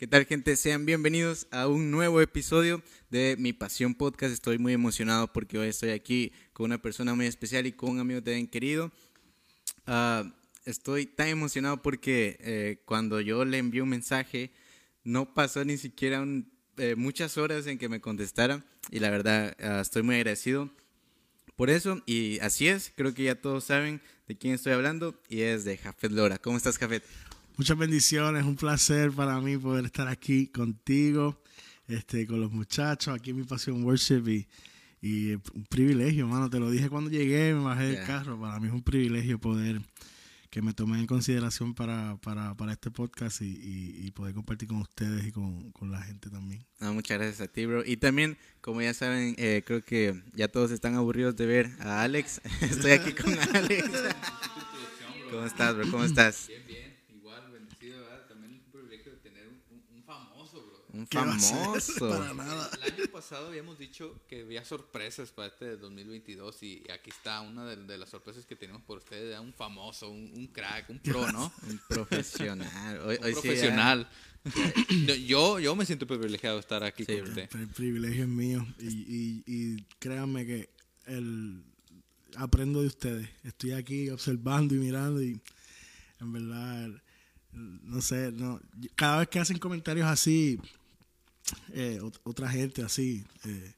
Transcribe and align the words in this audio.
¿Qué 0.00 0.06
tal 0.06 0.24
gente? 0.24 0.56
Sean 0.56 0.86
bienvenidos 0.86 1.46
a 1.50 1.68
un 1.68 1.90
nuevo 1.90 2.22
episodio 2.22 2.82
de 3.10 3.36
Mi 3.38 3.52
Pasión 3.52 3.94
Podcast. 3.94 4.32
Estoy 4.32 4.56
muy 4.56 4.72
emocionado 4.72 5.30
porque 5.30 5.58
hoy 5.58 5.68
estoy 5.68 5.90
aquí 5.90 6.32
con 6.54 6.64
una 6.64 6.80
persona 6.80 7.14
muy 7.14 7.26
especial 7.26 7.66
y 7.66 7.72
con 7.72 7.90
un 7.90 8.00
amigo 8.00 8.22
también 8.22 8.46
querido. 8.46 8.90
Ah, 9.86 10.24
estoy 10.64 11.04
tan 11.04 11.28
emocionado 11.28 11.82
porque 11.82 12.38
eh, 12.40 12.82
cuando 12.86 13.20
yo 13.20 13.44
le 13.44 13.58
envié 13.58 13.82
un 13.82 13.90
mensaje 13.90 14.52
no 15.04 15.34
pasó 15.34 15.66
ni 15.66 15.76
siquiera 15.76 16.24
eh, 16.78 16.94
muchas 16.96 17.36
horas 17.36 17.66
en 17.66 17.76
que 17.76 17.90
me 17.90 18.00
contestara 18.00 18.64
y 18.90 19.00
la 19.00 19.10
verdad 19.10 19.54
ah, 19.60 19.82
estoy 19.82 20.02
muy 20.02 20.14
agradecido 20.14 20.70
por 21.56 21.68
eso 21.68 22.00
y 22.06 22.38
así 22.38 22.68
es, 22.68 22.90
creo 22.96 23.12
que 23.12 23.24
ya 23.24 23.34
todos 23.34 23.64
saben 23.64 24.00
de 24.28 24.38
quién 24.38 24.54
estoy 24.54 24.72
hablando 24.72 25.20
y 25.28 25.42
es 25.42 25.64
de 25.64 25.76
Jafet 25.76 26.12
Lora. 26.12 26.38
¿Cómo 26.38 26.56
estás 26.56 26.78
Jafet? 26.78 27.04
Muchas 27.56 27.76
bendiciones, 27.76 28.44
un 28.44 28.56
placer 28.56 29.12
para 29.12 29.40
mí 29.40 29.56
poder 29.56 29.84
estar 29.84 30.08
aquí 30.08 30.46
contigo, 30.46 31.42
este, 31.88 32.26
con 32.26 32.40
los 32.40 32.50
muchachos, 32.50 33.14
aquí 33.14 33.30
en 33.30 33.36
mi 33.36 33.44
Pasión 33.44 33.84
Worship 33.84 34.22
y, 34.28 34.48
y 35.02 35.32
un 35.32 35.66
privilegio, 35.68 36.26
mano, 36.26 36.48
te 36.48 36.58
lo 36.58 36.70
dije 36.70 36.88
cuando 36.88 37.10
llegué, 37.10 37.52
me 37.54 37.64
bajé 37.64 37.84
del 37.84 38.06
carro, 38.06 38.40
para 38.40 38.58
mí 38.60 38.68
es 38.68 38.72
un 38.72 38.82
privilegio 38.82 39.38
poder 39.38 39.80
que 40.50 40.62
me 40.62 40.74
tomen 40.74 41.00
en 41.00 41.06
consideración 41.06 41.74
para, 41.74 42.16
para, 42.16 42.56
para 42.56 42.72
este 42.72 42.90
podcast 42.90 43.40
y, 43.40 44.04
y, 44.04 44.10
poder 44.10 44.34
compartir 44.34 44.68
con 44.68 44.78
ustedes 44.78 45.24
y 45.24 45.30
con, 45.30 45.70
con 45.70 45.92
la 45.92 46.02
gente 46.02 46.28
también. 46.28 46.66
muchas 46.80 47.18
gracias 47.18 47.40
a 47.40 47.46
ti, 47.46 47.66
bro. 47.66 47.84
Y 47.86 47.96
también, 47.98 48.36
como 48.60 48.82
ya 48.82 48.92
saben, 48.92 49.36
eh, 49.38 49.62
creo 49.64 49.84
que 49.84 50.20
ya 50.34 50.48
todos 50.48 50.72
están 50.72 50.96
aburridos 50.96 51.36
de 51.36 51.46
ver 51.46 51.70
a 51.78 52.02
Alex. 52.02 52.40
Estoy 52.60 52.90
aquí 52.90 53.12
con 53.12 53.32
Alex. 53.54 53.88
¿Cómo 55.30 55.46
estás, 55.46 55.76
bro? 55.76 55.88
¿Cómo 55.88 56.04
estás? 56.04 56.48
Bien, 56.48 56.66
bien. 56.66 56.89
Un 61.00 61.06
famoso. 61.10 62.08
Para 62.10 62.34
nada. 62.34 62.70
El 62.82 62.92
año 62.92 63.04
pasado 63.12 63.48
habíamos 63.48 63.78
dicho 63.78 64.20
que 64.28 64.42
había 64.42 64.64
sorpresas 64.64 65.30
para 65.30 65.48
este 65.48 65.76
2022 65.76 66.62
y 66.62 66.82
aquí 66.92 67.10
está 67.10 67.40
una 67.40 67.64
de, 67.64 67.98
las 67.98 68.10
sorpresas 68.10 68.44
que 68.44 68.54
tenemos 68.56 68.82
por 68.82 68.98
ustedes, 68.98 69.38
un 69.40 69.52
famoso, 69.54 70.10
un, 70.10 70.46
crack, 70.48 70.90
un 70.90 70.98
pro, 70.98 71.30
¿no? 71.32 71.52
un 71.68 71.80
profesional. 71.88 73.00
un 73.06 73.32
profesional. 73.32 74.08
yo, 75.26 75.58
yo 75.58 75.76
me 75.76 75.86
siento 75.86 76.06
privilegiado 76.06 76.56
de 76.56 76.60
estar 76.60 76.84
aquí 76.84 77.06
con 77.06 77.20
usted. 77.22 77.48
El, 77.54 77.68
privilegio 77.68 78.24
es 78.24 78.28
mío 78.28 78.66
y, 78.78 79.42
y, 79.46 79.82
créanme 79.98 80.44
que 80.44 80.70
el, 81.06 81.62
aprendo 82.36 82.82
de 82.82 82.88
ustedes. 82.88 83.28
Estoy 83.44 83.72
aquí 83.72 84.10
observando 84.10 84.74
y 84.74 84.78
mirando 84.78 85.22
y 85.22 85.40
en 86.20 86.32
verdad 86.32 86.90
no 87.52 88.00
sé, 88.00 88.32
no, 88.32 88.60
cada 88.94 89.18
vez 89.18 89.28
que 89.28 89.40
hacen 89.40 89.58
comentarios 89.58 90.06
así, 90.06 90.58
eh, 91.72 92.00
otra 92.24 92.48
gente 92.48 92.82
así. 92.82 93.24
Eh, 93.44 93.72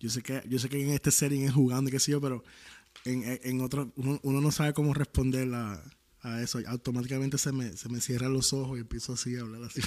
yo 0.00 0.10
sé 0.10 0.22
que 0.22 0.42
yo 0.48 0.58
sé 0.58 0.68
que 0.68 0.82
en 0.82 0.90
este 0.90 1.10
setting 1.10 1.44
es 1.44 1.52
jugando 1.52 1.88
y 1.88 1.92
qué 1.92 2.00
sé 2.00 2.12
yo, 2.12 2.20
pero 2.20 2.42
en, 3.04 3.40
en 3.42 3.60
otro 3.60 3.92
uno, 3.96 4.40
no 4.40 4.52
sabe 4.52 4.72
cómo 4.72 4.94
responder 4.94 5.52
a, 5.54 5.82
a 6.22 6.42
eso. 6.42 6.60
Automáticamente 6.66 7.38
se 7.38 7.52
me, 7.52 7.76
se 7.76 7.88
me 7.88 8.00
cierran 8.00 8.32
los 8.32 8.52
ojos 8.52 8.78
y 8.78 8.80
empiezo 8.80 9.12
así 9.12 9.36
a 9.36 9.42
hablar 9.42 9.62
así. 9.64 9.80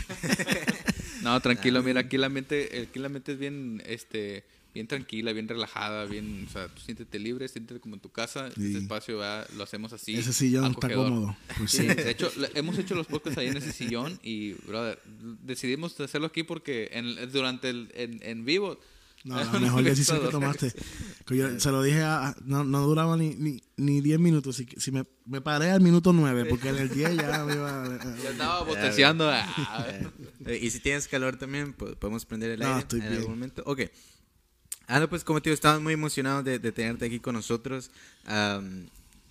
no, 1.21 1.39
tranquilo, 1.41 1.83
mira, 1.83 2.01
aquí 2.01 2.17
la 2.17 2.29
mente, 2.29 2.87
aquí 2.87 2.99
la 2.99 3.09
mente 3.09 3.33
es 3.33 3.39
bien, 3.39 3.81
este, 3.85 4.45
bien 4.75 4.87
tranquila, 4.87 5.31
bien 5.31 5.47
relajada, 5.47 6.03
bien, 6.05 6.45
o 6.47 6.51
sea, 6.51 6.67
tú 6.67 6.81
siéntete 6.81 7.17
libre, 7.17 7.47
siéntete 7.47 7.79
como 7.79 7.95
en 7.95 8.01
tu 8.01 8.11
casa, 8.11 8.49
este 8.49 8.77
espacio 8.77 9.21
lo 9.55 9.63
hacemos 9.63 9.93
así. 9.93 10.15
Ese 10.15 10.33
sillón 10.33 10.71
está 10.71 10.93
cómodo. 10.93 11.35
Pues 11.57 11.71
sí. 11.71 11.87
de 11.87 12.11
hecho, 12.11 12.29
hemos 12.53 12.77
hecho 12.77 12.93
los 12.93 13.07
podcasts 13.07 13.39
ahí 13.39 13.47
en 13.47 13.55
ese 13.55 13.71
sillón 13.71 14.19
y, 14.21 14.51
brother, 14.67 14.99
decidimos 15.43 15.97
hacerlo 16.01 16.27
aquí 16.27 16.43
porque 16.43 16.89
en, 16.91 17.31
durante 17.31 17.69
el, 17.69 17.89
en, 17.95 18.19
en 18.21 18.43
vivo... 18.43 18.77
No, 19.23 19.43
la 19.43 19.59
mejor 19.59 19.83
decisión 19.83 20.21
que 20.21 20.27
tomaste. 20.27 20.71
se 21.57 21.71
lo 21.71 21.81
dije, 21.81 22.03
a, 22.03 22.35
no, 22.43 22.63
no 22.63 22.81
duraba 22.81 23.17
ni 23.17 23.29
10 23.29 23.39
ni, 23.39 24.01
ni 24.01 24.17
minutos. 24.19 24.57
Si, 24.57 24.67
si 24.77 24.91
me, 24.91 25.05
me, 25.25 25.41
paré 25.41 25.71
al 25.71 25.81
minuto 25.81 26.13
9, 26.13 26.45
porque 26.45 26.69
en 26.69 26.75
el 26.75 26.89
10 26.89 27.15
ya 27.15 27.43
me 27.43 27.55
iba. 27.55 27.97
ya 28.21 28.29
estaba 28.29 28.63
boteceando. 28.63 29.31
y 30.61 30.69
si 30.69 30.79
tienes 30.79 31.07
calor 31.07 31.37
también, 31.37 31.73
podemos 31.73 32.23
prender 32.25 32.51
el 32.51 32.61
aire 32.61 32.85
en 32.91 33.01
algún 33.01 33.31
momento. 33.31 33.63
Ok. 33.65 33.81
Ah, 34.87 35.05
pues 35.09 35.23
como 35.23 35.41
te 35.41 35.49
digo, 35.49 35.55
estamos 35.55 35.81
muy 35.81 35.93
emocionados 35.93 36.45
de, 36.45 36.59
tenerte 36.59 37.05
aquí 37.05 37.19
con 37.19 37.35
nosotros. 37.35 37.91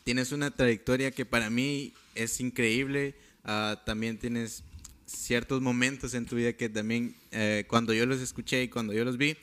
tienes 0.05 0.33
una 0.33 0.51
trayectoria 0.51 1.11
que 1.11 1.25
para 1.25 1.51
mí 1.51 1.93
es 2.15 2.41
increíble. 2.41 3.15
Ah, 3.45 3.83
también 3.85 4.19
tienes 4.19 4.65
ciertos 5.07 5.61
momentos 5.61 6.15
en 6.15 6.27
tu 6.27 6.37
vida 6.37 6.55
que 6.55 6.69
también 6.69 7.15
eh, 7.31 7.65
cuando 7.69 7.93
yo 7.93 8.07
los 8.07 8.21
escuché 8.21 8.63
y 8.63 8.69
cuando 8.69 8.93
yo 8.93 9.05
los 9.05 9.17
vi, 9.17 9.37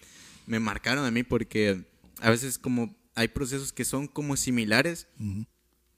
me 0.48 0.60
marcaron 0.60 1.06
a 1.06 1.12
mí 1.12 1.24
porque 1.24 1.84
a 2.20 2.30
veces 2.30 2.58
como 2.58 2.96
hay 3.16 3.28
procesos 3.28 3.72
que 3.72 3.86
son 3.86 4.08
como 4.08 4.38
similares. 4.38 5.08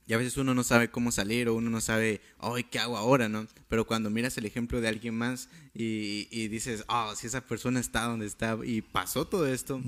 Y 0.06 0.14
a 0.14 0.18
veces 0.18 0.38
uno 0.38 0.54
no 0.54 0.64
sabe 0.64 0.90
cómo 0.90 1.12
salir 1.12 1.48
o 1.48 1.56
uno 1.56 1.70
no 1.70 1.82
sabe, 1.82 2.22
ay, 2.40 2.66
¿qué 2.66 2.80
hago 2.80 2.98
ahora? 2.98 3.30
¿no? 3.30 3.48
Pero 3.70 3.86
cuando 3.88 4.10
miras 4.10 4.38
el 4.38 4.46
ejemplo 4.46 4.82
de 4.82 4.90
alguien 4.90 5.16
más 5.16 5.50
y, 5.74 6.28
y 6.32 6.48
dices, 6.50 6.84
oh, 6.88 7.14
si 7.16 7.28
esa 7.28 7.42
persona 7.42 7.80
está 7.80 8.04
donde 8.04 8.26
está 8.26 8.58
y 8.64 8.82
pasó 8.82 9.26
todo 9.26 9.48
esto, 9.48 9.82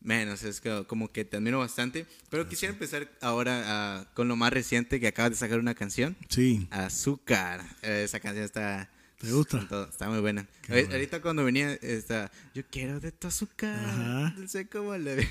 menos, 0.00 0.42
es 0.42 0.62
como 0.86 1.12
que 1.12 1.24
te 1.24 1.36
admiro 1.36 1.58
bastante. 1.58 2.06
Pero 2.30 2.48
quisiera 2.48 2.72
empezar 2.72 3.10
ahora 3.20 3.62
ah, 3.66 4.06
con 4.14 4.28
lo 4.28 4.36
más 4.36 4.52
reciente 4.52 4.98
que 4.98 5.06
acabas 5.06 5.32
de 5.32 5.36
sacar 5.36 5.58
una 5.58 5.74
canción. 5.74 6.16
Sí. 6.28 6.66
Azúcar. 6.70 7.64
Eh, 7.82 8.02
esa 8.04 8.20
canción 8.20 8.44
está 8.44 8.90
¿Te 9.20 9.30
gusta? 9.32 9.58
Está 9.90 10.08
muy 10.08 10.20
buena. 10.20 10.46
Ahorita 10.70 11.20
cuando 11.20 11.44
venía, 11.44 11.74
está, 11.74 12.32
yo 12.54 12.62
quiero 12.70 13.00
de 13.00 13.12
tu 13.12 13.28
azúcar. 13.28 13.78
Ajá. 13.78 14.34
No 14.38 14.48
sé 14.48 14.66
cómo 14.66 14.96
le 14.96 15.28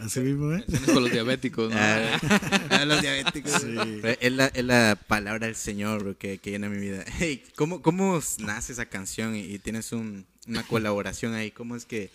Así 0.00 0.20
mismo, 0.20 0.52
¿eh? 0.52 0.62
Con 0.92 1.02
los 1.02 1.10
diabéticos, 1.10 1.72
¿no? 1.72 1.76
Ah, 1.80 2.84
los 2.86 3.00
diabéticos. 3.00 3.62
Sí. 3.62 3.76
Es, 4.20 4.30
la, 4.30 4.48
es 4.48 4.64
la 4.64 4.98
palabra 5.06 5.46
del 5.46 5.56
Señor 5.56 6.16
que, 6.16 6.36
que 6.36 6.50
llena 6.50 6.68
mi 6.68 6.76
vida. 6.76 7.02
Hey, 7.18 7.42
¿cómo, 7.56 7.80
¿Cómo 7.80 8.20
nace 8.40 8.74
esa 8.74 8.84
canción 8.84 9.34
y, 9.34 9.58
tienes 9.58 9.92
un, 9.92 10.26
una 10.46 10.62
colaboración 10.66 11.32
ahí? 11.32 11.50
¿Cómo 11.50 11.76
es 11.76 11.86
que 11.86 12.10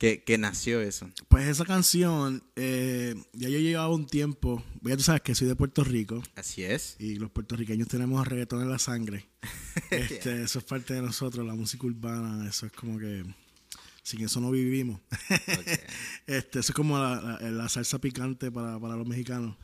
¿Qué, 0.00 0.38
nació 0.38 0.80
eso? 0.80 1.10
Pues 1.28 1.46
esa 1.46 1.66
canción, 1.66 2.42
eh, 2.56 3.14
ya 3.34 3.50
yo 3.50 3.58
llevaba 3.58 3.94
un 3.94 4.06
tiempo, 4.06 4.64
ya 4.80 4.96
tú 4.96 5.02
sabes 5.02 5.20
que 5.20 5.34
soy 5.34 5.46
de 5.46 5.54
Puerto 5.54 5.84
Rico. 5.84 6.22
Así 6.36 6.64
es. 6.64 6.96
Y 6.98 7.16
los 7.16 7.30
puertorriqueños 7.30 7.86
tenemos 7.86 8.26
reggaetón 8.26 8.62
en 8.62 8.70
la 8.70 8.78
sangre. 8.78 9.28
este, 9.90 10.44
Eso 10.44 10.60
es 10.60 10.64
parte 10.64 10.94
de 10.94 11.02
nosotros, 11.02 11.46
la 11.46 11.54
música 11.54 11.86
urbana, 11.86 12.48
eso 12.48 12.64
es 12.64 12.72
como 12.72 12.98
que 12.98 13.24
sin 14.02 14.24
eso 14.24 14.40
no 14.40 14.50
vivimos. 14.50 15.02
este, 16.26 16.60
eso 16.60 16.72
es 16.72 16.74
como 16.74 16.98
la, 16.98 17.68
salsa 17.68 17.98
picante 17.98 18.50
para, 18.50 18.78
los 18.78 19.06
mexicanos. 19.06 19.56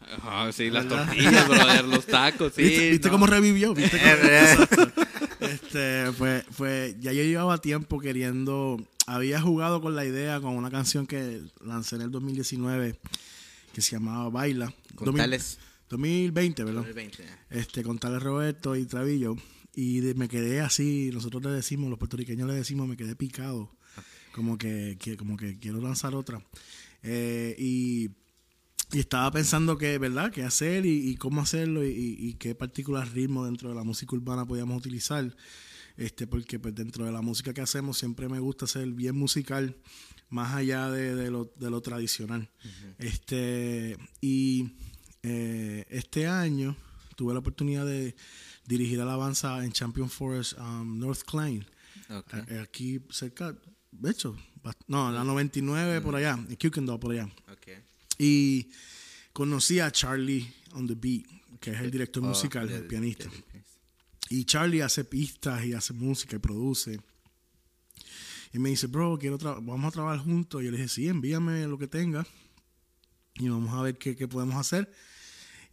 sí, 0.53 0.69
las 0.69 0.87
tortillas, 0.87 1.49
brother, 1.49 1.85
los 1.87 2.07
tacos, 2.07 2.53
sí. 2.55 2.91
¿Viste, 2.91 3.09
cómo 3.09 3.27
revivió? 3.27 3.73
¿Viste 3.73 3.99
cómo, 3.99 5.06
este, 5.41 6.13
pues, 6.19 6.45
pues 6.57 6.99
ya 7.01 7.13
yo 7.13 7.23
llevaba 7.23 7.59
tiempo 7.59 8.01
queriendo 8.01 8.79
había 9.07 9.41
jugado 9.41 9.81
con 9.81 9.95
la 9.95 10.05
idea 10.05 10.41
con 10.41 10.57
una 10.57 10.71
canción 10.71 11.07
que 11.07 11.41
lancé 11.65 11.97
en 11.97 12.03
el 12.03 12.11
2019 12.11 12.99
que 13.73 13.81
se 13.81 13.93
llamaba 13.93 14.29
Baila. 14.31 14.75
Con 14.95 15.15
2020, 15.89 16.65
¿verdad? 16.65 16.81
2020. 16.81 17.25
Este, 17.51 17.83
con 17.83 17.99
Tales 17.99 18.23
Roberto 18.23 18.75
y 18.75 18.87
Travillo. 18.87 19.37
Y 19.75 20.01
me 20.17 20.29
quedé 20.29 20.61
así, 20.61 21.11
nosotros 21.13 21.43
le 21.45 21.51
decimos, 21.51 21.91
los 21.91 21.99
puertorriqueños 21.99 22.49
le 22.49 22.55
decimos, 22.55 22.89
me 22.89 22.97
quedé 22.97 23.15
picado. 23.15 23.71
Como 24.33 24.59
que, 24.59 24.99
como 25.19 25.37
que 25.37 25.59
quiero 25.59 25.81
lanzar 25.81 26.15
otra. 26.15 26.43
Eh, 27.03 27.55
y, 27.59 28.11
estaba 28.93 29.31
pensando 29.31 29.79
que, 29.79 29.99
¿verdad? 29.99 30.31
Qué 30.31 30.43
hacer 30.43 30.87
y, 30.87 31.15
cómo 31.17 31.41
hacerlo 31.41 31.85
y, 31.85 32.17
y, 32.19 32.35
qué 32.35 32.55
particular 32.55 33.11
ritmo 33.13 33.45
dentro 33.45 33.69
de 33.69 33.75
la 33.75 33.85
música 33.85 34.15
urbana 34.15 34.47
podíamos 34.47 34.79
utilizar 34.79 35.35
este, 35.97 36.27
porque 36.27 36.59
pues 36.59 36.75
dentro 36.75 37.05
de 37.05 37.13
la 37.13 37.23
música 37.23 37.55
que 37.55 37.61
hacemos 37.61 37.99
siempre 37.99 38.29
me 38.29 38.39
gusta 38.39 38.67
ser 38.67 38.89
bien 38.89 39.17
musical, 39.17 39.77
más 40.29 40.55
allá 40.55 40.91
de, 40.91 41.31
lo, 41.31 41.53
de 41.57 41.71
lo, 41.71 41.81
tradicional. 41.81 42.51
este, 42.99 43.97
y 44.21 44.73
eh, 45.23 45.87
este 45.89 46.27
año 46.27 46.77
tuve 47.17 47.33
la 47.33 47.41
oportunidad 47.41 47.87
de 47.87 48.15
dirigir 48.67 49.01
alabanza 49.01 49.65
en 49.65 49.73
Champion 49.73 50.11
Forest 50.11 50.59
um, 50.59 50.99
North 50.99 51.23
Klein, 51.23 51.65
eh, 52.49 52.61
aquí 52.61 53.01
cerca, 53.11 53.57
de 53.91 54.11
hecho, 54.11 54.37
no, 54.89 55.11
la 55.11 55.25
99 55.25 56.01
por 56.03 56.17
allá, 56.17 56.33
en 56.33 56.57
Kukendall 56.57 56.99
por 56.99 57.13
allá. 57.13 57.31
Y 58.19 58.71
conocí 59.33 59.81
a 59.81 59.91
Charlie 59.91 60.51
on 60.73 60.87
the 60.87 60.95
Beat, 60.95 61.27
que 61.61 61.73
es 61.73 61.81
el 61.81 61.91
director 61.91 62.23
oh, 62.23 62.29
musical, 62.29 62.71
el 62.71 62.87
pianista. 62.87 63.29
Y 64.29 64.45
Charlie 64.45 64.83
hace 64.83 65.05
pistas 65.05 65.65
y 65.65 65.73
hace 65.73 65.93
música 65.93 66.37
y 66.37 66.39
produce. 66.39 67.01
Y 68.53 68.59
me 68.59 68.71
dice, 68.71 68.87
bro, 68.87 69.19
quiero 69.19 69.39
vamos 69.39 69.85
a 69.85 69.91
trabajar 69.91 70.25
juntos. 70.25 70.63
Y 70.63 70.65
yo 70.65 70.71
le 70.71 70.79
dije, 70.79 70.89
sí, 70.89 71.09
envíame 71.09 71.67
lo 71.67 71.79
que 71.79 71.87
tenga. 71.87 72.27
Y 73.35 73.49
vamos 73.49 73.73
a 73.75 73.83
ver 73.83 73.99
qué, 73.99 74.15
podemos 74.27 74.57
hacer. 74.57 74.91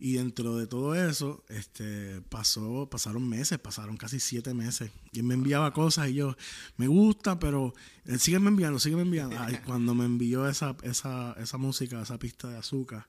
Y 0.05 0.15
dentro 0.15 0.57
de 0.57 0.67
todo 0.67 0.95
eso, 0.95 1.45
este, 1.47 2.19
pasó, 2.27 2.89
pasaron 2.91 3.25
meses, 3.25 3.57
pasaron 3.57 3.95
casi 3.95 4.19
siete 4.19 4.53
meses. 4.53 4.91
Y 5.13 5.19
él 5.19 5.23
me 5.23 5.33
enviaba 5.33 5.71
cosas 5.71 6.09
y 6.09 6.15
yo, 6.15 6.35
me 6.75 6.87
gusta, 6.87 7.39
pero 7.39 7.73
él 8.03 8.19
sigue 8.19 8.37
me 8.39 8.49
enviando, 8.49 8.79
sigue 8.79 8.97
me 8.97 9.03
enviando. 9.03 9.37
Ay, 9.39 9.59
cuando 9.65 9.95
me 9.95 10.03
envió 10.03 10.45
esa, 10.49 10.75
esa, 10.83 11.37
esa 11.39 11.57
música, 11.57 12.01
esa 12.01 12.19
pista 12.19 12.49
de 12.49 12.57
azúcar, 12.57 13.07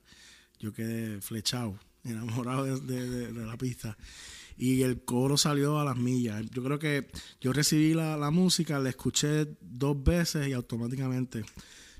yo 0.57 0.71
quedé 0.71 1.19
flechado, 1.19 1.77
enamorado 2.05 2.79
de, 2.79 3.29
la 3.33 3.57
pista. 3.57 3.97
Y 4.57 4.83
el 4.83 5.03
coro 5.03 5.35
salió 5.35 5.81
a 5.81 5.83
las 5.83 5.97
millas. 5.97 6.49
Yo 6.51 6.63
creo 6.63 6.79
que 6.79 7.09
yo 7.41 7.51
recibí 7.51 7.93
la, 7.93 8.15
la 8.15 8.31
música, 8.31 8.79
la 8.79 8.87
escuché 8.87 9.47
dos 9.59 10.01
veces 10.01 10.47
y 10.47 10.53
automáticamente 10.53 11.43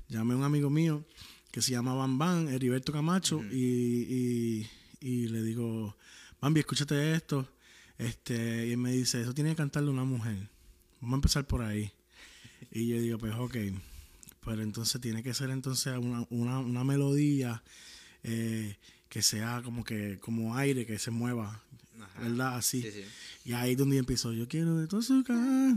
llamé 0.08 0.32
a 0.32 0.36
un 0.38 0.44
amigo 0.44 0.70
mío 0.70 1.04
que 1.50 1.60
se 1.60 1.72
llama 1.72 1.92
Bam 1.92 2.16
Bam, 2.16 2.48
Heriberto 2.48 2.92
Camacho, 2.92 3.42
y 3.52 4.66
y 4.85 4.85
le 5.00 5.42
digo, 5.42 5.96
Bambi, 6.40 6.60
escúchate 6.60 7.14
esto. 7.14 7.48
Este, 7.98 8.66
y 8.66 8.72
él 8.72 8.78
me 8.78 8.92
dice, 8.92 9.22
eso 9.22 9.32
tiene 9.32 9.50
que 9.50 9.56
cantarle 9.56 9.90
una 9.90 10.04
mujer. 10.04 10.50
Vamos 11.00 11.14
a 11.14 11.16
empezar 11.16 11.46
por 11.46 11.62
ahí. 11.62 11.92
Y 12.70 12.88
yo 12.88 13.00
digo, 13.00 13.18
pues 13.18 13.34
ok, 13.34 13.56
pero 14.44 14.62
entonces 14.62 15.00
tiene 15.00 15.22
que 15.22 15.34
ser 15.34 15.50
entonces 15.50 15.96
una, 15.98 16.26
una, 16.30 16.58
una 16.60 16.84
melodía 16.84 17.62
eh, 18.22 18.76
que 19.08 19.22
sea 19.22 19.62
como 19.62 19.84
que 19.84 20.18
como 20.18 20.56
aire 20.56 20.86
que 20.86 20.98
se 20.98 21.10
mueva, 21.10 21.62
¿verdad? 22.20 22.56
Así. 22.56 22.84
Y 23.44 23.52
ahí 23.52 23.72
es 23.72 23.78
donde 23.78 23.98
empiezo, 23.98 24.32
yo 24.32 24.48
quiero 24.48 24.76
de 24.76 24.86
tu 24.86 24.98
azúcar. 24.98 25.76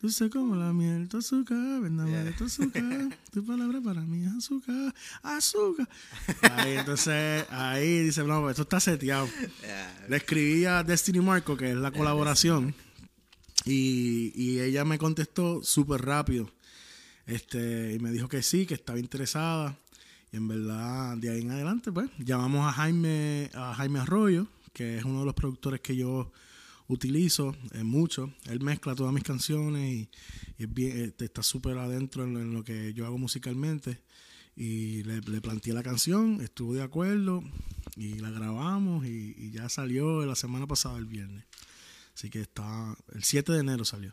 Dulce 0.00 0.30
como 0.30 0.54
la 0.54 0.72
miel, 0.72 1.08
tu 1.08 1.18
azúcar, 1.18 1.80
vendame 1.80 2.22
de 2.22 2.32
tu 2.32 2.44
azúcar, 2.44 2.82
tu 3.32 3.44
palabra 3.44 3.80
para 3.80 4.00
mí 4.02 4.24
es 4.24 4.32
azúcar, 4.32 4.94
azúcar. 5.24 5.88
Ahí, 6.52 6.76
entonces, 6.76 7.44
ahí 7.50 8.04
dice, 8.04 8.22
no, 8.22 8.42
pues, 8.42 8.52
esto 8.52 8.62
está 8.62 8.78
seteado. 8.78 9.28
Le 10.08 10.16
escribí 10.16 10.64
a 10.66 10.84
Destiny 10.84 11.20
Marco, 11.20 11.56
que 11.56 11.72
es 11.72 11.76
la 11.76 11.90
colaboración, 11.90 12.76
y, 13.64 14.32
y 14.36 14.60
ella 14.60 14.84
me 14.84 14.98
contestó 14.98 15.64
súper 15.64 16.02
rápido. 16.02 16.48
Este, 17.26 17.94
y 17.94 17.98
me 17.98 18.12
dijo 18.12 18.28
que 18.28 18.42
sí, 18.42 18.66
que 18.66 18.74
estaba 18.74 19.00
interesada. 19.00 19.76
Y 20.32 20.36
en 20.36 20.46
verdad, 20.46 21.16
de 21.16 21.30
ahí 21.30 21.40
en 21.40 21.50
adelante, 21.50 21.90
pues, 21.90 22.08
llamamos 22.18 22.68
a 22.68 22.72
Jaime, 22.72 23.50
a 23.52 23.74
Jaime 23.74 23.98
Arroyo, 23.98 24.46
que 24.72 24.98
es 24.98 25.04
uno 25.04 25.20
de 25.20 25.26
los 25.26 25.34
productores 25.34 25.80
que 25.80 25.96
yo 25.96 26.30
utilizo 26.88 27.54
en 27.72 27.86
mucho. 27.86 28.32
Él 28.46 28.60
mezcla 28.60 28.94
todas 28.94 29.12
mis 29.12 29.22
canciones 29.22 29.92
y, 29.92 30.08
eh, 30.58 31.12
está 31.18 31.42
súper 31.42 31.78
adentro 31.78 32.24
en, 32.24 32.52
lo 32.52 32.64
que 32.64 32.92
yo 32.94 33.06
hago 33.06 33.18
musicalmente. 33.18 34.00
Y 34.56 35.04
le, 35.04 35.40
planteé 35.40 35.72
la 35.72 35.84
canción, 35.84 36.40
estuvo 36.40 36.74
de 36.74 36.82
acuerdo 36.82 37.44
y 37.94 38.18
la 38.18 38.30
grabamos 38.30 39.06
y, 39.06 39.52
ya 39.52 39.68
salió 39.68 40.26
la 40.26 40.34
semana 40.34 40.66
pasada, 40.66 40.98
el 40.98 41.06
viernes. 41.06 41.44
Así 42.14 42.30
que 42.30 42.40
está, 42.40 42.96
el 43.14 43.22
7 43.22 43.52
de 43.52 43.60
enero 43.60 43.84
salió. 43.84 44.12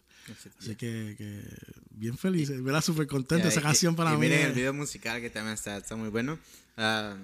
Así 0.59 0.75
que, 0.75 1.43
bien 1.89 2.15
feliz, 2.19 2.51
verá 2.61 2.81
súper 2.81 3.07
contento 3.07 3.47
esa 3.47 3.61
canción 3.61 3.95
para 3.95 4.11
mí. 4.11 4.17
Miren 4.19 4.41
el 4.41 4.53
video 4.53 4.73
musical 4.73 5.19
que 5.19 5.31
también 5.31 5.55
está, 5.55 5.77
está 5.77 5.95
muy 5.95 6.09
bueno. 6.09 6.37
Uh, 6.77 7.15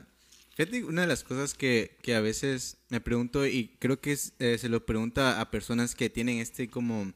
Fíjate, 0.62 0.84
una 0.84 1.02
de 1.02 1.08
las 1.08 1.24
cosas 1.24 1.56
que, 1.56 1.98
que, 2.04 2.14
a 2.14 2.22
veces 2.22 2.78
me 2.90 3.02
pregunto 3.02 3.48
y 3.48 3.76
creo 3.80 4.00
que 4.00 4.16
eh, 4.38 4.58
se 4.60 4.70
lo 4.70 4.86
pregunta 4.86 5.42
a 5.42 5.50
personas 5.50 5.96
que 5.96 6.12
tienen 6.12 6.38
este 6.38 6.70
como 6.70 7.12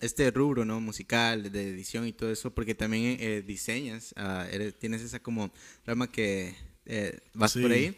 este 0.00 0.30
rubro 0.30 0.64
no 0.64 0.80
musical 0.80 1.50
de 1.50 1.70
edición 1.70 2.06
y 2.06 2.12
todo 2.12 2.30
eso 2.30 2.54
porque 2.54 2.76
también 2.76 3.16
eh, 3.18 3.42
diseñas 3.44 4.14
ah, 4.16 4.46
tienes 4.78 5.02
esa 5.02 5.18
como 5.18 5.52
rama 5.84 6.08
que 6.08 6.54
eh, 6.86 7.18
vas 7.34 7.54
por 7.54 7.72
ahí. 7.72 7.96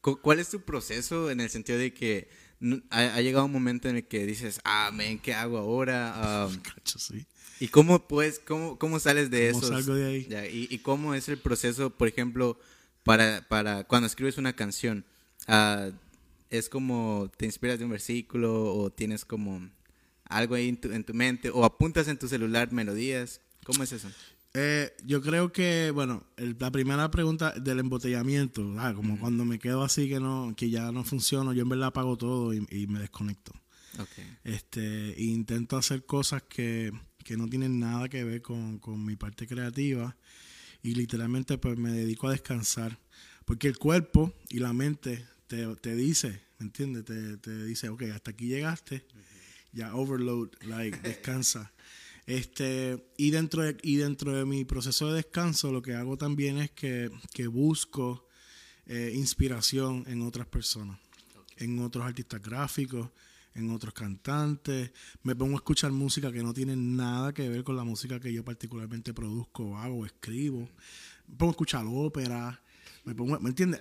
¿cuál 0.00 0.38
es 0.38 0.48
tu 0.48 0.62
proceso 0.62 1.30
en 1.30 1.40
el 1.40 1.50
sentido 1.50 1.78
de 1.78 1.92
que 1.92 2.28
ha, 2.88 3.20
llegado 3.20 3.44
un 3.44 3.52
momento 3.52 3.90
en 3.90 3.96
el 3.96 4.06
que 4.06 4.24
dices 4.24 4.60
ah 4.64 4.90
men 4.94 5.18
qué 5.18 5.34
hago 5.34 5.58
ahora 5.58 6.48
y 7.60 7.68
cómo 7.68 8.08
pues 8.08 8.38
cómo 8.38 8.78
cómo 8.78 8.98
sales 8.98 9.30
de 9.30 9.50
eso 9.50 9.68
de 9.70 10.06
ahí 10.38 10.66
y, 10.70 10.74
y 10.74 10.78
cómo 10.78 11.14
es 11.14 11.28
el 11.28 11.36
proceso 11.36 11.90
por 11.90 12.08
ejemplo 12.08 12.58
para, 13.06 13.46
para 13.46 13.84
cuando 13.84 14.08
escribes 14.08 14.36
una 14.36 14.54
canción, 14.54 15.04
uh, 15.46 15.92
es 16.50 16.68
como 16.68 17.30
te 17.36 17.46
inspiras 17.46 17.78
de 17.78 17.84
un 17.84 17.92
versículo 17.92 18.74
o 18.74 18.90
tienes 18.90 19.24
como 19.24 19.70
algo 20.24 20.56
ahí 20.56 20.68
en 20.68 21.04
tu, 21.04 21.14
mente 21.14 21.50
o 21.50 21.64
apuntas 21.64 22.08
en 22.08 22.18
tu 22.18 22.26
celular 22.26 22.72
melodías. 22.72 23.40
¿Cómo 23.64 23.84
es 23.84 23.92
eso? 23.92 24.10
Eh, 24.54 24.92
yo 25.04 25.22
creo 25.22 25.52
que, 25.52 25.92
bueno, 25.92 26.24
la 26.58 26.72
primera 26.72 27.08
pregunta 27.12 27.52
del 27.52 27.78
embotellamiento, 27.78 28.74
ah, 28.78 28.92
como 28.92 29.20
cuando 29.20 29.44
me 29.44 29.60
quedo 29.60 29.84
así 29.84 30.08
que 30.08 30.18
no 30.18 30.54
que 30.56 30.70
ya 30.70 30.90
no 30.90 31.04
funciona, 31.04 31.52
yo 31.52 31.62
en 31.62 31.68
verdad 31.68 31.88
apago 31.88 32.16
todo 32.16 32.52
y, 32.54 32.86
me 32.88 32.98
desconecto. 32.98 33.52
Okay. 34.00 34.36
Este, 34.42 35.14
intento 35.16 35.76
hacer 35.76 36.04
cosas 36.04 36.42
que, 36.42 36.90
que, 37.22 37.36
no 37.36 37.46
tienen 37.48 37.78
nada 37.78 38.08
que 38.08 38.24
ver 38.24 38.42
con, 38.42 38.80
con 38.80 39.04
mi 39.04 39.14
parte 39.14 39.46
creativa 39.46 40.16
y 40.86 40.94
literalmente 40.94 41.58
pues 41.58 41.76
me 41.76 41.90
dedico 41.90 42.28
a 42.28 42.30
descansar. 42.30 43.00
Porque 43.44 43.66
el 43.66 43.76
cuerpo 43.76 44.32
y 44.48 44.60
la 44.60 44.72
mente 44.72 45.26
te, 45.48 45.66
te 45.76 45.96
dice, 45.96 46.42
¿me 46.58 46.66
entiendes? 46.66 47.04
Te, 47.04 47.36
te, 47.38 47.64
dice, 47.64 47.88
ok, 47.88 48.02
hasta 48.14 48.30
aquí 48.30 48.46
llegaste, 48.46 49.04
ya 49.72 49.94
overload, 49.94 50.50
like, 50.62 50.98
descansa. 50.98 51.72
Este, 52.28 53.06
y 53.16 53.30
dentro 53.30 53.62
de, 53.62 53.76
y 53.84 53.98
dentro 53.98 54.32
de 54.32 54.44
mi 54.44 54.64
proceso 54.64 55.06
de 55.10 55.14
descanso, 55.14 55.70
lo 55.70 55.80
que 55.80 55.94
hago 55.94 56.18
también 56.18 56.58
es 56.58 56.72
que, 56.72 57.08
que 57.32 57.46
busco 57.46 58.26
eh, 58.86 59.12
inspiración 59.14 60.02
en 60.08 60.22
otras 60.22 60.48
personas, 60.48 60.98
en 61.56 61.78
otros 61.78 62.04
artistas 62.04 62.42
gráficos, 62.42 63.10
en 63.56 63.70
otros 63.70 63.94
cantantes. 63.94 64.92
Me 65.22 65.34
pongo 65.34 65.54
a 65.54 65.56
escuchar 65.56 65.90
música 65.90 66.30
que 66.30 66.42
no 66.42 66.52
tiene 66.52 66.76
nada 66.76 67.32
que 67.32 67.48
ver 67.48 67.64
con 67.64 67.76
la 67.76 67.84
música 67.84 68.20
que 68.20 68.32
yo 68.32 68.44
particularmente 68.44 69.14
produzco, 69.14 69.76
hago, 69.76 70.04
escribo. 70.04 70.68
Me 71.26 71.36
pongo 71.36 71.50
a 71.50 71.54
escuchar 71.54 71.84
ópera. 71.88 72.60
Me 73.04 73.14
pongo, 73.14 73.38
¿me 73.40 73.50
entiendes? 73.50 73.80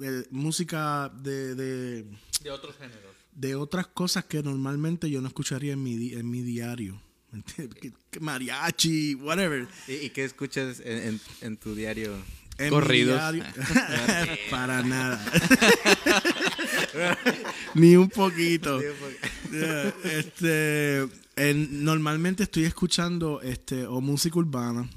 Eh, 0.00 0.24
música 0.30 1.12
de, 1.22 1.54
de, 1.54 2.02
de 2.42 2.50
otros 2.50 2.76
géneros. 2.76 3.14
De 3.32 3.54
otras 3.54 3.88
cosas 3.88 4.24
que 4.24 4.42
normalmente 4.42 5.10
yo 5.10 5.20
no 5.20 5.28
escucharía 5.28 5.74
en 5.74 5.82
mi, 5.82 6.12
en 6.12 6.30
mi 6.30 6.42
diario. 6.42 7.00
Mariachi, 8.20 9.14
whatever. 9.16 9.68
¿Y, 9.86 10.10
qué 10.10 10.24
escuchas 10.24 10.80
en, 10.80 11.20
en, 11.42 11.56
tu 11.56 11.74
diario? 11.74 12.16
En 12.56 12.70
Corridos. 12.70 13.20
Para 14.50 14.82
nada. 14.82 15.20
Ni 17.80 17.96
un 17.96 18.08
poquito. 18.08 18.80
este, 20.04 21.06
normalmente 21.36 22.42
estoy 22.44 22.64
escuchando 22.64 23.40
este 23.40 23.86
o 23.86 24.00
música 24.00 24.38
urbana. 24.38 24.88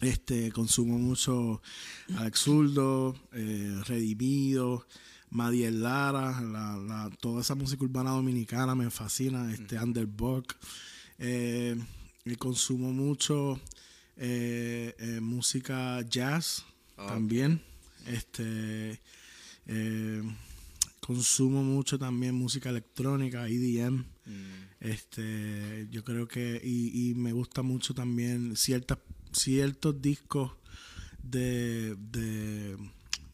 Este, 0.00 0.50
consumo 0.50 0.98
mucho 0.98 1.62
Alex 2.16 2.40
Zurdo, 2.40 3.14
eh, 3.32 3.80
Redimido, 3.86 4.84
Madiel 5.30 5.82
Lara, 5.82 6.40
la, 6.40 7.10
toda 7.20 7.40
esa 7.40 7.54
música 7.54 7.84
urbana 7.84 8.10
dominicana 8.10 8.74
me 8.74 8.90
fascina, 8.90 9.52
este 9.52 9.78
Underbuck. 9.78 10.54
Eh, 11.18 11.76
consumo 12.38 12.92
mucho 12.92 13.60
eh, 14.16 14.94
eh, 14.98 15.20
música 15.20 16.02
jazz 16.02 16.64
también. 16.96 17.62
Este 18.06 19.00
consumo 21.04 21.62
mucho 21.62 21.98
también 21.98 22.34
música 22.34 22.70
electrónica, 22.70 23.48
EDM. 23.48 24.04
Mm. 24.24 24.62
Este, 24.80 25.88
yo 25.90 26.04
creo 26.04 26.26
que 26.26 26.60
y, 26.62 27.10
y, 27.10 27.14
me 27.14 27.32
gusta 27.32 27.62
mucho 27.62 27.94
también 27.94 28.56
ciertas 28.56 28.98
ciertos 29.32 30.00
discos 30.00 30.52
de, 31.22 31.96
de 31.96 32.76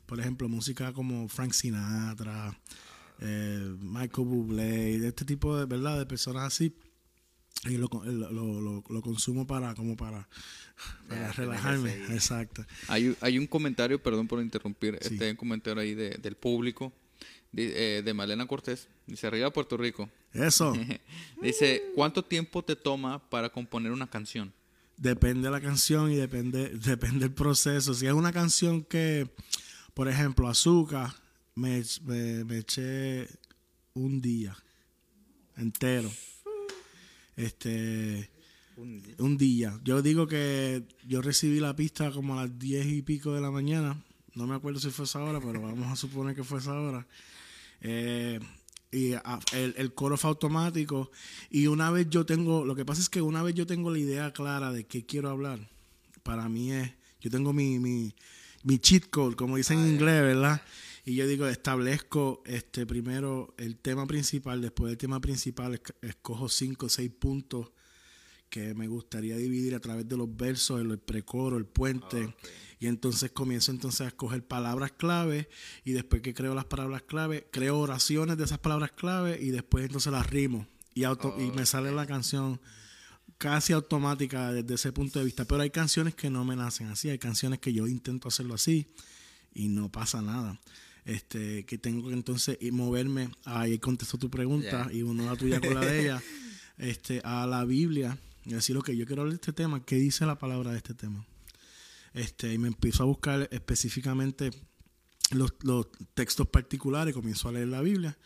por 0.06 0.20
ejemplo, 0.20 0.48
música 0.48 0.92
como 0.92 1.28
Frank 1.28 1.52
Sinatra, 1.52 2.58
eh, 3.20 3.76
Michael 3.80 4.26
Bublé, 4.26 4.98
de 4.98 5.08
este 5.08 5.24
tipo 5.24 5.56
de 5.56 5.66
verdad 5.66 5.98
de 5.98 6.06
personas 6.06 6.44
así 6.44 6.74
y 7.64 7.76
lo, 7.76 7.88
lo, 8.04 8.82
lo, 8.88 9.02
consumo 9.02 9.46
para 9.46 9.74
como 9.74 9.96
para, 9.96 10.28
relajarme. 11.36 11.92
exacto. 12.14 12.64
Hay, 12.86 13.16
hay 13.20 13.38
un 13.38 13.46
comentario 13.46 14.00
perdón 14.00 14.28
por 14.28 14.40
interrumpir 14.40 14.96
este 15.00 15.24
hay 15.24 15.30
un 15.32 15.36
comentario 15.36 15.82
ahí 15.82 15.94
de, 15.94 16.10
del 16.18 16.36
público 16.36 16.92
de, 17.52 17.98
eh, 17.98 18.02
de 18.02 18.14
Malena 18.14 18.46
Cortés, 18.46 18.88
dice 19.06 19.26
arriba 19.26 19.52
Puerto 19.52 19.76
Rico. 19.76 20.08
Eso. 20.32 20.74
dice, 21.42 21.82
¿cuánto 21.94 22.24
tiempo 22.24 22.62
te 22.62 22.76
toma 22.76 23.18
para 23.30 23.50
componer 23.50 23.92
una 23.92 24.08
canción? 24.08 24.52
Depende 24.96 25.48
de 25.48 25.50
la 25.50 25.60
canción 25.60 26.10
y 26.10 26.16
depende, 26.16 26.68
depende 26.74 27.20
del 27.20 27.32
proceso. 27.32 27.94
Si 27.94 28.06
es 28.06 28.12
una 28.12 28.32
canción 28.32 28.84
que, 28.84 29.28
por 29.94 30.08
ejemplo, 30.08 30.48
Azúcar, 30.48 31.14
me, 31.54 31.82
me, 32.04 32.58
eché 32.58 33.28
un 33.94 34.20
día 34.20 34.56
entero. 35.56 36.10
Este, 37.36 38.30
un 38.76 39.36
día. 39.38 39.78
Yo 39.84 40.02
digo 40.02 40.26
que 40.26 40.84
yo 41.06 41.22
recibí 41.22 41.60
la 41.60 41.74
pista 41.74 42.10
como 42.10 42.38
a 42.38 42.42
las 42.42 42.58
diez 42.58 42.86
y 42.86 43.02
pico 43.02 43.32
de 43.32 43.40
la 43.40 43.50
mañana 43.50 43.96
no 44.38 44.46
me 44.46 44.54
acuerdo 44.54 44.78
si 44.78 44.90
fue 44.90 45.04
esa 45.04 45.20
hora, 45.20 45.40
pero 45.40 45.60
vamos 45.60 45.88
a 45.88 45.96
suponer 45.96 46.34
que 46.34 46.44
fue 46.44 46.60
esa 46.60 46.72
hora. 46.72 47.04
Eh, 47.80 48.40
y 48.90 49.12
el, 49.52 49.74
el, 49.76 49.94
coro 49.94 50.16
fue 50.16 50.30
automático. 50.30 51.10
Y 51.50 51.66
una 51.66 51.90
vez 51.90 52.08
yo 52.10 52.24
tengo, 52.24 52.64
lo 52.64 52.74
que 52.74 52.84
pasa 52.84 53.00
es 53.00 53.08
que 53.08 53.20
una 53.20 53.42
vez 53.42 53.54
yo 53.54 53.66
tengo 53.66 53.90
la 53.90 53.98
idea 53.98 54.32
clara 54.32 54.72
de 54.72 54.86
qué 54.86 55.04
quiero 55.04 55.30
hablar, 55.30 55.60
para 56.22 56.48
mí 56.48 56.72
es, 56.72 56.92
yo 57.20 57.30
tengo 57.30 57.52
mi, 57.52 57.78
mi, 57.78 58.14
mi 58.62 58.78
cheat 58.78 59.08
code, 59.10 59.36
como 59.36 59.56
dicen 59.56 59.78
en 59.78 59.84
ah, 59.84 59.88
inglés, 59.88 60.22
¿verdad? 60.22 60.62
Y 61.04 61.14
yo 61.14 61.26
digo, 61.26 61.46
establezco 61.46 62.42
este 62.44 62.86
primero 62.86 63.54
el 63.56 63.76
tema 63.76 64.06
principal, 64.06 64.60
después 64.60 64.90
del 64.90 64.98
tema 64.98 65.20
principal 65.20 65.80
escojo 66.02 66.48
cinco 66.48 66.86
o 66.86 66.88
seis 66.88 67.10
puntos 67.10 67.70
que 68.48 68.74
me 68.74 68.88
gustaría 68.88 69.36
dividir 69.36 69.74
a 69.74 69.80
través 69.80 70.08
de 70.08 70.16
los 70.16 70.34
versos, 70.34 70.80
el 70.80 70.98
precoro, 70.98 71.56
el 71.56 71.66
puente. 71.66 72.28
Ah, 72.28 72.48
y 72.80 72.86
entonces 72.86 73.32
comienzo 73.32 73.72
entonces 73.72 74.02
a 74.02 74.06
escoger 74.08 74.46
palabras 74.46 74.92
clave 74.92 75.48
y 75.84 75.92
después 75.92 76.22
que 76.22 76.32
creo 76.32 76.54
las 76.54 76.64
palabras 76.64 77.02
clave, 77.02 77.48
creo 77.50 77.78
oraciones 77.78 78.36
de 78.36 78.44
esas 78.44 78.58
palabras 78.58 78.92
clave 78.92 79.38
y 79.40 79.50
después 79.50 79.84
entonces 79.84 80.12
las 80.12 80.28
rimo. 80.28 80.66
Y, 80.94 81.04
auto, 81.04 81.34
y 81.38 81.50
me 81.52 81.66
sale 81.66 81.92
la 81.92 82.06
canción 82.06 82.60
casi 83.36 83.72
automática 83.72 84.52
desde 84.52 84.74
ese 84.74 84.92
punto 84.92 85.18
de 85.18 85.24
vista. 85.24 85.44
Pero 85.44 85.62
hay 85.62 85.70
canciones 85.70 86.14
que 86.14 86.30
no 86.30 86.44
me 86.44 86.56
nacen 86.56 86.88
así, 86.88 87.08
hay 87.10 87.18
canciones 87.18 87.58
que 87.58 87.72
yo 87.72 87.86
intento 87.86 88.28
hacerlo 88.28 88.54
así 88.54 88.88
y 89.54 89.68
no 89.68 89.90
pasa 89.90 90.22
nada. 90.22 90.60
Este, 91.04 91.64
que 91.64 91.78
tengo 91.78 92.08
que 92.08 92.14
entonces 92.14 92.58
moverme, 92.70 93.30
ahí 93.44 93.78
contesto 93.78 94.18
tu 94.18 94.28
pregunta 94.28 94.88
y 94.92 95.02
uno 95.02 95.24
la 95.24 95.36
tuya 95.36 95.58
con 95.60 95.74
la 95.74 95.80
de 95.80 96.02
ella, 96.02 96.22
este, 96.76 97.22
a 97.24 97.46
la 97.46 97.64
Biblia 97.64 98.18
y 98.44 98.54
decir, 98.54 98.76
ok, 98.76 98.90
yo 98.90 99.06
quiero 99.06 99.22
hablar 99.22 99.32
de 99.32 99.40
este 99.40 99.52
tema, 99.52 99.84
¿qué 99.84 99.96
dice 99.96 100.26
la 100.26 100.38
palabra 100.38 100.70
de 100.72 100.78
este 100.78 100.94
tema? 100.94 101.26
Este, 102.14 102.52
y 102.52 102.58
me 102.58 102.68
empiezo 102.68 103.02
a 103.02 103.06
buscar 103.06 103.48
específicamente 103.52 104.50
los, 105.30 105.52
textos 106.14 106.48
particulares, 106.48 107.14
comienzo 107.14 107.48
a 107.48 107.52
leer 107.52 107.68
la 107.68 107.82
Biblia 107.82 108.16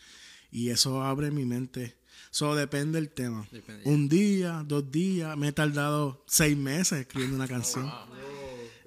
y 0.51 0.69
eso 0.71 1.03
abre 1.03 1.31
mi 1.31 1.45
mente. 1.45 1.97
Eso 2.31 2.55
depende 2.55 2.99
del 2.99 3.11
tema. 3.11 3.47
Un 3.85 4.09
día, 4.09 4.65
dos 4.67 4.91
días, 4.91 5.37
me 5.37 5.49
he 5.49 5.53
tardado 5.53 6.25
seis 6.27 6.57
meses 6.57 7.01
escribiendo 7.01 7.37
una 7.37 7.49
canción. 7.49 7.91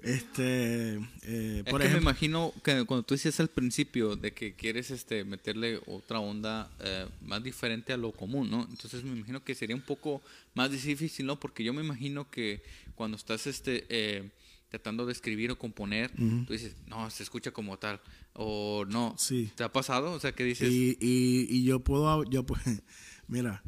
Este, 0.06 1.00
eh, 1.22 1.64
por 1.68 1.82
ejemplo, 1.82 2.00
me 2.00 2.10
imagino 2.10 2.54
que 2.62 2.84
cuando 2.84 3.02
tú 3.02 3.14
decías 3.14 3.40
al 3.40 3.48
principio 3.48 4.14
de 4.14 4.32
que 4.32 4.54
quieres 4.54 4.92
este 4.92 5.24
meterle 5.24 5.80
otra 5.86 6.20
onda 6.20 6.70
eh, 6.78 7.08
más 7.22 7.42
diferente 7.42 7.92
a 7.92 7.96
lo 7.96 8.12
común, 8.12 8.48
¿no? 8.48 8.68
Entonces 8.70 9.02
me 9.02 9.16
imagino 9.16 9.42
que 9.42 9.56
sería 9.56 9.74
un 9.74 9.82
poco 9.82 10.22
más 10.54 10.70
difícil, 10.70 11.26
¿no? 11.26 11.40
Porque 11.40 11.64
yo 11.64 11.72
me 11.72 11.82
imagino 11.82 12.30
que 12.30 12.62
cuando 12.94 13.16
estás 13.16 13.48
este 13.48 13.84
eh, 13.88 14.30
tratando 14.68 15.06
de 15.06 15.12
escribir 15.12 15.50
o 15.50 15.58
componer, 15.58 16.12
tú 16.12 16.52
dices, 16.52 16.76
no, 16.86 17.10
se 17.10 17.24
escucha 17.24 17.50
como 17.50 17.76
tal, 17.76 18.00
o 18.32 18.84
no. 18.86 19.16
Sí. 19.18 19.50
¿Te 19.56 19.64
ha 19.64 19.72
pasado? 19.72 20.12
O 20.12 20.20
sea, 20.20 20.32
que 20.32 20.44
dices... 20.44 20.70
Y, 20.70 20.96
y, 21.00 21.46
y 21.50 21.64
yo 21.64 21.80
puedo, 21.80 22.22
yo 22.24 22.44
pues, 22.44 22.62
mira, 23.26 23.64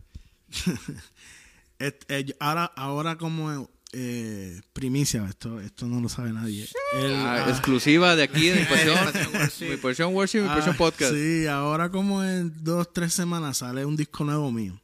ahora, 2.39 2.65
ahora 2.65 3.19
como 3.19 3.71
eh, 3.93 4.61
primicia, 4.73 5.25
esto, 5.27 5.61
esto 5.61 5.87
no 5.87 6.01
lo 6.01 6.09
sabe 6.09 6.33
nadie. 6.33 6.69
Ah, 6.95 7.45
ah, 7.47 7.51
exclusiva 7.51 8.17
de 8.17 8.23
aquí, 8.23 8.49
de 8.49 8.61
mi 8.61 8.67
porción, 9.81 10.15
worship, 10.15 10.43
mi 10.43 10.49
porción 10.49 10.75
ah, 10.75 10.77
podcast. 10.77 11.15
Sí, 11.15 11.47
ahora 11.47 11.91
como 11.91 12.23
en 12.23 12.53
dos, 12.63 12.93
tres 12.93 13.15
semanas 13.15 13.59
sale 13.59 13.85
un 13.85 13.97
disco 13.97 14.25
nuevo 14.25 14.53
mío. 14.53 14.79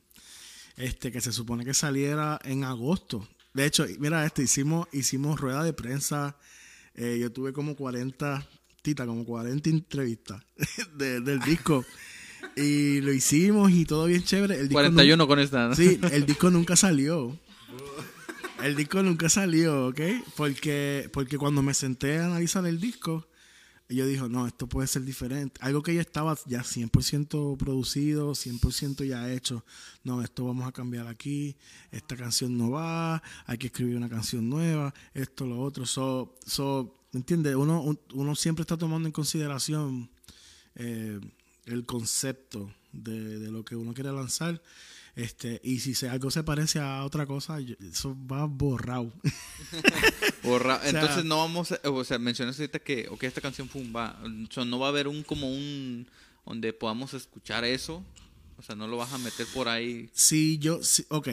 Este, 0.76 1.12
que 1.12 1.20
se 1.20 1.32
supone 1.32 1.64
que 1.64 1.74
saliera 1.74 2.40
en 2.44 2.64
agosto. 2.64 3.28
De 3.52 3.66
hecho, 3.66 3.86
mira 3.98 4.24
este, 4.24 4.42
hicimos, 4.42 4.88
hicimos 4.92 5.38
rueda 5.38 5.62
de 5.62 5.72
prensa. 5.72 6.36
Eh, 6.94 7.18
yo 7.20 7.30
tuve 7.30 7.52
como 7.52 7.76
40, 7.76 8.46
tita, 8.82 9.06
como 9.06 9.24
40 9.24 9.70
entrevistas 9.70 10.42
del 10.96 11.40
disco. 11.40 11.84
Y 12.56 13.00
lo 13.00 13.12
hicimos 13.12 13.70
y 13.70 13.84
todo 13.84 14.06
bien 14.06 14.22
chévere. 14.22 14.58
El 14.58 14.70
41 14.70 15.26
con 15.26 15.38
esta. 15.40 15.74
Sí, 15.74 16.00
el 16.10 16.24
disco 16.24 16.50
nunca 16.50 16.74
salió. 16.74 17.38
El 18.64 18.76
disco 18.76 19.02
nunca 19.02 19.28
salió, 19.28 19.88
¿ok? 19.88 20.00
Porque, 20.38 21.10
porque 21.12 21.36
cuando 21.36 21.60
me 21.60 21.74
senté 21.74 22.16
a 22.16 22.24
analizar 22.24 22.64
el 22.64 22.80
disco, 22.80 23.28
yo 23.90 24.06
dije, 24.06 24.26
no, 24.30 24.46
esto 24.46 24.66
puede 24.66 24.88
ser 24.88 25.04
diferente. 25.04 25.60
Algo 25.62 25.82
que 25.82 25.94
ya 25.94 26.00
estaba 26.00 26.34
ya 26.46 26.62
100% 26.62 27.58
producido, 27.58 28.32
100% 28.32 29.04
ya 29.04 29.30
hecho. 29.30 29.66
No, 30.02 30.22
esto 30.22 30.46
vamos 30.46 30.66
a 30.66 30.72
cambiar 30.72 31.08
aquí. 31.08 31.58
Esta 31.90 32.16
canción 32.16 32.56
no 32.56 32.70
va. 32.70 33.22
Hay 33.44 33.58
que 33.58 33.66
escribir 33.66 33.98
una 33.98 34.08
canción 34.08 34.48
nueva. 34.48 34.94
Esto, 35.12 35.44
lo 35.44 35.60
otro. 35.60 35.84
So, 35.84 36.34
so 36.46 37.04
¿entiendes? 37.12 37.56
Uno, 37.56 37.98
uno 38.14 38.34
siempre 38.34 38.62
está 38.62 38.78
tomando 38.78 39.06
en 39.06 39.12
consideración 39.12 40.08
eh, 40.74 41.20
el 41.66 41.84
concepto 41.84 42.72
de, 42.92 43.40
de, 43.40 43.50
lo 43.50 43.62
que 43.62 43.76
uno 43.76 43.92
quiere 43.92 44.10
lanzar. 44.10 44.62
Este, 45.16 45.60
y 45.62 45.78
si 45.78 45.94
se, 45.94 46.08
algo 46.08 46.30
se 46.30 46.42
parece 46.42 46.80
a 46.80 47.04
otra 47.04 47.24
cosa, 47.26 47.58
eso 47.60 48.16
va 48.30 48.46
borrado. 48.46 49.12
borrado. 50.42 50.80
Entonces 50.84 51.24
no 51.24 51.38
vamos, 51.38 51.72
a, 51.72 51.80
o 51.84 52.04
sea, 52.04 52.18
mencionas 52.18 52.58
ahorita 52.58 52.80
que, 52.80 53.06
ok, 53.08 53.22
esta 53.22 53.40
canción 53.40 53.68
fue 53.68 53.82
va, 53.90 54.18
o 54.56 54.64
no 54.64 54.78
va 54.78 54.86
a 54.86 54.90
haber 54.90 55.06
un 55.06 55.22
como 55.22 55.48
un 55.48 56.08
donde 56.44 56.72
podamos 56.72 57.14
escuchar 57.14 57.64
eso. 57.64 58.04
O 58.56 58.62
sea, 58.62 58.76
no 58.76 58.86
lo 58.86 58.96
vas 58.96 59.12
a 59.12 59.18
meter 59.18 59.46
por 59.52 59.68
ahí. 59.68 60.08
Sí, 60.12 60.58
yo, 60.58 60.82
sí, 60.82 61.04
ok. 61.08 61.28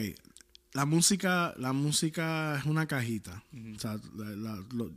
La 0.72 0.86
música, 0.86 1.54
la 1.58 1.72
música 1.72 2.56
es 2.58 2.64
una 2.64 2.86
cajita. 2.86 3.44
O 3.76 3.78
sea, 3.78 4.00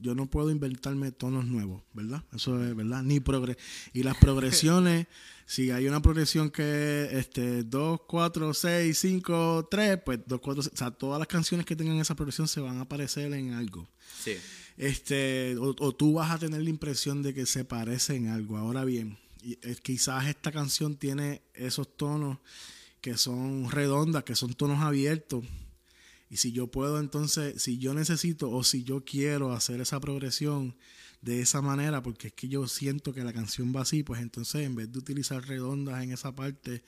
yo 0.01 0.15
no 0.15 0.25
puedo 0.27 0.50
inventarme 0.50 1.12
tonos 1.12 1.46
nuevos, 1.46 1.84
¿verdad? 1.94 2.24
Eso 2.34 2.63
es 2.63 2.75
verdad. 2.75 3.03
Ni 3.03 3.20
progre 3.20 3.58
y 3.94 4.03
las 4.03 4.17
progresiones 4.20 5.08
si 5.46 5.70
hay 5.70 5.88
una 5.88 6.01
progresión 6.01 6.50
que 6.50 7.08
este 7.12 7.63
2, 7.63 8.01
4, 8.08 8.53
6, 8.53 8.98
5, 8.98 9.67
3, 9.70 10.00
pues 10.03 10.20
2, 10.25 10.39
4, 10.41 10.63
6, 10.63 10.74
o 10.74 10.77
sea, 10.77 10.91
todas 10.91 11.20
las 11.20 11.27
canciones 11.27 11.65
que 11.65 11.75
tengan 11.75 11.98
esa 11.98 12.15
progresión 12.15 12.48
se 12.48 12.62
van 12.62 12.77
a 12.79 12.82
aparecer 12.82 13.32
en 13.34 13.53
algo. 13.53 13.88
Sí. 14.24 14.38
Este, 14.77 15.55
o, 15.58 15.94
tú 15.94 16.13
vas 16.13 16.32
a 16.32 16.39
tener 16.39 16.62
la 16.62 16.70
impresión 16.70 17.22
de 17.22 17.34
que 17.34 17.46
se 17.46 17.63
parece 17.63 18.15
en 18.15 18.27
algo. 18.27 18.58
Ahora 18.58 18.84
bien, 18.86 19.17
quizás 19.84 20.25
esta 20.25 20.51
canción 20.51 20.96
tiene 20.96 21.44
esos 21.53 21.96
tonos 21.96 22.39
que 23.00 23.15
son 23.15 23.70
redondas, 23.70 24.24
que 24.24 24.36
son 24.36 24.53
tonos 24.55 24.82
abiertos. 24.82 25.46
Y 26.29 26.38
si 26.38 26.51
yo 26.51 26.67
puedo 26.67 27.00
entonces, 27.00 27.62
si 27.62 27.77
yo 27.77 27.94
necesito 27.94 28.50
o 28.51 28.63
si 28.63 28.84
yo 28.84 29.03
quiero 29.03 29.53
hacer 29.53 29.82
esa 29.82 30.00
progresión, 30.00 30.75
de 31.25 31.41
esa 31.41 31.62
manera, 31.62 32.03
porque 32.03 32.27
es 32.27 32.34
que 32.34 32.48
yo 32.48 32.67
siento 32.67 33.12
que 33.12 33.24
la 33.24 33.34
canción 33.34 33.74
va 33.75 33.82
así, 33.82 34.03
pues 34.03 34.22
entonces 34.22 34.62
en 34.62 34.75
vez 34.75 34.91
de 34.91 35.00
utilizar 35.00 35.44
redondas 35.44 36.03
en 36.03 36.12
esa 36.12 36.36
parte 36.36 36.84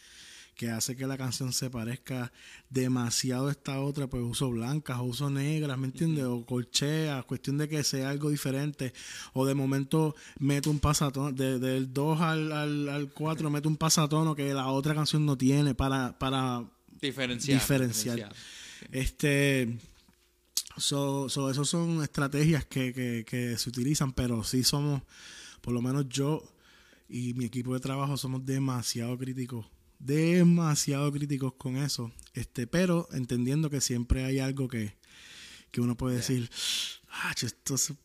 que 0.53 0.69
hace 0.69 0.95
que 0.95 1.07
la 1.07 1.17
canción 1.17 1.53
se 1.53 1.69
parezca 1.69 2.31
demasiado 2.69 3.47
a 3.47 3.51
esta 3.51 3.79
otra, 3.79 4.07
pues 4.07 4.23
uso 4.23 4.49
blancas 4.49 4.97
o 4.99 5.03
uso 5.03 5.29
negras, 5.29 5.77
¿me 5.77 5.87
entiendes? 5.87 6.25
O 6.25 6.45
colcheas, 6.45 7.25
cuestión 7.25 7.57
de 7.57 7.67
que 7.67 7.83
sea 7.83 8.09
algo 8.09 8.29
diferente. 8.29 8.91
O 9.33 9.45
de 9.45 9.53
momento 9.53 10.15
meto 10.39 10.71
un 10.71 10.79
pasatono, 10.79 11.31
del 11.31 11.93
2 11.93 12.21
al, 12.21 12.51
al, 12.51 13.11
4 13.13 13.49
meto 13.49 13.69
un 13.69 13.77
pasatono 13.77 14.35
que 14.35 14.53
la 14.53 14.67
otra 14.67 14.95
canción 14.95 15.25
no 15.25 15.37
tiene 15.37 15.75
para, 15.75 16.17
para 16.17 16.63
diferenciar. 16.99 17.59
diferenciar. 17.59 18.33
Este 18.91 19.77
So, 20.77 21.27
so 21.27 21.49
esas 21.49 21.67
son 21.67 22.03
estrategias 22.03 22.65
que, 22.65 22.93
que, 22.93 23.57
se 23.57 23.69
utilizan, 23.69 24.13
pero 24.13 24.43
sí 24.43 24.63
somos, 24.63 25.01
por 25.61 25.73
lo 25.73 25.81
menos 25.81 26.07
yo 26.07 26.43
y 27.09 27.33
mi 27.33 27.45
equipo 27.45 27.73
de 27.73 27.79
trabajo 27.79 28.15
somos 28.15 28.45
demasiado 28.45 29.17
críticos, 29.17 29.65
demasiado 29.97 31.11
críticos 31.11 31.53
con 31.53 31.77
eso. 31.77 32.11
Este, 32.33 32.67
pero 32.67 33.07
entendiendo 33.11 33.71
que 33.71 33.81
siempre 33.81 34.23
hay 34.23 34.37
algo 34.37 34.67
que, 34.67 34.95
que 35.71 35.81
uno 35.81 35.97
puede 35.97 36.17
decir, 36.17 36.47
ah, 37.09 37.33
esto 37.41 37.77
se, 37.77 37.95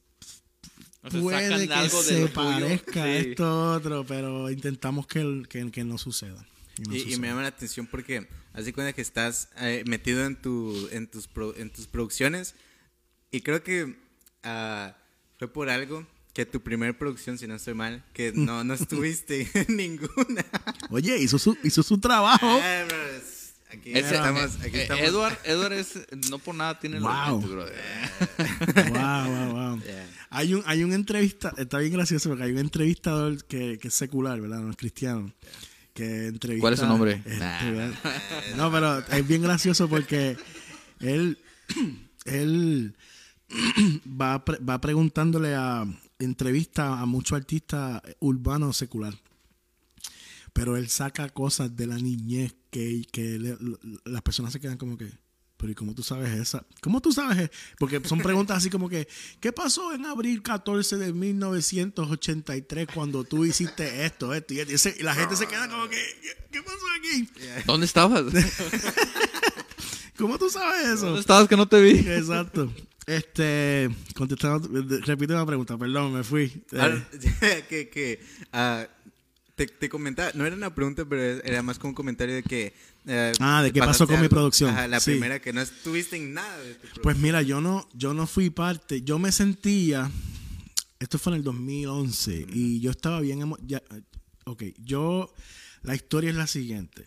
puede 1.10 1.68
que 1.68 1.88
se 1.90 2.28
parezca 2.28 3.02
a 3.02 3.16
esto 3.16 3.72
otro, 3.74 4.06
pero 4.06 4.50
intentamos 4.50 5.06
que, 5.06 5.42
que, 5.46 5.70
que 5.70 5.84
no 5.84 5.98
suceda. 5.98 6.46
Y, 6.78 7.16
me 7.16 7.28
llama 7.28 7.42
la 7.42 7.48
atención 7.48 7.86
porque 7.86 8.26
hace 8.54 8.72
cuenta 8.72 8.92
que 8.92 9.02
estás 9.02 9.50
eh, 9.58 9.84
metido 9.86 10.24
en, 10.24 10.36
tu, 10.36 10.88
en, 10.92 11.06
tus 11.06 11.28
en 11.56 11.70
tus 11.70 11.86
producciones 11.86 12.54
y 13.30 13.40
creo 13.40 13.62
que 13.62 13.84
uh, 13.84 14.92
fue 15.38 15.48
por 15.48 15.68
algo 15.68 16.06
que 16.32 16.46
tu 16.46 16.62
primer 16.62 16.96
producción, 16.96 17.36
si 17.36 17.46
no 17.46 17.56
estoy 17.56 17.74
mal, 17.74 18.04
que 18.12 18.32
no, 18.34 18.64
no 18.64 18.74
estuviste 18.74 19.48
en 19.54 19.76
ninguna. 19.76 20.44
Oye, 20.90 21.18
hizo 21.18 21.38
su, 21.38 21.56
hizo 21.62 21.82
su 21.82 21.98
trabajo. 21.98 22.46
Ah, 22.62 22.86
aquí, 23.70 23.92
estamos, 23.92 24.56
aquí 24.60 24.78
eh, 24.78 24.82
estamos. 24.82 25.04
Edward, 25.04 25.38
Edward 25.44 25.72
es, 25.72 25.98
no 26.30 26.38
por 26.38 26.54
nada 26.54 26.78
tiene 26.78 27.00
wow. 27.00 27.40
wow, 27.40 27.66
wow, 29.26 29.52
wow. 29.52 29.82
Hay 30.30 30.54
un, 30.54 30.62
hay 30.66 30.84
un 30.84 30.92
entrevista, 30.92 31.52
está 31.58 31.78
bien 31.78 31.92
gracioso 31.92 32.30
porque 32.30 32.44
hay 32.44 32.52
un 32.52 32.58
entrevistador 32.58 33.44
que, 33.44 33.78
que 33.78 33.88
es 33.88 33.94
secular, 33.94 34.40
¿verdad? 34.40 34.60
No 34.60 34.70
es 34.70 34.76
cristiano 34.76 35.32
que 35.92 36.26
entrevista. 36.26 36.62
¿Cuál 36.62 36.74
es 36.74 36.80
su 36.80 36.86
nombre? 36.86 37.22
Este, 37.24 37.92
no, 38.56 38.70
pero 38.70 38.98
es 38.98 39.26
bien 39.26 39.42
gracioso 39.42 39.88
porque 39.88 40.36
él, 41.00 41.38
él 42.24 42.94
va, 44.06 44.42
va 44.68 44.80
preguntándole 44.80 45.54
a, 45.54 45.84
entrevista 46.18 47.00
a 47.00 47.06
muchos 47.06 47.36
artistas 47.36 48.02
urbanos 48.20 48.76
secular. 48.76 49.14
Pero 50.52 50.76
él 50.76 50.88
saca 50.88 51.28
cosas 51.30 51.76
de 51.76 51.86
la 51.86 51.96
niñez 51.96 52.54
que, 52.70 53.04
que 53.10 53.56
las 54.04 54.22
personas 54.22 54.52
se 54.52 54.60
quedan 54.60 54.76
como 54.76 54.98
que, 54.98 55.10
pero 55.62 55.70
¿y 55.70 55.74
cómo 55.76 55.94
tú 55.94 56.02
sabes 56.02 56.28
esa? 56.32 56.66
¿Cómo 56.80 57.00
tú 57.00 57.12
sabes? 57.12 57.48
Porque 57.78 58.00
son 58.04 58.18
preguntas 58.18 58.56
así 58.56 58.68
como 58.68 58.88
que, 58.88 59.06
¿qué 59.38 59.52
pasó 59.52 59.94
en 59.94 60.04
abril 60.06 60.42
14 60.42 60.96
de 60.96 61.12
1983 61.12 62.88
cuando 62.92 63.22
tú 63.22 63.44
hiciste 63.44 64.04
esto, 64.04 64.34
esto 64.34 64.54
y 64.54 65.02
la 65.04 65.14
gente 65.14 65.36
se 65.36 65.46
queda 65.46 65.68
como 65.68 65.88
que, 65.88 66.02
¿qué 66.50 66.62
pasó 66.64 66.84
aquí? 66.98 67.28
¿Dónde 67.64 67.86
estabas? 67.86 68.24
¿Cómo 70.18 70.36
tú 70.36 70.50
sabes 70.50 70.84
eso? 70.88 71.06
¿Dónde 71.06 71.20
estabas 71.20 71.46
que 71.46 71.56
no 71.56 71.68
te 71.68 71.80
vi? 71.80 71.96
Exacto. 72.10 72.72
Este, 73.06 73.88
contestando, 74.16 74.68
repite 75.06 75.32
una 75.32 75.46
pregunta, 75.46 75.78
perdón, 75.78 76.12
me 76.12 76.24
fui. 76.24 76.48
que, 77.68 77.88
que, 77.88 78.20
uh, 78.52 79.01
te, 79.54 79.66
te, 79.66 79.88
comentaba, 79.88 80.30
no 80.34 80.46
era 80.46 80.56
una 80.56 80.74
pregunta, 80.74 81.04
pero 81.04 81.22
era 81.44 81.62
más 81.62 81.78
como 81.78 81.90
un 81.90 81.94
comentario 81.94 82.34
de 82.34 82.42
que... 82.42 82.74
Uh, 83.04 83.32
ah, 83.40 83.62
de 83.62 83.72
qué 83.72 83.80
pasó 83.80 84.06
con 84.06 84.20
mi 84.20 84.28
producción. 84.28 84.70
Ajá, 84.70 84.88
la 84.88 85.00
primera, 85.00 85.40
que 85.40 85.52
no 85.52 85.60
estuviste 85.60 86.16
en 86.16 86.34
nada 86.34 86.58
de 86.58 86.74
tu 86.74 87.00
Pues 87.02 87.18
mira, 87.18 87.42
yo 87.42 87.60
no, 87.60 87.88
yo 87.94 88.14
no 88.14 88.26
fui 88.26 88.50
parte, 88.50 89.02
yo 89.02 89.18
me 89.18 89.32
sentía, 89.32 90.10
esto 91.00 91.18
fue 91.18 91.32
en 91.32 91.38
el 91.38 91.44
2011, 91.44 92.46
y 92.52 92.80
yo 92.80 92.90
estaba 92.90 93.20
bien, 93.20 93.54
ya, 93.66 93.82
ok, 94.44 94.62
yo, 94.78 95.32
la 95.82 95.94
historia 95.94 96.30
es 96.30 96.36
la 96.36 96.46
siguiente. 96.46 97.06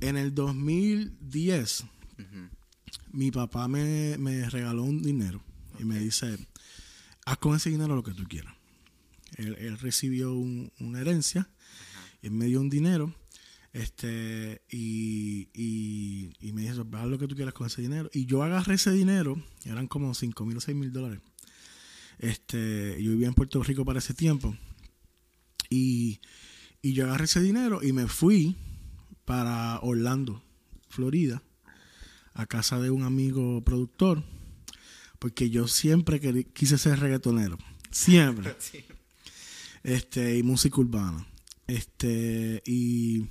En 0.00 0.16
el 0.16 0.34
2010, 0.34 1.84
mi 3.12 3.30
papá 3.30 3.66
me, 3.66 4.16
regaló 4.50 4.82
un 4.82 5.02
dinero 5.02 5.42
y 5.78 5.84
me 5.84 5.98
dice, 5.98 6.36
haz 7.24 7.38
con 7.38 7.56
ese 7.56 7.70
dinero 7.70 7.94
lo 7.94 8.02
que 8.02 8.12
tú 8.12 8.24
quieras. 8.28 8.54
Él, 9.36 9.78
recibió 9.78 10.34
una 10.34 11.00
herencia 11.00 11.48
y 12.22 12.30
me 12.30 12.46
dio 12.46 12.60
un 12.60 12.70
dinero 12.70 13.14
este 13.72 14.62
y, 14.70 15.50
y, 15.52 16.52
me 16.52 16.62
dijo, 16.62 16.86
haz 16.92 17.06
lo 17.06 17.18
que 17.18 17.28
tú 17.28 17.34
quieras 17.34 17.52
con 17.52 17.66
ese 17.66 17.82
dinero. 17.82 18.08
Y 18.12 18.24
yo 18.24 18.42
agarré 18.42 18.74
ese 18.74 18.90
dinero, 18.90 19.42
eran 19.64 19.86
como 19.86 20.14
5 20.14 20.46
mil 20.46 20.56
o 20.56 20.60
6 20.60 20.76
mil 20.76 20.92
dólares. 20.92 21.20
Este, 22.18 22.96
yo 23.02 23.10
vivía 23.10 23.28
en 23.28 23.34
Puerto 23.34 23.62
Rico 23.62 23.84
para 23.84 23.98
ese 23.98 24.14
tiempo. 24.14 24.56
Y, 25.68 26.20
y 26.80 26.94
yo 26.94 27.04
agarré 27.04 27.24
ese 27.24 27.42
dinero 27.42 27.82
y 27.82 27.92
me 27.92 28.06
fui 28.06 28.56
para 29.26 29.78
Orlando, 29.80 30.42
Florida 30.88 31.42
a 32.36 32.46
casa 32.46 32.78
de 32.78 32.90
un 32.90 33.02
amigo 33.02 33.62
productor, 33.64 34.22
porque 35.18 35.48
yo 35.50 35.68
siempre 35.68 36.20
quise 36.52 36.78
ser 36.78 37.00
reggaetonero. 37.00 37.58
Siempre. 37.90 38.54
Este, 39.86 40.36
y 40.36 40.42
música 40.42 40.80
urbana. 40.80 41.24
Este, 41.68 42.60
y, 42.66 43.26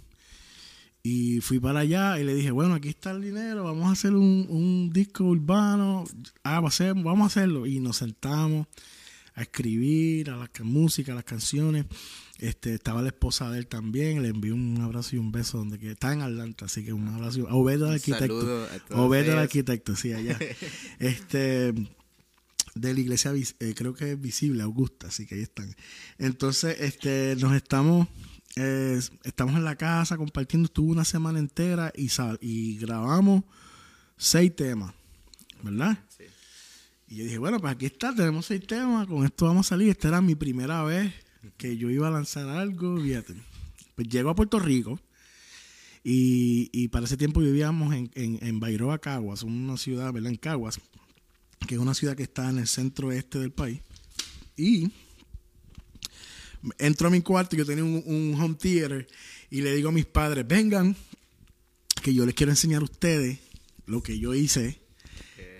y 1.03 1.41
fui 1.41 1.59
para 1.59 1.81
allá 1.81 2.17
y 2.17 2.23
le 2.23 2.33
dije, 2.33 2.49
bueno, 2.51 2.75
aquí 2.75 2.87
está 2.87 3.11
el 3.11 3.21
dinero, 3.21 3.65
vamos 3.65 3.89
a 3.89 3.91
hacer 3.91 4.13
un, 4.13 4.89
disco 4.93 5.25
urbano, 5.25 6.05
ah, 6.45 6.61
vamos 6.61 6.79
a 6.79 7.25
hacerlo. 7.25 7.65
Y 7.65 7.81
nos 7.81 7.97
sentamos 7.97 8.67
a 9.33 9.41
escribir, 9.41 10.29
a 10.29 10.37
la 10.37 10.49
música, 10.63 11.11
a 11.11 11.15
las 11.15 11.25
canciones. 11.25 11.87
Este, 12.39 12.75
estaba 12.75 13.01
la 13.01 13.09
esposa 13.09 13.51
de 13.51 13.59
él 13.59 13.67
también, 13.67 14.21
le 14.21 14.29
envió 14.29 14.55
un 14.55 14.79
abrazo 14.79 15.17
y 15.17 15.19
un 15.19 15.33
beso 15.33 15.57
donde 15.57 15.77
que 15.77 15.91
está 15.91 16.13
en 16.13 16.21
Atlanta, 16.21 16.65
así 16.65 16.85
que 16.85 16.93
un 16.93 17.05
abrazo. 17.09 17.49
A 17.49 17.55
Obed 17.55 17.81
el 17.81 17.89
arquitecto. 17.89 18.67
Obed 18.91 19.27
el 19.27 19.39
arquitecto, 19.39 19.93
sí, 19.97 20.13
allá. 20.13 20.39
este 20.99 21.73
de 22.75 22.93
la 22.93 22.99
iglesia 22.99 23.33
eh, 23.33 23.73
creo 23.75 23.93
que 23.93 24.11
es 24.11 24.21
visible, 24.21 24.61
Augusta, 24.61 25.07
así 25.07 25.25
que 25.25 25.35
ahí 25.35 25.41
están. 25.41 25.73
Entonces, 26.17 26.77
este, 26.81 27.35
nos 27.39 27.55
estamos, 27.55 28.07
eh, 28.57 28.99
estamos 29.23 29.55
en 29.55 29.63
la 29.63 29.77
casa 29.77 30.17
compartiendo, 30.17 30.67
estuvo 30.67 30.91
una 30.91 31.05
semana 31.05 31.39
entera 31.39 31.91
y, 31.95 32.09
y 32.41 32.77
grabamos 32.77 33.43
seis 34.17 34.55
temas, 34.55 34.93
¿verdad? 35.63 35.97
Sí. 36.17 36.25
Y 37.07 37.15
yo 37.17 37.23
dije, 37.23 37.37
bueno, 37.37 37.59
pues 37.59 37.73
aquí 37.73 37.85
está, 37.85 38.13
tenemos 38.13 38.47
seis 38.47 38.65
temas, 38.67 39.07
con 39.07 39.25
esto 39.25 39.45
vamos 39.45 39.67
a 39.67 39.69
salir. 39.69 39.89
Esta 39.89 40.09
era 40.09 40.21
mi 40.21 40.35
primera 40.35 40.83
vez 40.83 41.13
que 41.57 41.77
yo 41.77 41.89
iba 41.89 42.07
a 42.07 42.11
lanzar 42.11 42.49
algo, 42.49 42.99
fíjate. 43.01 43.35
Pues 43.95 44.09
llego 44.09 44.29
a 44.29 44.35
Puerto 44.35 44.59
Rico 44.59 44.99
y, 46.03 46.69
y 46.73 46.89
para 46.89 47.05
ese 47.05 47.15
tiempo 47.15 47.39
vivíamos 47.39 47.93
en, 47.93 48.11
en, 48.15 48.39
en 48.41 48.59
Bairoa, 48.59 48.99
Caguas, 48.99 49.43
una 49.43 49.77
ciudad, 49.77 50.11
¿verdad? 50.11 50.31
En 50.31 50.37
Caguas, 50.37 50.81
que 51.65 51.75
es 51.75 51.81
una 51.81 51.93
ciudad 51.93 52.15
que 52.15 52.23
está 52.23 52.49
en 52.49 52.59
el 52.59 52.67
centro 52.67 53.11
este 53.11 53.39
del 53.39 53.51
país. 53.51 53.81
Y 54.57 54.91
entro 56.77 57.07
a 57.07 57.11
mi 57.11 57.21
cuarto, 57.21 57.55
yo 57.55 57.65
tenía 57.65 57.83
un, 57.83 58.03
un 58.05 58.39
home 58.39 58.55
theater 58.55 59.07
y 59.49 59.61
le 59.61 59.75
digo 59.75 59.89
a 59.89 59.91
mis 59.91 60.05
padres, 60.05 60.47
vengan, 60.47 60.95
que 62.01 62.13
yo 62.13 62.25
les 62.25 62.35
quiero 62.35 62.51
enseñar 62.51 62.81
a 62.81 62.85
ustedes 62.85 63.39
lo 63.85 64.01
que 64.01 64.19
yo 64.19 64.33
hice. 64.33 64.79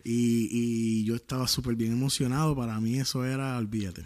Y, 0.03 0.49
y 0.51 1.03
yo 1.03 1.15
estaba 1.15 1.47
súper 1.47 1.75
bien 1.75 1.91
emocionado. 1.91 2.55
Para 2.55 2.79
mí 2.79 2.99
eso 2.99 3.25
era, 3.25 3.57
olvídate 3.57 4.05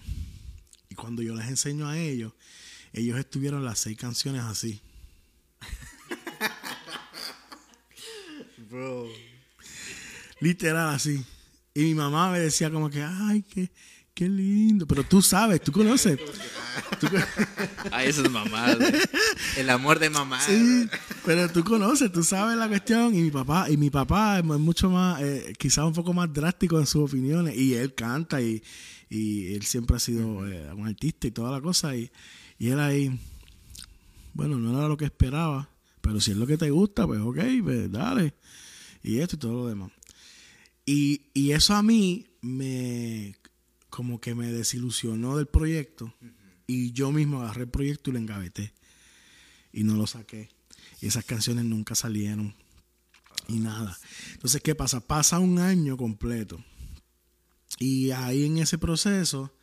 cuando 0.99 1.21
yo 1.21 1.33
les 1.33 1.47
enseño 1.47 1.87
a 1.87 1.97
ellos, 1.97 2.33
ellos 2.93 3.17
estuvieron 3.17 3.65
las 3.65 3.79
seis 3.79 3.97
canciones 3.97 4.43
así. 4.43 4.79
Bro. 8.69 9.07
Literal 10.41 10.93
así. 10.93 11.25
Y 11.79 11.83
mi 11.83 11.93
mamá 11.93 12.29
me 12.29 12.39
decía 12.39 12.69
como 12.69 12.89
que, 12.89 13.01
ay, 13.01 13.41
qué, 13.43 13.71
qué 14.13 14.27
lindo. 14.27 14.85
Pero 14.85 15.05
tú 15.05 15.21
sabes, 15.21 15.61
tú 15.61 15.71
conoces. 15.71 16.19
ay, 17.91 18.09
eso 18.09 18.21
es 18.21 18.29
mamá. 18.29 18.75
El 19.55 19.69
amor 19.69 19.97
de 19.97 20.09
mamá. 20.09 20.41
Sí, 20.41 20.89
pero 21.25 21.47
tú 21.49 21.63
conoces, 21.63 22.11
tú 22.11 22.21
sabes 22.21 22.57
la 22.57 22.67
cuestión. 22.67 23.15
Y 23.15 23.21
mi 23.21 23.31
papá, 23.31 23.69
y 23.69 23.77
mi 23.77 23.89
papá 23.89 24.39
es 24.39 24.43
mucho 24.43 24.89
más, 24.89 25.21
eh, 25.21 25.53
quizás 25.57 25.85
un 25.85 25.93
poco 25.93 26.11
más 26.11 26.33
drástico 26.33 26.77
en 26.77 26.85
sus 26.85 27.09
opiniones. 27.09 27.55
Y 27.55 27.75
él 27.75 27.95
canta 27.95 28.41
y, 28.41 28.61
y 29.09 29.53
él 29.53 29.63
siempre 29.63 29.95
ha 29.95 29.99
sido 29.99 30.45
eh, 30.45 30.73
un 30.73 30.85
artista 30.85 31.27
y 31.27 31.31
toda 31.31 31.49
la 31.49 31.61
cosa 31.61 31.95
y, 31.95 32.11
y 32.57 32.71
él 32.71 32.79
ahí, 32.81 33.17
bueno, 34.33 34.57
no 34.57 34.77
era 34.77 34.89
lo 34.89 34.97
que 34.97 35.05
esperaba, 35.05 35.69
pero 36.01 36.19
si 36.19 36.31
es 36.31 36.37
lo 36.37 36.45
que 36.45 36.57
te 36.57 36.69
gusta, 36.71 37.07
pues 37.07 37.21
ok, 37.21 37.39
pues 37.63 37.89
dale, 37.89 38.33
y 39.01 39.19
esto 39.19 39.37
y 39.37 39.39
todo 39.39 39.53
lo 39.53 39.67
demás. 39.67 39.91
Y, 40.91 41.29
y 41.35 41.51
eso 41.51 41.75
a 41.75 41.83
mí 41.83 42.25
me, 42.41 43.35
como 43.91 44.19
que 44.19 44.33
me 44.33 44.51
desilusionó 44.51 45.37
del 45.37 45.45
proyecto 45.45 46.15
y 46.65 46.93
yo 46.93 47.11
mismo 47.11 47.43
agarré 47.43 47.65
el 47.65 47.69
proyecto 47.69 48.09
y 48.09 48.13
lo 48.13 48.17
engaveté 48.17 48.73
y 49.71 49.83
no 49.83 49.93
lo 49.93 50.07
saqué. 50.07 50.49
Y 50.99 51.05
esas 51.05 51.25
canciones 51.25 51.65
nunca 51.65 51.93
salieron 51.93 52.55
y 53.47 53.59
nada. 53.59 53.99
Entonces, 54.31 54.63
¿qué 54.63 54.73
pasa? 54.73 54.99
Pasa 54.99 55.37
un 55.37 55.59
año 55.59 55.95
completo 55.95 56.59
y 57.77 58.09
ahí 58.09 58.45
en 58.45 58.57
ese 58.57 58.79
proceso, 58.79 59.55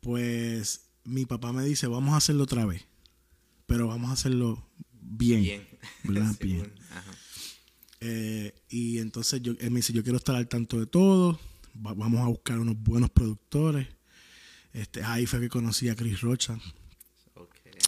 pues 0.00 0.86
mi 1.04 1.26
papá 1.26 1.52
me 1.52 1.62
dice, 1.62 1.88
vamos 1.88 2.14
a 2.14 2.16
hacerlo 2.16 2.44
otra 2.44 2.64
vez, 2.64 2.86
pero 3.66 3.86
vamos 3.86 4.08
a 4.08 4.14
hacerlo 4.14 4.66
bien. 4.98 5.42
Bien. 5.42 5.68
¿verdad? 6.04 6.34
bien. 6.40 6.72
Eh, 8.06 8.52
y 8.68 8.98
entonces 8.98 9.40
yo, 9.40 9.54
él 9.58 9.70
me 9.70 9.78
dice, 9.78 9.94
yo 9.94 10.02
quiero 10.02 10.18
estar 10.18 10.36
al 10.36 10.46
tanto 10.46 10.78
de 10.78 10.84
todo, 10.84 11.40
vamos 11.72 12.20
a 12.20 12.26
buscar 12.26 12.58
unos 12.58 12.76
buenos 12.78 13.08
productores. 13.08 13.88
Este, 14.74 15.02
ahí 15.02 15.24
fue 15.24 15.40
que 15.40 15.48
conocí 15.48 15.88
a 15.88 15.96
Chris 15.96 16.20
Rocha. 16.20 16.58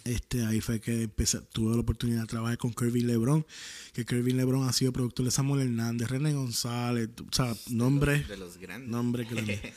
Este, 0.04 0.46
ahí 0.46 0.62
fue 0.62 0.80
que 0.80 1.02
empecé, 1.02 1.40
tuve 1.52 1.74
la 1.74 1.80
oportunidad 1.80 2.22
de 2.22 2.28
trabajar 2.28 2.56
con 2.56 2.72
Kirby 2.72 3.02
Lebron, 3.02 3.44
que 3.92 4.06
Kirby 4.06 4.32
Lebron 4.32 4.66
ha 4.66 4.72
sido 4.72 4.90
productor 4.90 5.26
de 5.26 5.32
Samuel 5.32 5.66
Hernández, 5.66 6.08
René 6.08 6.32
González, 6.32 7.10
o 7.20 7.34
sea, 7.34 7.54
nombres, 7.68 8.26
de 8.26 8.36
los. 8.38 8.56
Nombres 8.86 9.28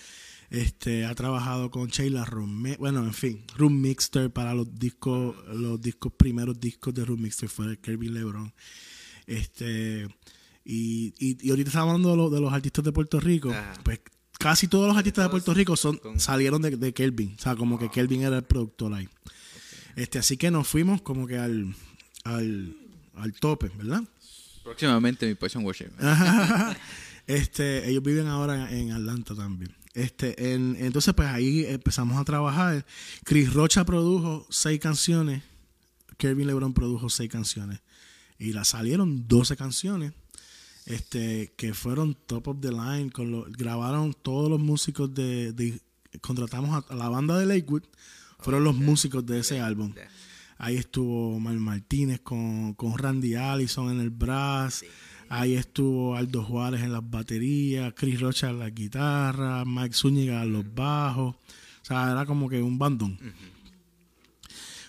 este, 0.52 1.06
ha 1.06 1.16
trabajado 1.16 1.70
con 1.70 1.88
Sheila 1.88 2.24
Romero, 2.26 2.78
bueno, 2.80 3.04
en 3.04 3.14
fin, 3.14 3.44
Room 3.58 3.82
Mixter 3.82 4.32
para 4.32 4.54
los 4.54 4.74
discos, 4.80 5.36
los 5.48 5.82
discos 5.82 6.14
primeros 6.14 6.60
discos 6.60 6.94
de 6.94 7.04
Room 7.04 7.24
Mixter 7.24 7.50
fue 7.50 7.78
Kirby 7.80 8.08
Lebron. 8.08 8.54
Este, 9.30 10.08
y, 10.66 11.14
y, 11.20 11.50
ahorita 11.52 11.70
estamos 11.70 11.94
hablando 11.94 12.32
de, 12.32 12.42
los 12.42 12.52
artistas 12.52 12.84
de 12.84 12.92
Puerto 12.92 13.20
Rico, 13.20 13.54
pues 13.84 14.00
casi 14.40 14.68
todos 14.68 14.88
los 14.88 14.98
artistas 14.98 15.26
de 15.26 15.30
Puerto 15.30 15.54
Rico 15.54 15.78
son, 15.78 16.02
salieron 16.18 16.64
de, 16.64 16.72
de 16.78 16.94
Kelvin, 16.94 17.36
o 17.38 17.42
sea, 17.42 17.56
como 17.56 17.78
que 17.78 17.90
Kelvin 17.90 18.24
era 18.24 18.38
el 18.38 18.44
productor 18.44 18.92
ahí. 18.96 19.08
Este, 19.96 20.18
así 20.18 20.36
que 20.36 20.50
nos 20.50 20.68
fuimos 20.68 21.04
como 21.04 21.28
que 21.28 21.38
al, 21.38 21.76
al, 22.24 22.76
al 23.18 23.34
tope, 23.34 23.70
¿verdad? 23.78 24.02
Próximamente 24.64 25.28
mi 25.28 25.36
position 25.36 25.64
worship. 25.64 25.92
este, 27.28 27.88
ellos 27.88 28.02
viven 28.02 28.26
ahora 28.26 28.72
en 28.72 28.94
Atlanta 28.94 29.36
también. 29.36 29.76
Este, 29.94 30.54
en, 30.54 30.76
entonces, 30.80 31.14
pues 31.14 31.28
ahí 31.28 31.66
empezamos 31.66 32.20
a 32.20 32.24
trabajar. 32.24 32.84
Chris 33.26 33.54
Rocha 33.54 33.86
produjo 33.86 34.48
seis 34.50 34.80
canciones. 34.80 35.44
Kevin 36.18 36.48
LeBron 36.48 36.74
produjo 36.74 37.10
seis 37.10 37.30
canciones. 37.30 37.80
Y 38.40 38.54
la 38.54 38.64
salieron 38.64 39.28
12 39.28 39.56
canciones. 39.56 40.14
Este, 40.86 41.54
que 41.56 41.76
fueron 41.76 42.16
top 42.26 42.48
of 42.48 42.58
the 42.62 42.72
line. 42.72 43.12
Con 43.12 43.32
lo, 43.32 43.46
grabaron 43.46 44.14
todos 44.14 44.50
los 44.50 44.60
músicos 44.60 45.14
de, 45.14 45.80
contratamos 46.22 46.84
a, 46.90 46.96
la 46.96 47.10
banda 47.10 47.38
de 47.38 47.46
Lakewood, 47.46 47.84
fueron 48.40 48.64
los 48.64 48.76
músicos 48.76 49.26
de 49.26 49.40
ese 49.40 49.60
álbum. 49.60 49.94
Ahí 50.58 50.76
estuvo 50.76 51.40
Mal 51.40 51.60
Martínez 51.60 52.20
con, 52.22 52.74
con 52.74 52.98
Randy 52.98 53.36
Allison 53.36 53.92
en 53.92 54.00
el 54.00 54.10
brass. 54.10 54.84
Ahí 55.30 55.54
estuvo 55.54 56.16
Aldo 56.16 56.44
Juárez 56.44 56.82
en 56.82 56.92
las 56.92 57.08
baterías, 57.08 57.94
Chris 57.96 58.20
Rocha 58.20 58.50
en 58.50 58.60
la 58.60 58.70
guitarra, 58.72 59.64
Mike 59.64 59.94
Zúñiga 59.94 60.42
en 60.42 60.54
los 60.54 60.74
bajos. 60.74 61.36
O 61.36 61.86
sea, 61.86 62.12
era 62.12 62.26
como 62.26 62.50
que 62.50 62.62
un 62.62 62.80
bandón. 62.80 63.18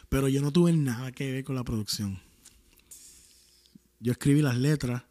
Pero 0.08 0.28
yo 0.28 0.40
no 0.40 0.50
tuve 0.50 0.72
nada 0.72 1.12
que 1.12 1.30
ver 1.30 1.44
con 1.44 1.56
la 1.56 1.62
producción. 1.62 2.18
Yo 4.00 4.12
escribí 4.12 4.42
las 4.42 4.56
letras, 4.56 5.04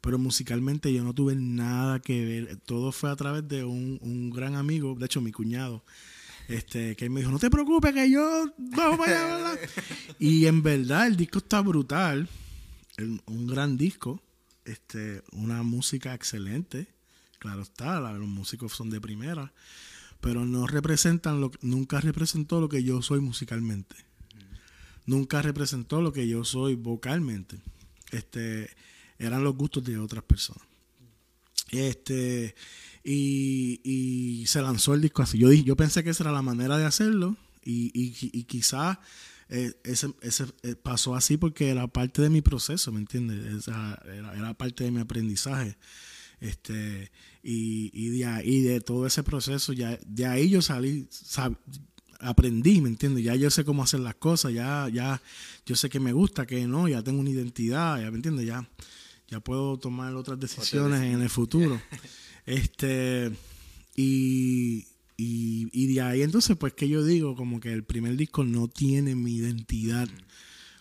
pero 0.00 0.18
musicalmente 0.18 0.92
yo 0.92 1.02
no 1.02 1.14
tuve 1.14 1.34
nada 1.34 2.00
que 2.00 2.24
ver. 2.24 2.56
Todo 2.58 2.92
fue 2.92 3.10
a 3.10 3.16
través 3.16 3.48
de 3.48 3.64
un, 3.64 3.98
un 4.00 4.30
gran 4.30 4.54
amigo, 4.54 4.94
de 4.94 5.06
hecho 5.06 5.20
mi 5.20 5.32
cuñado, 5.32 5.84
este, 6.48 6.96
que 6.96 7.10
me 7.10 7.20
dijo, 7.20 7.32
no 7.32 7.38
te 7.38 7.50
preocupes 7.50 7.92
que 7.92 8.10
yo 8.10 8.52
vamos 8.56 8.98
para 8.98 9.48
allá, 9.50 9.60
y 10.18 10.46
en 10.46 10.62
verdad 10.62 11.06
el 11.06 11.16
disco 11.16 11.38
está 11.38 11.60
brutal, 11.60 12.28
un 13.26 13.46
gran 13.46 13.76
disco, 13.76 14.22
este, 14.64 15.22
una 15.32 15.62
música 15.62 16.14
excelente, 16.14 16.88
claro 17.38 17.62
está, 17.62 18.00
los 18.00 18.28
músicos 18.28 18.72
son 18.72 18.90
de 18.90 19.00
primera, 19.00 19.52
pero 20.20 20.44
no 20.44 20.66
representan, 20.66 21.40
lo, 21.40 21.50
nunca 21.60 22.00
representó 22.00 22.60
lo 22.60 22.68
que 22.68 22.82
yo 22.82 23.02
soy 23.02 23.20
musicalmente. 23.20 23.96
Nunca 25.06 25.40
representó 25.40 26.02
lo 26.02 26.12
que 26.12 26.28
yo 26.28 26.44
soy 26.44 26.74
vocalmente. 26.74 27.60
Este, 28.12 28.70
eran 29.18 29.44
los 29.44 29.56
gustos 29.56 29.84
de 29.84 29.98
otras 29.98 30.24
personas. 30.24 30.62
Este, 31.70 32.54
y, 33.04 34.44
se 34.46 34.62
lanzó 34.62 34.94
el 34.94 35.02
disco 35.02 35.22
así. 35.22 35.38
Yo, 35.38 35.52
yo 35.52 35.76
pensé 35.76 36.02
que 36.02 36.10
esa 36.10 36.24
era 36.24 36.32
la 36.32 36.42
manera 36.42 36.78
de 36.78 36.84
hacerlo 36.84 37.36
y, 37.64 37.90
y, 37.94 38.44
quizás 38.44 38.98
eh, 39.50 39.74
ese, 39.84 40.14
ese, 40.22 40.46
eh, 40.62 40.74
pasó 40.74 41.14
así 41.14 41.36
porque 41.36 41.68
era 41.68 41.86
parte 41.86 42.22
de 42.22 42.30
mi 42.30 42.40
proceso, 42.40 42.92
¿me 42.92 43.00
entiendes? 43.00 43.68
Era, 43.68 44.02
era, 44.34 44.54
parte 44.54 44.84
de 44.84 44.90
mi 44.90 45.00
aprendizaje. 45.00 45.76
Este, 46.40 47.10
y, 47.42 47.90
y, 47.92 48.10
de 48.10 48.24
ahí, 48.24 48.60
de 48.62 48.80
todo 48.80 49.06
ese 49.06 49.22
proceso, 49.22 49.72
ya 49.72 49.98
de 50.06 50.26
ahí 50.26 50.48
yo 50.48 50.62
salí, 50.62 51.08
aprendí, 52.18 52.80
¿me 52.80 52.88
entiendes? 52.88 53.24
Ya 53.24 53.34
yo 53.34 53.50
sé 53.50 53.64
cómo 53.64 53.82
hacer 53.82 54.00
las 54.00 54.14
cosas, 54.14 54.52
ya, 54.52 54.88
ya 54.92 55.20
yo 55.66 55.76
sé 55.76 55.88
que 55.88 56.00
me 56.00 56.12
gusta, 56.12 56.46
que 56.46 56.66
no, 56.66 56.88
ya 56.88 57.02
tengo 57.02 57.20
una 57.20 57.30
identidad, 57.30 58.00
ya, 58.00 58.10
¿me 58.10 58.16
entiendes? 58.16 58.46
Ya, 58.46 58.68
ya 59.28 59.40
puedo 59.40 59.78
tomar 59.78 60.14
otras 60.14 60.38
decisiones 60.40 61.02
en 61.02 61.22
el 61.22 61.30
futuro. 61.30 61.80
este, 62.46 63.30
y, 63.94 64.86
y, 65.16 65.94
de 65.94 66.00
ahí 66.00 66.22
entonces, 66.22 66.56
pues 66.56 66.72
que 66.72 66.88
yo 66.88 67.04
digo, 67.04 67.36
como 67.36 67.60
que 67.60 67.72
el 67.72 67.84
primer 67.84 68.16
disco 68.16 68.44
no 68.44 68.68
tiene 68.68 69.14
mi 69.14 69.36
identidad 69.36 70.08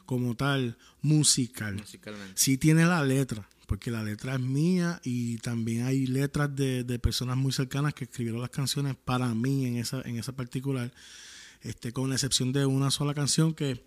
como 0.05 0.35
tal 0.35 0.77
musical. 1.01 1.75
Musicalmente. 1.75 2.33
Sí 2.35 2.57
tiene 2.57 2.85
la 2.85 3.03
letra, 3.03 3.47
porque 3.65 3.91
la 3.91 4.03
letra 4.03 4.35
es 4.35 4.39
mía 4.39 5.01
y 5.03 5.37
también 5.37 5.85
hay 5.85 6.07
letras 6.07 6.55
de, 6.55 6.83
de, 6.83 6.99
personas 6.99 7.35
muy 7.37 7.51
cercanas 7.51 7.93
que 7.93 8.05
escribieron 8.05 8.39
las 8.39 8.49
canciones 8.49 8.95
para 8.95 9.33
mí 9.33 9.65
en 9.65 9.77
esa, 9.77 10.01
en 10.01 10.17
esa 10.17 10.33
particular, 10.33 10.93
este, 11.61 11.91
con 11.91 12.13
excepción 12.13 12.51
de 12.53 12.65
una 12.65 12.91
sola 12.91 13.13
canción 13.13 13.53
que, 13.53 13.83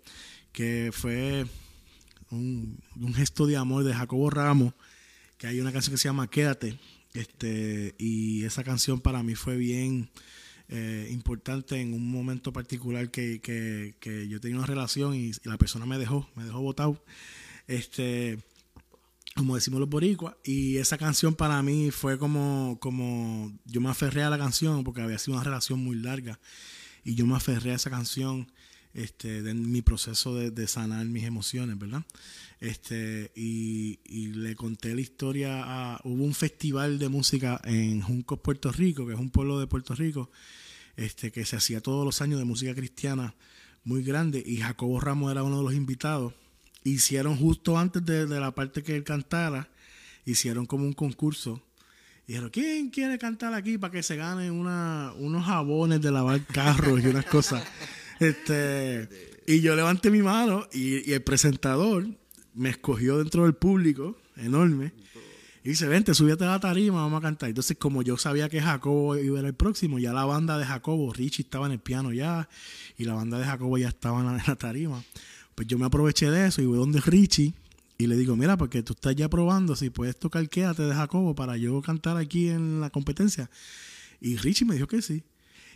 que 0.51 0.91
fue 0.93 1.45
un, 2.31 3.13
gesto 3.13 3.45
de 3.45 3.57
amor 3.57 3.83
de 3.83 3.93
Jacobo 3.93 4.29
Ramos, 4.29 4.73
que 5.37 5.47
hay 5.47 5.59
una 5.59 5.71
canción 5.71 5.93
que 5.93 5.97
se 5.97 6.07
llama 6.07 6.29
Quédate, 6.29 6.79
este, 7.13 7.95
y 7.97 8.43
esa 8.45 8.63
canción 8.63 9.01
para 9.01 9.21
mí 9.23 9.35
fue 9.35 9.57
bien 9.57 10.09
eh, 10.69 11.09
importante 11.11 11.79
en 11.81 11.93
un 11.93 12.09
momento 12.09 12.53
particular 12.53 13.09
que, 13.11 13.41
que, 13.41 14.27
yo 14.29 14.39
tenía 14.39 14.57
una 14.57 14.67
relación 14.67 15.15
y, 15.15 15.31
la 15.43 15.57
persona 15.57 15.85
me 15.85 15.97
dejó, 15.97 16.29
me 16.35 16.45
dejó 16.45 16.61
botado, 16.61 17.03
este, 17.67 18.39
como 19.35 19.55
decimos 19.55 19.79
los 19.79 19.89
boricuas, 19.89 20.35
y 20.43 20.77
esa 20.77 20.97
canción 20.97 21.35
para 21.35 21.61
mí 21.61 21.91
fue 21.91 22.17
como, 22.17 22.77
como, 22.79 23.51
yo 23.65 23.81
me 23.81 23.89
aferré 23.89 24.23
a 24.23 24.29
la 24.29 24.37
canción 24.37 24.83
porque 24.83 25.01
había 25.01 25.17
sido 25.17 25.35
una 25.35 25.43
relación 25.43 25.79
muy 25.79 25.97
larga, 25.97 26.39
y 27.03 27.15
yo 27.15 27.25
me 27.25 27.35
aferré 27.35 27.71
a 27.71 27.75
esa 27.75 27.89
canción 27.89 28.51
este, 28.93 29.41
de 29.41 29.53
mi 29.53 29.81
proceso 29.81 30.35
de, 30.35 30.67
sanar 30.67 31.05
mis 31.05 31.23
emociones, 31.23 31.77
¿verdad? 31.79 32.03
Este, 32.59 33.31
y, 33.35 33.99
le 34.33 34.55
conté 34.55 34.93
la 34.93 35.01
historia 35.01 35.99
hubo 36.03 36.23
un 36.23 36.33
festival 36.33 36.99
de 36.99 37.09
música 37.09 37.61
en 37.63 38.01
Juncos, 38.01 38.39
Puerto 38.39 38.71
Rico, 38.71 39.07
que 39.07 39.13
es 39.13 39.19
un 39.19 39.29
pueblo 39.29 39.59
de 39.59 39.67
Puerto 39.67 39.95
Rico, 39.95 40.29
este, 40.95 41.31
que 41.31 41.45
se 41.45 41.55
hacía 41.55 41.81
todos 41.81 42.05
los 42.05 42.21
años 42.21 42.39
de 42.39 42.45
música 42.45 42.75
cristiana 42.75 43.35
muy 43.83 44.03
grande, 44.03 44.43
y 44.45 44.57
Jacobo 44.57 44.99
Ramos 44.99 45.31
era 45.31 45.43
uno 45.43 45.57
de 45.59 45.63
los 45.63 45.73
invitados. 45.73 46.33
Hicieron 46.83 47.37
justo 47.37 47.77
antes 47.77 48.05
de, 48.05 48.27
la 48.27 48.53
parte 48.53 48.83
que 48.83 48.95
él 48.95 49.03
cantara, 49.03 49.69
hicieron 50.25 50.65
como 50.65 50.85
un 50.85 50.93
concurso. 50.93 51.63
Y 52.31 52.35
dijeron, 52.35 52.49
¿quién 52.49 52.89
quiere 52.91 53.17
cantar 53.17 53.53
aquí 53.53 53.77
para 53.77 53.91
que 53.91 54.01
se 54.01 54.15
ganen 54.15 54.53
una, 54.53 55.11
unos 55.17 55.43
jabones 55.43 55.99
de 55.99 56.11
lavar 56.11 56.41
carros 56.45 57.03
y 57.03 57.07
unas 57.07 57.25
cosas? 57.25 57.61
Este, 58.21 59.09
y 59.47 59.59
yo 59.59 59.75
levanté 59.75 60.11
mi 60.11 60.21
mano 60.21 60.65
y, 60.71 61.11
el 61.11 61.21
presentador 61.23 62.07
me 62.53 62.69
escogió 62.69 63.17
dentro 63.17 63.43
del 63.43 63.55
público, 63.55 64.15
enorme. 64.37 64.93
Y 65.63 65.69
dice, 65.69 65.87
vente, 65.87 66.13
súbete 66.13 66.45
a 66.45 66.49
la 66.49 66.59
tarima, 66.61 67.01
vamos 67.01 67.17
a 67.17 67.21
cantar. 67.21 67.49
Entonces, 67.49 67.75
como 67.77 68.01
yo 68.01 68.15
sabía 68.15 68.47
que 68.47 68.61
Jacobo 68.61 69.17
iba 69.17 69.39
a 69.39 69.41
ser 69.41 69.47
el 69.47 69.55
próximo, 69.55 69.99
ya 69.99 70.13
la 70.13 70.23
banda 70.23 70.57
de 70.57 70.63
Jacobo, 70.65 71.11
Richie 71.11 71.41
estaba 71.41 71.65
en 71.65 71.73
el 71.73 71.79
piano 71.79 72.13
ya, 72.13 72.47
y 72.97 73.03
la 73.03 73.15
banda 73.15 73.39
de 73.39 73.45
Jacobo 73.45 73.77
ya 73.77 73.89
estaba 73.89 74.21
en 74.21 74.37
la, 74.37 74.55
tarima. 74.55 75.03
Pues 75.53 75.67
yo 75.67 75.77
me 75.77 75.87
aproveché 75.87 76.31
de 76.31 76.47
eso 76.47 76.61
y 76.61 76.65
voy 76.65 76.77
donde 76.77 77.01
Richie 77.01 77.55
y 78.01 78.07
le 78.07 78.15
digo, 78.15 78.35
mira, 78.35 78.57
porque 78.57 78.81
tú 78.81 78.93
estás 78.93 79.15
ya 79.15 79.29
probando, 79.29 79.75
si 79.75 79.91
puedes 79.91 80.17
tocar 80.17 80.49
Quédate 80.49 80.81
de 80.81 80.95
Jacobo 80.95 81.35
para 81.35 81.55
yo 81.55 81.79
cantar 81.83 82.17
aquí 82.17 82.49
en 82.49 82.81
la 82.81 82.89
competencia. 82.89 83.51
Y 84.19 84.37
Richie 84.37 84.65
me 84.65 84.73
dijo 84.73 84.87
que 84.87 85.03
sí. 85.03 85.23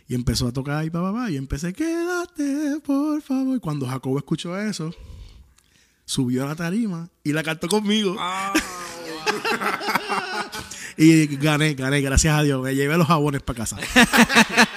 Y 0.08 0.16
empezó 0.16 0.48
a 0.48 0.52
tocar 0.52 0.78
ahí, 0.78 0.90
papá, 0.90 1.12
pa, 1.12 1.30
y 1.30 1.36
empecé, 1.36 1.72
quédate, 1.72 2.80
por 2.84 3.22
favor. 3.22 3.56
Y 3.56 3.60
cuando 3.60 3.86
Jacobo 3.86 4.18
escuchó 4.18 4.58
eso, 4.58 4.92
subió 6.04 6.44
a 6.44 6.48
la 6.48 6.56
tarima 6.56 7.08
y 7.22 7.32
la 7.32 7.44
cantó 7.44 7.68
conmigo. 7.68 8.16
Ah, 8.18 8.52
y 10.96 11.28
gané, 11.36 11.74
gané, 11.74 12.00
gracias 12.00 12.36
a 12.36 12.42
Dios. 12.42 12.60
Me 12.60 12.74
llevé 12.74 12.98
los 12.98 13.06
jabones 13.06 13.42
para 13.42 13.58
casa. 13.58 13.76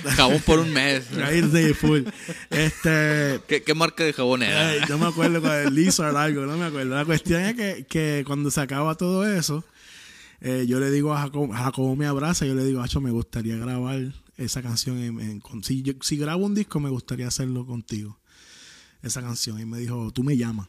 Jabón 0.00 0.40
por 0.44 0.58
un 0.58 0.72
mes. 0.72 1.04
Ahí 1.24 1.42
sí, 1.42 1.74
full. 1.74 2.02
Este, 2.50 3.40
¿Qué, 3.46 3.74
marca 3.74 4.04
de 4.04 4.12
jabón 4.12 4.42
era? 4.42 4.86
no 4.86 4.98
me 4.98 5.06
acuerdo 5.06 5.40
con 5.40 5.52
el 5.52 5.74
Lizard 5.74 6.16
algo, 6.16 6.46
no 6.46 6.56
me 6.56 6.66
acuerdo. 6.66 6.94
La 6.94 7.04
cuestión 7.04 7.42
es 7.42 7.54
que, 7.54 7.86
que 7.88 8.24
cuando 8.26 8.50
se 8.50 8.60
acaba 8.60 8.94
todo 8.94 9.26
eso, 9.26 9.64
eh, 10.40 10.66
yo 10.68 10.78
le 10.78 10.90
digo 10.90 11.14
a 11.14 11.22
Jacobo, 11.22 11.52
Jacobo 11.52 11.96
me 11.96 12.06
abraza, 12.06 12.44
yo 12.44 12.54
le 12.54 12.64
digo, 12.64 12.82
Hacho, 12.82 13.00
me 13.00 13.10
gustaría 13.10 13.56
grabar 13.56 14.12
esa 14.36 14.62
canción. 14.62 14.98
En, 14.98 15.42
si, 15.62 15.82
si 16.00 16.16
grabo 16.16 16.44
un 16.44 16.54
disco, 16.54 16.80
me 16.80 16.90
gustaría 16.90 17.26
hacerlo 17.26 17.66
contigo. 17.66 18.18
Esa 19.02 19.22
canción. 19.22 19.60
Y 19.60 19.64
me 19.64 19.78
dijo, 19.78 20.10
tú 20.12 20.22
me 20.22 20.36
llamas. 20.36 20.68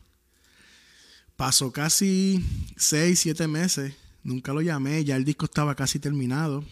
Pasó 1.36 1.72
casi 1.72 2.44
seis, 2.78 3.20
siete 3.20 3.48
meses. 3.48 3.94
Nunca 4.24 4.54
lo 4.54 4.62
llamé. 4.62 5.04
Ya 5.04 5.16
el 5.16 5.26
disco 5.26 5.46
estaba 5.46 5.76
casi 5.76 6.00
terminado. 6.00 6.64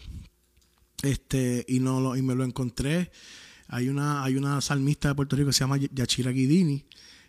Este, 1.02 1.64
y 1.68 1.80
no 1.80 2.00
lo, 2.00 2.16
y 2.16 2.22
me 2.22 2.34
lo 2.34 2.44
encontré. 2.44 3.10
Hay 3.68 3.88
una, 3.88 4.24
hay 4.24 4.36
una 4.36 4.60
salmista 4.60 5.08
de 5.08 5.14
Puerto 5.14 5.36
Rico 5.36 5.48
que 5.48 5.52
se 5.52 5.60
llama 5.60 5.78
Yachira 5.78 6.30
Guidini. 6.30 6.84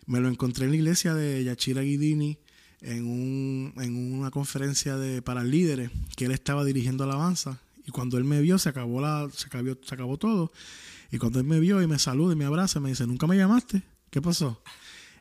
Me 0.06 0.20
lo 0.20 0.28
encontré 0.28 0.64
en 0.64 0.70
la 0.70 0.76
iglesia 0.76 1.14
de 1.14 1.42
Yachira 1.44 1.82
Guidini 1.82 2.38
en, 2.80 3.06
un, 3.06 3.74
en 3.78 4.14
una 4.14 4.30
conferencia 4.30 4.96
de, 4.96 5.22
para 5.22 5.42
líderes 5.42 5.90
que 6.16 6.26
él 6.26 6.32
estaba 6.32 6.64
dirigiendo 6.64 7.04
alabanza 7.04 7.58
y 7.86 7.92
cuando 7.92 8.18
él 8.18 8.24
me 8.24 8.40
vio, 8.40 8.58
se 8.58 8.68
acabó, 8.68 9.00
la, 9.00 9.28
se 9.32 9.46
acabó, 9.46 9.76
se 9.80 9.94
acabó 9.94 10.16
todo. 10.18 10.52
Y 11.12 11.18
cuando 11.18 11.38
él 11.38 11.46
me 11.46 11.60
vio 11.60 11.80
y 11.80 11.86
me 11.86 12.00
saluda 12.00 12.32
y 12.32 12.36
me 12.36 12.44
abraza, 12.44 12.80
me 12.80 12.88
dice, 12.88 13.06
¿nunca 13.06 13.28
me 13.28 13.36
llamaste? 13.36 13.82
¿Qué 14.10 14.20
pasó? 14.20 14.60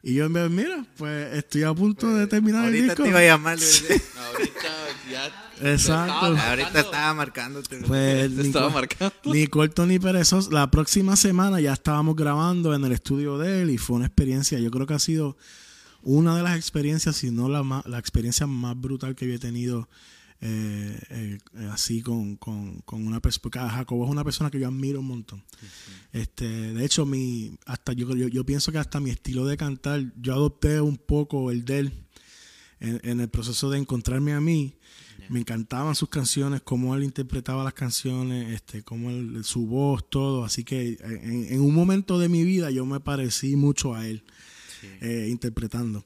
Y 0.08 0.14
yo 0.14 0.30
me 0.30 0.48
mira, 0.50 0.86
pues 0.98 1.34
estoy 1.34 1.64
a 1.64 1.74
punto 1.74 2.08
de 2.16 2.28
terminar 2.28 2.68
el 2.68 2.74
disco. 2.74 2.90
Ahorita 2.92 3.04
te 3.04 3.10
iba 3.10 3.20
a 3.20 3.24
llamar. 3.24 3.58
ahorita 4.28 4.70
ya. 5.12 5.72
Exacto. 5.74 6.38
ahorita 6.38 6.80
estaba 6.80 7.14
marcándote. 7.16 7.78
Pues 7.78 8.30
ni, 8.30 8.46
estaba 8.46 8.70
marcando. 8.70 9.16
ni 9.26 9.48
corto 9.48 9.88
ni 9.88 9.98
perezoso. 9.98 10.52
La 10.52 10.70
próxima 10.70 11.16
semana 11.16 11.60
ya 11.60 11.74
estábamos 11.74 12.16
grabando 12.16 12.76
en 12.76 12.86
el 12.86 12.92
estudio 12.92 13.40
de 13.40 13.64
él 13.64 13.72
y 13.72 13.80
fue 13.80 13.96
una 13.96 14.06
experiencia, 14.06 14.60
yo 14.60 14.70
creo 14.70 14.86
que 14.86 14.94
ha 14.94 15.00
sido 15.00 15.38
una 16.04 16.38
de 16.38 16.44
las 16.44 16.56
experiencias, 16.56 17.16
si 17.16 17.32
no 17.32 17.50
la, 17.50 17.82
la 17.88 17.98
experiencia 17.98 18.46
más 18.46 18.80
brutal 18.80 19.16
que 19.16 19.26
había 19.26 19.40
tenido 19.40 19.90
eh, 20.42 21.00
eh, 21.10 21.38
así 21.72 22.02
con, 22.02 22.36
con, 22.36 22.82
con 22.82 23.06
una 23.08 23.22
persona. 23.22 23.70
Jacobo 23.70 24.06
es 24.06 24.12
una 24.12 24.24
persona 24.24 24.52
que 24.52 24.60
yo 24.60 24.68
admiro 24.68 25.00
un 25.00 25.08
montón. 25.08 25.44
este 26.12 26.46
De 26.46 26.86
hecho, 26.86 27.06
mi 27.06 27.58
hasta 27.66 27.94
yo, 27.94 28.14
yo, 28.14 28.46
pienso 28.46 28.72
que 28.72 28.78
hasta 28.78 29.00
mi 29.00 29.10
estilo 29.10 29.46
de 29.46 29.58
cantar, 29.58 30.14
yo 30.22 30.34
adopté 30.34 30.82
un 30.82 30.98
poco 30.98 31.52
el 31.52 31.66
de 31.66 31.80
él 31.80 31.94
en, 32.80 33.20
el 33.20 33.30
proceso 33.30 33.70
de 33.70 33.80
encontrarme 33.80 34.34
a 34.34 34.42
mí. 34.42 34.76
Me 35.30 35.40
encantaban 35.40 35.96
sus 35.96 36.10
canciones, 36.10 36.62
cómo 36.62 36.96
él 36.96 37.04
interpretaba 37.04 37.64
las 37.64 37.74
canciones, 37.74 38.54
este, 38.54 38.84
cómo 38.84 39.10
él, 39.10 39.44
su 39.44 39.66
voz, 39.66 40.08
todo. 40.08 40.44
Así 40.44 40.64
que 40.64 40.98
en, 41.02 41.62
un 41.62 41.74
momento 41.74 42.20
de 42.20 42.30
mi 42.30 42.44
vida 42.44 42.70
yo 42.70 42.86
me 42.86 43.00
parecí 43.00 43.56
mucho 43.56 43.96
a 43.96 44.08
él. 44.08 44.24
Eh, 45.02 45.30
interpretando. 45.32 46.04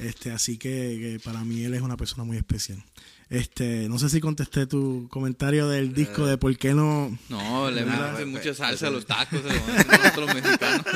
Este, 0.00 0.30
así 0.30 0.58
que, 0.58 1.18
para 1.24 1.44
mí 1.44 1.62
él 1.62 1.72
es 1.72 1.80
una 1.80 1.96
persona 1.96 2.24
muy 2.24 2.36
especial. 2.36 2.84
Este, 3.30 3.88
no 3.90 3.98
sé 3.98 4.08
si 4.08 4.20
contesté 4.20 4.66
tu 4.66 5.06
comentario 5.10 5.68
del 5.68 5.92
disco 5.92 6.24
de 6.24 6.38
por 6.38 6.56
qué 6.56 6.72
no. 6.72 7.16
No, 7.28 7.70
le 7.70 7.84
meten 7.84 8.30
mucha 8.30 8.54
salsa 8.54 8.86
a 8.86 8.90
los 8.90 9.04
tacos 9.04 9.42
a 9.44 10.18
los 10.18 10.34
mexicanos. 10.34 10.86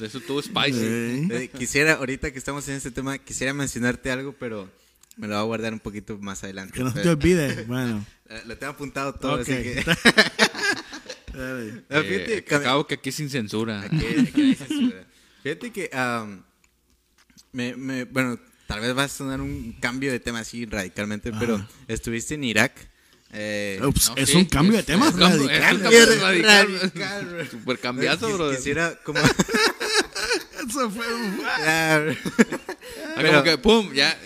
Eso 0.00 0.20
todo 0.20 0.42
spicy. 0.42 0.80
Eh, 0.80 1.50
quisiera, 1.56 1.94
ahorita 1.94 2.32
que 2.32 2.38
estamos 2.38 2.68
en 2.68 2.74
este 2.74 2.90
tema, 2.90 3.16
quisiera 3.18 3.54
mencionarte 3.54 4.10
algo, 4.10 4.32
pero 4.32 4.68
me 5.16 5.28
lo 5.28 5.34
voy 5.34 5.42
a 5.42 5.44
guardar 5.44 5.72
un 5.72 5.78
poquito 5.78 6.18
más 6.18 6.42
adelante. 6.42 6.74
Que 6.74 6.82
no 6.82 6.92
te 6.92 7.08
olvides, 7.08 7.64
bueno. 7.68 8.04
Eh, 8.28 8.42
lo 8.46 8.58
tengo 8.58 8.72
apuntado 8.72 9.14
todo, 9.14 9.34
así 9.34 9.52
que... 9.52 9.84
eh, 11.34 12.44
que 12.44 12.54
acabo 12.56 12.88
que 12.88 12.94
aquí 12.94 13.12
sin 13.12 13.30
censura. 13.30 13.82
Aquí, 13.82 14.04
hay 14.04 14.54
censura. 14.56 15.06
Fíjate 15.44 15.70
que, 15.70 15.90
me, 17.52 17.76
me, 17.76 18.04
bueno, 18.04 18.40
tal 18.66 18.80
vez 18.80 18.96
va 18.96 19.04
a 19.04 19.08
sonar 19.08 19.40
un 19.40 19.72
cambio 19.80 20.10
de 20.12 20.20
tema 20.20 20.40
así 20.40 20.66
radicalmente, 20.66 21.32
pero 21.38 21.66
estuviste 21.88 22.34
en 22.34 22.44
Irak. 22.44 22.72
Eh, 23.36 23.80
Ups, 23.82 24.12
es 24.14 24.34
un 24.34 24.44
cambio 24.44 24.76
de 24.76 24.84
tema 24.84 25.10
radical. 25.10 25.50
Es 25.50 25.72
un 25.72 25.80
cambio 25.80 26.06
radical. 26.06 26.78
radical. 26.80 27.48
Super 27.50 27.78
cambiazo, 27.78 28.32
bro. 28.32 28.50
Quisiera 28.54 28.98
como... 29.02 29.20
Eso 30.68 30.90
fue 30.90 31.14
un... 31.14 31.36
Claro. 31.56 32.16
Pero, 33.16 33.28
como 33.28 33.42
que, 33.42 33.58
pum, 33.58 33.92
ya, 33.92 34.18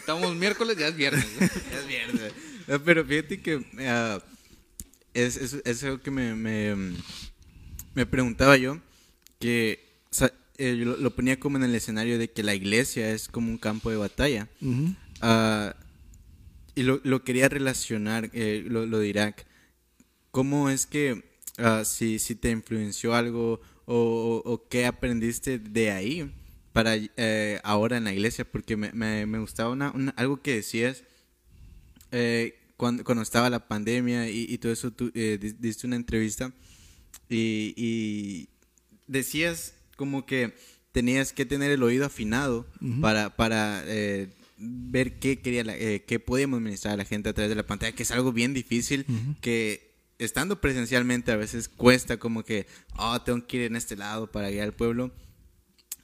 estamos 0.00 0.34
miércoles, 0.34 0.76
ya 0.76 0.88
es 0.88 0.96
viernes. 0.96 1.26
ya 1.38 1.78
es 1.78 1.86
viernes. 1.86 2.32
Pero 2.84 3.04
fíjate 3.04 3.40
que 3.40 3.56
uh, 3.56 4.20
es, 5.14 5.36
es, 5.36 5.56
es, 5.64 5.84
algo 5.84 6.00
que 6.00 6.10
me, 6.10 6.34
me, 6.34 6.94
me 7.94 8.06
preguntaba 8.06 8.56
yo, 8.56 8.78
que 9.40 9.88
o 10.10 10.14
sea, 10.14 10.32
eh, 10.58 10.76
yo 10.76 10.96
lo, 10.96 11.14
ponía 11.14 11.40
como 11.40 11.56
en 11.56 11.64
el 11.64 11.74
escenario 11.74 12.18
de 12.18 12.30
que 12.30 12.42
la 12.42 12.54
iglesia 12.54 13.10
es 13.10 13.28
como 13.28 13.50
un 13.50 13.58
campo 13.58 13.90
de 13.90 13.96
batalla. 13.96 14.48
Uh 14.60 14.92
y 16.78 16.84
lo, 16.84 17.00
lo, 17.02 17.24
quería 17.24 17.48
relacionar, 17.48 18.30
eh, 18.32 18.62
lo, 18.64 18.86
lo, 18.86 19.00
de 19.00 19.08
Irak. 19.08 19.46
¿Cómo 20.30 20.70
es 20.70 20.86
que 20.86 21.24
uh, 21.58 21.84
si, 21.84 22.20
si 22.20 22.36
te 22.36 22.50
influenció 22.50 23.14
algo 23.14 23.60
o, 23.84 24.42
o, 24.44 24.68
qué 24.68 24.86
aprendiste 24.86 25.58
de 25.58 25.90
ahí 25.90 26.32
para 26.72 26.94
eh, 26.94 27.58
ahora 27.64 27.96
en 27.96 28.04
la 28.04 28.12
iglesia? 28.12 28.44
Porque 28.48 28.76
me, 28.76 28.92
me, 28.92 29.26
me 29.26 29.40
gustaba 29.40 29.70
una, 29.70 29.88
algo 30.14 30.40
que 30.40 30.54
decías 30.54 31.02
eh, 32.12 32.56
cuando, 32.76 33.02
cuando 33.02 33.22
estaba 33.22 33.50
la 33.50 33.66
pandemia 33.66 34.30
y, 34.30 34.46
y 34.48 34.58
todo 34.58 34.70
eso, 34.70 34.92
tú 34.92 35.10
eh, 35.16 35.36
diste 35.58 35.84
una 35.84 35.96
entrevista 35.96 36.52
y, 37.28 37.74
y 37.76 38.48
decías 39.08 39.74
como 39.98 40.24
que 40.24 40.54
tenías 40.92 41.32
que 41.32 41.44
tener 41.44 41.72
el 41.72 41.82
oído 41.82 42.06
afinado 42.06 42.66
para, 43.00 43.34
para 43.36 43.82
eh, 43.84 44.28
ver 44.56 45.18
qué 45.18 45.40
quería 45.40 45.64
eh, 45.66 46.04
qué 46.06 46.20
podíamos 46.20 46.60
ministrar 46.60 46.94
a 46.94 46.96
la 46.96 47.04
gente 47.04 47.28
a 47.28 47.32
través 47.32 47.50
de 47.50 47.56
la 47.56 47.66
pantalla, 47.66 47.92
que 47.92 48.04
es 48.04 48.12
algo 48.12 48.32
bien 48.32 48.54
difícil, 48.54 49.04
que 49.40 49.96
estando 50.18 50.60
presencialmente 50.60 51.32
a 51.32 51.36
veces 51.36 51.68
cuesta 51.68 52.16
como 52.16 52.44
que, 52.44 52.66
oh, 52.96 53.20
tengo 53.22 53.44
que 53.44 53.56
ir 53.56 53.62
en 53.64 53.74
este 53.74 53.96
lado 53.96 54.30
para 54.30 54.50
guiar 54.50 54.64
al 54.66 54.72
pueblo. 54.72 55.12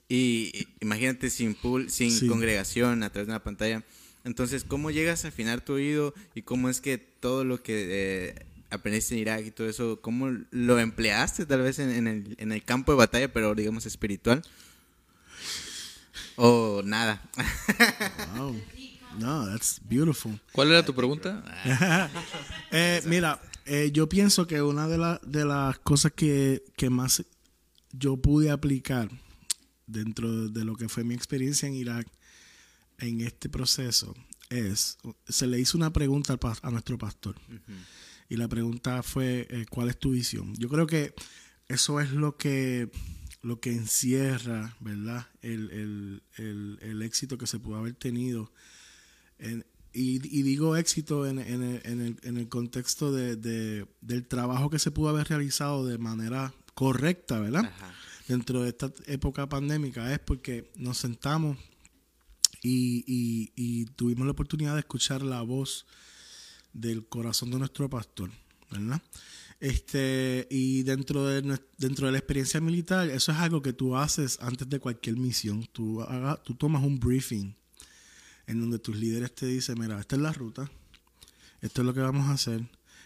Y 0.08 0.66
imagínate 0.80 1.30
sin 1.30 1.54
pool, 1.54 1.88
sin 1.88 2.28
congregación 2.28 3.04
a 3.04 3.10
través 3.10 3.28
de 3.28 3.32
una 3.32 3.44
pantalla. 3.44 3.84
Entonces, 4.24 4.64
¿cómo 4.64 4.90
llegas 4.90 5.24
a 5.24 5.28
afinar 5.28 5.64
tu 5.64 5.74
oído 5.74 6.14
y 6.34 6.42
cómo 6.42 6.68
es 6.68 6.80
que 6.80 6.98
todo 6.98 7.44
lo 7.44 7.62
que 7.62 7.86
eh, 7.88 8.46
aprendiste 8.74 9.14
en 9.14 9.20
Irak 9.20 9.46
y 9.46 9.50
todo 9.50 9.68
eso, 9.68 10.00
cómo 10.00 10.30
lo 10.50 10.78
empleaste 10.78 11.46
tal 11.46 11.62
vez 11.62 11.78
en, 11.78 12.06
el, 12.06 12.34
en 12.38 12.52
el 12.52 12.62
campo 12.62 12.92
de 12.92 12.98
batalla, 12.98 13.32
pero 13.32 13.54
digamos 13.54 13.86
espiritual? 13.86 14.42
O 16.36 16.82
nada. 16.84 17.22
wow. 18.36 18.60
No, 19.18 19.46
that's 19.46 19.80
beautiful. 19.88 20.40
¿Cuál 20.52 20.72
era 20.72 20.84
tu 20.84 20.94
pregunta? 20.94 21.42
eh, 22.72 23.00
mira, 23.06 23.40
eh, 23.64 23.90
yo 23.92 24.08
pienso 24.08 24.46
que 24.46 24.60
una 24.60 24.88
de, 24.88 25.18
de 25.22 25.44
las 25.44 25.78
cosas 25.78 26.12
que, 26.12 26.64
que, 26.76 26.90
más 26.90 27.24
yo 27.92 28.16
pude 28.16 28.50
aplicar 28.50 29.08
dentro 29.86 30.48
de 30.48 30.64
lo 30.64 30.74
que 30.74 30.88
fue 30.88 31.04
mi 31.04 31.14
experiencia 31.14 31.68
en 31.68 31.74
Irak 31.74 32.08
en 32.98 33.20
este 33.20 33.48
proceso 33.48 34.14
es, 34.50 34.98
se 35.28 35.46
le 35.46 35.58
hizo 35.58 35.76
una 35.76 35.92
pregunta 35.92 36.38
a 36.62 36.70
nuestro 36.70 36.98
pastor. 36.98 37.36
Y 38.28 38.36
la 38.36 38.48
pregunta 38.48 39.02
fue, 39.02 39.46
eh, 39.50 39.66
¿cuál 39.68 39.90
es 39.90 39.98
tu 39.98 40.12
visión? 40.12 40.54
Yo 40.56 40.68
creo 40.68 40.86
que 40.86 41.14
eso 41.68 42.00
es 42.00 42.12
lo 42.12 42.36
que 42.36 42.90
lo 43.44 43.60
que 43.60 43.72
encierra, 43.72 44.74
¿verdad? 44.80 45.26
El, 45.42 46.22
éxito 47.02 47.36
que 47.36 47.46
se 47.46 47.58
pudo 47.58 47.76
haber 47.76 47.94
tenido. 47.94 48.50
y, 49.92 50.18
digo 50.18 50.76
éxito 50.76 51.26
en, 51.26 51.38
el, 51.38 52.48
contexto 52.48 53.12
de, 53.12 53.86
del 54.00 54.26
trabajo 54.26 54.70
que 54.70 54.78
se 54.78 54.90
pudo 54.90 55.10
haber 55.10 55.28
realizado 55.28 55.86
de 55.86 55.98
manera 55.98 56.54
correcta, 56.74 57.38
¿verdad? 57.38 57.70
Dentro 58.26 58.62
de 58.62 58.70
esta 58.70 58.90
época 59.06 59.48
pandémica 59.48 60.12
es 60.12 60.18
porque 60.18 60.72
nos 60.76 60.96
sentamos 60.96 61.58
y, 62.62 63.04
y 63.54 63.84
tuvimos 63.96 64.24
la 64.24 64.32
oportunidad 64.32 64.72
de 64.72 64.80
escuchar 64.80 65.20
la 65.20 65.42
voz 65.42 65.86
del 66.74 67.06
corazón 67.06 67.50
de 67.50 67.58
nuestro 67.58 67.88
pastor, 67.88 68.30
¿verdad? 68.70 69.00
Este, 69.60 70.46
y 70.50 70.82
dentro 70.82 71.26
de, 71.26 71.58
dentro 71.78 72.06
de 72.06 72.12
la 72.12 72.18
experiencia 72.18 72.60
militar, 72.60 73.08
eso 73.08 73.32
es 73.32 73.38
algo 73.38 73.62
que 73.62 73.72
tú 73.72 73.96
haces 73.96 74.38
antes 74.42 74.68
de 74.68 74.80
cualquier 74.80 75.16
misión. 75.16 75.66
Tú, 75.72 76.02
haga, 76.02 76.36
tú 76.42 76.54
tomas 76.54 76.82
un 76.82 76.98
briefing 76.98 77.54
en 78.46 78.60
donde 78.60 78.78
tus 78.78 78.96
líderes 78.96 79.34
te 79.34 79.46
dicen, 79.46 79.78
mira, 79.78 79.98
esta 79.98 80.16
es 80.16 80.22
la 80.22 80.32
ruta, 80.32 80.70
esto 81.62 81.80
es 81.80 81.86
lo 81.86 81.94
que 81.94 82.00
vamos 82.00 82.28
a 82.28 82.32
hacer, 82.32 82.62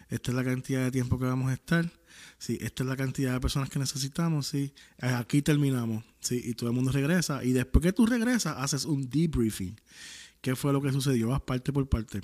esta 0.09 0.31
es 0.33 0.37
la 0.37 0.43
cantidad 0.43 0.83
de 0.83 0.91
tiempo 0.91 1.19
que 1.19 1.27
vamos 1.27 1.51
a 1.51 1.53
estar, 1.53 1.93
sí, 2.39 2.59
esta 2.61 2.83
es 2.83 2.89
la 2.89 2.97
cantidad 2.97 3.35
de 3.35 3.41
personas 3.41 3.71
que 3.71 3.79
necesitamos, 3.79 4.49
sí, 4.49 4.73
aquí 4.99 5.43
terminamos, 5.43 6.03
sí, 6.19 6.43
y 6.45 6.55
todo 6.55 6.71
el 6.71 6.75
mundo 6.75 6.91
regresa. 6.91 7.45
Y 7.45 7.53
después 7.53 7.85
que 7.85 7.93
tú 7.93 8.07
regresas, 8.07 8.57
haces 8.59 8.85
un 8.85 9.09
debriefing. 9.09 9.81
¿Qué 10.41 10.57
fue 10.57 10.73
lo 10.73 10.81
que 10.81 10.93
sucedió? 10.93 11.29
Vas 11.29 11.43
parte 11.43 11.73
por 11.73 11.89
parte 11.89 12.23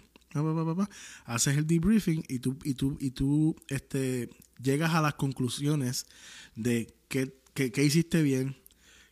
haces 1.25 1.57
el 1.57 1.67
debriefing 1.67 2.25
y 2.29 2.39
tú, 2.39 2.59
y 2.65 2.75
tú, 2.75 2.97
y 3.01 3.11
tú 3.11 3.57
este, 3.69 4.31
llegas 4.63 4.95
a 4.95 5.01
las 5.01 5.15
conclusiones 5.15 6.07
de 6.57 6.95
qué, 7.09 7.37
qué, 7.55 7.85
hiciste 7.85 8.23
bien, 8.23 8.57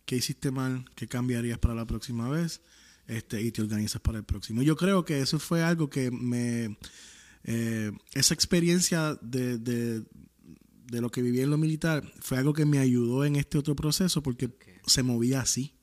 qué 0.05 0.17
hiciste 0.17 0.51
mal, 0.51 0.85
qué 0.95 1.07
cambiarías 1.07 1.59
para 1.59 1.75
la 1.75 1.87
próxima 1.87 2.29
vez 2.29 2.61
este, 3.07 3.43
y 3.43 3.53
te 3.53 3.63
organizas 3.63 4.01
para 4.01 4.19
el 4.19 4.25
próximo. 4.25 4.63
Yo 4.63 4.77
creo 4.77 5.05
que 5.05 5.21
eso 5.21 5.39
fue 5.39 5.63
algo 5.63 5.89
que 5.89 6.11
me... 6.11 6.77
Eh, 7.45 7.91
esa 8.15 8.35
experiencia 8.35 9.19
de, 9.21 9.59
de, 9.59 10.05
de, 10.87 11.01
lo 11.01 11.11
que 11.11 11.23
viví 11.23 11.41
en 11.41 11.51
lo 11.51 11.59
militar 11.59 12.05
fue 12.21 12.39
algo 12.39 12.53
que 12.53 12.65
me 12.65 12.79
ayudó 12.79 13.25
en 13.25 13.35
este 13.35 13.59
otro 13.59 13.75
proceso 13.75 14.23
porque 14.23 14.51
se 14.87 15.03
movía 15.03 15.41
así. 15.41 15.75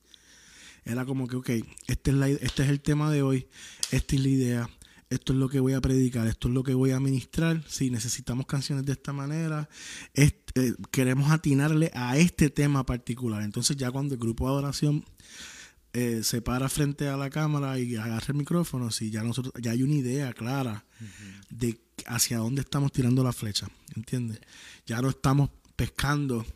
Era 0.84 1.04
como 1.04 1.28
que, 1.28 1.36
ok, 1.36 1.50
este 1.86 2.10
es, 2.12 2.16
la, 2.16 2.28
este 2.28 2.62
es 2.62 2.70
el 2.70 2.80
tema 2.80 3.10
de 3.10 3.22
hoy, 3.22 3.46
esta 3.90 4.16
es 4.16 4.22
la 4.22 4.28
idea, 4.28 4.70
esto 5.10 5.32
es 5.32 5.38
lo 5.40 5.48
que 5.48 5.58
voy 5.58 5.72
a 5.72 5.80
predicar, 5.80 6.28
esto 6.28 6.48
es 6.48 6.54
lo 6.54 6.62
que 6.62 6.72
voy 6.72 6.92
a 6.92 7.00
ministrar, 7.00 7.62
si 7.68 7.90
necesitamos 7.90 8.46
canciones 8.46 8.86
de 8.86 8.92
esta 8.92 9.12
manera, 9.12 9.68
eh, 10.14 10.32
queremos 10.92 11.32
atinarle 11.32 11.90
a 11.94 12.16
este 12.16 12.48
tema 12.48 12.86
particular. 12.86 13.42
Entonces 13.42 13.76
ya 13.76 13.90
cuando 13.90 14.14
el 14.14 14.20
grupo 14.20 14.46
de 14.46 14.52
adoración 14.52 15.04
eh, 15.92 16.20
se 16.22 16.40
para 16.40 16.68
frente 16.68 17.08
a 17.08 17.16
la 17.16 17.28
cámara 17.28 17.76
y 17.80 17.96
agarra 17.96 18.26
el 18.28 18.34
micrófono, 18.34 18.92
si 18.92 19.10
ya 19.10 19.24
nosotros 19.24 19.52
ya 19.60 19.72
hay 19.72 19.82
una 19.82 19.94
idea 19.94 20.32
clara 20.32 20.84
de 21.50 21.80
hacia 22.06 22.38
dónde 22.38 22.60
estamos 22.60 22.92
tirando 22.92 23.24
la 23.24 23.32
flecha, 23.32 23.68
¿entiendes? 23.96 24.40
Ya 24.86 25.02
no 25.02 25.08
estamos 25.08 25.50
pescando 25.74 26.46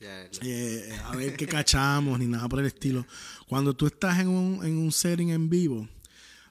eh, 0.00 0.98
a 1.04 1.14
ver 1.16 1.36
qué 1.36 1.46
cachamos 1.46 2.18
ni 2.18 2.26
nada 2.26 2.48
por 2.48 2.60
el 2.60 2.66
estilo. 2.66 3.06
Cuando 3.46 3.74
tú 3.74 3.86
estás 3.86 4.18
en 4.20 4.28
un, 4.28 4.64
en 4.64 4.78
un 4.78 4.92
setting 4.92 5.30
en 5.30 5.50
vivo, 5.50 5.88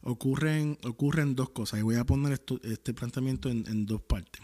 ocurren, 0.08 0.78
ocurren 0.84 1.36
dos 1.36 1.50
cosas. 1.50 1.80
Y 1.80 1.84
voy 1.84 1.96
a 1.96 2.06
poner 2.06 2.42
este 2.64 2.94
planteamiento 2.94 3.50
en, 3.50 3.86
dos 3.86 4.02
partes. 4.02 4.42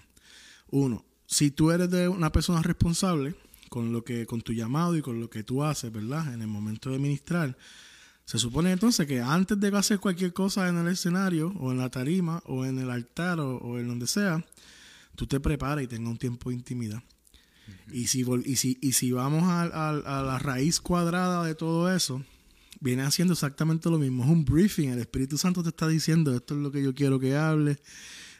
Uno, 0.69 1.05
si 1.25 1.51
tú 1.51 1.71
eres 1.71 1.89
de 1.89 2.07
una 2.07 2.31
persona 2.31 2.61
responsable 2.61 3.35
con 3.69 3.91
lo 3.91 4.03
que, 4.03 4.25
con 4.25 4.41
tu 4.41 4.53
llamado 4.53 4.95
y 4.95 5.01
con 5.01 5.19
lo 5.19 5.29
que 5.29 5.43
tú 5.43 5.63
haces, 5.63 5.91
¿verdad? 5.91 6.33
En 6.33 6.41
el 6.41 6.47
momento 6.47 6.89
de 6.91 6.99
ministrar, 6.99 7.57
se 8.25 8.37
supone 8.37 8.71
entonces 8.71 9.07
que 9.07 9.21
antes 9.21 9.59
de 9.59 9.75
hacer 9.75 9.99
cualquier 9.99 10.33
cosa 10.33 10.67
en 10.69 10.77
el 10.77 10.87
escenario, 10.87 11.53
o 11.59 11.71
en 11.71 11.77
la 11.77 11.89
tarima, 11.89 12.41
o 12.45 12.65
en 12.65 12.79
el 12.79 12.89
altar, 12.89 13.39
o, 13.39 13.79
en 13.79 13.87
donde 13.87 14.07
sea, 14.07 14.45
tú 15.15 15.27
te 15.27 15.39
preparas 15.39 15.83
y 15.83 15.87
tengas 15.87 16.11
un 16.11 16.17
tiempo 16.17 16.49
de 16.49 16.55
intimidad. 16.55 17.01
y, 17.91 18.07
si, 18.07 18.25
y, 18.45 18.55
si, 18.57 18.77
y 18.81 18.91
si 18.91 19.11
vamos 19.13 19.43
a, 19.43 19.63
a 19.63 20.23
la 20.23 20.39
raíz 20.39 20.81
cuadrada 20.81 21.43
de 21.43 21.55
todo 21.55 21.93
eso, 21.93 22.23
viene 22.83 23.03
haciendo 23.03 23.33
exactamente 23.33 23.89
lo 23.89 23.97
mismo. 23.97 24.23
Es 24.23 24.29
un 24.29 24.43
briefing. 24.43 24.89
El 24.89 24.99
Espíritu 24.99 25.37
Santo 25.37 25.63
te 25.63 25.69
está 25.69 25.87
diciendo, 25.87 26.35
esto 26.35 26.53
es 26.53 26.59
lo 26.59 26.71
que 26.71 26.83
yo 26.83 26.93
quiero 26.93 27.17
que 27.17 27.35
hable, 27.35 27.79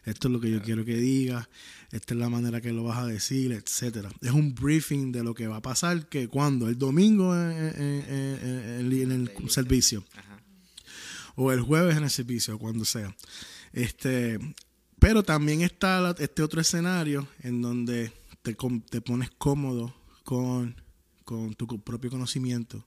esto 0.03 0.27
es 0.27 0.31
lo 0.33 0.41
que 0.41 0.51
yo 0.51 0.61
quiero 0.61 0.83
que 0.83 0.97
diga, 0.97 1.49
esta 1.91 2.13
es 2.13 2.19
la 2.19 2.29
manera 2.29 2.59
que 2.59 2.73
lo 2.73 2.83
vas 2.83 2.97
a 2.97 3.05
decir, 3.07 3.53
etcétera. 3.53 4.09
Es 4.21 4.31
un 4.31 4.53
briefing 4.53 5.13
de 5.13 5.23
lo 5.23 5.33
que 5.33 5.47
va 5.47 5.57
a 5.57 5.61
pasar, 5.61 6.09
que 6.09 6.27
cuando 6.27 6.67
el 6.67 6.77
domingo 6.77 7.33
en, 7.33 7.53
el 8.81 9.31
servicio 9.47 10.03
o 11.35 11.51
el 11.53 11.61
jueves 11.61 11.95
en 11.95 12.03
el 12.03 12.09
servicio, 12.09 12.59
cuando 12.59 12.83
sea. 12.83 13.15
Este, 13.71 14.39
pero 14.99 15.23
también 15.23 15.61
está 15.61 16.13
este 16.19 16.43
otro 16.43 16.59
escenario 16.59 17.27
en 17.41 17.61
donde 17.61 18.11
te, 18.41 18.55
te 18.89 19.01
pones 19.01 19.31
cómodo 19.37 19.95
con, 20.23 20.75
con 21.23 21.53
tu 21.55 21.81
propio 21.81 22.09
conocimiento, 22.09 22.85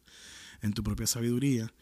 en 0.67 0.73
tu 0.73 0.83
propia 0.83 1.07
sabiduría 1.07 1.73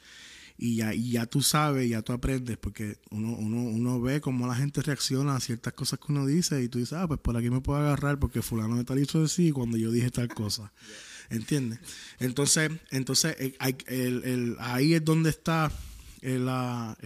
y 0.57 0.77
ya, 0.77 0.95
y 0.95 1.13
ya 1.13 1.27
tú 1.27 1.43
sabes, 1.43 1.89
ya 1.89 2.03
tú 2.03 2.13
aprendes, 2.13 2.57
porque 2.59 2.99
uno, 3.11 3.33
uno, 3.33 3.63
uno 3.63 4.01
ve 4.01 4.21
cómo 4.21 4.47
la 4.47 4.55
gente 4.55 4.83
reacciona 4.83 5.35
a 5.35 5.41
ciertas 5.41 5.73
cosas 5.73 5.99
que 5.99 6.13
uno 6.13 6.27
dice 6.27 6.63
y 6.63 6.69
tú 6.69 6.79
dices, 6.79 6.95
ah, 6.95 7.09
pues 7.09 7.19
por 7.21 7.37
aquí 7.37 7.51
me 7.51 7.61
puedo 7.61 7.81
agarrar 7.81 8.19
porque 8.19 8.41
fulano 8.41 8.77
me 8.77 8.85
tal 8.85 9.01
hizo 9.01 9.21
decir 9.21 9.53
cuando 9.53 9.77
yo 9.77 9.91
dije 9.91 10.11
tal 10.11 10.29
cosa. 10.29 10.73
¿Entiendes? 11.31 11.81
Entonces, 12.21 12.71
entonces 12.91 13.35
eh, 13.39 14.57
ahí 14.59 14.95
es 14.95 15.05
donde 15.05 15.31
está 15.31 15.73
eh, 16.21 16.39
la, 16.39 16.97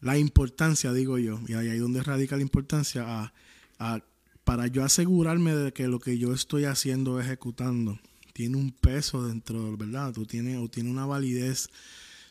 la 0.00 0.18
importancia, 0.18 0.92
digo 0.92 1.16
yo, 1.18 1.40
y 1.48 1.54
ahí 1.54 1.68
es 1.68 1.80
donde 1.80 2.02
radica 2.02 2.36
la 2.36 2.42
importancia 2.42 3.32
a, 3.78 4.02
para 4.44 4.66
yo 4.66 4.84
asegurarme 4.84 5.54
de 5.54 5.72
que 5.72 5.88
lo 5.88 6.00
que 6.00 6.18
yo 6.18 6.34
estoy 6.34 6.64
haciendo, 6.64 7.20
ejecutando, 7.20 7.98
tiene 8.36 8.58
un 8.58 8.70
peso 8.70 9.26
dentro, 9.26 9.78
¿verdad? 9.78 10.12
Tú 10.12 10.26
tienes, 10.26 10.58
o 10.58 10.68
tiene 10.68 10.90
una 10.90 11.06
validez 11.06 11.70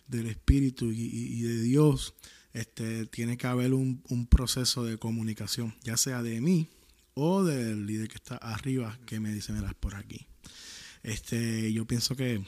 del 0.07 0.27
Espíritu 0.27 0.91
y, 0.91 1.41
de 1.41 1.59
Dios, 1.63 2.13
este, 2.53 3.07
tiene 3.07 3.37
que 3.37 3.47
haber 3.47 3.73
un, 3.73 4.27
proceso 4.29 4.85
de 4.85 4.99
comunicación, 4.99 5.73
ya 5.81 5.97
sea 5.97 6.21
de 6.21 6.41
mí 6.41 6.69
o 7.15 7.43
del 7.43 7.87
líder 7.87 8.07
que 8.07 8.17
está 8.17 8.35
arriba 8.35 8.99
que 9.07 9.19
me 9.19 9.33
dice, 9.33 9.51
mira, 9.51 9.73
por 9.79 9.95
aquí. 9.95 10.27
Este, 11.01 11.73
yo 11.73 11.85
pienso 11.85 12.15
que 12.15 12.43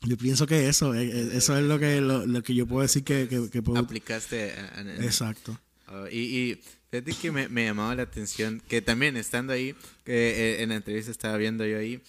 yo 0.00 0.16
pienso 0.16 0.46
que 0.46 0.68
eso, 0.68 0.94
eso 0.94 1.58
es 1.58 1.64
lo 1.64 1.78
que, 1.78 2.00
lo, 2.00 2.42
que 2.42 2.54
yo 2.54 2.66
puedo 2.66 2.80
decir 2.80 3.04
que, 3.04 3.28
que, 3.28 3.62
puedo... 3.62 3.78
Aplicaste. 3.78 4.54
Exacto. 5.02 5.60
Oh, 5.88 6.06
y, 6.08 6.18
y 6.18 6.60
fíjate 6.90 7.12
que 7.14 7.32
me, 7.32 7.48
me, 7.48 7.64
llamaba 7.64 7.94
la 7.94 8.02
atención, 8.02 8.62
que 8.68 8.82
también 8.82 9.16
estando 9.16 9.52
ahí, 9.52 9.74
eh, 10.06 10.58
en 10.60 10.70
la 10.70 10.76
entrevista 10.76 11.10
estaba 11.10 11.36
viendo 11.36 11.64
yo 11.66 11.78
ahí, 11.78 12.00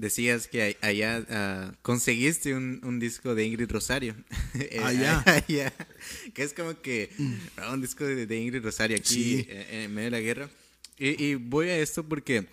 decías 0.00 0.48
que 0.48 0.78
allá 0.80 1.24
ah, 1.30 1.72
conseguiste 1.82 2.54
un, 2.54 2.98
disco 2.98 3.34
de 3.34 3.44
Ingrid 3.44 3.70
Rosario. 3.70 4.14
Eh, 4.54 4.80
allá. 4.82 5.24
Que 6.34 6.42
es 6.42 6.52
como 6.52 6.80
que 6.80 7.10
mm. 7.16 7.34
ah, 7.58 7.72
un 7.72 7.80
disco 7.80 8.04
de, 8.04 8.36
Ingrid 8.36 8.62
Rosario 8.62 8.96
aquí 8.96 9.46
eh, 9.48 9.84
en, 9.84 9.94
medio 9.94 10.06
de 10.06 10.10
la 10.10 10.20
guerra. 10.20 10.50
Y, 10.98 11.34
voy 11.36 11.68
a 11.68 11.78
esto 11.78 12.04
porque 12.04 12.46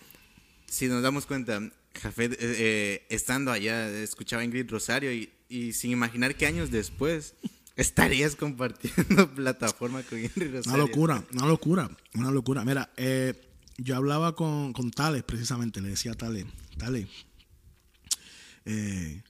si 0.66 0.86
nos 0.86 1.02
damos 1.02 1.26
cuenta, 1.26 1.60
Jafet, 2.00 2.36
eh, 2.40 3.02
estando 3.10 3.50
allá, 3.50 3.90
escuchaba 4.00 4.42
a 4.42 4.44
Ingrid 4.44 4.70
Rosario 4.70 5.12
y, 5.12 5.72
sin 5.72 5.90
imaginar 5.90 6.34
que 6.34 6.46
años 6.46 6.70
después 6.70 7.34
estarías 7.78 8.36
compartiendo 8.36 9.30
plataforma 9.34 10.02
con 10.02 10.18
Ingrid 10.18 10.56
Rosario. 10.56 10.74
Una 10.74 10.76
locura, 10.76 11.24
una 11.32 11.46
locura, 11.46 11.90
una 12.14 12.30
locura. 12.30 12.64
Mira, 12.64 12.90
yo 13.78 13.96
hablaba 13.96 14.34
con, 14.34 14.72
con 14.72 14.90
Tales 14.90 15.22
precisamente, 15.22 15.80
le 15.80 15.90
decía 15.90 16.12
a 16.12 16.14
Tales, 16.14 16.44
Tales, 16.76 17.08
eh, 18.64 19.22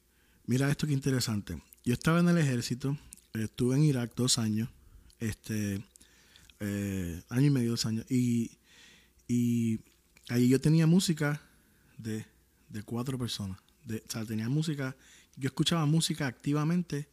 mira 0.46 0.70
esto 0.70 0.86
que 0.86 0.94
interesante. 0.94 1.62
Yo 1.84 1.92
estaba 1.92 2.20
en 2.20 2.28
el 2.28 2.38
ejército, 2.38 2.98
estuve 3.34 3.76
en 3.76 3.84
Irak 3.84 4.12
dos 4.16 4.38
años, 4.38 4.70
este, 5.20 5.84
eh, 6.60 7.22
año 7.28 7.46
y 7.46 7.50
medio, 7.50 7.70
dos 7.72 7.86
años, 7.86 8.06
y, 8.10 8.58
y 9.28 9.80
ahí 10.28 10.48
yo 10.48 10.60
tenía 10.60 10.86
música 10.86 11.42
de, 11.98 12.24
cuatro 12.84 13.18
personas. 13.18 13.58
De, 13.84 13.98
o 14.08 14.10
sea, 14.10 14.24
tenía 14.24 14.48
música, 14.48 14.96
yo 15.36 15.48
escuchaba 15.48 15.84
música 15.84 16.26
activamente 16.26 17.08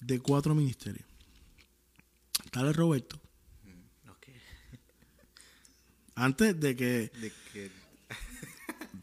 de 0.00 0.20
cuatro 0.20 0.54
ministerios. 0.54 1.06
Tal 2.50 2.68
es 2.68 2.76
Roberto. 2.76 3.20
Mm, 3.64 4.10
Antes 6.14 6.58
de 6.58 6.76
que, 6.76 7.10
de 7.20 7.32
que... 7.52 7.70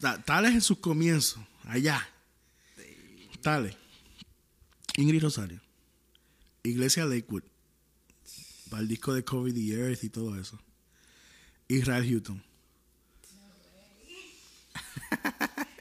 tal 0.24 0.44
es 0.46 0.54
en 0.54 0.60
sus 0.60 0.78
comienzos, 0.78 1.42
allá. 1.64 2.06
Tale, 3.42 3.76
Ingrid 4.96 5.22
Rosario, 5.22 5.60
Iglesia 6.64 7.04
Lakewood, 7.04 7.44
para 8.68 8.82
el 8.82 8.88
disco 8.88 9.14
de 9.14 9.24
COVID 9.24 9.54
the 9.54 9.74
Earth 9.74 10.02
y 10.02 10.08
todo 10.08 10.36
eso. 10.38 10.58
Israel 11.68 12.04
Houghton. 12.04 12.42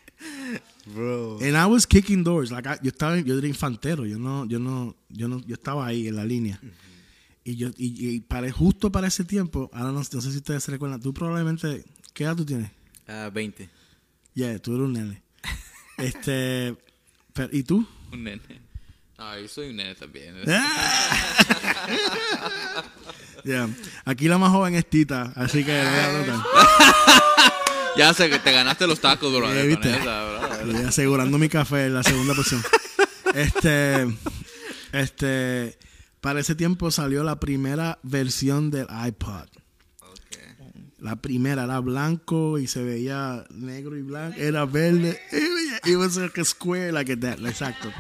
Bro. 0.85 1.39
And 1.41 1.57
I 1.57 1.65
was 1.65 1.85
kicking 1.85 2.23
doors. 2.23 2.51
Like 2.51 2.67
yo 2.81 2.89
estaba, 2.89 3.19
yo 3.19 3.37
era 3.37 3.47
infantero. 3.47 4.05
Yo 4.05 4.17
no, 4.17 4.45
yo 4.45 4.59
no, 4.59 4.95
yo 5.09 5.27
no, 5.27 5.39
yo 5.45 5.55
estaba 5.55 5.85
ahí 5.85 6.07
en 6.07 6.15
la 6.15 6.25
línea. 6.25 6.59
Y 7.43 7.55
yo, 7.57 7.69
y, 7.77 8.21
para, 8.21 8.51
justo 8.51 8.91
para 8.91 9.07
ese 9.07 9.23
tiempo, 9.23 9.69
ahora 9.71 9.91
no, 9.91 10.03
sé 10.03 10.19
si 10.19 10.37
ustedes 10.37 10.63
se 10.63 10.71
recuerdan, 10.71 10.99
tú 10.99 11.13
probablemente, 11.13 11.85
¿qué 12.13 12.23
edad 12.23 12.35
tú 12.35 12.43
tienes? 12.43 12.71
Uh, 13.07 13.31
20. 13.31 13.69
Yeah, 14.33 14.57
tú 14.57 14.73
eres 14.73 14.85
un 14.85 14.93
nene. 14.93 15.21
este, 15.97 16.75
¿Y 17.51 17.61
tú? 17.63 17.87
Un 18.11 18.23
nene. 18.23 18.41
Ah, 19.17 19.37
yo 19.39 19.47
soy 19.47 19.69
un 19.69 19.75
nene 19.75 19.95
también. 19.95 20.35
Ya. 23.45 23.69
Aquí 24.05 24.27
la 24.27 24.39
más 24.39 24.51
joven 24.51 24.73
es 24.73 24.89
Tita, 24.89 25.31
así 25.35 25.63
que 25.63 25.71
Ya 27.95 28.11
sé 28.13 28.27
que 28.29 28.39
te 28.39 28.51
ganaste 28.51 28.87
los 28.87 28.99
tacos, 28.99 29.31
bro. 29.31 29.47
Asegurando 30.87 31.37
mi 31.37 31.49
café 31.49 31.85
en 31.87 31.93
la 31.93 32.03
segunda 32.03 32.33
porción. 32.33 32.61
este, 33.35 34.07
este, 34.91 35.77
para 36.21 36.39
ese 36.39 36.55
tiempo 36.55 36.91
salió 36.91 37.23
la 37.23 37.39
primera 37.39 37.99
versión 38.03 38.71
del 38.71 38.87
iPod. 39.07 39.47
La 40.99 41.17
primera 41.17 41.65
era 41.65 41.79
blanco 41.81 42.57
y 42.57 42.67
se 42.67 42.81
veía 42.81 43.45
negro 43.51 43.95
y 43.95 44.01
blanco. 44.01 44.39
Era 44.39 44.65
verde. 44.65 45.19
It 45.85 45.97
was 45.97 46.17
like 46.17 46.39
a 46.41 46.45
square 46.45 46.91
like 46.91 47.15
that. 47.17 47.39
Exacto. 47.45 47.91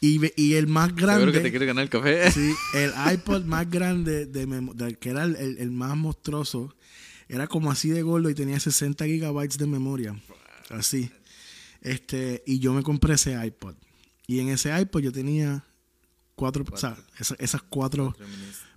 Y, 0.00 0.20
y, 0.34 0.54
el 0.54 0.66
más 0.66 0.94
grande. 0.94 1.20
Seguro 1.20 1.32
que 1.32 1.40
te 1.40 1.50
quiere 1.50 1.66
ganar 1.66 1.84
el 1.84 1.90
café. 1.90 2.30
Sí, 2.30 2.54
el 2.74 2.92
iPod 3.12 3.44
más 3.44 3.70
grande, 3.70 4.24
de, 4.24 4.96
que 4.98 5.10
era 5.10 5.24
el, 5.24 5.36
el, 5.36 5.70
más 5.70 5.94
monstruoso, 5.94 6.74
era 7.28 7.46
como 7.46 7.70
así 7.70 7.90
de 7.90 8.00
gordo 8.00 8.30
y 8.30 8.34
tenía 8.34 8.58
60 8.58 9.04
gigabytes 9.04 9.58
de 9.58 9.66
memoria. 9.66 10.16
Así. 10.70 11.10
Este, 11.80 12.42
y 12.46 12.58
yo 12.58 12.72
me 12.72 12.82
compré 12.82 13.14
ese 13.14 13.34
iPod. 13.44 13.74
Y 14.26 14.40
en 14.40 14.48
ese 14.48 14.78
iPod 14.78 15.00
yo 15.00 15.12
tenía 15.12 15.64
cuatro, 16.34 16.64
o 16.70 16.76
sea, 16.76 16.96
esas, 17.38 17.62
cuatro, 17.62 18.14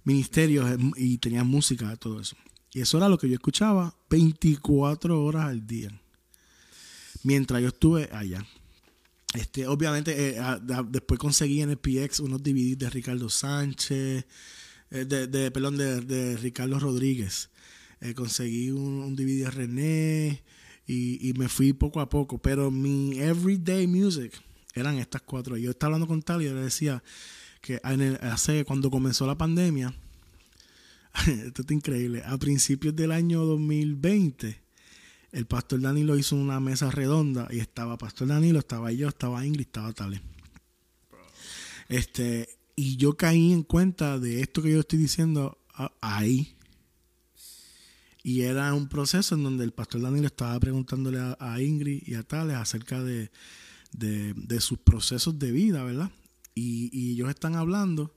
ministerios 0.03 0.69
y 0.95 1.17
tenía 1.17 1.43
música, 1.43 1.95
todo 1.97 2.19
eso. 2.19 2.35
Y 2.73 2.81
eso 2.81 2.97
era 2.97 3.07
lo 3.07 3.17
que 3.17 3.29
yo 3.29 3.35
escuchaba 3.35 3.95
24 4.09 5.23
horas 5.23 5.45
al 5.45 5.65
día. 5.65 5.89
Mientras 7.23 7.61
yo 7.61 7.69
estuve 7.69 8.09
allá. 8.11 8.45
Este, 9.33 9.65
obviamente, 9.67 10.37
eh, 10.37 10.41
después 10.89 11.19
conseguí 11.19 11.61
en 11.61 11.71
el 11.71 11.77
PX 11.77 12.19
unos 12.19 12.43
DVDs 12.43 12.77
de 12.77 12.89
Ricardo 12.89 13.29
Sánchez, 13.29 14.25
eh, 14.91 15.05
de, 15.05 15.27
de, 15.27 15.49
perdón, 15.51 15.77
de, 15.77 16.37
Ricardo 16.37 16.79
Rodríguez. 16.79 17.49
Eh, 18.01 18.13
conseguí 18.13 18.69
un, 18.69 19.15
DVD 19.15 19.45
de 19.45 19.51
René 19.51 20.43
y, 20.85 21.29
y, 21.29 21.33
me 21.33 21.47
fui 21.47 21.73
poco 21.73 22.01
a 22.01 22.09
poco. 22.09 22.37
Pero 22.37 22.71
mi 22.71 23.19
everyday 23.19 23.87
music 23.87 24.33
eran 24.73 24.97
estas 24.97 25.21
cuatro. 25.21 25.57
Yo 25.57 25.71
estaba 25.71 25.95
hablando 25.95 26.07
con 26.07 26.21
tal 26.21 26.41
y 26.41 26.45
yo 26.45 26.53
le 26.53 26.61
decía 26.61 27.03
que 27.63 27.79
hace, 28.21 28.65
cuando 28.65 28.91
comenzó 28.91 29.25
la 29.25 29.37
pandemia, 29.37 29.93
esto 31.27 31.61
está 31.61 31.73
increíble. 31.73 32.21
A 32.25 32.37
principios 32.37 32.93
del 32.93 33.11
año 33.11 33.45
2020, 33.45 34.61
el 35.31 35.45
pastor 35.45 35.79
Danilo 35.79 36.17
hizo 36.17 36.35
una 36.35 36.59
mesa 36.59 36.91
redonda 36.91 37.47
y 37.49 37.59
estaba 37.59 37.97
Pastor 37.97 38.27
Danilo, 38.27 38.59
estaba 38.59 38.91
yo, 38.91 39.07
estaba 39.07 39.45
Ingrid, 39.45 39.67
estaba 39.67 39.93
Tale. 39.93 40.21
Este, 41.87 42.49
y 42.75 42.97
yo 42.97 43.15
caí 43.15 43.53
en 43.53 43.63
cuenta 43.63 44.19
de 44.19 44.41
esto 44.41 44.61
que 44.61 44.71
yo 44.71 44.81
estoy 44.81 44.99
diciendo 44.99 45.57
ahí. 46.01 46.52
Y 48.23 48.41
era 48.41 48.73
un 48.73 48.87
proceso 48.87 49.35
en 49.35 49.43
donde 49.43 49.65
el 49.65 49.73
pastor 49.73 50.01
Danilo 50.01 50.27
estaba 50.27 50.57
preguntándole 50.59 51.19
a, 51.37 51.61
Ingrid 51.61 52.03
y 52.07 52.15
a 52.15 52.23
Tales 52.23 52.55
acerca 52.55 53.03
de, 53.03 53.29
sus 54.59 54.79
procesos 54.79 55.37
de 55.37 55.51
vida, 55.51 55.83
¿verdad? 55.83 56.09
Y, 56.55 56.89
y 56.97 57.11
ellos 57.11 57.29
están 57.29 57.55
hablando 57.55 58.15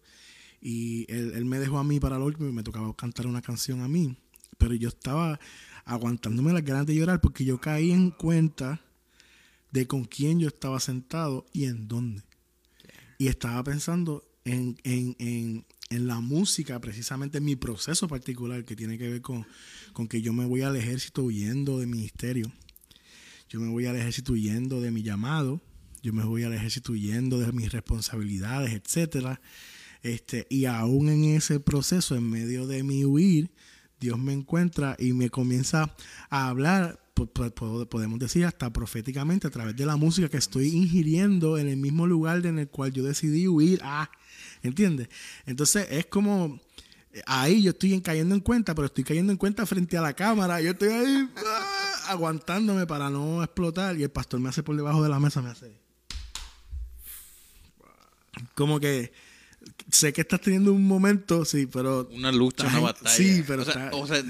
y 0.61 1.07
él, 1.13 1.45
me 1.45 1.61
dejó 1.61 1.79
a 1.79 1.85
mí 1.85 2.01
para 2.01 2.17
el 2.17 2.23
último 2.23 2.49
y 2.49 2.53
me 2.53 2.65
tocaba 2.65 2.95
cantar 2.97 3.27
una 3.27 3.41
canción 3.43 3.83
a 3.83 3.89
mí. 3.89 4.17
Pero 4.59 4.75
yo 4.75 4.89
estaba 4.89 5.39
aguantándome 5.85 6.53
las 6.53 6.65
ganas 6.65 6.87
de 6.87 6.95
llorar 6.97 7.21
porque 7.21 7.45
yo 7.45 7.61
caí 7.61 7.93
en 7.93 8.11
cuenta 8.11 8.81
de 9.71 9.87
con 9.87 10.05
quién 10.05 10.41
yo 10.41 10.49
estaba 10.49 10.81
sentado 10.81 11.47
y 11.53 11.67
en 11.67 11.87
dónde. 11.87 12.23
Y 13.19 13.29
estaba 13.29 13.63
pensando 13.63 14.25
en, 14.45 14.77
en, 14.83 15.65
la 15.91 16.20
música, 16.20 16.80
precisamente 16.80 17.39
en 17.39 17.45
mi 17.45 17.57
proceso 17.57 18.09
particular 18.09 18.64
que 18.64 18.76
tiene 18.76 18.99
que 18.99 19.09
ver 19.09 19.22
con, 19.22 19.47
con 19.93 20.09
que 20.09 20.20
yo 20.20 20.32
me 20.32 20.45
voy 20.45 20.62
al 20.62 20.76
ejército 20.76 21.22
huyendo 21.22 21.78
de 21.78 21.87
ministerio. 21.87 22.51
Yo 23.49 23.61
me 23.61 23.68
voy 23.68 23.87
al 23.87 23.97
ejército 23.97 24.32
huyendo 24.32 24.80
de 24.80 24.91
mi 24.91 25.03
llamado. 25.03 25.61
Yo 26.03 26.12
me 26.12 26.24
voy 26.24 26.43
al 26.43 26.53
ejército 26.53 26.93
huyendo 26.93 27.39
de 27.39 27.53
mis 27.53 27.72
responsabilidades, 27.72 28.72
etcétera. 28.72 29.41
Este, 30.03 30.47
y 30.51 30.66
aún 30.66 31.09
en 31.09 31.24
ese 31.24 31.61
proceso, 31.61 32.16
en 32.16 32.28
medio 32.28 32.66
de 32.66 32.82
mi 32.82 33.05
huir, 33.05 33.51
Dios 33.99 34.18
me 34.18 34.32
encuentra 34.32 34.97
y 34.99 35.12
me 35.12 35.30
comienza 35.30 35.95
a 36.28 36.49
hablar, 36.49 37.01
podemos 37.14 38.18
decir 38.18 38.45
hasta 38.45 38.72
proféticamente, 38.72 39.47
a 39.47 39.51
través 39.51 39.74
de 39.74 39.87
la 39.87 39.97
música 39.97 40.28
que 40.28 40.37
estoy 40.37 40.68
ingiriendo 40.68 41.59
en 41.59 41.68
el 41.68 41.76
mismo 41.76 42.07
lugar 42.07 42.45
en 42.45 42.59
el 42.59 42.68
cual 42.68 42.93
yo 42.93 43.05
decidí 43.05 43.49
huir. 43.49 43.80
Ah, 43.82 44.11
¿entiendes? 44.63 45.09
Entonces 45.47 45.87
es 45.91 46.07
como, 46.07 46.61
ahí 47.25 47.63
yo 47.63 47.71
estoy 47.71 48.01
cayendo 48.01 48.35
en 48.35 48.41
cuenta, 48.41 48.75
pero 48.75 48.87
estoy 48.87 49.05
cayendo 49.05 49.33
en 49.33 49.39
cuenta 49.39 49.65
frente 49.65 49.97
a 49.97 50.01
la 50.01 50.13
cámara. 50.13 50.61
Yo 50.61 50.73
estoy 50.73 50.89
ahí 50.89 51.29
ah, 51.37 52.05
aguantándome 52.09 52.87
para 52.87 53.09
no 53.09 53.43
explotar 53.43 53.97
y 53.97 54.03
el 54.03 54.11
pastor 54.11 54.41
me 54.41 54.49
hace 54.49 54.63
por 54.63 54.77
debajo 54.77 55.03
de 55.03 55.09
la 55.09 55.21
mesa, 55.21 55.41
me 55.41 55.51
hace... 55.51 55.73
Como 58.55 58.79
que 58.79 59.13
sé 59.91 60.13
que 60.13 60.21
estás 60.21 60.41
teniendo 60.43 60.73
un 60.73 60.87
momento, 60.87 61.45
sí, 61.47 61.67
pero... 61.67 62.09
Una 62.13 62.31
lucha, 62.31 62.67
una 62.67 62.81
batalla. 62.81 63.11
Sí, 63.11 63.43
pero... 63.47 63.63
O 63.93 64.07
sea, 64.07 64.23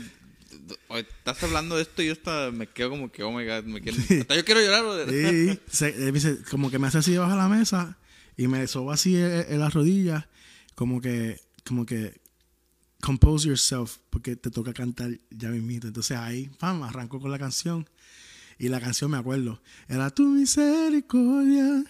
estás 0.95 1.43
hablando 1.43 1.77
de 1.77 1.83
esto 1.83 2.03
y 2.03 2.07
yo 2.07 2.13
hasta 2.13 2.53
me 2.53 2.69
quedo 2.69 2.91
como 2.91 3.11
que, 3.11 3.25
oh 3.25 3.33
my 3.33 3.45
god, 3.45 3.65
me 3.65 3.81
quiero... 3.81 3.99
Hasta 3.99 4.37
yo 4.37 4.45
quiero 4.45 4.61
llorar. 4.61 5.09
Sí, 5.71 5.91
como 6.51 6.71
que 6.71 6.79
me 6.79 6.87
hace 6.87 6.99
así 6.99 7.13
debajo 7.13 7.33
de 7.33 7.39
la 7.39 7.49
mesa 7.49 7.99
y 8.37 8.49
me 8.49 8.67
soba 8.67 8.95
así 8.95 9.17
en, 9.17 9.59
las 9.59 9.75
rodillas, 9.75 10.27
como 10.75 11.01
que, 11.01 11.41
como 11.65 11.87
que, 11.87 12.21
compose 13.01 13.49
yourself, 13.49 13.99
porque 14.11 14.37
te 14.37 14.51
toca 14.51 14.73
cantar 14.73 15.11
ya 15.31 15.51
mismito. 15.51 15.87
Entonces 15.87 16.17
ahí, 16.17 16.51
pam, 16.59 16.83
arranco 16.83 17.21
con 17.21 17.31
la 17.31 17.39
canción. 17.39 17.89
Y 18.59 18.69
la 18.69 18.81
canción 18.81 19.11
me 19.11 19.19
acuerdo, 19.19 19.61
era 19.87 20.11
tu 20.11 20.29
misericordia 20.29 21.85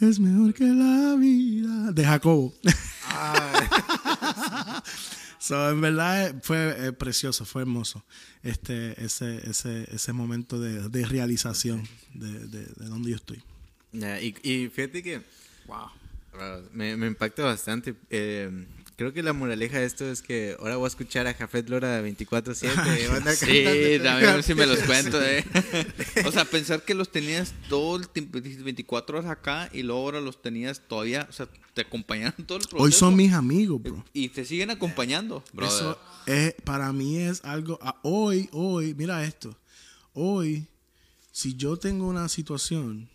es 0.00 0.18
mejor 0.18 0.54
que 0.54 0.64
la 0.64 1.14
vida 1.16 1.92
de 1.92 2.04
Jacobo. 2.04 2.54
so, 5.38 5.70
en 5.70 5.80
verdad 5.80 6.36
fue 6.42 6.86
eh, 6.86 6.92
precioso, 6.92 7.44
fue 7.44 7.62
hermoso 7.62 8.04
este, 8.42 9.02
ese, 9.04 9.48
ese, 9.48 9.86
ese 9.94 10.12
momento 10.12 10.58
de, 10.58 10.88
de 10.88 11.04
realización 11.04 11.86
de, 12.14 12.46
de, 12.46 12.64
donde 12.76 13.10
yo 13.10 13.16
estoy. 13.16 13.42
y, 13.92 14.48
y, 14.48 14.68
fíjate 14.68 15.02
que 15.02 15.22
wow, 15.70 16.60
me, 16.72 16.96
me 16.96 17.06
impacta 17.06 17.44
bastante. 17.44 17.94
Eh, 18.10 18.66
Creo 19.00 19.14
que 19.14 19.22
la 19.22 19.32
moraleja 19.32 19.78
de 19.78 19.86
esto 19.86 20.04
es 20.04 20.20
que 20.20 20.54
ahora 20.58 20.76
voy 20.76 20.84
a 20.84 20.88
escuchar 20.88 21.26
a 21.26 21.32
Jafet 21.32 21.70
Lora 21.70 22.02
24-7. 22.02 23.34
sí, 23.34 23.98
también 24.04 24.42
si 24.42 24.54
me 24.54 24.66
los 24.66 24.80
cuento. 24.80 25.18
Eh. 25.22 25.42
O 26.26 26.30
sea, 26.30 26.44
pensar 26.44 26.82
que 26.82 26.92
los 26.92 27.10
tenías 27.10 27.54
todo 27.70 27.96
el 27.96 28.10
tiempo, 28.10 28.38
24 28.42 29.20
horas 29.20 29.30
acá 29.30 29.70
y 29.72 29.82
luego 29.84 30.02
ahora 30.02 30.20
los 30.20 30.42
tenías 30.42 30.82
todavía, 30.86 31.26
o 31.30 31.32
sea, 31.32 31.48
te 31.72 31.80
acompañaron 31.80 32.44
todo 32.44 32.58
el 32.58 32.64
proceso. 32.64 32.84
Hoy 32.84 32.92
son 32.92 33.16
mis 33.16 33.32
amigos, 33.32 33.82
bro. 33.82 34.04
Y 34.12 34.28
te 34.28 34.44
siguen 34.44 34.68
acompañando, 34.68 35.42
bro. 35.54 35.66
Eso 35.66 35.98
es, 36.26 36.52
para 36.62 36.92
mí 36.92 37.16
es 37.16 37.42
algo, 37.42 37.78
ah, 37.80 37.98
hoy, 38.02 38.50
hoy, 38.52 38.92
mira 38.92 39.24
esto, 39.24 39.56
hoy, 40.12 40.66
si 41.32 41.54
yo 41.54 41.78
tengo 41.78 42.06
una 42.06 42.28
situación 42.28 43.08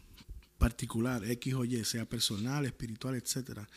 particular, 0.57 1.23
X 1.23 1.53
o 1.53 1.65
Y, 1.65 1.83
sea 1.83 2.05
personal, 2.05 2.65
espiritual, 2.65 3.15
etcétera, 3.15 3.67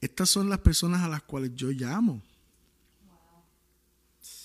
estas 0.00 0.30
son 0.30 0.48
las 0.48 0.58
personas 0.58 1.02
a 1.02 1.08
las 1.08 1.22
cuales 1.22 1.52
yo 1.54 1.70
llamo. 1.70 2.22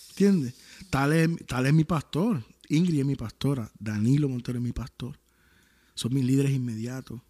¿Entiendes? 0.10 0.56
Tal 0.90 1.14
es, 1.14 1.30
tal 1.46 1.68
es 1.68 1.74
mi 1.74 1.84
pastor. 1.84 2.44
Ingrid 2.70 3.00
es 3.00 3.06
mi 3.06 3.16
pastora. 3.16 3.72
Danilo 3.78 4.28
Montero 4.28 4.58
es 4.58 4.64
mi 4.64 4.72
pastor. 4.72 5.18
Son 5.94 6.14
mis 6.14 6.26
líderes 6.26 6.52
inmediatos. 6.52 7.22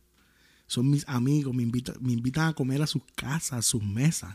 Son 0.67 0.89
mis 0.89 1.07
amigos. 1.07 1.53
Me 1.53 1.63
invitan, 1.63 1.95
me 1.99 2.13
invitan 2.13 2.47
a 2.47 2.53
comer 2.53 2.81
a 2.81 2.87
sus 2.87 3.01
casas, 3.15 3.59
a 3.59 3.61
sus 3.61 3.83
mesas. 3.83 4.33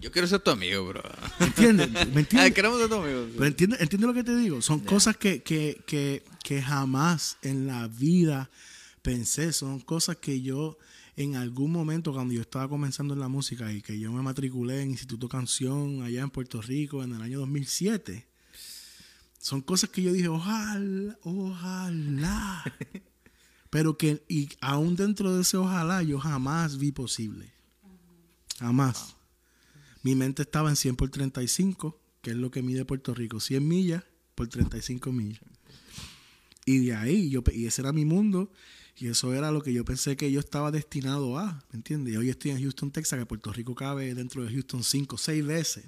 Yo 0.00 0.12
quiero 0.12 0.28
ser 0.28 0.40
tu 0.40 0.50
amigo, 0.50 0.86
bro. 0.86 1.02
¿Entiendes? 1.40 1.90
¿Me 2.12 2.20
entiendes? 2.20 2.52
queremos 2.52 2.78
ser 2.78 2.88
tu 2.88 2.96
amigo. 2.96 3.26
Pero 3.32 3.46
entiende, 3.46 3.76
entiende, 3.80 4.06
lo 4.06 4.14
que 4.14 4.22
te 4.22 4.36
digo. 4.36 4.60
Son 4.60 4.80
cosas 4.80 5.16
que, 5.16 5.42
que, 5.42 5.82
que, 5.86 6.22
que 6.42 6.62
jamás 6.62 7.38
en 7.42 7.66
la 7.66 7.88
vida 7.88 8.50
pensé. 9.04 9.52
Son 9.52 9.78
cosas 9.80 10.16
que 10.16 10.40
yo 10.40 10.78
en 11.14 11.36
algún 11.36 11.70
momento 11.70 12.12
cuando 12.12 12.34
yo 12.34 12.40
estaba 12.40 12.68
comenzando 12.68 13.14
en 13.14 13.20
la 13.20 13.28
música 13.28 13.70
y 13.72 13.82
que 13.82 14.00
yo 14.00 14.10
me 14.10 14.22
matriculé 14.22 14.82
en 14.82 14.90
Instituto 14.90 15.28
Canción 15.28 16.02
allá 16.02 16.22
en 16.22 16.30
Puerto 16.30 16.60
Rico 16.60 17.04
en 17.04 17.14
el 17.14 17.22
año 17.22 17.38
2007, 17.38 18.26
son 19.38 19.60
cosas 19.60 19.90
que 19.90 20.02
yo 20.02 20.12
dije, 20.12 20.28
ojalá, 20.28 21.16
ojalá. 21.22 22.64
Pero 23.70 23.98
que, 23.98 24.24
y 24.26 24.48
aún 24.60 24.96
dentro 24.96 25.34
de 25.34 25.42
ese 25.42 25.58
ojalá, 25.58 26.02
yo 26.02 26.18
jamás 26.18 26.78
vi 26.78 26.90
posible. 26.90 27.52
Jamás. 28.58 29.16
Mi 30.02 30.14
mente 30.14 30.42
estaba 30.42 30.70
en 30.70 30.76
100 30.76 30.96
por 30.96 31.10
35, 31.10 32.00
que 32.22 32.30
es 32.30 32.36
lo 32.36 32.50
que 32.50 32.62
mide 32.62 32.84
Puerto 32.84 33.14
Rico, 33.14 33.38
100 33.38 33.68
millas 33.68 34.04
por 34.34 34.48
35 34.48 35.12
millas. 35.12 35.42
Y 36.64 36.86
de 36.86 36.94
ahí, 36.94 37.28
yo, 37.28 37.42
y 37.52 37.66
ese 37.66 37.82
era 37.82 37.92
mi 37.92 38.04
mundo. 38.04 38.50
Y 38.96 39.08
eso 39.08 39.34
era 39.34 39.50
lo 39.50 39.62
que 39.62 39.72
yo 39.72 39.84
pensé 39.84 40.16
que 40.16 40.30
yo 40.30 40.38
estaba 40.38 40.70
destinado 40.70 41.36
a, 41.38 41.64
¿me 41.70 41.76
entiendes? 41.78 42.14
Y 42.14 42.16
hoy 42.16 42.30
estoy 42.30 42.52
en 42.52 42.60
Houston, 42.60 42.92
Texas, 42.92 43.18
que 43.18 43.26
Puerto 43.26 43.52
Rico 43.52 43.74
cabe 43.74 44.14
dentro 44.14 44.44
de 44.44 44.52
Houston 44.52 44.84
cinco, 44.84 45.18
seis 45.18 45.44
veces. 45.44 45.84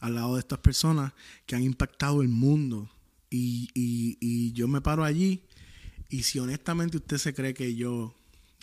Al 0.00 0.14
lado 0.14 0.34
de 0.34 0.40
estas 0.40 0.58
personas 0.58 1.12
que 1.46 1.56
han 1.56 1.62
impactado 1.62 2.20
el 2.20 2.28
mundo. 2.28 2.90
Y, 3.30 3.70
y, 3.74 4.18
y 4.20 4.52
yo 4.52 4.68
me 4.68 4.82
paro 4.82 5.02
allí. 5.02 5.42
Y 6.10 6.24
si 6.24 6.38
honestamente 6.38 6.98
usted 6.98 7.16
se 7.16 7.34
cree 7.34 7.54
que 7.54 7.74
yo 7.74 8.14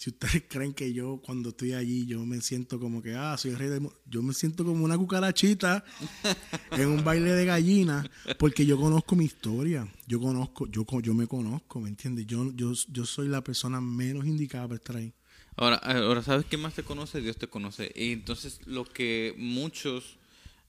si 0.04 0.10
ustedes 0.10 0.43
creen 0.49 0.74
que 0.74 0.91
yo 0.91 1.22
cuando 1.24 1.49
estoy 1.49 1.72
allí 1.74 2.06
yo 2.06 2.26
me 2.26 2.41
siento 2.41 2.78
como 2.78 3.01
que 3.01 3.16
ah 3.16 3.38
soy 3.38 3.51
el 3.51 3.58
rey 3.58 3.70
del 3.70 3.88
yo 4.06 4.22
me 4.22 4.34
siento 4.34 4.66
como 4.66 4.84
una 4.84 4.97
cucarachita 4.97 5.86
en 6.72 6.89
un 6.89 7.06
baile 7.06 7.32
de 7.32 7.45
gallina 7.45 8.12
porque 8.38 8.66
yo 8.66 8.78
conozco 8.78 9.16
mi 9.16 9.24
historia 9.24 9.88
yo 10.06 10.20
conozco 10.20 10.68
yo 10.68 10.86
yo 11.01 11.14
me 11.14 11.26
conozco 11.26 11.80
me 11.80 11.88
entiendes 11.88 12.28
yo 12.28 12.51
yo 12.54 12.74
yo 12.89 13.06
soy 13.06 13.30
la 13.30 13.41
persona 13.45 13.80
menos 13.80 14.26
indicada 14.26 14.68
para 14.68 14.76
estar 14.76 14.95
ahí. 14.97 15.14
Ahora 15.56 15.78
ahora 15.78 16.22
sabes 16.22 16.47
quién 16.49 16.62
más 16.62 16.74
te 16.74 16.84
conoce 16.84 17.22
Dios 17.22 17.38
te 17.38 17.47
conoce. 17.47 17.91
Y 17.95 18.12
entonces 18.12 18.60
lo 18.66 18.84
que 18.84 19.34
muchos 19.38 20.18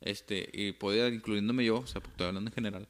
este 0.01 0.49
y 0.53 0.73
podría 0.73 1.09
incluyéndome 1.09 1.65
yo 1.65 1.79
o 1.79 1.87
sea 1.89 2.01
porque 2.01 2.13
estoy 2.13 2.29
hablando 2.29 2.51
en 2.51 2.55
general 2.55 2.89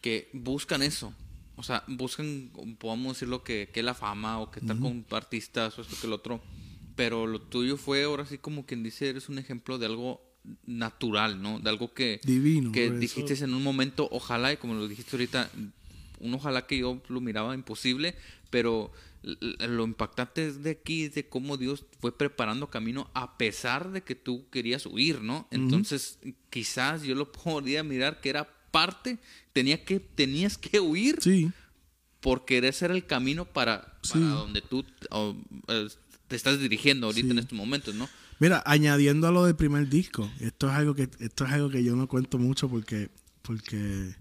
que 0.00 0.30
buscan 0.32 0.82
eso 0.82 1.14
o 1.56 1.62
sea, 1.62 1.84
buscan, 1.88 2.50
podemos 2.78 3.14
decirlo, 3.14 3.42
que, 3.42 3.70
que 3.72 3.82
la 3.82 3.94
fama 3.94 4.40
o 4.40 4.50
que 4.50 4.60
estar 4.60 4.78
con 4.78 5.04
artistas 5.10 5.78
o 5.78 5.82
esto 5.82 5.96
que 6.00 6.06
el 6.06 6.12
otro. 6.12 6.40
Pero 6.94 7.26
lo 7.26 7.40
tuyo 7.40 7.76
fue 7.76 8.04
ahora 8.04 8.24
sí 8.26 8.38
como 8.38 8.66
quien 8.66 8.82
dice, 8.82 9.08
eres 9.08 9.28
un 9.28 9.38
ejemplo 9.38 9.78
de 9.78 9.86
algo 9.86 10.20
natural, 10.64 11.42
¿no? 11.42 11.58
De 11.60 11.68
algo 11.70 11.92
que, 11.92 12.20
Divino, 12.24 12.72
que 12.72 12.90
dijiste 12.90 13.34
en 13.42 13.54
un 13.54 13.62
momento, 13.62 14.08
ojalá, 14.12 14.52
y 14.52 14.56
como 14.56 14.74
lo 14.74 14.86
dijiste 14.86 15.16
ahorita, 15.16 15.50
un 16.20 16.34
ojalá 16.34 16.66
que 16.66 16.78
yo 16.78 17.02
lo 17.08 17.20
miraba 17.20 17.54
imposible, 17.54 18.14
pero 18.50 18.92
lo 19.22 19.84
impactante 19.84 20.46
es 20.46 20.62
de 20.62 20.70
aquí, 20.70 21.08
de 21.08 21.28
cómo 21.28 21.56
Dios 21.56 21.84
fue 22.00 22.16
preparando 22.16 22.70
camino 22.70 23.10
a 23.12 23.36
pesar 23.38 23.90
de 23.90 24.02
que 24.02 24.14
tú 24.14 24.48
querías 24.50 24.86
huir, 24.86 25.20
¿no? 25.20 25.48
Entonces, 25.50 26.18
quizás 26.48 27.02
yo 27.02 27.14
lo 27.14 27.32
podría 27.32 27.82
mirar 27.82 28.20
que 28.20 28.30
era 28.30 28.55
parte, 28.76 29.18
tenía 29.54 29.82
que, 29.82 30.00
tenías 30.00 30.58
que 30.58 30.80
huir 30.80 31.16
sí. 31.22 31.50
porque 32.20 32.58
ese 32.58 32.84
era 32.84 32.94
el 32.94 33.06
camino 33.06 33.46
para, 33.46 33.96
donde 34.12 34.60
tú 34.60 34.84
eh, 35.68 35.88
te 36.28 36.36
estás 36.36 36.60
dirigiendo 36.60 37.06
ahorita 37.06 37.30
en 37.30 37.38
estos 37.38 37.56
momentos, 37.56 37.94
¿no? 37.94 38.06
Mira, 38.38 38.62
añadiendo 38.66 39.26
a 39.28 39.30
lo 39.30 39.46
del 39.46 39.56
primer 39.56 39.88
disco, 39.88 40.30
esto 40.40 40.68
es 40.68 40.74
algo 40.74 40.94
que, 40.94 41.08
esto 41.20 41.46
es 41.46 41.52
algo 41.52 41.70
que 41.70 41.82
yo 41.82 41.96
no 41.96 42.06
cuento 42.06 42.36
mucho 42.36 42.68
porque, 42.68 43.08
porque 43.40 44.14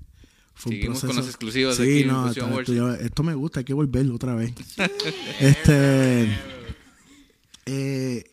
fue 0.54 0.74
un 0.74 0.82
proceso. 0.86 1.08
con 1.08 1.18
los 1.18 1.28
exclusivos 1.28 1.78
de 1.78 1.84
aquí 1.84 2.06
no, 2.06 2.30
esto, 2.30 2.94
esto, 2.94 3.24
me 3.24 3.34
gusta, 3.34 3.60
hay 3.60 3.66
que 3.66 3.74
volverlo 3.74 4.16
otra 4.16 4.36
vez. 4.36 4.54
este 5.42 6.30
eh, 7.66 8.24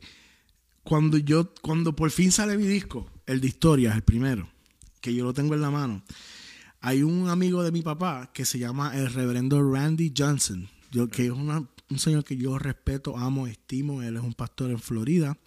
cuando 0.84 1.18
yo, 1.18 1.52
cuando 1.62 1.96
por 1.96 2.12
fin 2.12 2.30
sale 2.30 2.56
mi 2.56 2.66
disco, 2.66 3.10
el 3.26 3.40
de 3.40 3.48
historias, 3.48 3.96
el 3.96 4.02
primero, 4.02 4.51
que 5.02 5.12
yo 5.12 5.24
lo 5.24 5.34
tengo 5.34 5.54
en 5.54 5.60
la 5.60 5.70
mano. 5.70 6.02
Hay 6.80 7.02
un 7.02 7.28
amigo 7.28 7.62
de 7.62 7.72
mi 7.72 7.82
papá 7.82 8.30
que 8.32 8.46
se 8.46 8.58
llama 8.58 8.96
el 8.96 9.12
reverendo 9.12 9.62
Randy 9.62 10.14
Johnson, 10.16 10.68
yo, 10.90 11.08
que 11.08 11.26
es 11.26 11.32
un 11.32 11.68
señor 11.98 12.24
que 12.24 12.36
yo 12.36 12.58
respeto, 12.58 13.18
amo, 13.18 13.46
estimo. 13.46 14.02
Él 14.02 14.16
es 14.16 14.22
un 14.22 14.34
pastor 14.34 14.70
en 14.70 14.78
Florida 14.78 15.38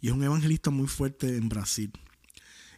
y 0.00 0.08
es 0.08 0.12
un 0.12 0.22
evangelista 0.22 0.70
muy 0.70 0.86
fuerte 0.86 1.36
en 1.36 1.48
Brasil. 1.48 1.90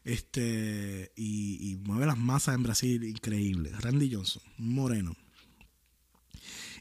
Este, 0.04 1.12
y, 1.16 1.78
mueve 1.84 2.06
las 2.06 2.18
masas 2.18 2.54
en 2.54 2.62
Brasil 2.62 3.04
increíble. 3.04 3.70
Randy 3.78 4.12
Johnson, 4.12 4.42
moreno. 4.58 5.14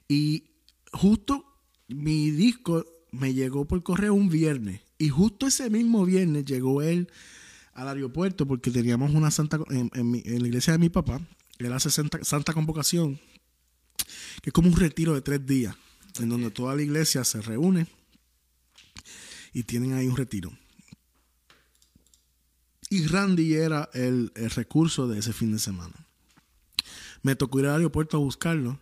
Y 0.07 0.45
justo 0.91 1.45
mi 1.87 2.31
disco 2.31 2.85
me 3.11 3.33
llegó 3.33 3.65
por 3.65 3.83
correo 3.83 4.13
un 4.13 4.29
viernes. 4.29 4.81
Y 4.97 5.09
justo 5.09 5.47
ese 5.47 5.69
mismo 5.69 6.05
viernes 6.05 6.45
llegó 6.45 6.81
él 6.81 7.09
al 7.79 7.87
aeropuerto 7.87 8.45
porque 8.45 8.71
teníamos 8.71 9.11
una 9.13 9.31
santa 9.31 9.59
en, 9.69 9.89
la 9.93 10.47
iglesia 10.47 10.73
de 10.73 10.79
mi 10.79 10.89
papá. 10.89 11.21
Él 11.57 11.73
hace 11.73 11.89
santa, 11.89 12.53
convocación, 12.53 13.19
que 14.41 14.49
es 14.49 14.53
como 14.53 14.67
un 14.67 14.75
retiro 14.75 15.13
de 15.13 15.21
tres 15.21 15.45
días, 15.45 15.75
en 16.19 16.29
donde 16.29 16.51
toda 16.51 16.75
la 16.75 16.81
iglesia 16.81 17.23
se 17.23 17.41
reúne 17.41 17.87
y 19.53 19.63
tienen 19.63 19.93
ahí 19.93 20.07
un 20.07 20.17
retiro. 20.17 20.51
Y 22.89 23.05
Randy 23.07 23.53
era 23.53 23.89
el, 23.93 24.31
el 24.35 24.49
recurso 24.49 25.07
de 25.07 25.19
ese 25.19 25.31
fin 25.31 25.51
de 25.51 25.59
semana. 25.59 25.93
Me 27.21 27.35
tocó 27.35 27.59
ir 27.59 27.67
al 27.67 27.75
aeropuerto 27.75 28.17
a 28.17 28.19
buscarlo 28.19 28.79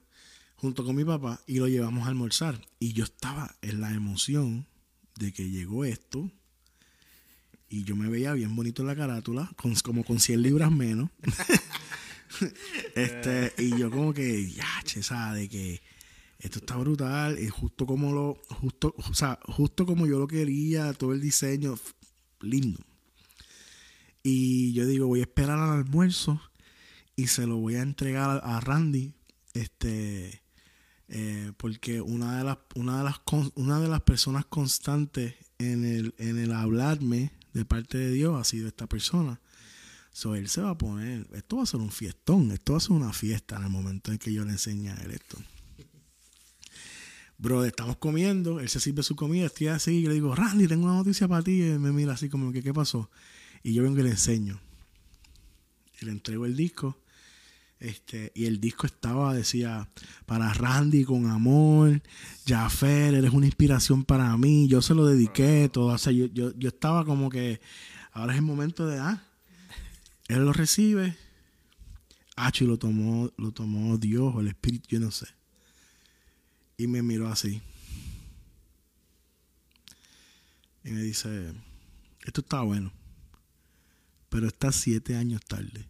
junto 0.55 0.83
con 0.83 0.95
mi 0.95 1.03
papá 1.03 1.41
y 1.45 1.59
lo 1.59 1.67
llevamos 1.67 2.05
a 2.05 2.09
almorzar. 2.09 2.61
Y 2.79 2.93
yo 2.93 3.03
estaba 3.03 3.55
en 3.61 3.81
la 3.81 3.93
emoción 3.93 4.67
de 5.15 5.33
que 5.33 5.49
llegó 5.49 5.83
esto 5.85 6.31
y 7.69 7.83
yo 7.83 7.95
me 7.95 8.09
veía 8.09 8.33
bien 8.33 8.55
bonito 8.55 8.81
en 8.81 8.87
la 8.87 8.95
carátula, 8.95 9.51
con, 9.55 9.75
como 9.75 10.03
con 10.03 10.19
100 10.19 10.41
libras 10.41 10.71
menos. 10.71 11.09
este, 12.95 13.53
y 13.57 13.77
yo 13.77 13.91
como 13.91 14.13
que, 14.13 14.49
ya, 14.49 14.67
che, 14.83 15.01
De 15.33 15.49
que 15.49 15.81
esto 16.39 16.59
está 16.59 16.77
brutal, 16.77 17.39
y 17.39 17.49
justo 17.49 17.85
como 17.85 18.13
lo, 18.13 18.41
justo, 18.49 18.93
o 18.97 19.13
sea, 19.13 19.39
justo 19.47 19.85
como 19.85 20.07
yo 20.07 20.19
lo 20.19 20.27
quería, 20.27 20.93
todo 20.93 21.13
el 21.13 21.21
diseño, 21.21 21.77
lindo. 22.41 22.79
Y 24.23 24.73
yo 24.73 24.85
digo, 24.85 25.07
voy 25.07 25.19
a 25.19 25.23
esperar 25.23 25.57
al 25.57 25.71
almuerzo 25.71 26.41
y 27.15 27.27
se 27.27 27.47
lo 27.47 27.57
voy 27.57 27.75
a 27.75 27.81
entregar 27.81 28.41
a 28.43 28.59
Randy, 28.59 29.13
este, 29.53 30.43
eh, 31.07 31.51
porque 31.57 32.01
una 32.01 32.37
de 32.37 32.43
las, 32.43 32.57
una 32.75 32.99
de 32.99 33.03
las, 33.05 33.21
una 33.55 33.79
de 33.79 33.87
las 33.87 34.01
personas 34.01 34.45
constantes 34.45 35.35
en 35.57 35.85
el, 35.85 36.13
en 36.17 36.37
el 36.37 36.51
hablarme 36.53 37.31
de 37.57 37.65
parte 37.65 37.97
de 37.97 38.11
Dios 38.11 38.39
ha 38.39 38.43
sido 38.43 38.67
esta 38.67 38.87
persona. 38.87 39.41
So, 40.11 40.35
él 40.35 40.47
se 40.47 40.61
va 40.61 40.71
a 40.71 40.77
poner, 40.77 41.27
esto 41.33 41.57
va 41.57 41.63
a 41.63 41.65
ser 41.67 41.79
un 41.79 41.91
fiestón, 41.91 42.51
esto 42.51 42.73
va 42.73 42.77
a 42.77 42.81
ser 42.81 42.91
una 42.91 43.13
fiesta 43.13 43.57
en 43.57 43.63
el 43.63 43.69
momento 43.69 44.11
en 44.11 44.17
que 44.17 44.33
yo 44.33 44.45
le 44.45 44.51
enseñe 44.51 44.89
a 44.89 44.95
él 44.95 45.11
esto. 45.11 45.37
Bro, 47.39 47.65
estamos 47.65 47.97
comiendo, 47.97 48.59
él 48.59 48.67
se 48.67 48.79
sirve 48.79 49.03
su 49.03 49.15
comida, 49.15 49.45
estoy 49.45 49.67
así 49.67 49.91
y 49.91 50.07
le 50.07 50.15
digo, 50.15 50.33
Randy, 50.33 50.67
tengo 50.67 50.85
una 50.85 50.95
noticia 50.95 51.27
para 51.27 51.43
ti. 51.43 51.61
Y 51.61 51.77
me 51.77 51.91
mira 51.91 52.13
así 52.13 52.29
como 52.29 52.51
que, 52.51 52.63
¿qué 52.63 52.73
pasó? 52.73 53.11
Y 53.61 53.73
yo 53.73 53.83
vengo 53.83 53.99
y 53.99 54.03
le 54.03 54.09
enseño. 54.09 54.59
Y 56.01 56.05
le 56.05 56.11
entrego 56.11 56.45
el 56.45 56.55
disco. 56.55 56.97
Este, 57.79 58.31
y 58.33 58.45
el 58.45 58.59
disco 58.59 58.87
estaba, 58.87 59.33
decía, 59.33 59.87
para 60.25 60.51
Randy 60.53 61.03
con 61.03 61.29
amor, 61.29 62.01
Jaffer, 62.45 63.13
eres 63.13 63.31
una 63.31 63.45
inspiración 63.45 64.03
para 64.03 64.35
mí, 64.35 64.67
yo 64.67 64.81
se 64.81 64.95
lo 64.95 65.05
dediqué, 65.05 65.69
todo. 65.71 65.93
O 65.93 65.97
sea, 65.97 66.11
yo, 66.11 66.25
yo, 66.27 66.53
yo 66.57 66.69
estaba 66.69 67.05
como 67.05 67.29
que, 67.29 67.61
ahora 68.11 68.33
es 68.33 68.39
el 68.39 68.45
momento 68.45 68.87
de, 68.87 68.99
ah, 68.99 69.23
él 70.27 70.43
lo 70.43 70.53
recibe, 70.53 71.15
ah, 72.35 72.51
y 72.59 72.63
lo 72.63 72.77
tomó, 72.77 73.31
lo 73.37 73.51
tomó 73.51 73.97
Dios 73.97 74.33
o 74.33 74.41
el 74.41 74.47
Espíritu, 74.47 74.87
yo 74.89 74.99
no 74.99 75.11
sé. 75.11 75.27
Y 76.77 76.87
me 76.87 77.03
miró 77.03 77.27
así. 77.27 77.61
Y 80.83 80.91
me 80.91 81.01
dice, 81.01 81.53
esto 82.25 82.41
está 82.41 82.61
bueno, 82.61 82.91
pero 84.29 84.47
está 84.47 84.71
siete 84.71 85.15
años 85.15 85.41
tarde. 85.45 85.85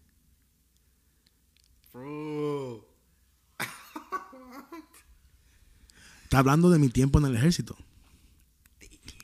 Está 6.24 6.40
hablando 6.40 6.70
de 6.70 6.78
mi 6.78 6.90
tiempo 6.90 7.20
en 7.20 7.26
el 7.26 7.36
ejército. 7.36 7.78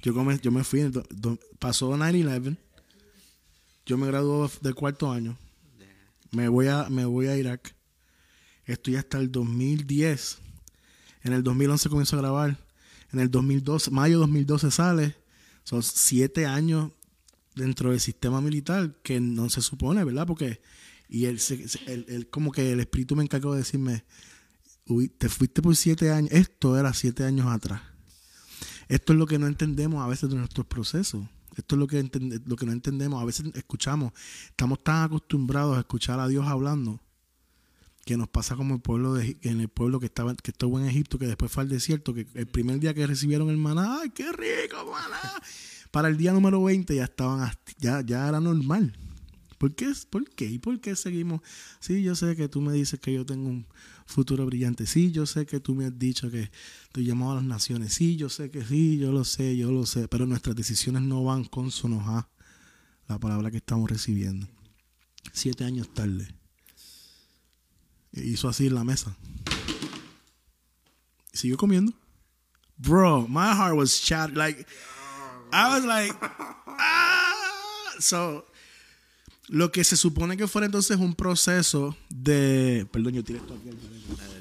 Yo, 0.02 0.14
yo 0.42 0.52
me 0.52 0.64
fui, 0.64 0.90
pasó 1.60 1.92
9-11. 1.92 2.58
Yo 3.86 3.98
me 3.98 4.08
gradué 4.08 4.50
de 4.62 4.74
cuarto 4.74 5.12
año. 5.12 5.38
Me 6.32 6.48
voy, 6.48 6.68
a, 6.68 6.90
me 6.90 7.06
voy 7.06 7.28
a 7.28 7.38
Irak. 7.38 7.76
Estoy 8.66 8.96
hasta 8.96 9.18
el 9.18 9.32
2010. 9.32 10.38
En 11.24 11.34
el 11.34 11.44
2011 11.44 11.90
comienzo 11.90 12.16
a 12.16 12.20
grabar. 12.22 12.58
En 13.12 13.20
el 13.20 13.30
2012, 13.30 13.92
mayo 13.92 14.20
2012 14.20 14.72
sale. 14.72 15.16
Son 15.64 15.84
siete 15.84 16.46
años 16.46 16.92
dentro 17.56 17.92
del 17.92 18.00
sistema 18.00 18.42
militar 18.42 18.96
que 19.04 19.20
no 19.20 19.50
se 19.50 19.62
supone, 19.62 20.04
¿verdad? 20.04 20.26
Porque 20.26 20.62
y 21.14 21.26
él, 21.26 21.40
él, 21.86 22.28
como 22.32 22.52
que 22.52 22.72
el 22.72 22.80
espíritu 22.80 23.16
me 23.16 23.24
encargó 23.24 23.54
de 23.54 23.60
decirme, 23.60 24.04
Uy, 24.88 25.10
te 25.10 25.30
fuiste 25.30 25.62
por 25.62 25.76
siete 25.76 26.12
años. 26.12 26.32
Esto 26.32 26.76
era 26.76 26.92
siete 26.92 27.24
años 27.24 27.46
atrás. 27.46 27.84
Esto 28.88 29.14
es 29.14 29.20
lo 29.20 29.28
que 29.28 29.38
no 29.38 29.46
entendemos 29.46 30.04
a 30.04 30.08
veces 30.08 30.32
de 30.32 30.38
nuestros 30.38 30.66
procesos. 30.66 31.24
Esto 31.56 31.76
es 31.76 31.80
lo 31.80 31.86
que, 31.86 32.42
lo 32.46 32.56
que 32.56 32.66
no 32.66 32.72
entendemos. 32.72 33.22
A 33.22 33.26
veces 33.26 33.46
escuchamos, 33.54 34.12
estamos 34.48 34.84
tan 34.84 35.04
acostumbrados 35.04 35.78
a 35.78 35.82
escuchar 35.82 36.20
a 36.20 36.28
Dios 36.28 36.48
hablando 36.48 37.00
que 38.06 38.18
nos 38.18 38.28
pasa 38.28 38.56
como 38.56 38.74
el 38.74 38.82
pueblo 38.82 39.14
de, 39.14 39.38
en 39.44 39.62
el 39.62 39.70
pueblo 39.70 40.00
que 40.00 40.08
estaba 40.08 40.34
que 40.34 40.50
estuvo 40.50 40.80
en 40.80 40.88
Egipto 40.88 41.20
que 41.20 41.28
después 41.28 41.52
fue 41.52 41.62
al 41.62 41.70
desierto 41.70 42.16
que 42.16 42.28
el 42.34 42.48
primer 42.48 42.80
día 42.80 42.94
que 42.94 43.08
recibieron 43.08 43.50
el 43.50 43.56
maná 43.56 44.00
ay 44.02 44.10
qué 44.10 44.30
rico 44.34 44.76
maná 44.92 45.22
para 45.90 46.10
el 46.10 46.18
día 46.18 46.34
número 46.34 46.62
20 46.62 46.94
ya 46.94 47.06
estaban 47.06 47.50
ya 47.80 48.02
ya 48.02 48.28
era 48.28 48.42
normal 48.42 48.94
¿Por 49.64 49.76
qué? 49.76 49.94
¿Por 50.10 50.30
qué? 50.30 50.44
¿Y 50.44 50.60
por 50.60 50.82
qué 50.82 50.94
seguimos? 50.94 51.40
Sí, 51.80 52.04
yo 52.04 52.16
sé 52.16 52.36
que 52.36 52.50
tú 52.50 52.60
me 52.60 52.74
dices 52.74 53.00
que 53.00 53.14
yo 53.14 53.26
tengo 53.26 53.48
un 53.48 53.66
futuro 54.06 54.46
brillante. 54.46 54.86
Sí, 54.86 55.14
yo 55.14 55.26
sé 55.26 55.46
que 55.46 55.62
tú 55.62 55.74
me 55.74 55.86
has 55.86 55.98
dicho 55.98 56.30
que 56.30 56.52
estoy 56.84 57.06
llamado 57.06 57.32
a 57.32 57.36
las 57.36 57.46
naciones. 57.46 57.94
Sí, 57.94 58.18
yo 58.18 58.28
sé 58.28 58.52
que 58.52 58.62
sí, 58.66 58.98
yo 58.98 59.14
lo 59.14 59.24
sé, 59.24 59.56
yo 59.56 59.72
lo 59.72 59.86
sé. 59.86 60.10
Pero 60.10 60.26
nuestras 60.26 60.58
decisiones 60.58 61.04
no 61.04 61.24
van 61.24 61.46
consonos 61.46 62.06
a 62.10 62.28
la 63.08 63.18
palabra 63.20 63.52
que 63.52 63.56
estamos 63.56 63.90
recibiendo. 63.90 64.50
Siete 65.32 65.64
años 65.64 65.94
tarde. 65.94 66.28
Hizo 68.12 68.50
así 68.50 68.68
en 68.68 68.76
la 68.76 68.84
mesa. 68.84 69.16
Siguió 71.32 71.56
comiendo. 71.56 71.94
Bro, 72.76 73.30
my 73.30 73.56
heart 73.56 73.78
was 73.78 73.92
shattered. 73.92 74.36
Like, 74.36 74.68
I 75.54 75.70
was 75.70 75.86
like, 75.86 76.14
ah. 76.68 77.34
So, 78.00 78.44
lo 79.54 79.72
que 79.72 79.84
se 79.84 79.98
supone 79.98 80.36
que 80.36 80.48
fuera 80.48 80.66
entonces 80.66 80.98
un 80.98 81.14
proceso 81.14 81.96
de. 82.10 82.88
Perdón, 82.92 83.14
yo 83.14 83.24
tiré 83.24 83.38
esto 83.38 83.54
aquí. 83.54 83.70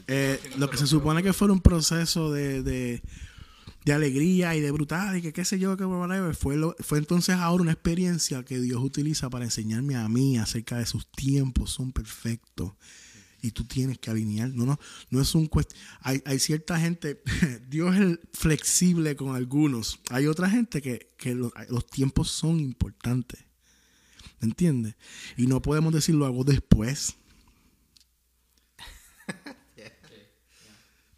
Eh, 0.07 0.41
lo 0.57 0.71
que 0.71 0.79
se 0.79 0.87
supone 0.87 1.23
que 1.23 1.35
fuera 1.35 1.53
un 1.53 1.61
proceso 1.61 2.33
de, 2.33 2.63
de, 2.63 3.93
alegría 3.93 4.57
y 4.57 4.63
de 4.63 4.71
brutal 4.71 5.19
y 5.19 5.21
que 5.21 5.35
qué 5.35 5.45
sé 5.45 5.59
yo, 5.59 5.77
que 5.77 5.85
fue, 6.33 6.57
fue 6.79 6.97
entonces 6.97 7.37
ahora 7.37 7.61
una 7.61 7.73
experiencia 7.73 8.43
que 8.43 8.59
Dios 8.59 8.83
utiliza 8.83 9.29
para 9.29 9.45
enseñarme 9.45 9.97
a 9.97 10.09
mí 10.09 10.39
acerca 10.39 10.79
de 10.79 10.87
sus 10.87 11.07
tiempos, 11.11 11.71
son 11.71 11.93
perfectos. 11.93 12.73
Y 13.43 13.51
tú 13.51 13.65
tienes 13.65 13.99
que 13.99 14.11
alinear. 14.11 14.49
No, 14.49 14.65
no, 14.65 14.81
no 15.11 15.21
es 15.21 15.35
un 15.35 15.51
hay, 16.01 16.23
hay 16.25 16.39
cierta 16.39 16.81
gente, 16.81 17.21
Dios 17.69 17.95
es 17.97 18.19
flexible 18.33 19.15
con 19.15 19.37
algunos. 19.37 20.01
Hay 20.09 20.27
otra 20.27 20.49
gente 20.49 20.81
que, 20.81 21.13
que 21.19 21.35
los 21.35 21.87
tiempos 21.91 22.31
son 22.31 22.61
importantes. 22.61 23.52
¿Me 24.43 24.49
entiendes? 24.49 24.97
Y 25.37 25.47
no 25.47 25.63
podemos 25.63 25.95
decir 25.95 26.17
lo 26.17 26.27
hago 26.27 26.43
después. 26.43 27.15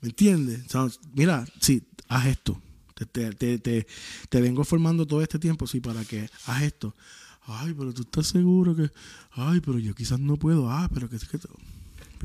¿Me 0.03 0.09
entiendes? 0.11 0.67
mira, 1.15 1.47
sí, 1.59 1.83
haz 2.09 2.27
esto. 2.27 2.61
Te, 2.95 3.07
te, 3.07 3.59
te, 3.59 3.87
te, 4.29 4.41
vengo 4.43 4.63
formando 4.63 5.07
todo 5.07 5.23
este 5.23 5.39
tiempo, 5.39 5.67
sí, 5.67 5.81
para 5.81 6.05
que 6.05 6.29
haz 6.45 6.63
esto. 6.63 6.95
Ay, 7.47 7.73
pero 7.73 7.95
tú 7.95 8.03
estás 8.03 8.27
seguro 8.27 8.77
que. 8.77 8.91
Ay, 9.33 9.61
pero 9.61 9.79
yo 9.79 9.95
quizás 9.95 10.21
no 10.21 10.37
puedo. 10.37 10.71
Ah, 10.71 10.91
pero 10.93 11.09
que. 11.09 11.17
que 11.17 11.39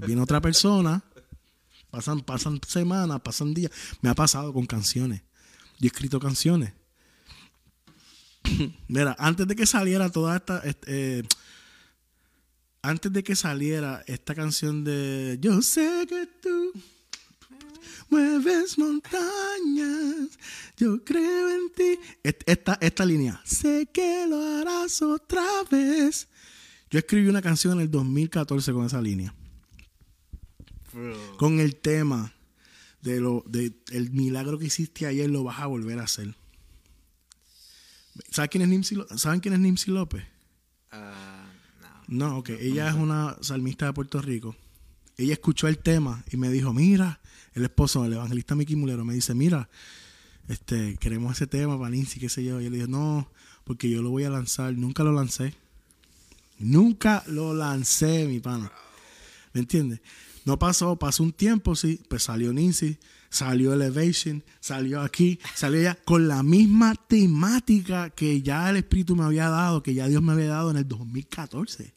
viene 0.06 0.22
otra 0.22 0.42
persona. 0.42 1.02
Pasan, 1.92 2.20
pasan 2.20 2.60
semanas, 2.68 3.22
pasan 3.22 3.54
días. 3.54 3.72
Me 4.02 4.10
ha 4.10 4.16
pasado 4.16 4.52
con 4.52 4.66
canciones. 4.66 5.22
Yo 5.80 5.86
he 5.86 5.88
escrito 5.88 6.20
canciones 6.20 6.74
Mira, 8.88 9.16
antes 9.20 9.48
de 9.48 9.56
que 9.56 9.66
saliera 9.66 10.10
toda 10.10 10.38
esta. 10.38 10.62
Eh, 10.88 11.24
antes 12.82 13.12
de 13.12 13.24
que 13.24 13.36
saliera 13.36 14.04
esta 14.08 14.34
canción 14.34 14.86
de 14.86 15.38
Yo 15.42 15.62
sé 15.62 16.06
que 16.08 16.28
tú 16.42 16.72
mueves 18.10 18.78
montañas, 18.78 20.38
yo 20.78 21.04
creo 21.04 21.50
en 21.50 21.70
ti. 21.74 22.00
Esta, 22.24 22.78
esta 22.82 23.06
línea, 23.06 23.42
sé 23.44 23.88
que 23.94 24.26
lo 24.28 24.42
harás 24.42 25.02
otra 25.02 25.46
vez. 25.70 26.28
Yo 26.90 27.00
escribí 27.00 27.28
una 27.28 27.42
canción 27.42 27.74
en 27.74 27.82
el 27.82 27.92
2014 27.92 28.74
con 28.74 28.86
esa 28.86 29.02
línea. 29.02 29.34
Con 31.38 31.60
el 31.60 31.76
tema 31.76 32.34
de 33.02 33.20
lo 33.20 33.44
de 33.48 33.74
el 33.92 34.10
milagro 34.10 34.58
que 34.58 34.66
hiciste 34.66 35.06
ayer 35.06 35.30
lo 35.30 35.44
vas 35.44 35.60
a 35.60 35.68
volver 35.68 36.00
a 36.00 36.04
hacer. 36.04 36.36
¿Saben 38.30 38.50
quién 38.50 39.54
es 39.54 39.60
Nimsi, 39.60 39.92
López? 39.92 40.24
Ah, 40.92 41.46
no. 42.08 42.30
No, 42.30 42.38
ok. 42.40 42.50
Ella 42.50 42.90
es 42.90 42.96
una 42.96 43.38
salmista 43.42 43.86
de 43.86 43.94
Puerto 43.94 44.22
Rico. 44.22 44.56
ella 45.18 45.34
escuchó 45.34 45.68
el 45.68 45.80
tema 45.80 46.24
y 46.32 46.38
me 46.38 46.50
dijo, 46.50 46.74
mira, 46.74 47.20
el 47.54 47.64
esposo, 47.64 48.06
el 48.06 48.14
evangelista 48.14 48.56
Mickey 48.56 48.76
Mulero, 48.76 49.04
me 49.06 49.14
dice, 49.14 49.34
mira, 49.34 49.70
este, 50.48 50.98
queremos 50.98 51.34
ese 51.34 51.48
tema 51.48 51.78
para 51.78 51.92
Nancy, 51.92 52.20
qué 52.20 52.30
sé 52.30 52.44
yo. 52.44 52.60
Y 52.60 52.66
yo 52.66 52.70
le 52.70 52.78
dije, 52.78 52.90
no, 52.90 53.30
porque 53.64 53.90
yo 53.90 54.02
lo 54.02 54.10
voy 54.10 54.24
a 54.24 54.30
lanzar. 54.30 54.74
Nunca 54.74 55.04
lo 55.04 55.12
lancé. 55.12 55.54
Nunca 56.58 57.24
lo 57.28 57.54
lancé, 57.54 58.26
mi 58.26 58.40
pana. 58.40 58.72
¿Me 59.54 59.62
entiendes? 59.62 60.02
No 60.46 60.58
pasó, 60.58 60.96
pasó 60.98 61.24
un 61.24 61.32
tiempo, 61.32 61.76
sí, 61.76 62.02
pues 62.10 62.24
salió 62.24 62.52
Nancy, 62.54 62.98
salió 63.30 63.74
Elevation, 63.74 64.44
salió 64.60 65.02
aquí, 65.02 65.40
salió 65.56 65.82
ya 65.82 65.96
con 65.96 66.28
la 66.28 66.44
misma 66.44 66.96
temática 66.96 68.10
que 68.10 68.42
ya 68.42 68.70
el 68.70 68.78
Espíritu 68.78 69.16
me 69.16 69.24
había 69.24 69.50
dado, 69.50 69.84
que 69.84 69.94
ya 69.94 70.08
Dios 70.08 70.22
me 70.22 70.34
había 70.34 70.50
dado 70.50 70.72
en 70.72 70.78
el 70.78 70.88
2014. 70.88 71.94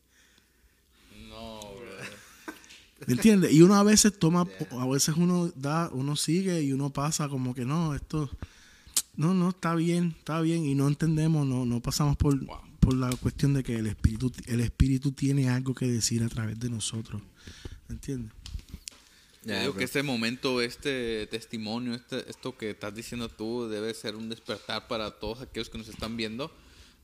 ¿Me 3.06 3.14
entiendes? 3.14 3.52
Y 3.52 3.62
uno 3.62 3.74
a 3.74 3.82
veces 3.82 4.16
toma, 4.16 4.46
a 4.70 4.86
veces 4.86 5.16
uno 5.16 5.50
da, 5.56 5.90
uno 5.92 6.14
sigue 6.14 6.62
y 6.62 6.72
uno 6.72 6.90
pasa 6.90 7.28
como 7.28 7.52
que 7.54 7.64
no, 7.64 7.94
esto, 7.94 8.30
no, 9.16 9.34
no, 9.34 9.50
está 9.50 9.74
bien, 9.74 10.14
está 10.18 10.40
bien, 10.40 10.64
y 10.64 10.76
no 10.76 10.86
entendemos, 10.86 11.44
no, 11.44 11.66
no 11.66 11.80
pasamos 11.80 12.16
por, 12.16 12.38
por 12.78 12.94
la 12.94 13.10
cuestión 13.16 13.54
de 13.54 13.64
que 13.64 13.76
el 13.76 13.88
espíritu, 13.88 14.32
el 14.46 14.60
espíritu 14.60 15.10
tiene 15.10 15.48
algo 15.48 15.74
que 15.74 15.86
decir 15.86 16.22
a 16.22 16.28
través 16.28 16.60
de 16.60 16.70
nosotros. 16.70 17.20
¿Me 17.88 17.94
entiendes? 17.96 18.32
Ya, 19.45 19.72
que 19.72 19.84
este 19.84 20.03
momento, 20.03 20.61
este 20.61 21.26
testimonio, 21.26 21.95
este, 21.95 22.30
esto 22.30 22.57
que 22.57 22.70
estás 22.70 22.95
diciendo 22.95 23.28
tú, 23.28 23.68
debe 23.68 23.93
ser 23.93 24.14
un 24.14 24.28
despertar 24.28 24.86
para 24.86 25.11
todos 25.11 25.40
aquellos 25.40 25.68
que 25.68 25.78
nos 25.78 25.88
están 25.88 26.16
viendo. 26.16 26.53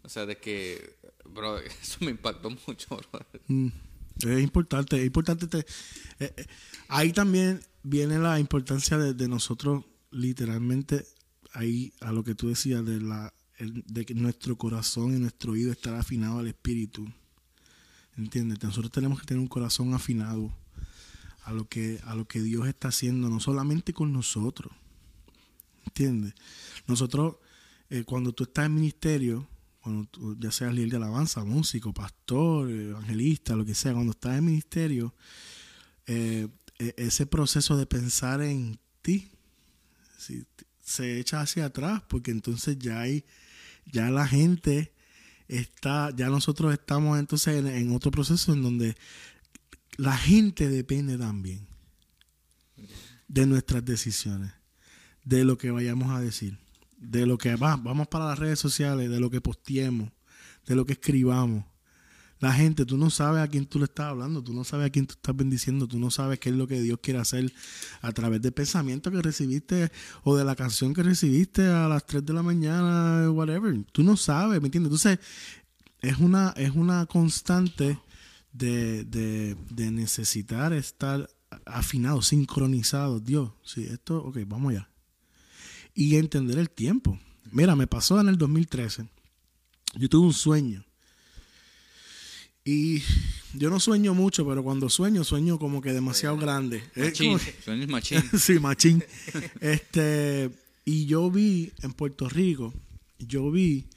O 0.03 0.09
sea, 0.09 0.24
de 0.24 0.39
que, 0.39 0.97
bro, 1.24 1.59
eso 1.82 1.99
me 2.01 2.12
impactó 2.12 2.51
mucho, 2.51 2.97
bro. 2.97 3.26
Mm. 3.49 3.68
Es 4.24 4.41
importante, 4.41 4.99
es 4.99 5.07
importante. 5.07 5.59
Eh, 5.59 6.32
eh, 6.36 6.47
ahí 6.89 7.12
también 7.12 7.61
viene 7.82 8.18
la 8.18 8.39
importancia 8.39 8.99
de, 8.99 9.28
nosotros, 9.28 9.84
literalmente, 10.11 11.07
ahí 11.53 11.93
a 12.01 12.12
lo 12.12 12.24
que 12.24 12.34
tú 12.34 12.49
decías, 12.49 12.84
de, 12.84 13.01
la, 13.01 13.32
de 13.59 14.05
que 14.05 14.14
nuestro 14.14 14.57
corazón 14.57 15.16
y 15.16 15.20
nuestro 15.20 15.53
oído 15.53 15.72
estar 15.72 15.95
afinado 15.95 16.39
al 16.39 16.49
espíritu. 16.49 17.07
¿Entiendes? 18.16 18.62
Nosotros 18.62 18.91
tenemos 18.91 19.20
que 19.20 19.26
tener 19.26 19.41
un 19.41 19.49
corazón 19.49 19.95
afinado 19.95 20.53
a 21.49 21.53
lo 21.53 21.66
que, 21.66 21.99
a 22.05 22.14
lo 22.14 22.28
que 22.28 22.42
Dios 22.42 22.68
está 22.68 22.88
haciendo, 22.88 23.30
no 23.30 23.40
solamente 23.40 23.94
con 23.94 24.12
nosotros. 24.12 24.70
¿Entiendes? 25.86 26.34
Nosotros, 26.86 27.36
eh, 27.88 28.05
cuando 28.05 28.32
tú 28.32 28.44
estás 28.44 28.66
en 28.66 28.74
ministerio, 28.74 29.49
ya 30.38 30.53
seas 30.53 30.74
líder 30.74 30.90
de 30.90 30.96
alabanza, 30.99 31.42
músico, 31.44 31.94
pastor, 31.94 32.70
evangelista, 32.70 33.57
lo 33.57 33.64
que 33.64 33.74
sea, 33.74 33.94
cuando 33.94 34.12
estás 34.12 34.36
en 34.36 34.44
ministerio, 34.44 35.14
eh, 36.07 36.49
e, 36.78 36.94
ese 36.99 37.24
proceso 37.24 37.78
de 37.78 37.86
pensar 37.86 38.42
en 38.42 38.78
ti 39.01 39.30
se 40.84 41.18
echa 41.18 41.40
hacia 41.40 41.64
atrás, 41.64 42.03
porque 42.09 42.30
entonces 42.30 42.78
ya 42.78 43.01
hay, 43.01 43.24
ya 43.86 44.11
la 44.11 44.28
gente 44.28 44.92
está, 45.49 46.11
ya 46.14 46.28
nosotros 46.28 46.74
estamos 46.74 47.18
entonces 47.18 47.64
en, 47.64 47.92
otro 47.92 48.11
proceso 48.11 48.53
en 48.53 48.62
donde 48.62 48.96
la 49.99 50.16
gente 50.16 50.70
depende 50.70 51.18
también 51.18 51.66
de 53.28 53.46
nuestras 53.46 53.84
decisiones, 53.84 54.53
de 55.24 55.44
lo 55.44 55.59
que 55.59 55.70
vayamos 55.70 56.11
a 56.11 56.20
decir 56.20 56.59
de 56.99 57.26
lo 57.26 57.38
que 57.38 57.55
va, 57.57 57.76
vamos 57.76 58.09
para 58.09 58.26
las 58.26 58.38
redes 58.38 58.59
sociales, 58.59 59.09
de 59.11 59.20
lo 59.20 59.30
que 59.30 59.40
posteemos, 59.40 60.11
de 60.66 60.74
lo 60.74 60.84
que 60.84 60.92
escribamos. 60.94 61.64
La 62.40 62.53
gente, 62.53 62.86
tú 62.86 62.96
no 62.96 63.11
sabes 63.11 63.42
a 63.42 63.49
quién 63.49 63.66
tú 63.66 63.78
le 63.78 63.86
estás 63.86 64.07
hablando, 64.07 64.42
tú 64.44 64.53
no 64.53 64.62
sabes 64.62 64.86
a 64.86 64.90
quién 64.90 65.07
tú 65.07 65.14
estás 65.14 65.34
bendiciendo, 65.34 65.88
tú 65.88 65.99
no 65.99 66.11
sabes 66.11 66.38
qué 66.38 66.51
es 66.51 66.55
lo 66.55 66.68
que 66.68 66.80
Dios 66.80 67.01
quiere 67.03 67.18
hacer 67.18 67.53
a 68.01 68.12
través 68.12 68.40
del 68.42 68.53
pensamiento 68.53 69.11
que 69.11 69.20
recibiste 69.20 69.90
o 70.22 70.36
de 70.36 70.44
la 70.44 70.55
canción 70.55 70.94
que 70.94 71.03
recibiste 71.03 71.66
a 71.66 71.88
las 71.88 72.07
3 72.07 72.24
de 72.24 72.32
la 72.32 72.42
mañana, 72.44 73.28
whatever. 73.30 73.84
Tú 73.90 74.05
no 74.05 74.16
sabes, 74.16 74.61
¿me 74.61 74.68
entiendes? 74.68 74.92
Entonces, 74.92 75.18
es 76.01 76.18
una, 76.18 76.55
es 76.57 76.70
una 76.70 77.07
constante 77.07 77.99
de, 78.53 79.05
de, 79.05 79.57
de 79.70 79.90
necesitar 79.90 80.72
estar 80.72 81.28
afinado, 81.64 82.22
sincronizado. 82.22 83.20
Dios, 83.20 83.53
sí, 83.64 83.84
esto, 83.84 84.18
ok, 84.24 84.38
vamos 84.46 84.72
allá 84.72 84.88
y 85.99 86.14
entender 86.14 86.59
el 86.59 86.70
tiempo. 86.70 87.18
Mira, 87.51 87.74
me 87.74 87.88
pasó 87.88 88.20
en 88.20 88.28
el 88.28 88.38
2013. 88.38 89.09
Yo 89.96 90.09
tuve 90.09 90.28
un 90.28 90.32
sueño. 90.32 90.84
Y 92.64 93.03
yo 93.53 93.68
no 93.68 93.80
sueño 93.80 94.14
mucho, 94.14 94.46
pero 94.46 94.62
cuando 94.62 94.88
sueño, 94.90 95.24
sueño 95.24 95.59
como 95.59 95.82
que 95.82 95.92
demasiado 95.92 96.36
grande. 96.36 96.84
Machín. 96.94 97.36
Sueños 97.64 97.88
machín. 97.88 98.22
sí, 98.38 98.61
machín. 98.61 99.03
Este, 99.61 100.51
y 100.84 101.07
yo 101.07 101.32
vi 101.32 101.72
en 101.82 101.92
Puerto 101.92 102.28
Rico, 102.28 102.72
yo 103.18 103.51
vi 103.51 103.88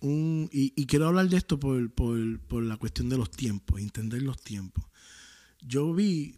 un. 0.00 0.48
Y, 0.52 0.86
quiero 0.86 1.08
hablar 1.08 1.28
de 1.28 1.36
esto 1.36 1.58
por, 1.58 2.62
la 2.62 2.76
cuestión 2.76 3.08
de 3.08 3.18
los 3.18 3.30
tiempos, 3.30 3.80
entender 3.80 4.22
los 4.22 4.40
tiempos. 4.42 4.84
Yo 5.60 5.92
vi 5.92 6.36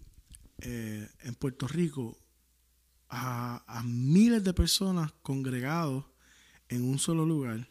eh, 0.60 1.08
en 1.20 1.34
Puerto 1.34 1.68
Rico 1.68 2.18
a, 3.08 3.82
miles 3.84 4.42
de 4.44 4.54
personas 4.54 5.12
congregados 5.22 6.04
en 6.68 6.82
un 6.82 6.98
solo 6.98 7.26
lugar 7.26 7.68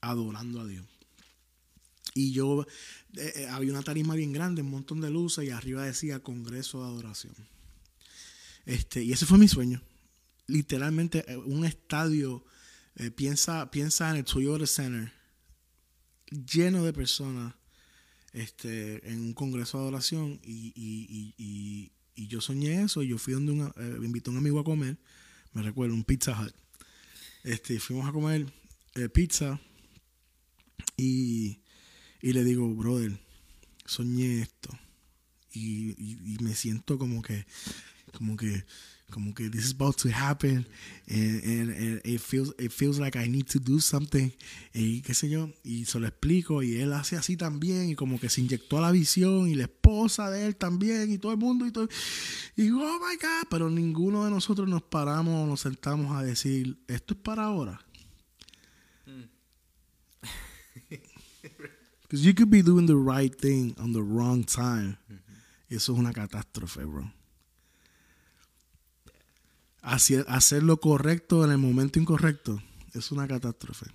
adorando 0.00 0.60
a 0.60 0.66
Dios. 0.66 0.86
Y 2.14 2.32
yo, 2.32 2.66
eh, 3.16 3.32
eh, 3.36 3.46
había 3.48 3.72
una 3.72 3.82
tarima 3.82 4.14
bien 4.14 4.32
grande, 4.32 4.62
un 4.62 4.70
montón 4.70 5.00
de 5.00 5.10
luces 5.10 5.44
y 5.44 5.50
arriba 5.50 5.84
decía 5.84 6.22
Congreso 6.22 6.80
de 6.80 6.86
Adoración. 6.86 7.34
Este, 8.66 9.02
y 9.02 9.12
ese 9.12 9.26
fue 9.26 9.38
mi 9.38 9.48
sueño. 9.48 9.82
Literalmente 10.46 11.24
un 11.46 11.64
estadio, 11.64 12.44
piensa, 13.16 13.70
piensa 13.70 14.10
en 14.10 14.16
el 14.16 14.24
Toyota 14.24 14.66
Center, 14.66 15.12
lleno 16.30 16.84
de 16.84 16.92
personas 16.92 17.54
este, 18.32 19.08
en 19.10 19.20
un 19.20 19.34
Congreso 19.34 19.78
de 19.78 19.82
Adoración 19.84 20.40
y, 20.42 21.90
y 22.14 22.28
yo 22.28 22.40
soñé 22.40 22.82
eso, 22.82 23.02
y 23.02 23.08
yo 23.08 23.18
fui 23.18 23.34
donde 23.34 23.52
un, 23.52 23.72
eh, 23.76 23.98
invité 24.02 24.30
a 24.30 24.32
un 24.32 24.38
amigo 24.38 24.60
a 24.60 24.64
comer, 24.64 24.96
me 25.52 25.62
recuerdo, 25.62 25.94
un 25.94 26.04
Pizza 26.04 26.40
Hut. 26.40 26.54
Este, 27.42 27.78
fuimos 27.78 28.08
a 28.08 28.12
comer 28.12 28.46
eh, 28.94 29.08
pizza 29.08 29.60
y, 30.96 31.60
y, 32.22 32.32
le 32.32 32.44
digo, 32.44 32.72
brother, 32.74 33.18
soñé 33.84 34.42
esto. 34.42 34.70
Y, 35.52 35.94
y, 35.98 36.38
me 36.42 36.54
siento 36.54 36.98
como 36.98 37.22
que, 37.22 37.46
como 38.12 38.36
que 38.36 38.64
como 39.10 39.34
que 39.34 39.48
this 39.48 39.66
is 39.66 39.72
about 39.72 39.96
to 39.96 40.08
happen 40.08 40.66
and, 41.08 41.44
and, 41.44 42.00
it 42.04 42.20
feels 42.20 42.52
it 42.58 42.72
feels 42.72 42.98
like 42.98 43.16
I 43.16 43.28
need 43.28 43.46
to 43.50 43.60
do 43.60 43.78
something 43.78 44.32
y 44.72 45.02
qué 45.02 45.14
sé 45.14 45.28
yo 45.28 45.50
y 45.62 45.84
se 45.84 46.00
lo 46.00 46.06
explico 46.06 46.62
y 46.62 46.80
él 46.80 46.92
hace 46.92 47.16
así 47.16 47.36
también 47.36 47.90
y 47.90 47.94
como 47.94 48.18
que 48.18 48.28
se 48.28 48.40
inyectó 48.40 48.78
a 48.78 48.80
la 48.80 48.90
visión 48.90 49.48
y 49.48 49.54
la 49.54 49.64
esposa 49.64 50.30
de 50.30 50.46
él 50.46 50.56
también 50.56 51.12
y 51.12 51.18
todo 51.18 51.32
el 51.32 51.38
mundo 51.38 51.66
y 51.66 51.70
todo 51.70 51.88
y 52.56 52.70
oh 52.70 52.98
my 52.98 53.16
god 53.16 53.46
pero 53.50 53.70
ninguno 53.70 54.24
de 54.24 54.30
nosotros 54.30 54.68
nos 54.68 54.82
paramos 54.82 55.48
nos 55.48 55.60
sentamos 55.60 56.16
a 56.16 56.22
decir 56.22 56.78
esto 56.88 57.14
es 57.14 57.20
para 57.20 57.44
ahora 57.44 57.80
because 62.02 62.24
you 62.24 62.34
could 62.34 62.50
be 62.50 62.62
doing 62.62 62.86
the 62.86 62.96
right 62.96 63.34
thing 63.34 63.74
on 63.78 63.92
the 63.92 64.02
wrong 64.02 64.44
time. 64.44 64.96
Eso 65.68 65.92
es 65.92 65.98
una 65.98 66.12
catástrofe 66.12 66.84
bro 66.84 67.10
hacer, 69.84 70.62
lo 70.62 70.78
correcto 70.78 71.44
en 71.44 71.52
el 71.52 71.58
momento 71.58 71.98
incorrecto 71.98 72.62
es 72.94 73.10
una 73.10 73.28
catástrofe. 73.28 73.86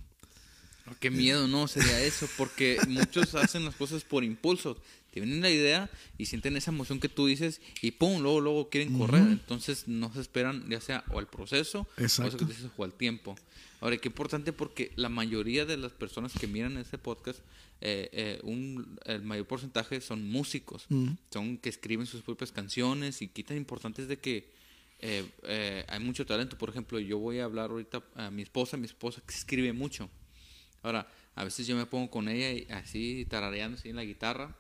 Qué 1.00 1.12
miedo, 1.12 1.48
no, 1.48 1.68
sería 1.68 2.02
eso, 2.02 2.28
porque 2.36 2.80
muchos 2.88 3.36
hacen 3.36 3.64
las 3.64 3.76
cosas 3.76 4.04
por 4.04 4.24
impulso. 4.24 4.76
Te 5.12 5.20
viene 5.20 5.40
la 5.40 5.50
idea 5.50 5.90
y 6.18 6.26
sienten 6.26 6.58
esa 6.58 6.72
emoción 6.72 7.00
que 7.00 7.10
tú 7.10 7.28
dices 7.28 7.62
y 7.82 7.92
pum, 7.92 8.22
luego, 8.22 8.42
luego 8.42 8.70
quieren 8.70 8.98
correr. 8.98 9.22
Entonces 9.22 9.88
no 9.88 10.12
se 10.14 10.22
esperan 10.22 10.68
ya 10.70 10.82
sea 10.82 11.04
o 11.12 11.20
al 11.20 11.28
proceso 11.28 11.88
o, 11.98 12.02
dices, 12.02 12.68
o 12.76 12.84
al 12.84 12.94
tiempo. 12.94 13.36
Ahora, 13.82 13.98
qué 13.98 14.10
importante 14.10 14.52
porque 14.52 14.92
la 14.96 15.10
mayoría 15.10 15.66
de 15.66 15.78
las 15.78 15.94
personas 15.94 16.34
que 16.34 16.48
miran 16.48 16.78
este 16.78 16.98
podcast, 16.98 17.40
eh, 17.82 18.10
eh, 18.12 18.40
un, 18.44 19.00
el 19.06 19.24
mayor 19.24 19.48
porcentaje 19.48 20.02
son 20.02 20.28
músicos, 20.28 20.86
son 21.32 21.58
que 21.58 21.70
escriben 21.70 22.06
sus 22.06 22.22
propias 22.22 22.52
canciones 22.52 23.22
y 23.22 23.30
qué 23.30 23.44
tan 23.44 23.58
importante 23.58 24.02
es 24.02 24.08
de 24.08 24.18
que 24.18 24.59
eh, 25.00 25.30
eh, 25.44 25.86
hay 25.88 26.00
mucho 26.00 26.26
talento. 26.26 26.58
Por 26.58 26.70
ejemplo, 26.70 27.00
yo 27.00 27.18
voy 27.20 27.40
a 27.40 27.46
hablar 27.46 27.72
ahorita 27.72 28.04
a 28.16 28.30
mi 28.30 28.42
esposa, 28.42 28.78
mi 28.78 28.86
esposa 28.86 29.22
que 29.26 29.34
escribe 29.34 29.74
mucho. 29.74 30.10
Ahora, 30.82 31.08
a 31.36 31.44
veces 31.44 31.68
yo 31.68 31.76
me 31.76 31.86
pongo 31.86 32.10
con 32.10 32.28
ella 32.28 32.52
y 32.52 32.72
así 32.72 33.26
tarareando 33.30 33.78
así 33.78 33.90
en 33.90 33.96
la 33.96 34.04
guitarra, 34.04 34.56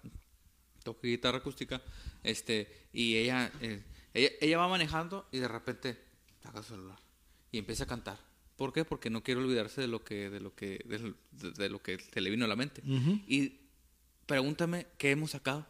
toco 0.83 1.01
guitarra 1.03 1.39
acústica, 1.39 1.81
este, 2.23 2.87
y 2.93 3.15
ella, 3.15 3.51
eh, 3.61 3.83
ella, 4.13 4.29
ella, 4.41 4.57
va 4.57 4.67
manejando 4.67 5.27
y 5.31 5.39
de 5.39 5.47
repente 5.47 5.97
saca 6.41 6.59
el 6.59 6.65
celular 6.65 6.99
y 7.51 7.57
empieza 7.57 7.83
a 7.83 7.87
cantar. 7.87 8.17
¿Por 8.55 8.73
qué? 8.73 8.83
Porque 8.83 9.09
no 9.09 9.23
quiere 9.23 9.41
olvidarse 9.41 9.79
de 9.79 9.87
lo 9.87 10.03
que, 10.03 10.29
de 10.29 10.41
lo 10.41 10.53
que, 10.53 10.83
de, 11.31 11.69
lo 11.69 11.81
que 11.81 11.97
se 11.97 12.19
le 12.19 12.29
vino 12.29 12.43
a 12.43 12.47
la 12.47 12.57
mente. 12.57 12.81
Y 12.85 13.53
pregúntame 14.25 14.87
qué 14.97 15.11
hemos 15.11 15.31
sacado. 15.31 15.65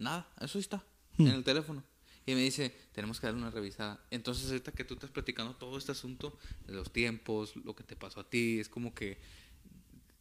Nada, 0.00 0.28
eso 0.40 0.58
está. 0.58 0.84
en 1.18 1.28
el 1.28 1.44
teléfono. 1.44 1.84
Y 2.26 2.34
me 2.34 2.40
dice, 2.40 2.74
tenemos 2.92 3.20
que 3.20 3.26
darle 3.26 3.40
una 3.40 3.50
revisada. 3.50 4.00
Entonces, 4.10 4.46
ahorita 4.48 4.72
que 4.72 4.84
tú 4.84 4.94
estás 4.94 5.10
platicando 5.10 5.54
todo 5.54 5.76
este 5.76 5.92
asunto 5.92 6.38
de 6.66 6.72
los 6.72 6.92
tiempos, 6.92 7.54
lo 7.56 7.74
que 7.74 7.84
te 7.84 7.96
pasó 7.96 8.20
a 8.20 8.30
ti, 8.30 8.60
es 8.60 8.68
como 8.68 8.94
que 8.94 9.18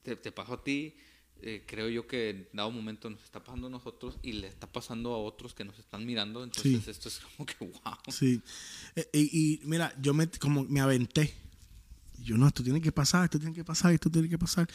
te, 0.04 0.32
pasó 0.34 0.54
a 0.54 0.64
ti, 0.64 0.95
eh, 1.41 1.64
creo 1.66 1.88
yo 1.88 2.06
que 2.06 2.30
en 2.32 2.47
dado 2.51 2.72
momento 2.72 3.10
nos 3.10 3.24
está 3.24 3.41
pasando 3.41 3.68
a 3.68 3.70
nosotros 3.70 4.18
y 4.22 4.34
le 4.34 4.47
está 4.47 4.68
pasando 4.68 5.14
a 5.14 5.18
otros 5.18 5.54
que 5.54 5.64
nos 5.64 5.80
están 5.80 6.06
mirando. 6.06 6.43
Entonces, 6.43 6.88
esto 6.89 7.08
es 7.08 7.20
como 7.20 7.45
que 7.45 7.56
wow. 7.60 7.97
Sí. 8.10 8.41
Eh, 8.95 9.10
y, 9.14 9.62
mira, 9.64 9.93
yo 10.01 10.14
me, 10.14 10.30
como 10.30 10.66
me 10.66 10.82
aventé. 10.82 11.34
Yo 12.20 12.38
no, 12.38 12.47
esto 12.47 12.64
tiene 12.64 12.82
que 12.82 12.91
pasar, 12.91 13.26
esto 13.26 13.39
tiene 13.39 13.56
que 13.56 13.64
pasar, 13.64 13.93
esto 13.93 14.10
tiene 14.10 14.30
que 14.30 14.38
pasar. 14.38 14.68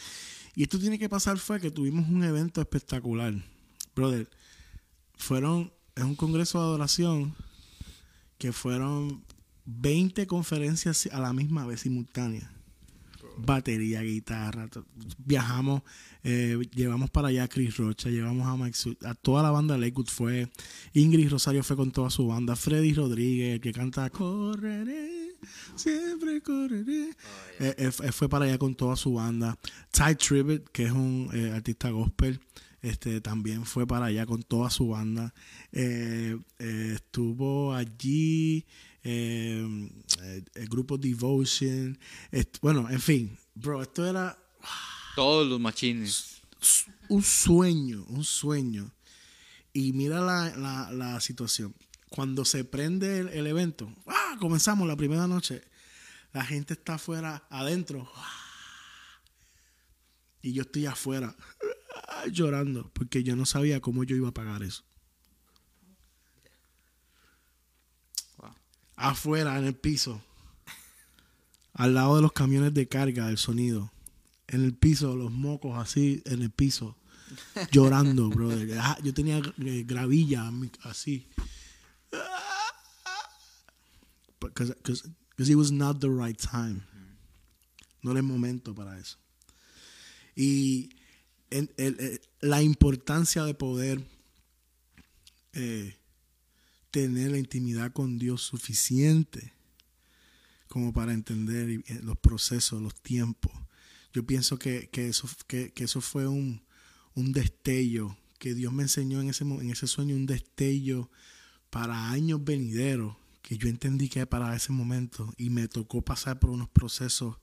Y 0.55 0.63
esto 0.63 0.79
tiene 0.79 0.97
que 0.97 1.09
pasar 1.09 1.37
fue 1.37 1.59
que 1.59 1.71
tuvimos 1.71 2.09
un 2.09 2.23
evento 2.23 2.59
espectacular. 2.59 3.33
Brother, 3.95 4.29
fueron 5.15 5.71
es 5.99 6.05
un 6.05 6.15
congreso 6.15 6.59
de 6.59 6.65
adoración 6.65 7.35
que 8.37 8.53
fueron 8.53 9.21
20 9.65 10.25
conferencias 10.27 11.09
a 11.11 11.19
la 11.19 11.33
misma 11.33 11.65
vez 11.65 11.81
simultánea. 11.81 12.51
Batería, 13.37 14.01
guitarra, 14.01 14.69
viajamos, 15.17 15.81
eh, 16.23 16.57
llevamos 16.73 17.09
para 17.09 17.29
allá 17.29 17.43
a 17.43 17.47
Chris 17.47 17.77
Rocha, 17.77 18.09
llevamos 18.09 18.47
a 18.47 18.57
Mike 18.57 18.97
a 19.05 19.13
toda 19.13 19.43
la 19.43 19.51
banda 19.51 19.77
Lakewood 19.77 20.07
fue, 20.07 20.49
Ingrid 20.93 21.29
Rosario 21.29 21.63
fue 21.63 21.77
con 21.77 21.91
toda 21.91 22.09
su 22.09 22.27
banda, 22.27 22.57
Freddy 22.57 22.93
Rodríguez, 22.93 23.61
que 23.61 23.71
canta 23.71 24.09
Correré, 24.09 25.35
siempre 25.75 26.41
correré, 26.41 27.11
oh, 27.11 27.63
eh, 27.63 27.75
eh, 27.77 28.11
fue 28.11 28.27
para 28.27 28.43
allá 28.43 28.57
con 28.57 28.75
toda 28.75 28.97
su 28.97 29.13
banda, 29.13 29.57
Ty 29.91 30.15
Tribbett, 30.15 30.69
que 30.69 30.85
es 30.85 30.91
un 30.91 31.29
artista 31.53 31.91
gospel, 31.91 32.41
este, 32.81 33.19
también 33.19 33.65
fue 33.65 33.85
para 33.85 34.05
allá 34.05 34.25
con 34.25 34.43
toda 34.43 34.69
su 34.69 34.89
banda. 34.89 35.33
Eh, 35.71 36.37
eh, 36.59 36.91
estuvo 36.95 37.73
allí 37.73 38.65
eh, 39.03 39.89
el 40.55 40.69
grupo 40.69 40.97
Devotion. 40.97 41.97
bueno, 42.61 42.89
en 42.89 43.01
fin, 43.01 43.37
bro, 43.55 43.81
esto 43.81 44.07
era... 44.07 44.37
Todos 45.15 45.47
los 45.47 45.59
machines. 45.59 46.41
Un 47.09 47.23
sueño, 47.23 48.05
un 48.07 48.23
sueño. 48.23 48.91
Y 49.73 49.93
mira 49.93 50.21
la, 50.21 51.19
situación. 51.19 51.75
Cuando 52.09 52.45
se 52.45 52.63
prende 52.63 53.19
el, 53.19 53.45
evento, 53.45 53.93
¡ah! 54.07 54.37
comenzamos 54.39 54.87
la 54.87 54.95
primera 54.95 55.27
noche. 55.27 55.61
La 56.31 56.45
gente 56.45 56.73
está 56.73 56.95
afuera, 56.95 57.45
adentro. 57.49 58.09
Y 60.41 60.53
yo 60.53 60.61
estoy 60.61 60.85
afuera 60.85 61.35
llorando 62.31 62.89
porque 62.93 63.23
yo 63.23 63.35
no 63.35 63.45
sabía 63.45 63.81
cómo 63.81 64.03
yo 64.03 64.15
iba 64.15 64.29
a 64.29 64.33
pagar 64.33 64.63
eso. 64.63 64.83
Afuera, 68.95 69.57
en 69.57 69.63
el 69.63 69.75
piso, 69.75 70.21
al 71.73 71.93
lado 71.93 72.17
de 72.17 72.21
los 72.21 72.33
camiones 72.33 72.73
de 72.73 72.89
carga, 72.89 73.27
del 73.27 73.37
sonido, 73.37 73.93
en 74.47 74.65
el 74.65 74.73
piso, 74.73 75.15
los 75.15 75.31
mocos 75.31 75.77
así, 75.77 76.21
en 76.25 76.41
el 76.41 76.51
piso, 76.51 76.97
llorando, 77.71 78.29
brother. 78.29 78.77
Ah, 78.77 78.97
yo 79.01 79.13
tenía 79.13 79.37
eh, 79.37 79.83
gravilla 79.87 80.51
así. 80.83 81.29
Because 84.41 84.73
it 85.37 85.55
was 85.55 85.71
not 85.71 86.01
the 86.01 86.09
right 86.09 86.37
time. 86.37 86.81
No 88.01 88.11
era 88.11 88.19
el 88.19 88.25
momento 88.25 88.75
para 88.75 88.99
eso. 88.99 89.17
Y 90.35 90.89
eh, 91.51 92.19
la 92.41 92.61
importancia 92.61 93.43
de 93.43 93.53
poder 93.53 94.05
eh, 95.53 95.97
tener 96.91 97.31
la 97.31 97.37
intimidad 97.37 97.91
con 97.91 98.19
Dios 98.19 98.41
suficiente 98.41 99.53
como 100.67 100.93
para 100.93 101.13
entender 101.13 101.69
eh, 101.69 101.83
los 102.03 102.17
procesos, 102.17 102.81
los 102.81 102.95
tiempos. 103.01 103.51
Yo 104.13 104.25
pienso 104.25 104.57
que, 104.57 104.89
eso, 104.93 105.27
que, 105.47 105.73
eso 105.75 106.01
fue 106.01 106.27
un, 106.27 106.61
destello 107.15 108.15
que 108.37 108.53
Dios 108.53 108.71
me 108.71 108.83
enseñó 108.83 109.19
en 109.19 109.29
ese, 109.29 109.43
en 109.43 109.69
ese 109.69 109.87
sueño, 109.87 110.15
un 110.15 110.25
destello 110.25 111.11
para 111.69 112.11
años 112.11 112.43
venideros, 112.43 113.17
que 113.41 113.57
yo 113.57 113.67
entendí 113.67 114.07
que 114.07 114.25
para 114.25 114.55
ese 114.55 114.71
momento 114.71 115.33
y 115.37 115.49
me 115.49 115.67
tocó 115.67 116.01
pasar 116.01 116.39
por 116.39 116.49
unos 116.49 116.69
procesos 116.69 117.37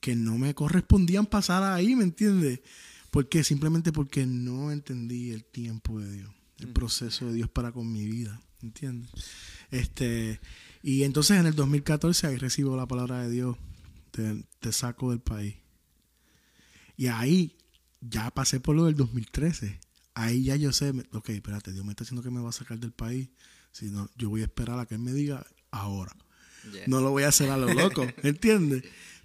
que 0.00 0.14
no 0.14 0.36
me 0.38 0.54
correspondían 0.54 1.26
pasar 1.26 1.62
ahí, 1.62 1.94
¿me 1.96 2.04
entiendes? 2.04 2.60
¿Por 3.14 3.28
qué? 3.28 3.44
Simplemente 3.44 3.92
porque 3.92 4.26
no 4.26 4.72
entendí 4.72 5.30
el 5.30 5.44
tiempo 5.44 6.00
de 6.00 6.10
Dios, 6.10 6.34
el 6.58 6.70
proceso 6.70 7.26
de 7.26 7.34
Dios 7.34 7.48
para 7.48 7.70
con 7.70 7.92
mi 7.92 8.04
vida, 8.04 8.40
¿entiendes? 8.60 9.08
Este, 9.70 10.40
y 10.82 11.04
entonces 11.04 11.38
en 11.38 11.46
el 11.46 11.54
2014 11.54 12.26
ahí 12.26 12.38
recibo 12.38 12.76
la 12.76 12.88
palabra 12.88 13.22
de 13.22 13.30
Dios, 13.30 13.56
te, 14.10 14.72
saco 14.72 15.10
del 15.10 15.20
país. 15.20 15.54
Y 16.96 17.06
ahí 17.06 17.56
ya 18.00 18.32
pasé 18.32 18.58
por 18.58 18.74
lo 18.74 18.86
del 18.86 18.96
2013. 18.96 19.78
Ahí 20.14 20.42
ya 20.42 20.56
yo 20.56 20.72
sé, 20.72 20.92
ok, 21.12 21.28
espérate, 21.28 21.72
Dios 21.72 21.84
me 21.84 21.92
está 21.92 22.02
diciendo 22.02 22.24
que 22.24 22.30
me 22.30 22.40
va 22.40 22.48
a 22.48 22.52
sacar 22.52 22.80
del 22.80 22.90
país. 22.90 23.28
Si 23.70 23.92
no, 23.92 24.10
yo 24.16 24.28
voy 24.28 24.40
a 24.40 24.46
esperar 24.46 24.80
a 24.80 24.86
que 24.86 24.96
Él 24.96 25.00
me 25.02 25.12
diga 25.12 25.46
ahora. 25.70 26.16
No 26.88 27.00
lo 27.00 27.10
voy 27.12 27.22
a 27.22 27.28
hacer 27.28 27.50
a 27.50 27.56
lo 27.58 27.72
loco, 27.72 28.04
¿entiendes? 28.24 28.82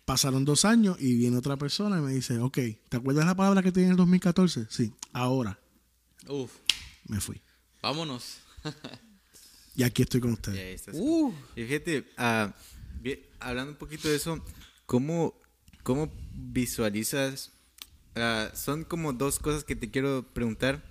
Pasaron 0.10 0.44
dos 0.44 0.66
años 0.66 0.98
y 1.00 1.16
viene 1.18 1.38
otra 1.38 1.56
persona 1.56 2.00
y 2.00 2.02
me 2.02 2.12
dice, 2.12 2.40
ok, 2.40 2.58
¿te 2.90 2.98
acuerdas 2.98 3.28
la 3.28 3.36
palabra 3.36 3.62
que 3.62 3.72
tiene 3.72 3.90
en 3.90 3.92
el 3.92 3.98
2014? 3.98 4.66
Sí, 4.68 4.92
ahora. 5.14 5.60
Uf. 6.28 6.52
Me 7.08 7.22
fui. 7.22 7.40
Vámonos. 7.80 8.40
y 9.76 9.84
aquí 9.84 10.02
estoy 10.02 10.20
con 10.20 10.32
ustedes. 10.32 10.88
Uh. 10.94 11.32
Y 11.56 11.64
fíjate, 11.64 12.12
ah, 12.18 12.56
hablando 13.40 13.74
un 13.74 13.78
poquito 13.78 14.08
de 14.08 14.16
eso, 14.16 14.44
¿cómo, 14.88 15.36
cómo 15.84 16.12
visualizas? 16.34 17.52
Ah, 18.16 18.50
son 18.56 18.86
como 18.86 19.14
dos 19.14 19.38
cosas 19.38 19.64
que 19.64 19.76
te 19.76 19.92
quiero 19.92 20.26
preguntar. 20.34 20.84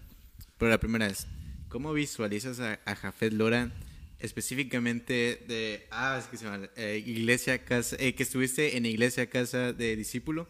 Pero 0.58 0.70
la 0.70 0.78
primera 0.78 1.08
es, 1.08 1.26
¿cómo 1.68 1.92
visualizas 1.92 2.60
a, 2.60 2.78
a 2.84 2.94
Jafet 2.94 3.32
Lora 3.32 3.72
específicamente 4.18 5.44
de, 5.46 5.86
ah, 5.90 6.18
es 6.20 6.26
que 6.26 6.36
se 6.36 6.44
llama, 6.44 6.68
eh, 6.76 7.02
iglesia, 7.06 7.64
casa, 7.64 7.96
eh, 7.98 8.14
que 8.14 8.22
estuviste 8.22 8.76
en 8.76 8.86
iglesia, 8.86 9.30
casa 9.30 9.72
de 9.72 9.96
discípulo. 9.96 10.48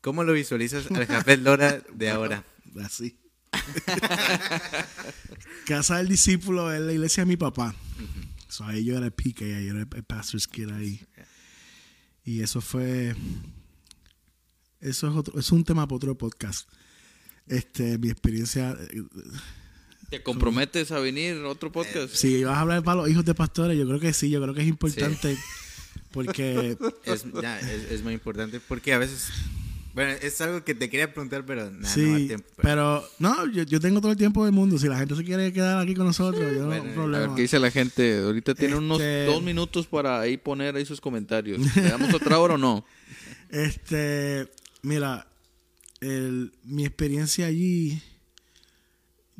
¿Cómo 0.00 0.24
lo 0.24 0.32
visualizas 0.32 0.90
al 0.90 1.06
Jafet 1.06 1.40
Lora 1.40 1.82
de 1.92 2.10
ahora? 2.10 2.44
Así. 2.82 3.18
casa 5.66 5.98
del 5.98 6.08
discípulo 6.08 6.72
es 6.72 6.80
la 6.80 6.92
iglesia 6.92 7.24
de 7.24 7.28
mi 7.28 7.36
papá. 7.36 7.74
ahí 8.60 8.84
yo 8.84 8.96
era 8.96 9.06
el 9.06 9.12
pique, 9.12 9.48
yo 9.64 9.74
era 9.74 9.80
el 9.80 10.04
pastor's 10.04 10.46
kid 10.46 10.70
ahí. 10.70 11.00
Y 12.24 12.42
eso 12.42 12.60
fue, 12.60 13.14
eso 14.80 15.08
es, 15.08 15.16
otro, 15.16 15.38
es 15.38 15.50
un 15.50 15.64
tema 15.64 15.86
para 15.86 15.96
otro 15.96 16.16
podcast. 16.16 16.68
Este, 17.46 17.96
mi 17.96 18.10
experiencia 18.10 18.76
eh, 18.78 19.02
¿Te 20.08 20.22
comprometes 20.22 20.90
a 20.90 21.00
venir 21.00 21.36
otro 21.44 21.70
podcast? 21.70 22.14
Si 22.14 22.42
vas 22.42 22.56
a 22.56 22.60
hablar 22.60 22.82
para 22.82 23.02
los 23.02 23.10
hijos 23.10 23.26
de 23.26 23.34
pastores, 23.34 23.76
yo 23.76 23.86
creo 23.86 24.00
que 24.00 24.14
sí, 24.14 24.30
yo 24.30 24.40
creo 24.40 24.54
que 24.54 24.62
es 24.62 24.68
importante 24.68 25.36
porque... 26.12 26.76
Es, 27.04 27.24
es, 27.90 28.02
muy 28.02 28.14
importante 28.14 28.60
porque 28.60 28.94
a 28.94 28.98
veces... 28.98 29.28
Bueno, 29.94 30.12
es 30.22 30.40
algo 30.40 30.64
que 30.64 30.74
te 30.74 30.88
quería 30.88 31.12
preguntar, 31.12 31.44
pero 31.44 31.70
nada, 31.70 31.96
no 31.96 32.14
hay 32.14 32.26
tiempo. 32.26 32.46
Pero, 32.62 33.04
no, 33.18 33.50
yo, 33.50 33.64
yo, 33.64 33.80
tengo 33.80 34.00
todo 34.00 34.12
el 34.12 34.18
tiempo 34.18 34.44
del 34.44 34.52
mundo. 34.54 34.78
Si 34.78 34.86
la 34.86 34.96
gente 34.96 35.16
se 35.16 35.24
quiere 35.24 35.52
quedar 35.52 35.78
aquí 35.78 35.94
con 35.94 36.06
nosotros, 36.06 36.54
yo 36.54 36.66
no 36.66 36.72
hay 36.72 36.80
problema. 36.80 37.24
A 37.24 37.26
ver, 37.26 37.36
¿qué 37.36 37.42
dice 37.42 37.58
la 37.58 37.70
gente? 37.70 38.20
Ahorita 38.20 38.54
tiene 38.54 38.76
unos 38.76 39.00
este 39.00 39.24
dos 39.24 39.42
minutos 39.42 39.86
para 39.86 40.20
ahí 40.20 40.36
poner 40.36 40.76
ahí 40.76 40.86
sus 40.86 41.00
comentarios. 41.00 41.58
¿Le 41.74 41.82
damos 41.82 42.14
otra 42.14 42.38
hora 42.38 42.54
o 42.54 42.58
no? 42.58 42.84
Este, 43.50 44.46
mira, 44.82 45.26
el, 46.00 46.52
mi 46.64 46.84
experiencia 46.84 47.46
allí 47.46 48.00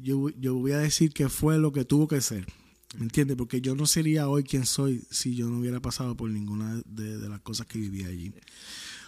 yo, 0.01 0.28
yo 0.30 0.55
voy 0.55 0.72
a 0.72 0.78
decir 0.78 1.12
que 1.12 1.28
fue 1.28 1.59
lo 1.59 1.72
que 1.72 1.84
tuvo 1.84 2.09
que 2.09 2.20
ser. 2.20 2.46
¿Me 2.96 3.03
entiendes? 3.03 3.36
Porque 3.36 3.61
yo 3.61 3.74
no 3.74 3.86
sería 3.86 4.28
hoy 4.28 4.44
quien 4.44 4.64
soy 4.64 5.05
si 5.11 5.34
yo 5.34 5.49
no 5.49 5.59
hubiera 5.59 5.80
pasado 5.80 6.16
por 6.16 6.30
ninguna 6.30 6.80
de, 6.86 7.28
las 7.28 7.40
cosas 7.40 7.66
que 7.66 7.78
viví 7.78 8.05
allí. 8.05 8.32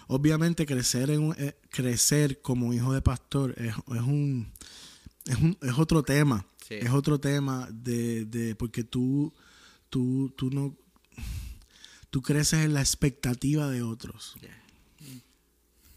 Obviamente 0.06 0.66
crecer 0.66 1.10
en 1.10 1.34
eh, 1.38 1.56
crecer 1.70 2.42
como 2.42 2.74
hijo 2.74 2.92
de 2.92 3.00
pastor 3.00 3.54
es, 3.56 3.74
es 3.74 4.02
un, 4.02 4.52
es 5.24 5.36
un 5.36 5.56
es 5.62 5.78
otro 5.78 6.02
tema. 6.02 6.44
Es 6.68 6.90
otro 6.90 7.18
tema 7.18 7.68
de, 7.72 8.26
de 8.26 8.54
porque 8.54 8.84
tú 8.84 9.32
tú 9.88 10.32
tú 10.36 10.50
no 10.50 10.76
tú 12.10 12.22
creces 12.22 12.64
en 12.64 12.74
la 12.74 12.80
expectativa 12.80 13.68
de 13.68 13.82
otros. 13.82 14.36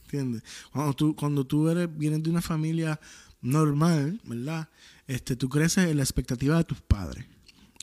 ¿Entiendes? 0.06 0.44
Cuando 0.72 0.94
tú 0.94 1.16
cuando 1.16 1.46
tú 1.46 1.70
eres 1.70 1.96
vienes 1.96 2.24
de 2.24 2.30
una 2.32 2.41
familia 2.41 3.00
normal, 3.44 4.20
¿verdad? 4.24 4.70
Este, 5.06 5.36
tú 5.36 5.50
creces 5.50 5.89
en 5.89 5.98
la 5.98 6.04
expectativa 6.04 6.58
de 6.58 6.64
tus 6.64 6.82
padres. 6.82 7.26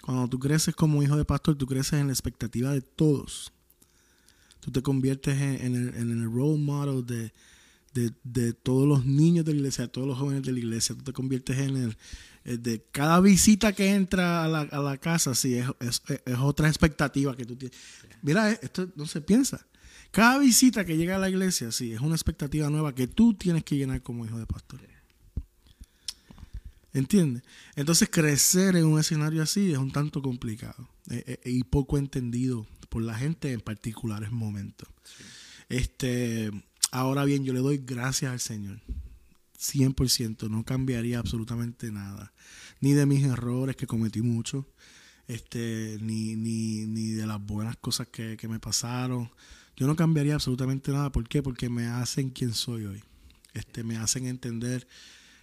Cuando 0.02 0.28
tú 0.28 0.38
creces 0.38 0.74
como 0.74 1.02
hijo 1.02 1.16
de 1.16 1.24
pastor, 1.24 1.56
tú 1.56 1.66
creces 1.66 2.00
en 2.00 2.06
la 2.06 2.12
expectativa 2.12 2.72
de 2.72 2.80
todos. 2.80 3.52
Tú 4.60 4.70
te 4.70 4.82
conviertes 4.82 5.40
en, 5.40 5.74
el, 5.74 6.24
role 6.24 6.58
model 6.58 7.06
de, 7.06 7.32
de, 8.24 8.52
todos 8.52 8.88
los 8.88 9.04
niños 9.04 9.44
de 9.44 9.52
la 9.52 9.58
iglesia, 9.58 9.84
de 9.84 9.88
todos 9.88 10.06
los 10.08 10.18
jóvenes 10.18 10.42
de 10.42 10.52
la 10.52 10.58
iglesia. 10.58 10.94
Tú 10.94 11.02
te 11.02 11.12
conviertes 11.12 11.58
en 11.58 11.76
el, 12.44 12.62
de 12.62 12.84
cada 12.90 13.20
visita 13.20 13.72
que 13.72 13.94
entra 13.94 14.44
a 14.44 14.48
la, 14.48 14.60
a 14.60 14.80
la 14.80 14.98
casa, 14.98 15.34
sí, 15.34 15.54
es, 15.54 15.66
es, 15.80 16.02
es, 16.24 16.38
otra 16.38 16.68
expectativa 16.68 17.36
que 17.36 17.44
tú 17.44 17.56
tienes. 17.56 17.78
Mira, 18.22 18.50
esto 18.50 18.88
no 18.96 19.06
se 19.06 19.20
piensa. 19.20 19.66
Cada 20.10 20.38
visita 20.38 20.84
que 20.84 20.96
llega 20.96 21.16
a 21.16 21.18
la 21.18 21.30
iglesia, 21.30 21.70
sí, 21.70 21.92
es 21.92 22.00
una 22.00 22.14
expectativa 22.14 22.68
nueva 22.68 22.94
que 22.94 23.06
tú 23.06 23.34
tienes 23.34 23.64
que 23.64 23.76
llenar 23.76 24.02
como 24.02 24.26
hijo 24.26 24.38
de 24.38 24.46
pastor. 24.46 24.80
¿Entiendes? 26.92 27.42
Entonces 27.76 28.08
crecer 28.10 28.76
en 28.76 28.84
un 28.86 28.98
escenario 28.98 29.42
así 29.42 29.72
es 29.72 29.78
un 29.78 29.92
tanto 29.92 30.22
complicado 30.22 30.88
eh, 31.08 31.24
eh, 31.26 31.50
y 31.50 31.62
poco 31.62 31.98
entendido 31.98 32.66
por 32.88 33.02
la 33.02 33.14
gente 33.14 33.52
en 33.52 33.60
particulares 33.60 34.32
momentos. 34.32 34.88
Este, 35.68 36.50
ahora 36.90 37.24
bien, 37.24 37.44
yo 37.44 37.52
le 37.52 37.60
doy 37.60 37.78
gracias 37.78 38.32
al 38.32 38.40
Señor. 38.40 38.80
100%, 39.58 40.48
no 40.50 40.64
cambiaría 40.64 41.18
absolutamente 41.18 41.92
nada. 41.92 42.32
Ni 42.80 42.92
de 42.94 43.06
mis 43.06 43.24
errores, 43.24 43.76
que 43.76 43.86
cometí 43.86 44.22
mucho, 44.22 44.66
este, 45.28 45.98
ni, 46.00 46.34
ni, 46.34 46.86
ni 46.86 47.10
de 47.10 47.26
las 47.26 47.40
buenas 47.40 47.76
cosas 47.76 48.08
que, 48.08 48.36
que 48.36 48.48
me 48.48 48.58
pasaron. 48.58 49.30
Yo 49.76 49.86
no 49.86 49.94
cambiaría 49.94 50.34
absolutamente 50.34 50.90
nada. 50.92 51.12
¿Por 51.12 51.28
qué? 51.28 51.42
Porque 51.42 51.68
me 51.68 51.86
hacen 51.86 52.30
quien 52.30 52.54
soy 52.54 52.86
hoy. 52.86 53.04
Este, 53.52 53.84
me 53.84 53.96
hacen 53.96 54.26
entender 54.26 54.88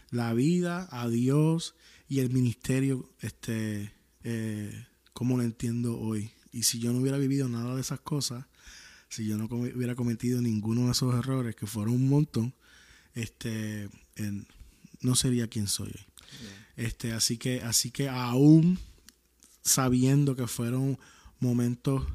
la 0.09 0.33
vida, 0.33 0.87
a 0.91 1.07
Dios 1.07 1.75
y 2.07 2.19
el 2.19 2.29
ministerio, 2.29 3.09
este, 3.19 3.93
eh, 4.23 4.85
como 5.13 5.37
lo 5.37 5.43
entiendo 5.43 5.99
hoy. 5.99 6.31
Y 6.51 6.63
si 6.63 6.79
yo 6.79 6.93
no 6.93 6.99
hubiera 6.99 7.17
vivido 7.17 7.49
nada 7.49 7.75
de 7.75 7.81
esas 7.81 7.99
cosas, 7.99 8.45
si 9.09 9.25
yo 9.25 9.37
no 9.37 9.45
hubiera 9.45 9.95
cometido 9.95 10.41
ninguno 10.41 10.85
de 10.85 10.91
esos 10.91 11.13
errores, 11.15 11.55
que 11.55 11.67
fueron 11.67 11.95
un 11.95 12.09
montón, 12.09 12.53
este, 13.13 13.89
no 15.01 15.15
sería 15.15 15.47
quien 15.47 15.67
soy 15.67 15.87
hoy. 15.87 16.05
Este, 16.75 17.13
así 17.13 17.37
que, 17.37 17.61
así 17.61 17.91
que 17.91 18.09
aún 18.09 18.79
sabiendo 19.63 20.35
que 20.35 20.47
fueron 20.47 20.97
momentos, 21.39 22.05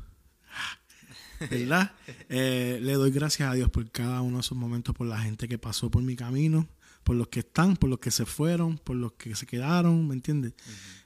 ¿verdad? 1.50 1.92
Eh, 2.28 2.78
le 2.80 2.94
doy 2.94 3.10
gracias 3.10 3.50
a 3.50 3.54
Dios 3.54 3.68
por 3.68 3.90
cada 3.90 4.22
uno 4.22 4.38
de 4.38 4.40
esos 4.40 4.56
momentos, 4.56 4.94
por 4.94 5.06
la 5.06 5.20
gente 5.20 5.48
que 5.48 5.58
pasó 5.58 5.90
por 5.90 6.02
mi 6.02 6.16
camino, 6.16 6.66
por 7.04 7.16
los 7.16 7.28
que 7.28 7.40
están, 7.40 7.76
por 7.76 7.90
los 7.90 7.98
que 7.98 8.10
se 8.10 8.24
fueron, 8.24 8.78
por 8.78 8.96
los 8.96 9.12
que 9.12 9.34
se 9.34 9.46
quedaron, 9.46 10.06
¿me 10.06 10.14
entiendes? 10.14 10.54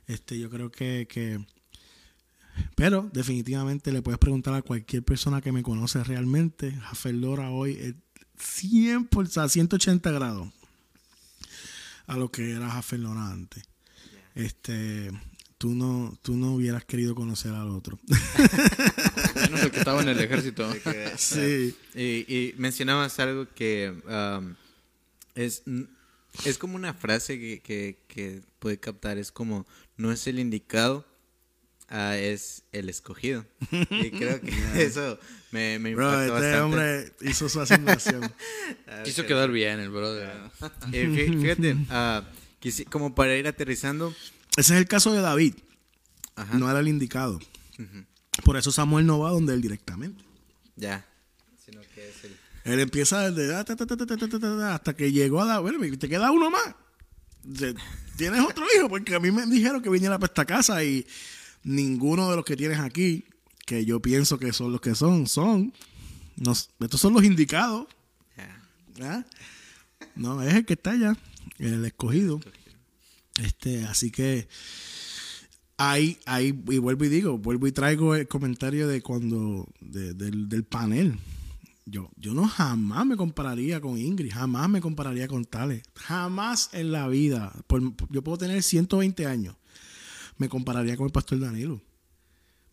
Este, 0.07 0.39
yo 0.39 0.51
creo 0.51 0.71
que, 0.71 1.07
que, 1.09 1.45
pero 2.75 3.09
definitivamente 3.13 3.93
le 3.93 4.03
puedes 4.03 4.19
preguntar 4.19 4.55
a 4.55 4.63
cualquier 4.63 5.03
persona 5.03 5.41
que 5.41 5.53
me 5.53 5.63
conoce 5.63 6.03
realmente, 6.05 6.73
Jafet 6.73 7.15
Lora 7.15 7.51
hoy 7.51 7.73
es 7.81 7.95
100 8.39 9.07
por, 9.07 9.29
180 9.29 10.11
grados 10.11 10.49
a 12.07 12.17
lo 12.17 12.31
que 12.31 12.53
era 12.53 12.71
Jafet 12.71 13.01
Lora 13.01 13.31
antes. 13.31 13.65
Este, 14.35 15.11
tú 15.59 15.75
no, 15.75 16.17
tú 16.23 16.37
no 16.37 16.55
hubieras 16.55 16.85
querido 16.85 17.15
conocer 17.15 17.53
al 17.53 17.71
otro. 17.71 17.99
Menos 19.35 19.63
el 19.63 19.71
que 19.71 19.79
estaba 19.79 20.03
en 20.03 20.09
el 20.09 20.21
ejército. 20.21 20.71
sí. 21.17 21.75
Y, 21.95 22.55
mencionabas 22.59 23.19
algo 23.19 23.47
que 23.55 23.95
um, 24.07 24.55
es, 25.37 25.63
es 26.45 26.59
como 26.59 26.77
una 26.77 26.95
frase 26.95 27.39
que, 27.39 27.99
que, 28.09 28.43
puede 28.59 28.79
captar, 28.81 29.19
es 29.19 29.31
como, 29.31 29.67
no 29.97 30.11
es 30.11 30.27
el 30.27 30.39
indicado, 30.39 31.07
ah, 31.89 32.17
es 32.17 32.65
el 32.73 32.89
escogido. 32.89 33.47
Y 33.71 34.11
creo 34.11 34.41
que 34.41 34.53
eso 34.83 35.19
me, 35.53 35.79
me 35.79 35.91
impactó 35.91 36.21
este 36.21 36.31
bastante. 36.33 36.61
hombre 36.61 37.13
hizo 37.21 37.49
su 37.49 37.61
asignación. 37.61 38.33
Ah, 38.89 39.03
Quiso 39.05 39.27
quedar 39.27 39.51
bien 39.51 39.81
el 39.81 39.91
brother. 39.91 40.31
fíjate, 40.91 41.75
uh, 41.75 42.91
como 42.91 43.15
para 43.15 43.37
ir 43.37 43.47
aterrizando. 43.47 44.15
Ese 44.57 44.75
es 44.75 44.81
el 44.81 44.87
caso 44.87 45.13
de 45.13 45.21
David. 45.21 45.55
No 46.53 46.71
era 46.71 46.81
el 46.81 46.89
indicado. 46.89 47.41
Por 48.45 48.57
eso 48.57 48.71
Samuel 48.73 49.07
no 49.07 49.19
va 49.19 49.31
donde 49.31 49.55
él 49.55 49.61
directamente. 49.61 50.23
Ya. 50.77 51.05
Sino 51.65 51.81
que 51.95 52.09
es 52.09 52.25
el 52.25 52.37
él 52.67 52.81
empieza 52.81 53.31
desde 53.31 53.55
hasta 53.55 54.97
que 54.97 55.13
llegó 55.13 55.41
a 55.41 55.47
dar, 55.47 55.63
bueno, 55.63 55.79
te 55.97 56.09
queda 56.09 56.33
uno 56.33 56.51
más. 56.51 56.75
Tienes 58.17 58.41
otro 58.41 58.65
hijo, 58.77 58.89
porque 58.89 59.15
a 59.15 59.21
mí 59.21 59.31
me 59.31 59.47
dijeron 59.47 59.81
que 59.81 59.89
viniera 59.89 60.19
para 60.19 60.31
esta 60.33 60.45
casa 60.45 60.83
y 60.83 61.07
ninguno 61.63 62.29
de 62.29 62.37
los 62.37 62.45
que 62.45 62.57
tienes 62.57 62.81
aquí, 62.81 63.25
que 63.65 63.85
yo 63.85 64.01
pienso 64.01 64.39
que 64.39 64.53
son 64.53 64.73
los 64.73 64.81
que 64.81 64.97
son, 64.97 65.29
son. 65.29 65.73
estos 66.81 67.01
son 67.01 67.15
los 67.15 67.23
indicados. 67.23 67.87
¿Ah? 69.01 69.25
No, 70.17 70.43
es 70.43 70.55
el 70.55 70.65
que 70.65 70.73
está 70.73 70.91
allá, 70.91 71.17
el 71.59 71.85
escogido. 71.85 72.41
Este, 73.41 73.85
así 73.85 74.11
que 74.11 74.49
ahí, 75.77 76.19
ahí, 76.27 76.47
y 76.69 76.79
vuelvo 76.79 77.05
y 77.05 77.11
digo, 77.11 77.39
vuelvo 77.39 77.69
y 77.69 77.73
traigo 77.73 78.17
el 78.17 78.27
comentario 78.27 78.89
de 78.89 79.03
cuando, 79.03 79.69
del, 79.81 80.49
del 80.49 80.65
panel 80.65 81.17
yo, 81.87 82.11
yo 82.17 82.35
no 82.35 82.49
jamás 82.49 83.07
me 83.07 83.17
compararía 83.17 83.81
con 83.81 83.97
Ingrid, 83.97 84.33
jamás 84.33 84.69
me 84.69 84.81
compararía 84.81 85.29
con 85.29 85.45
Tales, 85.45 85.83
jamás 85.95 86.71
en 86.73 86.91
la 86.91 87.07
vida. 87.09 87.53
yo 88.11 88.23
puedo 88.23 88.39
tener 88.39 88.63
120 88.63 89.25
años, 89.25 89.57
me 90.37 90.49
compararía 90.49 90.97
con 90.97 91.07
el 91.07 91.13
pastor 91.13 91.39
Danilo. 91.39 91.81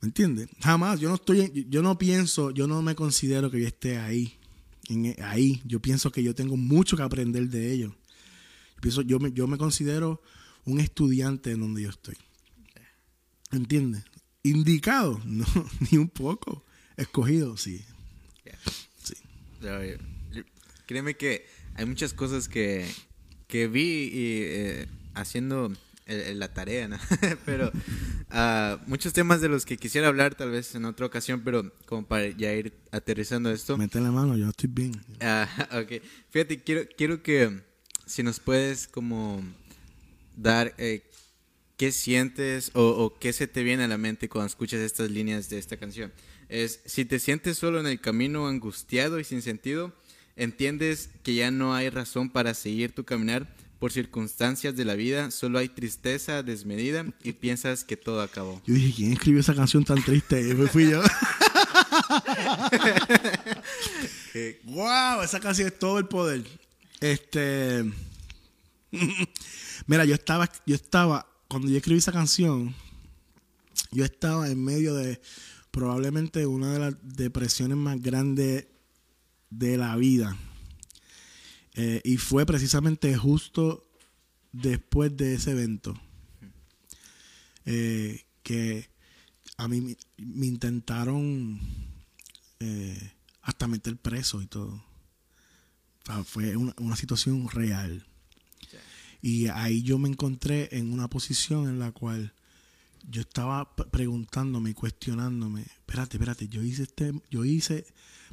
¿Me 0.02 0.08
entiendes? 0.08 0.50
Jamás, 0.60 1.00
yo 1.00 1.08
no 1.08 1.16
estoy, 1.16 1.66
yo 1.70 1.82
no 1.82 1.98
pienso, 1.98 2.52
yo 2.52 2.68
no 2.68 2.82
me 2.82 2.96
considero 2.96 3.50
que 3.50 3.62
yo 3.62 3.68
esté 3.68 4.00
ahí, 4.00 4.38
en, 4.90 5.16
ahí. 5.24 5.62
Yo 5.64 5.80
pienso 5.80 6.12
que 6.12 6.22
yo 6.22 6.36
tengo 6.36 6.58
mucho 6.58 6.98
que 6.98 7.04
aprender 7.04 7.48
de 7.48 7.72
ellos. 7.72 7.94
Yo, 8.76 8.82
pienso, 8.82 9.02
yo, 9.04 9.20
me, 9.20 9.32
yo 9.32 9.48
me 9.48 9.58
considero 9.58 10.22
un 10.66 10.82
estudiante 10.82 11.52
en 11.52 11.62
donde 11.62 11.84
yo 11.84 11.90
estoy. 11.90 12.18
¿Me 13.52 13.60
entiendes? 13.60 14.04
Indicado, 14.42 15.22
no, 15.26 15.46
ni 15.90 15.98
un 15.98 16.10
poco. 16.10 16.66
Escogido, 16.98 17.56
sí. 17.56 17.86
Créeme 20.86 21.16
que 21.16 21.46
hay 21.76 21.86
muchas 21.86 22.14
cosas 22.14 22.48
que, 22.48 22.86
que 23.48 23.68
vi 23.68 24.10
y, 24.12 24.42
eh, 24.44 24.88
haciendo 25.14 25.72
la 26.06 26.54
tarea, 26.54 26.88
¿no? 26.88 26.98
pero 27.46 27.72
uh, 28.32 28.78
muchos 28.88 29.14
temas 29.14 29.42
de 29.42 29.50
los 29.50 29.66
que 29.66 29.78
quisiera 29.78 30.08
hablar 30.08 30.36
tal 30.36 30.52
vez 30.52 30.76
en 30.76 30.86
otra 30.86 31.06
ocasión, 31.06 31.42
pero 31.44 31.72
como 31.86 32.06
para 32.06 32.28
ya 32.30 32.54
ir 32.54 32.74
aterrizando 32.92 33.52
esto. 33.52 33.78
Mete 33.78 34.02
la 34.02 34.12
mano, 34.12 34.36
yo 34.36 34.50
estoy 34.50 34.70
bien. 34.70 34.92
Uh, 35.22 35.78
ok, 35.82 36.04
fíjate, 36.30 36.62
quiero, 36.62 36.82
quiero 36.98 37.24
que 37.24 37.62
si 38.06 38.24
nos 38.24 38.40
puedes 38.40 38.88
como 38.88 39.42
dar 40.36 40.74
eh, 40.78 41.10
qué 41.78 41.92
sientes 41.92 42.72
o, 42.74 42.82
o, 42.84 43.18
qué 43.18 43.32
se 43.32 43.48
te 43.48 43.64
viene 43.64 43.84
a 43.84 43.88
la 43.88 43.98
mente 43.98 44.28
cuando 44.28 44.48
escuchas 44.48 44.82
estas 44.82 45.10
líneas 45.10 45.50
de 45.50 45.58
esta 45.58 45.78
canción 45.78 46.12
es 46.54 46.82
si 46.86 47.04
te 47.04 47.18
sientes 47.18 47.58
solo 47.58 47.80
en 47.80 47.88
el 47.88 48.00
camino 48.00 48.48
angustiado 48.48 49.20
y 49.20 49.24
sin 49.24 49.42
sentido, 49.42 49.92
entiendes 50.36 51.10
que 51.24 51.34
ya 51.34 51.50
no 51.50 51.74
hay 51.74 51.90
razón 51.90 52.30
para 52.30 52.54
seguir 52.54 52.94
tu 52.94 53.06
caminar 53.06 53.52
por 53.80 53.92
circunstancias 53.92 54.76
de 54.76 54.86
la 54.86 54.94
vida, 54.94 55.32
solo 55.32 55.58
hay 55.58 55.68
tristeza 55.68 56.44
desmedida 56.44 57.08
y 57.24 57.34
piensas 57.34 57.84
que 57.84 57.98
todo 57.98 58.22
acabó. 58.22 58.62
Yo 58.68 58.76
dije, 58.76 58.94
¿quién 58.96 59.14
escribió 59.14 59.42
esa 59.42 59.56
canción 59.56 59.84
tan 59.84 60.04
triste? 60.04 60.54
Me 60.54 60.68
fui 60.68 60.92
yo. 60.92 61.02
wow, 64.66 65.24
esa 65.24 65.40
canción 65.40 65.68
es 65.68 65.80
todo 65.80 65.98
el 65.98 66.06
poder. 66.06 66.44
Este 67.02 67.84
Mira, 69.88 70.06
yo 70.06 70.14
estaba 70.14 70.48
yo 70.68 70.76
estaba 70.76 71.26
cuando 71.48 71.68
yo 71.68 71.78
escribí 71.78 71.98
esa 71.98 72.12
canción, 72.12 72.76
yo 73.92 74.06
estaba 74.06 74.48
en 74.50 74.64
medio 74.64 74.94
de 74.94 75.20
probablemente 75.74 76.46
una 76.46 76.72
de 76.72 76.78
las 76.78 76.96
depresiones 77.02 77.76
más 77.78 78.00
grandes 78.00 78.68
de 79.50 79.76
la 79.76 79.96
vida. 79.96 80.38
Eh, 81.74 82.00
y 82.06 82.18
fue 82.18 82.46
precisamente 82.46 83.18
justo 83.18 83.84
después 84.52 85.18
de 85.18 85.34
ese 85.34 85.50
evento 85.50 86.00
eh, 87.66 88.24
que 88.44 88.88
a 89.58 89.68
mí 89.68 89.98
me, 90.18 90.46
intentaron 90.46 91.60
eh, 92.60 93.12
hasta 93.42 93.68
meter 93.68 93.98
preso 93.98 94.44
y 94.44 94.46
todo. 94.46 94.86
fue 96.24 96.56
una, 96.56 96.76
una, 96.78 96.96
situación 96.96 97.50
real. 97.50 98.06
Y 99.24 99.48
ahí 99.48 99.82
yo 99.82 99.98
me 99.98 100.10
encontré 100.10 100.78
en 100.78 100.94
una 100.94 101.10
posición 101.10 101.68
en 101.68 101.80
la 101.80 101.92
cual 101.92 102.34
yo 103.10 103.22
estaba 103.22 103.76
preguntándome 103.76 104.72
y 104.72 104.74
cuestionándome, 104.74 105.62
espérate, 105.62 106.18
espérate, 106.18 106.48
yo 106.48 106.64
hice 106.64 106.84
este, 106.84 107.14
yo 107.30 107.46
hice, 107.46 107.86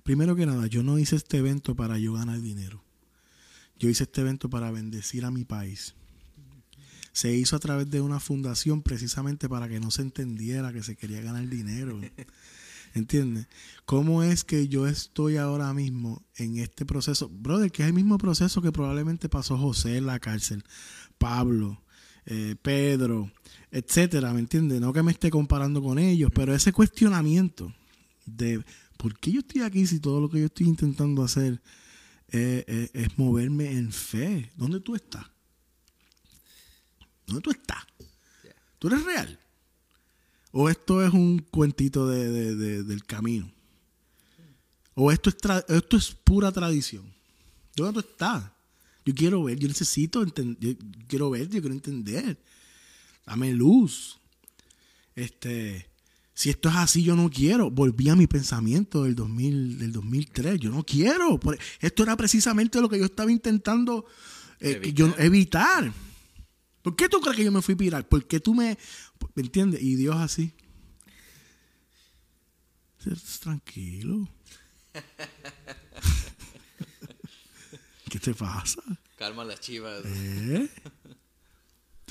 primero 0.03 0.37
que 0.37 0.47
nada, 0.47 0.67
yo 0.67 0.83
no 0.83 0.99
hice 0.99 1.17
este 1.17 1.39
evento 1.39 1.75
para 1.75 1.99
yo 1.99 2.13
ganar 2.13 2.41
dinero. 2.41 2.83
Yo 3.79 3.89
hice 3.89 4.05
este 4.05 4.21
evento 4.21 4.51
para 4.51 4.71
bendecir 4.71 5.25
a 5.25 5.31
mi 5.31 5.45
país. 5.45 5.95
Se 7.13 7.35
hizo 7.35 7.57
a 7.57 7.61
través 7.61 7.91
de 7.91 8.01
una 8.01 8.21
fundación 8.21 8.83
precisamente 8.83 9.49
para 9.49 9.69
que 9.69 9.81
no 9.81 9.91
se 9.91 10.03
entendiera 10.03 10.73
que 10.73 10.83
se 10.83 10.97
quería 10.97 11.21
ganar 11.23 11.49
dinero. 11.49 12.01
¿Entiendes? 12.95 13.47
¿Cómo 13.85 14.23
es 14.23 14.45
que 14.45 14.69
yo 14.69 14.87
estoy 14.87 15.37
ahora 15.37 15.73
mismo 15.73 16.25
en 16.37 16.59
este 16.59 16.85
proceso? 16.85 17.29
Brother, 17.29 17.71
que 17.71 17.83
es 17.83 17.89
el 17.89 17.95
mismo 17.95 18.19
proceso 18.19 18.63
que 18.63 18.73
probablemente 18.73 19.29
pasó 19.29 19.57
José 19.57 19.97
en 19.97 20.07
la 20.07 20.19
cárcel, 20.19 20.65
Pablo, 21.19 21.83
eh, 22.27 22.57
Pedro, 22.61 23.31
etcétera, 23.71 24.33
¿me 24.33 24.41
entiendes? 24.41 24.81
No 24.81 24.93
que 24.93 25.03
me 25.03 25.13
esté 25.13 25.31
comparando 25.31 25.83
con 25.83 25.99
ellos, 25.99 26.31
pero 26.35 26.55
ese 26.55 26.73
cuestionamiento 26.73 27.75
de 28.27 28.65
por 28.97 29.19
qué 29.19 29.33
yo 29.33 29.41
estoy 29.41 29.63
aquí 29.63 29.87
si 29.87 30.01
todo 30.01 30.21
lo 30.21 30.29
que 30.29 30.41
yo 30.41 30.47
estoy 30.47 30.69
intentando 30.69 31.23
hacer 31.23 31.61
es 32.29 33.19
moverme 33.19 33.73
en 33.73 33.91
fe. 33.91 34.53
¿Dónde 34.55 34.79
tú 34.79 34.95
estás? 34.95 35.27
¿Dónde 37.27 37.43
tú 37.43 37.51
estás? 37.51 37.85
¿Tú 38.79 38.89
eres 38.89 39.05
real? 39.05 39.39
¿O 40.53 40.69
esto 40.69 41.05
es 41.05 41.13
un 41.13 41.39
cuentito 41.51 42.09
del 42.09 43.05
camino? 43.05 43.51
¿O 44.95 45.13
esto 45.13 45.31
es, 45.31 45.37
esto 45.69 45.97
es 45.97 46.11
pura 46.13 46.51
tradición? 46.51 47.13
¿Dónde 47.77 47.93
tú 47.93 48.01
estás? 48.01 48.51
Yo 49.11 49.15
quiero 49.17 49.43
ver, 49.43 49.59
yo 49.59 49.67
necesito 49.67 50.23
entender, 50.23 50.79
yo 50.79 50.87
quiero 51.09 51.31
ver, 51.31 51.49
yo 51.49 51.61
quiero 51.61 51.75
entender. 51.75 52.41
Dame 53.27 53.53
luz. 53.53 54.21
Este, 55.17 55.91
si 56.33 56.49
esto 56.49 56.69
es 56.69 56.77
así, 56.77 57.03
yo 57.03 57.17
no 57.17 57.29
quiero. 57.29 57.73
Volví 57.73 58.09
a 58.09 58.15
mi 58.15 58.29
pensamiento 58.29 59.03
del, 59.03 59.17
2000, 59.17 59.81
del 59.81 59.91
2003. 59.91 60.61
Yo 60.61 60.71
no 60.71 60.85
quiero. 60.85 61.41
Esto 61.81 62.05
era 62.05 62.17
precisamente 62.17 62.81
lo 62.81 62.89
que 62.89 63.01
yo 63.01 63.07
estaba 63.07 63.33
intentando 63.33 64.07
eh, 64.61 64.95
evitar. 65.19 65.93
¿Por 66.81 66.95
qué 66.95 67.09
tú 67.09 67.21
crees 67.21 67.37
que 67.37 67.45
yo 67.45 67.51
me 67.51 67.63
fui 67.63 67.75
a 67.75 67.79
pirar? 67.79 68.09
¿Por 68.09 68.29
qué 68.29 68.39
tú 68.39 68.55
me... 68.55 68.79
¿Me 69.35 69.43
entiendes? 69.43 69.83
Y 69.83 69.97
Dios 69.97 70.15
así. 70.15 70.53
Tranquilo. 73.43 74.29
¿Qué 78.11 78.19
te 78.19 78.35
pasa? 78.35 78.83
Calma 79.17 79.45
las 79.45 79.61
chivas. 79.61 80.03
¿Eh? 80.05 80.69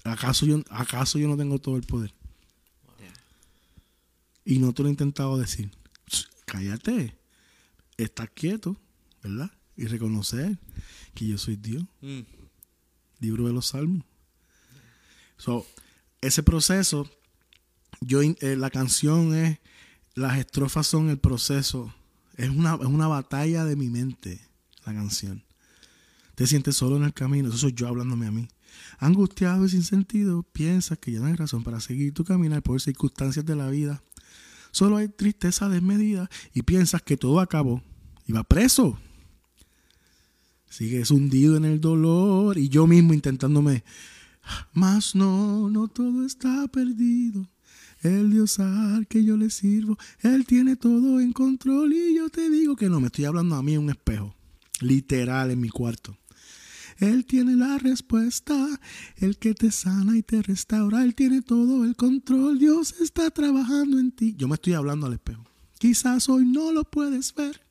¿Acaso 0.05 0.45
yo, 0.45 0.63
¿Acaso 0.69 1.19
yo 1.19 1.27
no 1.27 1.35
tengo 1.35 1.59
todo 1.59 1.75
el 1.75 1.83
poder? 1.83 2.13
Y 4.45 4.59
no 4.59 4.73
te 4.73 4.81
lo 4.81 4.87
he 4.87 4.91
intentado 4.91 5.37
decir. 5.37 5.69
Cállate. 6.45 7.15
Estás 7.97 8.29
quieto, 8.29 8.77
¿verdad? 9.21 9.51
Y 9.75 9.87
reconocer 9.87 10.57
que 11.13 11.27
yo 11.27 11.37
soy 11.37 11.57
Dios. 11.57 11.83
Mm. 11.99 12.21
Libro 13.19 13.45
de 13.47 13.53
los 13.53 13.67
Salmos. 13.67 14.05
So, 15.37 15.67
ese 16.21 16.43
proceso, 16.43 17.11
yo 17.99 18.21
eh, 18.21 18.55
la 18.55 18.69
canción 18.69 19.35
es, 19.35 19.59
las 20.15 20.37
estrofas 20.37 20.87
son 20.87 21.09
el 21.09 21.19
proceso, 21.19 21.93
es 22.37 22.49
una, 22.49 22.75
es 22.75 22.87
una 22.87 23.07
batalla 23.07 23.65
de 23.65 23.75
mi 23.75 23.89
mente, 23.89 24.39
la 24.85 24.93
canción. 24.93 25.43
Te 26.39 26.47
sientes 26.47 26.77
solo 26.77 26.95
en 26.95 27.03
el 27.03 27.13
camino, 27.13 27.49
eso 27.49 27.57
soy 27.57 27.73
yo 27.73 27.89
hablándome 27.89 28.25
a 28.25 28.31
mí. 28.31 28.47
Angustiado 28.97 29.65
y 29.65 29.69
sin 29.71 29.83
sentido, 29.83 30.43
piensas 30.43 30.97
que 30.97 31.11
ya 31.11 31.19
no 31.19 31.25
hay 31.25 31.33
razón 31.33 31.65
para 31.65 31.81
seguir 31.81 32.13
tu 32.13 32.23
caminar 32.23 32.63
por 32.63 32.79
circunstancias 32.79 33.45
de 33.45 33.57
la 33.57 33.69
vida. 33.69 34.01
Solo 34.71 34.95
hay 34.95 35.09
tristeza 35.09 35.67
desmedida 35.67 36.29
y 36.53 36.61
piensas 36.61 37.01
que 37.01 37.17
todo 37.17 37.41
acabó 37.41 37.83
y 38.25 38.31
va 38.31 38.45
preso. 38.45 38.97
Sigues 40.69 41.11
hundido 41.11 41.57
en 41.57 41.65
el 41.65 41.81
dolor 41.81 42.57
y 42.57 42.69
yo 42.69 42.87
mismo 42.87 43.13
intentándome 43.13 43.83
mas 44.71 45.15
no, 45.15 45.69
no 45.69 45.89
todo 45.89 46.25
está 46.25 46.69
perdido. 46.69 47.49
El 47.99 48.31
Dios 48.31 48.61
al 48.61 49.07
que 49.07 49.25
yo 49.25 49.35
le 49.35 49.49
sirvo, 49.49 49.97
Él 50.21 50.45
tiene 50.45 50.77
todo 50.77 51.19
en 51.19 51.33
control 51.33 51.91
y 51.91 52.15
yo 52.15 52.29
te 52.29 52.49
digo 52.49 52.77
que 52.77 52.87
no, 52.87 53.01
me 53.01 53.07
estoy 53.07 53.25
hablando 53.25 53.55
a 53.55 53.61
mí 53.61 53.73
en 53.73 53.81
un 53.81 53.89
espejo, 53.89 54.33
literal 54.79 55.51
en 55.51 55.59
mi 55.59 55.67
cuarto. 55.67 56.17
Él 56.99 57.25
tiene 57.25 57.55
la 57.55 57.77
respuesta, 57.77 58.79
el 59.17 59.37
que 59.37 59.53
te 59.53 59.71
sana 59.71 60.17
y 60.17 60.23
te 60.23 60.41
restaura, 60.41 61.03
Él 61.03 61.15
tiene 61.15 61.41
todo 61.41 61.83
el 61.85 61.95
control, 61.95 62.59
Dios 62.59 62.95
está 62.99 63.31
trabajando 63.31 63.99
en 63.99 64.11
ti. 64.11 64.35
Yo 64.37 64.47
me 64.47 64.55
estoy 64.55 64.73
hablando 64.73 65.07
al 65.07 65.13
espejo. 65.13 65.45
Quizás 65.77 66.29
hoy 66.29 66.45
no 66.45 66.71
lo 66.71 66.83
puedes 66.83 67.33
ver. 67.33 67.61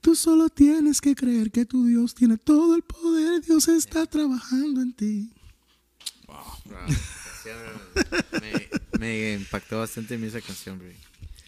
Tú 0.00 0.14
solo 0.14 0.48
tienes 0.48 1.00
que 1.00 1.14
creer 1.14 1.50
que 1.50 1.64
tu 1.64 1.84
Dios 1.86 2.14
tiene 2.14 2.36
todo 2.36 2.74
el 2.74 2.82
poder, 2.82 3.42
Dios 3.42 3.68
está 3.68 4.06
trabajando 4.06 4.80
en 4.80 4.92
ti 4.92 5.30
me, 8.98 9.34
impactó 9.34 9.78
bastante 9.78 10.14
en 10.14 10.24
esa 10.24 10.40
canción, 10.40 10.80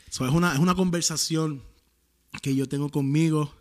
es, 0.08 0.20
una, 0.20 0.52
es 0.52 0.58
una 0.58 0.74
conversación 0.74 1.62
que 2.42 2.54
yo 2.54 2.68
tengo 2.68 2.90
conmigo 2.90 3.54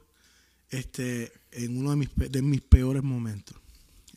este, 0.69 1.31
en 1.57 1.77
uno 1.77 1.91
de 1.91 1.95
mis, 1.97 2.09
de 2.15 2.41
mis 2.41 2.61
peores 2.61 3.03
momentos. 3.03 3.57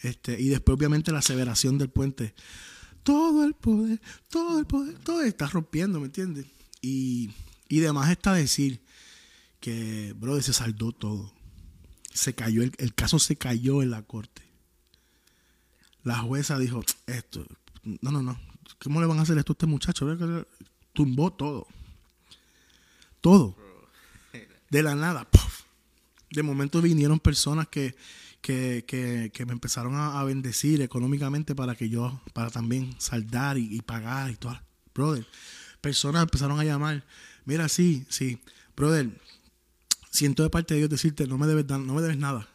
Este, 0.01 0.41
y 0.41 0.49
después, 0.49 0.79
obviamente, 0.79 1.13
la 1.13 1.19
aseveración 1.19 1.79
del 1.79 1.91
puente. 1.91 2.35
Todo 3.03 3.45
el 3.45 3.55
poder, 3.55 4.01
todo 4.29 4.59
el 4.59 4.67
poder, 4.67 4.99
todo 4.99 5.23
está 5.23 5.47
rompiendo, 5.47 6.01
¿me 6.01 6.07
entiendes? 6.07 6.47
Y, 6.81 7.31
y 7.69 7.81
demás 7.81 8.11
está 8.11 8.35
decir 8.35 8.81
que, 9.59 10.15
brother, 10.17 10.43
se 10.43 10.53
saldó 10.53 10.93
todo. 10.93 11.33
Se 12.13 12.35
cayó, 12.35 12.63
el 12.63 12.95
caso 12.95 13.19
se 13.19 13.37
cayó 13.37 13.83
en 13.83 13.91
la 13.91 14.03
corte 14.03 14.51
la 16.03 16.19
jueza 16.19 16.59
dijo, 16.59 16.83
esto, 17.07 17.45
no, 17.83 18.11
no, 18.11 18.23
no, 18.23 18.41
¿cómo 18.83 19.01
le 19.01 19.07
van 19.07 19.19
a 19.19 19.23
hacer 19.23 19.39
esto 19.39 19.53
a 19.53 19.55
este 19.55 19.67
muchacho? 19.67 20.07
Tumbó 20.93 21.33
todo. 21.33 21.67
Todo. 23.21 23.57
De 24.71 24.83
la 24.83 24.95
nada. 24.95 25.29
De 26.31 26.43
momento 26.43 26.81
vinieron 26.81 27.19
personas 27.19 27.69
que, 27.69 27.97
que, 28.41 29.33
me 29.47 29.53
empezaron 29.53 29.95
a, 29.97 30.23
bendecir 30.25 30.81
económicamente 30.83 31.55
para 31.55 31.75
que 31.75 31.89
yo, 31.89 32.21
para 32.33 32.51
también 32.51 32.95
saldar 32.99 33.59
y, 33.59 33.81
pagar 33.83 34.31
y 34.31 34.37
todo. 34.37 34.61
Brother, 34.95 35.27
personas 35.81 36.23
empezaron 36.23 36.59
a 36.61 36.65
llamar. 36.65 37.05
Mira, 37.45 37.69
sí, 37.69 38.05
sí. 38.09 38.41
Brother, 38.77 39.11
siento 40.11 40.43
de 40.43 40.51
parte 40.51 40.75
de 40.75 40.81
Dios 40.81 40.91
decirte, 40.91 41.27
no 41.27 41.39
me 41.39 41.47
debes, 41.47 41.67
no 41.67 41.95
me 41.95 42.03
debes 42.03 42.19
nada 42.19 42.49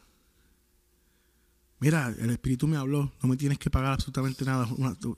mira, 1.78 2.14
el 2.18 2.30
Espíritu 2.30 2.66
me 2.66 2.76
habló, 2.76 3.12
no 3.22 3.28
me 3.28 3.36
tienes 3.36 3.58
que 3.58 3.70
pagar 3.70 3.92
absolutamente 3.92 4.44
nada. 4.44 4.68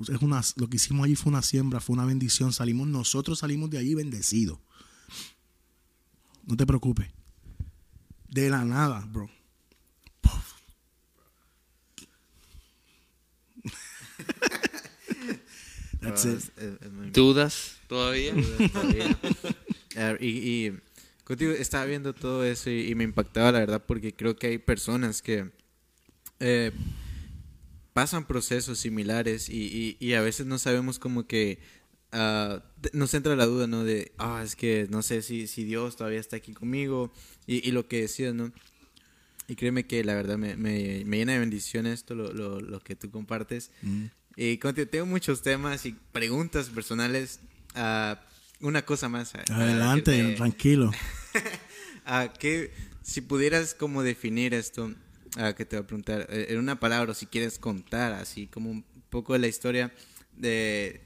es 0.09 0.23
una, 0.23 0.43
lo 0.57 0.69
que 0.69 0.77
hicimos 0.77 1.05
allí 1.05 1.15
fue 1.15 1.31
una 1.31 1.43
siembra, 1.43 1.81
fue 1.81 1.95
una 1.95 2.05
bendición. 2.05 2.53
Salimos, 2.53 2.89
nosotros 2.89 3.41
salimos 3.41 3.71
de 3.71 3.79
allí 3.79 3.95
bendecidos. 3.95 4.59
No 6.45 6.57
te 6.57 6.67
preocupes. 6.67 7.09
De 8.29 8.51
la 8.51 8.65
nada, 8.65 9.05
bro. 9.11 9.29
That's 16.01 16.25
it. 16.25 16.53
¿Dudas 17.13 17.79
todavía? 17.89 18.35
y, 20.21 20.27
y 20.27 20.79
contigo 21.25 21.51
estaba 21.53 21.85
viendo 21.87 22.15
todo 22.15 22.45
eso 22.45 22.71
y 22.71 22.95
me 22.95 23.03
impactaba 23.05 23.53
la 23.53 23.61
verdad 23.61 23.83
porque 23.87 24.15
creo 24.15 24.37
que 24.37 24.49
hay 24.49 24.59
personas 24.59 25.23
que 25.23 25.51
eh, 26.41 26.73
pasan 27.93 28.27
procesos 28.27 28.79
similares 28.79 29.49
y, 29.49 29.97
y, 29.99 30.15
a 30.15 30.21
veces 30.21 30.47
no 30.47 30.59
sabemos 30.59 31.01
como 31.01 31.27
que 31.27 31.59
uh, 32.13 32.61
nos 32.93 33.15
entra 33.15 33.37
la 33.37 33.47
duda, 33.47 33.67
¿no? 33.67 33.85
De, 33.85 34.13
ah, 34.19 34.43
es 34.45 34.57
que 34.57 34.87
no 34.91 35.03
sé 35.03 35.23
si, 35.23 35.47
si 35.47 35.65
Dios 35.65 35.97
todavía 35.97 36.21
está 36.21 36.37
aquí 36.37 36.53
conmigo 36.53 37.13
y, 37.47 37.67
y 37.67 37.73
lo 37.73 37.89
que 37.89 38.03
decías, 38.03 38.35
¿no? 38.35 38.53
Y 39.47 39.57
créeme 39.57 39.87
que 39.87 40.05
la 40.05 40.15
verdad 40.15 40.37
me, 40.37 40.57
me, 40.57 41.05
me 41.07 41.19
llena 41.19 41.33
de 41.33 41.39
bendición 41.39 41.87
esto, 41.87 42.15
lo, 42.15 42.33
lo, 42.33 42.61
lo 42.61 42.81
que 42.81 42.97
tú 42.97 43.11
compartes. 43.11 43.71
Mm. 43.83 44.07
Y 44.37 44.57
tengo 44.59 45.07
muchos 45.07 45.43
temas 45.43 45.87
y 45.87 45.97
preguntas 46.13 46.69
personales. 46.69 47.41
Uh, 47.75 48.17
una 48.61 48.85
cosa 48.85 49.09
más. 49.09 49.35
Adelante, 49.51 50.35
tranquilo. 50.37 50.93
a 52.05 52.33
que 52.39 52.73
si 53.03 53.21
pudieras 53.21 53.75
como 53.75 54.03
definir 54.03 54.53
esto, 54.55 54.95
Ah, 55.37 55.55
que 55.55 55.65
te 55.65 55.77
voy 55.77 55.85
a 55.85 55.87
preguntar, 55.87 56.27
eh, 56.31 56.47
en 56.51 56.59
una 56.59 56.81
palabra, 56.81 57.15
si 57.15 57.27
quieres 57.27 57.59
contar 57.59 58.13
así 58.13 58.47
como 58.47 58.71
un 58.71 58.85
poco 59.11 59.35
de 59.35 59.39
la 59.39 59.47
historia 59.47 59.93
de, 60.37 61.03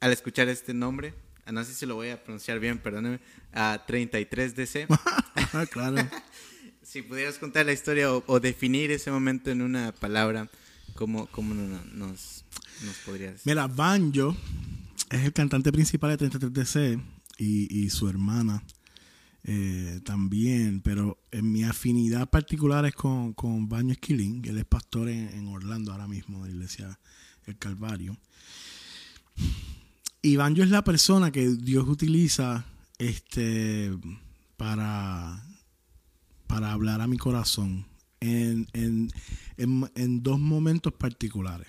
al 0.00 0.12
escuchar 0.12 0.48
este 0.48 0.74
nombre, 0.74 1.14
ah, 1.44 1.52
no 1.52 1.64
sé 1.64 1.74
si 1.74 1.86
lo 1.86 1.94
voy 1.94 2.10
a 2.10 2.22
pronunciar 2.22 2.60
bien, 2.60 2.78
perdóneme, 2.78 3.20
a 3.52 3.84
33DC. 3.86 4.86
ah, 5.52 5.66
claro. 5.70 5.96
si 6.82 7.02
pudieras 7.02 7.38
contar 7.38 7.66
la 7.66 7.72
historia 7.72 8.12
o, 8.12 8.40
definir 8.40 8.90
ese 8.90 9.10
momento 9.10 9.50
en 9.50 9.62
una 9.62 9.92
palabra, 9.92 10.48
¿cómo, 10.94 11.26
cómo 11.28 11.54
nos, 11.54 12.44
nos 12.82 12.96
podrías 13.04 13.44
Mira, 13.44 13.66
Banjo 13.66 14.36
es 15.10 15.24
el 15.24 15.32
cantante 15.32 15.72
principal 15.72 16.16
de 16.16 16.30
33DC 16.30 17.02
y, 17.38 17.84
y 17.84 17.90
su 17.90 18.08
hermana 18.08 18.62
eh, 19.50 20.00
también, 20.04 20.82
pero 20.82 21.18
en 21.30 21.50
mi 21.50 21.64
afinidad 21.64 22.28
particular 22.28 22.84
es 22.84 22.94
con, 22.94 23.32
con 23.32 23.66
Baño 23.66 23.92
Esquilín, 23.92 24.42
que 24.42 24.50
él 24.50 24.58
es 24.58 24.66
pastor 24.66 25.08
en, 25.08 25.48
Orlando 25.48 25.90
ahora 25.92 26.06
mismo, 26.06 26.42
de 26.42 26.50
la 26.50 26.54
iglesia 26.54 27.00
El 27.46 27.56
Calvario. 27.56 28.18
Y 30.20 30.36
Banjo 30.36 30.62
es 30.62 30.70
la 30.70 30.82
persona 30.82 31.30
que 31.30 31.48
Dios 31.48 31.88
utiliza 31.88 32.64
este, 32.98 33.96
para, 34.56 35.44
para 36.46 36.72
hablar 36.72 37.00
a 37.00 37.06
mi 37.06 37.18
corazón 37.18 37.86
en, 38.20 38.66
en, 38.72 39.12
en, 39.56 40.22
dos 40.22 40.40
momentos 40.40 40.92
particulares. 40.92 41.68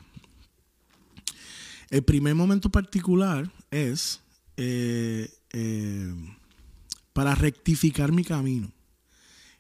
El 1.92 2.04
primer 2.04 2.36
momento 2.36 2.70
particular 2.70 3.52
es 3.70 4.22
eh, 4.58 5.32
eh, 5.52 6.14
para 7.14 7.36
rectificar 7.36 8.12
mi 8.12 8.24
camino. 8.24 8.72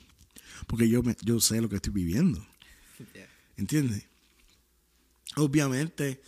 Porque 0.67 0.89
yo, 0.89 1.03
me, 1.03 1.17
yo 1.23 1.41
sé 1.41 1.61
lo 1.61 1.69
que 1.69 1.77
estoy 1.77 1.93
viviendo. 1.93 2.47
¿Entiendes? 3.57 4.10
Obviamente, 5.37 6.21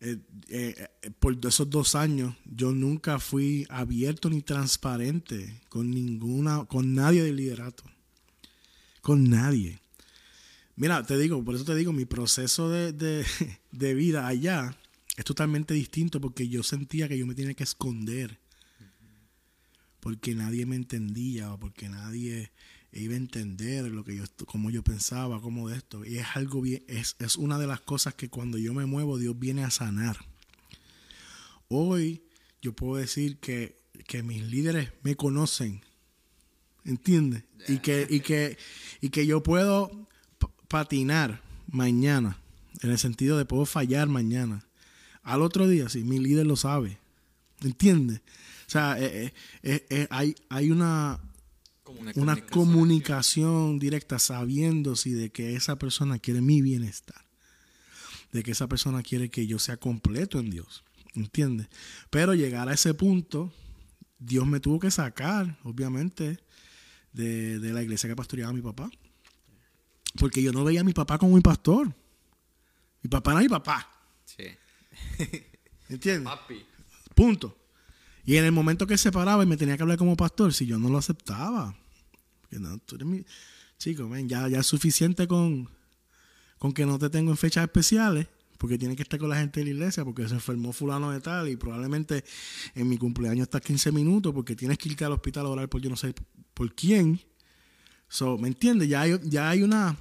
eh, 0.00 0.18
eh, 0.48 0.88
por 1.18 1.38
esos 1.46 1.70
dos 1.70 1.94
años, 1.94 2.34
yo 2.44 2.72
nunca 2.72 3.18
fui 3.18 3.66
abierto 3.68 4.28
ni 4.28 4.42
transparente 4.42 5.60
con 5.68 5.90
ninguna, 5.90 6.64
con 6.64 6.94
nadie 6.94 7.22
del 7.22 7.36
liderato. 7.36 7.84
Con 9.00 9.30
nadie. 9.30 9.80
Mira, 10.76 11.04
te 11.04 11.18
digo, 11.18 11.44
por 11.44 11.54
eso 11.54 11.64
te 11.64 11.74
digo, 11.74 11.92
mi 11.92 12.04
proceso 12.04 12.68
de, 12.68 12.92
de 12.92 13.94
vida 13.94 14.26
allá 14.26 14.76
es 15.16 15.24
totalmente 15.24 15.74
distinto 15.74 16.20
porque 16.20 16.48
yo 16.48 16.62
sentía 16.62 17.08
que 17.08 17.18
yo 17.18 17.26
me 17.26 17.34
tenía 17.34 17.54
que 17.54 17.64
esconder. 17.64 18.40
Porque 20.00 20.34
nadie 20.34 20.66
me 20.66 20.74
entendía 20.74 21.52
o 21.52 21.60
porque 21.60 21.88
nadie 21.88 22.50
iba 22.92 23.14
a 23.14 23.16
entender 23.16 23.84
lo 23.90 24.04
que 24.04 24.16
yo, 24.16 24.24
cómo 24.46 24.70
yo 24.70 24.82
pensaba, 24.82 25.40
cómo 25.40 25.68
de 25.68 25.76
esto. 25.76 26.04
Y 26.04 26.18
es 26.18 26.26
algo 26.34 26.60
bien, 26.60 26.84
es, 26.88 27.16
es 27.18 27.36
una 27.36 27.58
de 27.58 27.66
las 27.66 27.80
cosas 27.80 28.14
que 28.14 28.28
cuando 28.28 28.58
yo 28.58 28.74
me 28.74 28.86
muevo, 28.86 29.18
Dios 29.18 29.38
viene 29.38 29.64
a 29.64 29.70
sanar. 29.70 30.16
Hoy 31.68 32.22
yo 32.60 32.74
puedo 32.74 32.96
decir 32.96 33.38
que, 33.38 33.80
que 34.06 34.22
mis 34.22 34.42
líderes 34.42 34.90
me 35.02 35.16
conocen. 35.16 35.80
¿Entiendes? 36.84 37.44
Y 37.68 37.78
que, 37.78 38.06
y 38.10 38.20
que, 38.20 38.58
y 39.00 39.10
que 39.10 39.26
yo 39.26 39.42
puedo 39.42 40.08
patinar 40.68 41.40
mañana. 41.68 42.38
En 42.80 42.90
el 42.90 42.98
sentido 42.98 43.38
de 43.38 43.44
puedo 43.44 43.64
fallar 43.66 44.08
mañana. 44.08 44.66
Al 45.22 45.42
otro 45.42 45.68
día, 45.68 45.88
sí, 45.88 46.02
mi 46.02 46.18
líder 46.18 46.46
lo 46.46 46.56
sabe. 46.56 46.98
¿Entiendes? 47.60 48.20
O 48.66 48.70
sea, 48.72 48.96
eh, 48.98 49.32
eh, 49.62 49.86
eh, 49.88 50.06
hay, 50.10 50.34
hay 50.48 50.70
una, 50.70 51.20
una, 52.16 52.36
comunicación, 52.46 53.78
directa 53.78 54.18
sabiendo 54.18 54.96
si 54.96 55.12
de 55.12 55.30
que 55.30 55.56
esa 55.56 55.78
persona 55.78 56.18
quiere 56.18 56.40
mi 56.40 56.62
bienestar, 56.62 57.24
de 58.32 58.42
que 58.42 58.52
esa 58.52 58.68
persona 58.68 59.02
quiere 59.02 59.30
que 59.30 59.46
yo 59.46 59.58
sea 59.58 59.76
completo 59.76 60.38
en 60.38 60.50
Dios, 60.50 60.84
¿entiendes? 61.14 61.68
Pero 62.10 62.34
llegar 62.34 62.68
a 62.68 62.74
ese 62.74 62.94
punto, 62.94 63.52
Dios 64.18 64.46
me 64.46 64.60
tuvo 64.60 64.78
que 64.78 64.90
sacar, 64.90 65.58
obviamente, 65.64 66.38
de, 67.12 67.58
la 67.58 67.82
iglesia 67.82 68.08
que 68.08 68.16
pastoreaba 68.16 68.52
mi 68.52 68.62
papá, 68.62 68.90
porque 70.18 70.42
yo 70.42 70.52
no 70.52 70.64
veía 70.64 70.80
a 70.80 70.84
mi 70.84 70.92
papá 70.92 71.18
como 71.18 71.34
mi 71.34 71.40
pastor. 71.40 71.94
Mi 73.02 73.08
papá 73.08 73.32
era 73.32 73.40
mi 73.40 73.48
papá. 73.48 73.90
Sí. 74.24 74.44
¿Entiendes? 75.88 76.24
Papi. 76.24 76.64
Punto. 77.14 77.58
Y 78.24 78.36
en 78.36 78.44
el 78.44 78.52
momento 78.52 78.86
que 78.86 78.98
se 78.98 79.10
paraba 79.10 79.42
y 79.42 79.46
me 79.46 79.56
tenía 79.56 79.76
que 79.76 79.82
hablar 79.82 79.98
como 79.98 80.16
pastor, 80.16 80.54
si 80.54 80.66
yo 80.66 80.78
no 80.78 80.88
lo 80.88 80.98
aceptaba, 80.98 81.76
no, 82.58 82.78
tú 82.78 82.96
eres 82.96 83.06
mi 83.06 83.24
chico, 83.78 84.08
ya, 84.26 84.48
ya 84.48 84.60
es 84.60 84.66
suficiente 84.66 85.26
con, 85.26 85.68
con 86.58 86.72
que 86.72 86.86
no 86.86 86.98
te 86.98 87.10
tengo 87.10 87.30
en 87.30 87.36
fechas 87.36 87.64
especiales, 87.64 88.28
porque 88.58 88.78
tienes 88.78 88.96
que 88.96 89.02
estar 89.02 89.18
con 89.18 89.28
la 89.28 89.36
gente 89.36 89.58
de 89.58 89.64
la 89.64 89.70
iglesia, 89.72 90.04
porque 90.04 90.28
se 90.28 90.34
enfermó 90.34 90.72
fulano 90.72 91.10
de 91.10 91.20
tal, 91.20 91.48
y 91.48 91.56
probablemente 91.56 92.24
en 92.76 92.88
mi 92.88 92.96
cumpleaños 92.96 93.42
estás 93.42 93.60
15 93.60 93.90
minutos, 93.90 94.32
porque 94.32 94.54
tienes 94.54 94.78
que 94.78 94.88
irte 94.88 95.04
al 95.04 95.10
hospital 95.10 95.46
a 95.46 95.48
orar 95.48 95.68
por 95.68 95.80
yo 95.80 95.90
no 95.90 95.96
sé 95.96 96.14
por 96.54 96.72
quién. 96.72 97.20
So, 98.08 98.38
¿Me 98.38 98.46
entiendes? 98.46 98.88
Ya 98.88 99.00
hay, 99.00 99.18
ya 99.24 99.50
hay 99.50 99.62
una, 99.62 99.98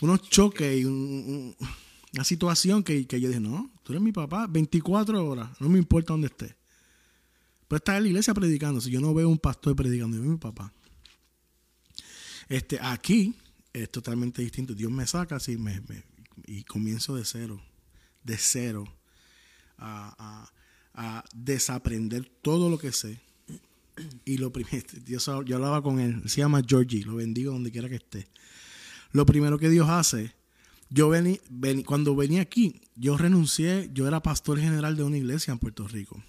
unos 0.00 0.22
choques 0.30 0.80
y 0.80 0.84
una 0.86 2.24
situación 2.24 2.82
que, 2.82 3.06
que, 3.06 3.20
yo 3.20 3.28
dije, 3.28 3.40
no, 3.40 3.70
tú 3.82 3.92
eres 3.92 4.02
mi 4.02 4.12
papá, 4.12 4.46
24 4.46 5.26
horas, 5.26 5.50
no 5.60 5.68
me 5.68 5.78
importa 5.78 6.14
dónde 6.14 6.28
esté. 6.28 6.56
Pero 7.68 7.76
estar 7.76 7.96
en 7.96 8.04
la 8.04 8.08
iglesia 8.08 8.32
predicando, 8.32 8.80
si 8.80 8.90
yo 8.90 9.00
no 9.00 9.12
veo 9.12 9.28
un 9.28 9.38
pastor 9.38 9.76
predicando, 9.76 10.16
yo 10.16 10.22
mi 10.22 10.38
papá. 10.38 10.72
Este, 12.50 12.80
aquí 12.82 13.36
es 13.72 13.90
totalmente 13.92 14.42
distinto. 14.42 14.74
Dios 14.74 14.90
me 14.90 15.06
saca 15.06 15.36
así 15.36 15.56
me, 15.56 15.80
y 16.46 16.64
comienzo 16.64 17.14
de 17.14 17.24
cero, 17.24 17.62
de 18.24 18.36
cero, 18.36 18.92
a, 19.78 20.50
desaprender 21.32 22.28
todo 22.42 22.68
lo 22.68 22.76
que 22.76 22.90
sé. 22.90 23.20
Y 24.24 24.38
lo 24.38 24.52
primero, 24.52 24.84
Dios, 25.04 25.30
yo 25.46 25.56
hablaba 25.56 25.80
con 25.80 26.00
él, 26.00 26.28
se 26.28 26.38
llama 26.38 26.62
Georgie, 26.66 27.04
lo 27.04 27.14
bendigo 27.14 27.52
donde 27.52 27.70
quiera 27.70 27.88
que 27.88 27.94
esté. 27.94 28.28
Lo 29.12 29.24
primero 29.24 29.56
que 29.56 29.70
Dios 29.70 29.88
hace, 29.88 30.34
yo 30.88 31.08
vení, 31.08 31.38
cuando 31.84 32.16
venía 32.16 32.42
aquí, 32.42 32.80
yo 32.96 33.16
renuncié, 33.16 33.90
yo 33.94 34.08
era 34.08 34.20
pastor 34.20 34.58
general 34.58 34.96
de 34.96 35.04
una 35.04 35.18
iglesia 35.18 35.52
en 35.52 35.60
Puerto 35.60 35.86
Rico. 35.86 36.20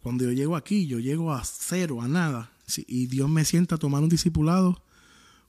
Cuando 0.00 0.24
yo 0.24 0.32
llego 0.32 0.56
aquí, 0.56 0.86
yo 0.86 0.98
llego 0.98 1.34
a 1.34 1.44
cero, 1.44 2.00
a 2.00 2.08
nada 2.08 2.50
y 2.76 3.06
Dios 3.06 3.30
me 3.30 3.44
sienta 3.44 3.76
a 3.76 3.78
tomar 3.78 4.02
un 4.02 4.08
discipulado 4.08 4.82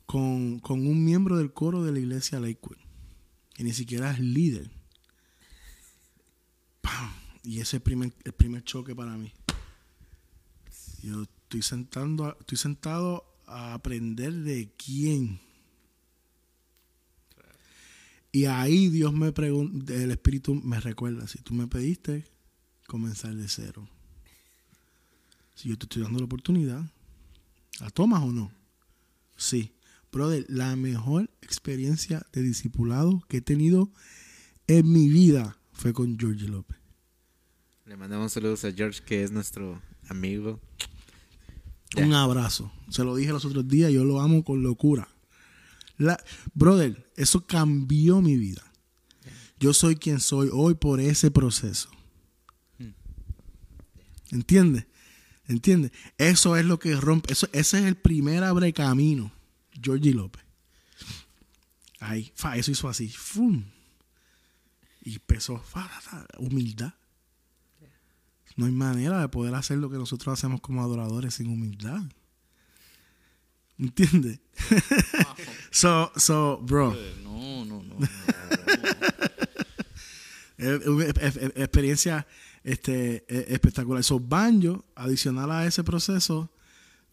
con, 0.09 0.61
un 0.67 1.05
miembro 1.05 1.37
del 1.37 1.53
coro 1.53 1.83
de 1.83 1.91
la 1.91 1.99
iglesia 1.99 2.39
Lakewood, 2.39 2.77
que 3.53 3.63
ni 3.63 3.73
siquiera 3.73 4.11
es 4.11 4.19
líder. 4.19 4.71
Y 7.43 7.59
ese 7.59 7.77
es 7.77 7.83
primer, 7.83 8.11
el 8.23 8.33
primer 8.33 8.63
choque 8.63 8.95
para 8.95 9.15
mí. 9.17 9.31
Yo 11.03 11.23
estoy, 11.23 11.61
sentando, 11.61 12.35
estoy 12.39 12.57
sentado 12.57 13.23
a 13.45 13.75
aprender 13.75 14.33
de 14.33 14.71
quién. 14.77 15.39
Y 18.31 18.45
ahí 18.45 18.89
Dios 18.89 19.13
me 19.13 19.31
pregunta, 19.31 19.93
el 19.93 20.11
Espíritu 20.11 20.55
me 20.55 20.79
recuerda, 20.79 21.27
si 21.27 21.39
tú 21.39 21.53
me 21.53 21.67
pediste, 21.67 22.25
comenzar 22.87 23.35
de 23.35 23.47
cero. 23.47 23.87
Si 25.53 25.69
yo 25.69 25.77
te 25.77 25.85
estoy 25.85 26.01
dando 26.01 26.19
la 26.19 26.25
oportunidad, 26.25 26.91
¿la 27.79 27.89
tomas 27.89 28.23
o 28.23 28.31
no? 28.31 28.51
Sí. 29.37 29.73
Brother, 30.11 30.45
la 30.49 30.75
mejor 30.75 31.29
experiencia 31.41 32.25
de 32.33 32.41
discipulado 32.41 33.23
que 33.27 33.37
he 33.37 33.41
tenido 33.41 33.91
en 34.67 34.91
mi 34.91 35.07
vida 35.07 35.57
fue 35.71 35.93
con 35.93 36.17
George 36.19 36.47
López. 36.47 36.77
Le 37.85 37.95
mandamos 37.95 38.33
saludos 38.33 38.65
a 38.65 38.71
George, 38.71 39.01
que 39.03 39.23
es 39.23 39.31
nuestro 39.31 39.81
amigo. 40.09 40.59
Un 41.97 42.13
abrazo. 42.13 42.71
Se 42.89 43.03
lo 43.03 43.15
dije 43.15 43.31
los 43.31 43.45
otros 43.45 43.67
días, 43.67 43.91
yo 43.91 44.03
lo 44.03 44.19
amo 44.19 44.43
con 44.43 44.61
locura. 44.61 45.07
La, 45.97 46.21
brother, 46.53 47.09
eso 47.15 47.45
cambió 47.45 48.21
mi 48.21 48.37
vida. 48.37 48.63
Yo 49.59 49.73
soy 49.73 49.95
quien 49.95 50.19
soy 50.19 50.49
hoy 50.51 50.75
por 50.75 50.99
ese 50.99 51.31
proceso. 51.31 51.89
¿Entiendes? 54.31 54.85
¿Entiendes? 55.49 55.91
Eso 56.19 56.55
es 56.55 56.63
lo 56.63 56.77
que 56.77 56.95
rompe. 56.95 57.33
Eso, 57.33 57.49
ese 57.51 57.79
es 57.79 57.85
el 57.85 57.95
primer 57.95 58.43
abre 58.43 58.71
camino. 58.71 59.31
Georgie 59.81 60.13
López. 60.13 60.43
Ahí, 61.99 62.31
fa, 62.35 62.55
eso 62.55 62.69
hizo 62.71 62.87
así. 62.87 63.09
¡Fum! 63.09 63.63
Y 65.01 65.15
empezó, 65.15 65.61
humildad. 66.37 66.93
No 68.55 68.67
hay 68.67 68.71
manera 68.71 69.19
de 69.21 69.27
poder 69.29 69.55
hacer 69.55 69.79
lo 69.79 69.89
que 69.89 69.97
nosotros 69.97 70.31
hacemos 70.37 70.61
como 70.61 70.83
adoradores 70.83 71.33
sin 71.33 71.47
humildad. 71.47 72.03
¿Entiendes? 73.79 74.39
so, 75.71 76.11
so, 76.15 76.59
bro. 76.61 76.95
No, 77.23 77.65
no, 77.65 77.81
no. 77.81 77.97
experiencia 81.55 82.27
este, 82.63 83.25
e, 83.27 83.53
espectacular. 83.53 84.03
So, 84.03 84.19
Banjo, 84.19 84.85
adicional 84.95 85.51
a 85.51 85.65
ese 85.65 85.83
proceso 85.83 86.51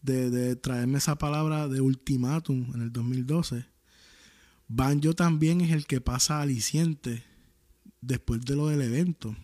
de, 0.03 0.31
de 0.31 0.57
traerme 0.57 0.99
esa 0.99 1.17
palabra 1.17 1.69
de 1.69 1.81
ultimátum 1.81 2.73
en 2.75 2.83
el 2.83 2.93
2012, 2.93 3.67
Banjo 4.69 5.15
también 5.15 5.61
es 5.61 5.73
el 5.73 5.87
que 5.87 6.01
pasa 6.01 6.41
aliciente 6.41 7.25
después 8.01 8.41
de 8.43 8.57
lo 8.57 8.69
del 8.69 8.83
evento. 8.83 9.37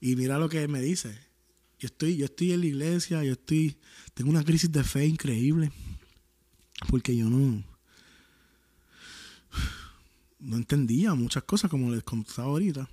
Y 0.00 0.16
mira 0.16 0.38
lo 0.38 0.48
que 0.48 0.66
me 0.68 0.82
dice. 0.82 1.18
Yo 1.78 1.86
estoy, 1.86 2.16
yo 2.16 2.26
estoy 2.26 2.52
en 2.52 2.60
la 2.60 2.66
iglesia, 2.66 3.24
yo 3.24 3.32
estoy, 3.32 3.76
tengo 4.14 4.30
una 4.30 4.44
crisis 4.44 4.70
de 4.70 4.84
fe 4.84 5.06
increíble. 5.06 5.70
Porque 6.88 7.16
yo 7.16 7.30
no, 7.30 7.62
no 10.40 10.56
entendía 10.56 11.14
muchas 11.14 11.44
cosas 11.44 11.70
como 11.70 11.90
les 11.90 12.02
contaba 12.02 12.48
ahorita. 12.48 12.88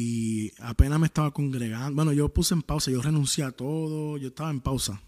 Y 0.00 0.52
apenas 0.60 1.00
me 1.00 1.06
estaba 1.06 1.32
congregando. 1.32 1.96
Bueno, 1.96 2.12
yo 2.12 2.28
puse 2.28 2.54
en 2.54 2.62
pausa, 2.62 2.88
yo 2.88 3.02
renuncié 3.02 3.42
a 3.42 3.50
todo, 3.50 4.16
yo 4.16 4.28
estaba 4.28 4.48
en 4.48 4.60
pausa. 4.60 5.02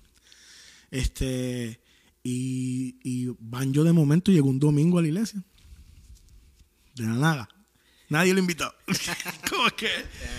Este, 0.90 1.80
y, 2.24 2.96
y 3.04 3.32
van 3.38 3.72
yo 3.72 3.84
de 3.84 3.92
momento 3.92 4.32
llegó 4.32 4.48
un 4.48 4.58
domingo 4.58 4.98
a 4.98 5.02
la 5.02 5.06
iglesia. 5.06 5.44
De 6.96 7.04
la 7.04 7.12
nada. 7.12 7.48
Nadie 8.08 8.34
lo 8.34 8.40
invitó. 8.40 8.74
¿Cómo 9.48 9.68
es 9.68 9.74
que? 9.74 9.90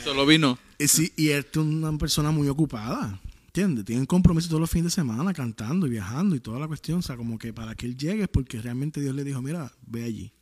Solo 0.03 0.25
vino. 0.25 0.59
Y, 0.77 0.89
sí, 0.89 1.13
y 1.15 1.29
él 1.29 1.47
es 1.49 1.57
una 1.57 1.97
persona 1.97 2.31
muy 2.31 2.49
ocupada. 2.49 3.21
¿Entiendes? 3.45 3.85
Tienen 3.85 4.05
compromiso 4.05 4.49
todos 4.49 4.59
los 4.59 4.69
fines 4.69 4.87
de 4.87 5.01
semana 5.01 5.33
cantando 5.33 5.87
y 5.87 5.91
viajando 5.91 6.35
y 6.35 6.41
toda 6.41 6.59
la 6.59 6.67
cuestión. 6.67 6.99
O 6.99 7.01
sea, 7.01 7.15
como 7.15 7.39
que 7.39 7.53
para 7.53 7.73
que 7.75 7.85
él 7.85 7.95
llegue 7.95 8.23
es 8.23 8.29
porque 8.29 8.61
realmente 8.61 8.99
Dios 8.99 9.15
le 9.15 9.23
dijo, 9.23 9.41
mira, 9.41 9.71
ve 9.87 10.03
allí. 10.03 10.33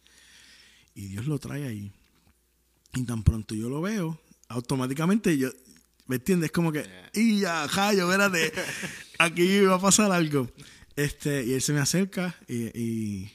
Y 0.96 1.10
Dios 1.10 1.28
lo 1.28 1.38
trae 1.38 1.68
ahí. 1.68 1.92
Y 2.96 3.04
tan 3.04 3.24
pronto 3.24 3.56
yo 3.56 3.70
lo 3.70 3.82
veo, 3.82 4.20
automáticamente 4.48 5.38
yo, 5.38 5.50
¿me 6.08 6.16
entiendes? 6.18 6.52
Como 6.52 6.72
que, 6.72 6.86
y 7.14 7.42
ya, 7.42 7.68
Jayo, 7.68 8.12
espérate, 8.12 8.52
aquí 9.20 9.62
va 9.62 9.76
a 9.76 9.82
pasar 9.82 10.12
algo. 10.12 10.50
Este, 10.96 11.46
y 11.46 11.54
él 11.54 11.62
se 11.62 11.72
me 11.74 11.80
acerca 11.80 12.36
y, 12.48 13.32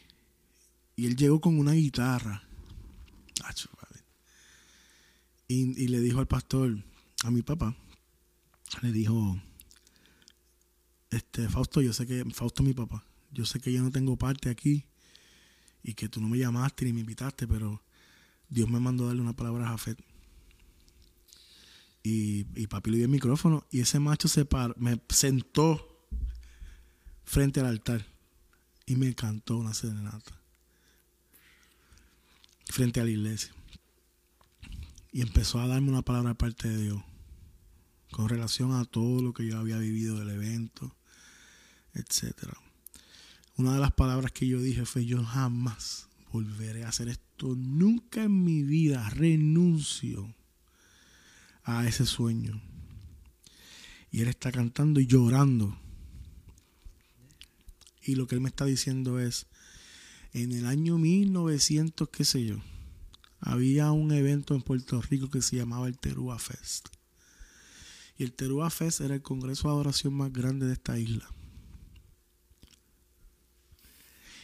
y 0.96 1.06
él 1.06 1.16
llegó 1.16 1.40
con 1.40 1.58
una 1.58 1.72
guitarra 1.72 2.42
y, 5.48 5.88
le 5.88 6.00
dijo 6.00 6.20
al 6.20 6.26
pastor, 6.26 6.82
a 7.22 7.30
mi 7.30 7.42
papá, 7.42 7.76
le 8.82 8.92
dijo, 8.92 9.38
este, 11.10 11.48
Fausto, 11.48 11.80
yo 11.80 11.92
sé 11.92 12.06
que, 12.06 12.24
Fausto 12.32 12.62
mi 12.62 12.74
papá, 12.74 13.04
yo 13.30 13.44
sé 13.44 13.60
que 13.60 13.72
yo 13.72 13.82
no 13.82 13.90
tengo 13.90 14.16
parte 14.16 14.48
aquí 14.48 14.84
y 15.82 15.94
que 15.94 16.08
tú 16.08 16.20
no 16.20 16.28
me 16.28 16.38
llamaste 16.38 16.84
ni 16.86 16.92
me 16.92 17.00
invitaste, 17.00 17.46
pero 17.46 17.82
Dios 18.48 18.68
me 18.68 18.80
mandó 18.80 19.04
a 19.04 19.06
darle 19.08 19.22
una 19.22 19.36
palabra 19.36 19.66
a 19.66 19.70
Jafet. 19.70 20.02
Y, 22.02 22.46
y 22.54 22.66
papi 22.66 22.90
le 22.90 22.96
dio 22.98 23.06
el 23.06 23.10
micrófono 23.10 23.66
y 23.70 23.80
ese 23.80 23.98
macho 23.98 24.28
se 24.28 24.44
paró, 24.44 24.74
me 24.76 25.00
sentó 25.08 26.06
frente 27.24 27.60
al 27.60 27.66
altar 27.66 28.06
y 28.84 28.96
me 28.96 29.14
cantó 29.14 29.56
una 29.56 29.72
serenata 29.72 30.38
frente 32.66 33.00
a 33.00 33.04
la 33.04 33.10
iglesia. 33.10 33.54
Y 35.12 35.22
empezó 35.22 35.60
a 35.60 35.66
darme 35.66 35.88
una 35.88 36.02
palabra 36.02 36.30
de 36.30 36.34
parte 36.34 36.68
de 36.68 36.82
Dios 36.82 37.02
con 38.10 38.28
relación 38.28 38.72
a 38.72 38.84
todo 38.84 39.22
lo 39.22 39.32
que 39.32 39.46
yo 39.46 39.58
había 39.58 39.78
vivido 39.78 40.18
del 40.18 40.30
evento, 40.30 40.94
etcétera. 41.94 42.56
Una 43.56 43.74
de 43.74 43.80
las 43.80 43.92
palabras 43.92 44.32
que 44.32 44.46
yo 44.46 44.60
dije 44.60 44.84
fue 44.84 45.06
yo 45.06 45.24
jamás 45.24 46.08
volveré 46.34 46.82
a 46.82 46.88
hacer 46.88 47.08
esto, 47.08 47.54
nunca 47.54 48.24
en 48.24 48.42
mi 48.42 48.64
vida 48.64 49.08
renuncio 49.10 50.34
a 51.62 51.86
ese 51.86 52.06
sueño. 52.06 52.60
Y 54.10 54.20
él 54.20 54.26
está 54.26 54.50
cantando 54.50 54.98
y 54.98 55.06
llorando. 55.06 55.78
Y 58.02 58.16
lo 58.16 58.26
que 58.26 58.34
él 58.34 58.40
me 58.40 58.48
está 58.48 58.64
diciendo 58.64 59.20
es, 59.20 59.46
en 60.32 60.50
el 60.50 60.66
año 60.66 60.98
1900, 60.98 62.08
qué 62.08 62.24
sé 62.24 62.44
yo, 62.44 62.56
había 63.38 63.92
un 63.92 64.10
evento 64.10 64.56
en 64.56 64.62
Puerto 64.62 65.00
Rico 65.02 65.30
que 65.30 65.40
se 65.40 65.54
llamaba 65.54 65.86
el 65.86 65.98
Terúa 65.98 66.40
Fest. 66.40 66.88
Y 68.18 68.24
el 68.24 68.32
Terúa 68.32 68.70
Fest 68.70 69.00
era 69.02 69.14
el 69.14 69.22
congreso 69.22 69.68
de 69.68 69.74
adoración 69.74 70.14
más 70.14 70.32
grande 70.32 70.66
de 70.66 70.72
esta 70.72 70.98
isla. 70.98 71.28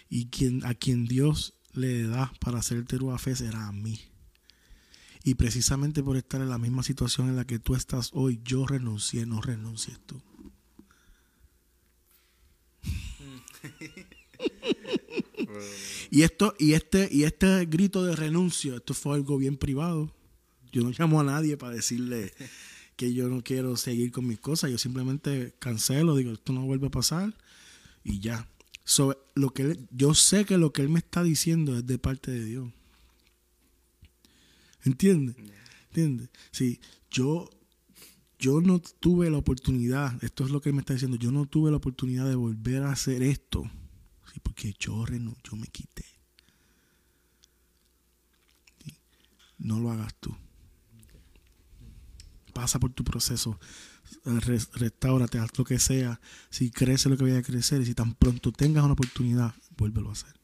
Y 0.08 0.26
quien, 0.26 0.64
a 0.64 0.74
quien 0.74 1.06
Dios 1.06 1.54
le 1.72 2.04
da 2.04 2.32
para 2.40 2.58
hacer 2.58 2.84
Fest 3.18 3.42
era 3.42 3.66
a 3.66 3.72
mí. 3.72 4.00
Y 5.22 5.34
precisamente 5.34 6.02
por 6.02 6.16
estar 6.16 6.40
en 6.40 6.48
la 6.48 6.58
misma 6.58 6.82
situación 6.82 7.28
en 7.28 7.36
la 7.36 7.46
que 7.46 7.58
tú 7.58 7.74
estás 7.74 8.10
hoy, 8.14 8.40
yo 8.42 8.66
renuncié, 8.66 9.26
no 9.26 9.42
renuncies 9.42 10.00
tú. 10.06 10.22
y 16.10 16.22
esto, 16.22 16.54
y 16.58 16.72
este, 16.72 17.08
y 17.10 17.24
este 17.24 17.66
grito 17.66 18.02
de 18.04 18.16
renuncio, 18.16 18.76
esto 18.76 18.94
fue 18.94 19.16
algo 19.16 19.36
bien 19.36 19.58
privado. 19.58 20.10
Yo 20.72 20.82
no 20.82 20.92
llamo 20.96 21.20
a 21.20 21.24
nadie 21.24 21.56
para 21.56 21.74
decirle 21.74 22.32
que 22.96 23.12
yo 23.12 23.28
no 23.28 23.42
quiero 23.42 23.76
seguir 23.76 24.12
con 24.12 24.26
mis 24.26 24.38
cosas. 24.38 24.70
Yo 24.70 24.78
simplemente 24.78 25.54
cancelo, 25.58 26.16
digo, 26.16 26.32
esto 26.32 26.52
no 26.52 26.62
vuelve 26.62 26.86
a 26.86 26.90
pasar 26.90 27.34
y 28.04 28.20
ya. 28.20 28.48
Lo 29.34 29.50
que 29.50 29.78
yo 29.90 30.14
sé 30.14 30.44
que 30.44 30.58
lo 30.58 30.72
que 30.72 30.82
él 30.82 30.88
me 30.88 30.98
está 30.98 31.22
diciendo 31.22 31.76
es 31.76 31.86
de 31.86 31.98
parte 31.98 32.30
de 32.30 32.44
Dios. 32.44 32.72
¿Entiendes? 34.84 35.36
¿Entiendes? 35.88 36.30
Sí, 36.50 36.80
yo, 37.10 37.48
yo 38.38 38.60
no 38.60 38.80
tuve 38.80 39.30
la 39.30 39.38
oportunidad, 39.38 40.22
esto 40.24 40.44
es 40.44 40.50
lo 40.50 40.60
que 40.60 40.70
él 40.70 40.74
me 40.74 40.80
está 40.80 40.94
diciendo, 40.94 41.16
yo 41.16 41.30
no 41.30 41.46
tuve 41.46 41.70
la 41.70 41.76
oportunidad 41.76 42.28
de 42.28 42.34
volver 42.34 42.82
a 42.82 42.92
hacer 42.92 43.22
esto 43.22 43.70
porque 44.42 44.74
yo, 44.78 45.04
yo 45.06 45.56
me 45.56 45.66
quité. 45.66 46.04
No 49.58 49.78
lo 49.78 49.90
hagas 49.90 50.14
tú. 50.20 50.34
Pasa 52.54 52.78
por 52.78 52.92
tu 52.92 53.04
proceso. 53.04 53.58
Restaurate, 54.24 55.38
haz 55.38 55.58
lo 55.58 55.64
que 55.64 55.78
sea. 55.78 56.20
Si 56.50 56.70
crece 56.70 57.08
lo 57.08 57.16
que 57.16 57.24
vaya 57.24 57.38
a 57.38 57.42
crecer 57.42 57.80
y 57.80 57.86
si 57.86 57.94
tan 57.94 58.14
pronto 58.14 58.52
tengas 58.52 58.84
una 58.84 58.92
oportunidad, 58.92 59.54
vuélvelo 59.76 60.10
a 60.10 60.12
hacer. 60.12 60.34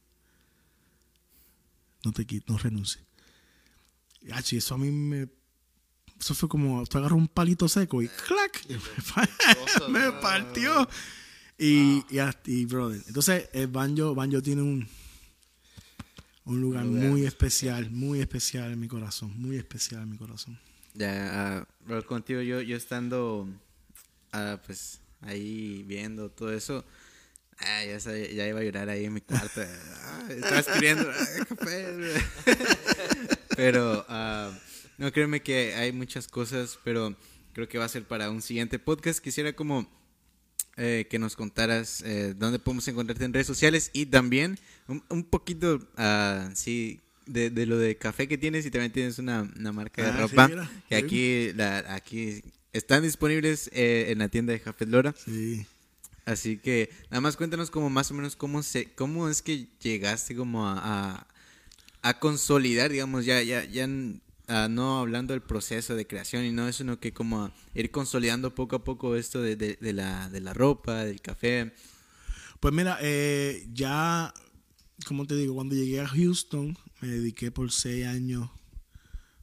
No 2.05 2.13
te 2.13 2.25
quites, 2.25 2.49
no 2.49 2.57
renuncies. 2.57 3.05
Y 4.21 4.57
eso 4.57 4.75
a 4.75 4.79
mí 4.79 4.91
me. 4.91 5.29
Eso 6.19 6.35
fue 6.35 6.49
como. 6.49 6.85
Tú 6.87 6.99
agarras 6.99 7.19
un 7.19 7.29
palito 7.29 7.69
seco 7.69 8.03
y 8.03 8.09
¡clac! 8.09 8.67
me 9.89 10.13
partió. 10.21 10.89
Y, 11.59 12.05
y, 12.45 12.65
brother. 12.67 13.03
Entonces, 13.07 13.49
el 13.53 13.69
banjo, 13.69 14.15
banjo 14.15 14.43
tiene 14.43 14.63
un, 14.63 14.87
un 16.45 16.61
lugar 16.61 16.85
muy 16.85 17.25
especial, 17.25 17.91
muy 17.91 18.21
especial 18.21 18.73
en 18.73 18.81
mi 18.81 18.89
corazón, 18.89 19.33
muy 19.41 19.57
especial 19.57 20.03
en 20.03 20.11
mi 20.11 20.19
corazón. 20.19 20.59
Ya, 20.95 21.67
uh, 21.89 22.03
contigo 22.03 22.41
yo, 22.43 22.61
yo 22.61 22.77
estando, 22.77 23.49
uh, 24.37 24.59
pues, 24.65 25.01
ahí 25.21 25.85
viendo 25.87 26.31
todo 26.31 26.53
eso, 26.53 26.85
ah, 27.59 27.85
ya, 27.85 27.99
ya 27.99 28.49
iba 28.49 28.61
a 28.61 28.65
llorar 28.65 28.89
ahí 28.89 29.05
en 29.05 29.15
mi 29.15 29.21
cuarto. 29.21 29.63
Ah, 29.63 30.29
estaba 30.31 30.59
escribiendo, 30.61 31.11
Pero, 33.57 34.07
no, 34.99 35.13
créeme 35.13 35.43
que 35.43 35.75
hay 35.75 35.93
muchas 35.93 36.29
cosas, 36.29 36.79
pero 36.85 37.17
creo 37.53 37.69
que 37.69 37.79
va 37.79 37.87
a 37.87 37.89
ser 37.89 38.05
para 38.05 38.31
un 38.31 38.43
siguiente 38.43 38.79
podcast. 38.79 39.19
Quisiera 39.19 39.55
como 39.55 39.89
eh, 40.79 41.07
que 41.09 41.19
nos 41.19 41.37
contaras 41.37 42.03
eh, 42.03 42.35
dónde 42.37 42.59
podemos 42.59 42.87
encontrarte 42.87 43.25
en 43.25 43.33
redes 43.33 43.47
sociales 43.47 43.91
y 43.95 44.05
también 44.05 44.59
un, 44.89 45.25
poquito, 45.25 45.77
uh, 45.97 46.51
sí, 46.55 47.01
de, 47.25 47.49
de, 47.49 47.65
lo 47.65 47.79
de 47.79 47.97
café 47.97 48.29
que 48.29 48.37
tienes 48.37 48.67
y 48.67 48.71
también 48.71 48.93
tienes 48.93 49.19
una, 49.19 49.51
una 49.59 49.73
marca 49.73 50.03
de 50.03 50.11
ah, 50.11 50.17
ropa 50.19 50.71
que 50.87 50.97
aquí, 50.97 51.53
la, 51.55 51.79
aquí 51.95 52.43
están 52.77 53.03
disponibles 53.03 53.71
eh, 53.73 54.07
en 54.09 54.19
la 54.19 54.29
tienda 54.29 54.53
de 54.53 54.61
Café 54.61 54.87
Lora. 54.87 55.15
Sí. 55.17 55.67
Así 56.25 56.59
que 56.59 56.91
nada 57.11 57.21
más 57.21 57.37
cuéntanos 57.37 57.71
como 57.71 57.89
más 57.89 58.11
o 58.11 58.15
menos 58.15 58.35
cómo 58.37 58.63
se, 58.63 58.93
cómo 58.95 59.29
es 59.29 59.43
que 59.43 59.69
llegaste 59.81 60.35
como 60.35 60.67
a, 60.67 61.27
a, 62.03 62.19
consolidar, 62.19 62.91
digamos, 62.91 63.25
ya, 63.25 63.41
ya, 63.43 63.65
ya 63.65 63.87
no 63.87 64.99
hablando 64.99 65.35
del 65.35 65.43
proceso 65.43 65.95
de 65.95 66.07
creación 66.07 66.45
y 66.45 66.51
no 66.51 66.67
eso, 66.69 66.79
sino 66.79 66.99
que 66.99 67.13
como 67.13 67.53
ir 67.75 67.93
consolidando 67.93 68.55
poco 68.55 68.77
a 68.77 68.85
poco 68.85 69.15
esto 69.15 69.41
de, 69.41 69.55
de, 69.55 69.93
la, 69.93 70.29
de 70.29 70.41
la 70.41 70.53
ropa, 70.53 71.05
del 71.05 71.21
café. 71.21 71.73
Pues 72.59 72.75
mira, 72.75 72.99
eh, 73.03 73.69
ya, 73.73 74.35
como 75.07 75.27
te 75.27 75.37
digo, 75.37 75.55
cuando 75.55 75.77
llegué 75.77 76.01
a 76.01 76.09
Houston, 76.09 76.77
me 77.01 77.09
dediqué 77.09 77.53
por 77.53 77.71
seis 77.71 78.05
años 78.07 78.51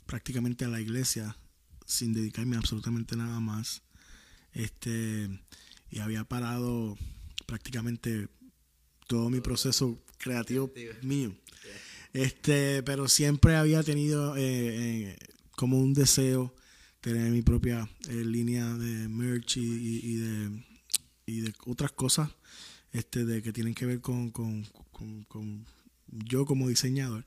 prácticamente 0.05 0.65
a 0.65 0.67
la 0.67 0.81
iglesia, 0.81 1.37
sin 1.93 2.13
dedicarme 2.13 2.55
a 2.55 2.59
absolutamente 2.59 3.15
nada 3.15 3.39
más. 3.39 3.81
Este, 4.51 5.29
y 5.89 5.99
había 5.99 6.23
parado 6.23 6.97
prácticamente 7.45 8.27
todo 9.07 9.29
mi 9.29 9.41
proceso 9.41 10.01
creativo 10.17 10.71
mío. 11.01 11.35
Este, 12.13 12.83
pero 12.83 13.07
siempre 13.07 13.55
había 13.55 13.81
tenido 13.83 14.35
eh, 14.37 14.41
eh, 14.43 15.17
como 15.55 15.79
un 15.79 15.93
deseo 15.93 16.53
tener 17.01 17.31
mi 17.31 17.41
propia 17.41 17.89
eh, 18.07 18.13
línea 18.13 18.73
de 18.75 19.07
merch 19.09 19.57
y, 19.57 20.15
de, 20.17 20.63
y 21.25 21.41
de 21.41 21.53
otras 21.65 21.91
cosas 21.91 22.29
este, 22.93 23.25
de 23.25 23.41
que 23.41 23.51
tienen 23.51 23.73
que 23.73 23.85
ver 23.85 23.99
con, 23.99 24.29
con, 24.31 24.63
con, 25.27 25.65
yo 26.07 26.45
como 26.45 26.69
diseñador. 26.69 27.25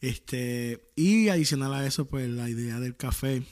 Este, 0.00 0.90
y 0.96 1.28
adicional 1.28 1.74
a 1.74 1.86
eso, 1.86 2.06
pues 2.06 2.28
la 2.28 2.50
idea 2.50 2.80
del 2.80 2.96
café. 2.96 3.42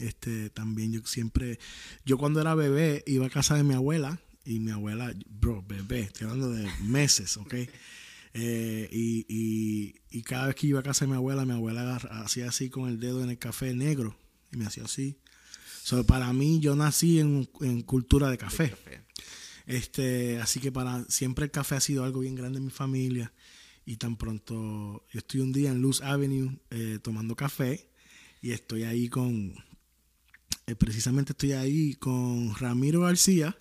Este, 0.00 0.50
también 0.50 0.92
yo 0.92 1.00
siempre, 1.04 1.58
yo 2.04 2.18
cuando 2.18 2.40
era 2.40 2.54
bebé 2.54 3.02
iba 3.06 3.26
a 3.26 3.30
casa 3.30 3.56
de 3.56 3.64
mi 3.64 3.74
abuela 3.74 4.20
y 4.44 4.60
mi 4.60 4.70
abuela, 4.70 5.12
bro, 5.28 5.64
bebé, 5.66 6.00
estoy 6.00 6.28
hablando 6.28 6.52
de 6.52 6.68
meses, 6.82 7.36
¿ok? 7.36 7.54
Eh, 8.34 8.88
y, 8.92 9.94
y, 10.10 10.22
cada 10.22 10.46
vez 10.46 10.54
que 10.54 10.66
iba 10.68 10.78
a 10.78 10.82
casa 10.82 11.06
de 11.06 11.10
mi 11.10 11.16
abuela, 11.16 11.46
mi 11.46 11.54
abuela 11.54 11.96
hacía 11.96 12.48
así 12.48 12.68
con 12.68 12.88
el 12.88 13.00
dedo 13.00 13.24
en 13.24 13.30
el 13.30 13.38
café 13.38 13.74
negro 13.74 14.16
y 14.52 14.58
me 14.58 14.66
hacía 14.66 14.84
así. 14.84 15.18
So, 15.82 16.04
para 16.04 16.32
mí, 16.34 16.60
yo 16.60 16.76
nací 16.76 17.18
en, 17.18 17.48
en 17.62 17.82
cultura 17.82 18.30
de 18.30 18.38
café. 18.38 18.76
Este, 19.66 20.40
así 20.40 20.60
que 20.60 20.72
para 20.72 21.04
siempre 21.10 21.44
el 21.44 21.50
café 21.50 21.76
ha 21.76 21.80
sido 21.80 22.04
algo 22.04 22.20
bien 22.20 22.34
grande 22.34 22.58
en 22.58 22.64
mi 22.64 22.70
familia. 22.70 23.32
Y 23.84 23.96
tan 23.96 24.16
pronto 24.16 25.06
yo 25.10 25.18
estoy 25.18 25.40
un 25.40 25.52
día 25.52 25.70
en 25.70 25.80
Luz 25.80 26.02
Avenue 26.02 26.58
eh, 26.70 26.98
tomando 27.02 27.36
café 27.36 27.88
y 28.40 28.52
estoy 28.52 28.84
ahí 28.84 29.08
con, 29.08 29.54
eh, 30.68 30.74
precisamente 30.74 31.32
estoy 31.32 31.52
ahí 31.52 31.94
con 31.94 32.54
Ramiro 32.56 33.00
García 33.00 33.56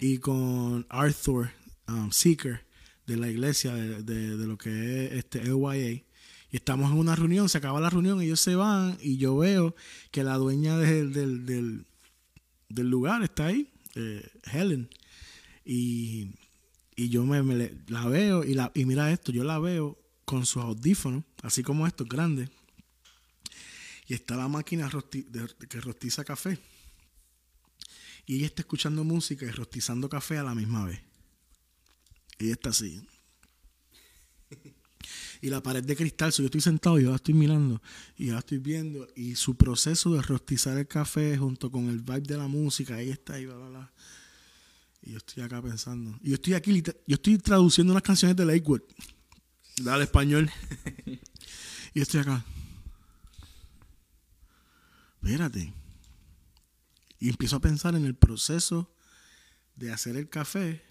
y 0.00 0.18
con 0.18 0.86
Arthur 0.88 1.50
um, 1.88 2.12
Seeker 2.12 2.64
de 3.04 3.16
la 3.16 3.28
iglesia 3.28 3.74
de, 3.74 4.02
de, 4.02 4.46
lo 4.46 4.56
que 4.56 5.06
es 5.06 5.12
este 5.12 5.42
LYA. 5.42 5.90
Y 5.90 6.04
estamos 6.52 6.92
en 6.92 6.98
una 6.98 7.16
reunión, 7.16 7.48
se 7.48 7.58
acaba 7.58 7.80
la 7.80 7.90
reunión, 7.90 8.22
ellos 8.22 8.40
se 8.40 8.54
van 8.54 8.96
y 9.02 9.16
yo 9.16 9.36
veo 9.36 9.74
que 10.12 10.22
la 10.22 10.36
dueña 10.36 10.78
del, 10.78 11.12
del, 11.12 11.84
del, 12.68 12.90
lugar 12.90 13.24
está 13.24 13.46
ahí, 13.46 13.72
eh, 13.96 14.24
Helen. 14.52 14.88
Y, 15.64 16.36
y 16.94 17.08
yo 17.08 17.24
me, 17.24 17.72
la 17.88 18.06
veo 18.06 18.44
y, 18.44 18.54
la, 18.54 18.70
y 18.72 18.84
mira 18.84 19.10
esto, 19.10 19.32
yo 19.32 19.42
la 19.42 19.58
veo 19.58 19.98
con 20.24 20.46
sus 20.46 20.62
audífonos, 20.62 21.24
así 21.42 21.64
como 21.64 21.88
estos 21.88 22.08
grandes. 22.08 22.50
Y 24.06 24.14
está 24.14 24.36
la 24.36 24.48
máquina 24.48 24.90
que 25.68 25.80
rostiza 25.80 26.24
café. 26.24 26.58
Y 28.26 28.36
ella 28.36 28.46
está 28.46 28.62
escuchando 28.62 29.04
música 29.04 29.44
y 29.44 29.50
rostizando 29.50 30.08
café 30.08 30.38
a 30.38 30.42
la 30.42 30.54
misma 30.54 30.86
vez. 30.86 31.00
Y 32.38 32.50
está 32.50 32.70
así. 32.70 33.06
Y 35.40 35.50
la 35.50 35.62
pared 35.62 35.84
de 35.84 35.94
cristal, 35.94 36.32
yo 36.32 36.46
estoy 36.46 36.62
sentado 36.62 36.98
y 36.98 37.02
yo 37.02 37.10
la 37.10 37.16
estoy 37.16 37.34
mirando 37.34 37.82
y 38.16 38.26
yo 38.26 38.32
la 38.32 38.38
estoy 38.38 38.58
viendo. 38.58 39.06
Y 39.14 39.34
su 39.34 39.56
proceso 39.56 40.14
de 40.14 40.22
rostizar 40.22 40.78
el 40.78 40.86
café 40.86 41.36
junto 41.36 41.70
con 41.70 41.90
el 41.90 42.00
vibe 42.00 42.20
de 42.20 42.38
la 42.38 42.48
música, 42.48 42.96
ahí 42.96 43.10
está, 43.10 43.38
y 43.38 43.44
bla, 43.44 43.56
bla, 43.56 43.92
Y 45.02 45.12
yo 45.12 45.18
estoy 45.18 45.42
acá 45.42 45.60
pensando. 45.60 46.18
Y 46.22 46.30
yo 46.30 46.34
estoy 46.36 46.54
aquí, 46.54 46.82
yo 46.82 47.14
estoy 47.14 47.36
traduciendo 47.38 47.92
unas 47.92 48.02
canciones 48.02 48.36
de 48.36 48.46
Lakewood. 48.46 48.80
Dale 49.82 50.04
español. 50.04 50.50
y 51.94 52.00
estoy 52.00 52.20
acá. 52.20 52.42
Espérate. 55.24 55.72
Y 57.18 57.30
empiezo 57.30 57.56
a 57.56 57.60
pensar 57.60 57.94
en 57.94 58.04
el 58.04 58.14
proceso 58.14 58.94
de 59.74 59.90
hacer 59.90 60.16
el 60.16 60.28
café 60.28 60.82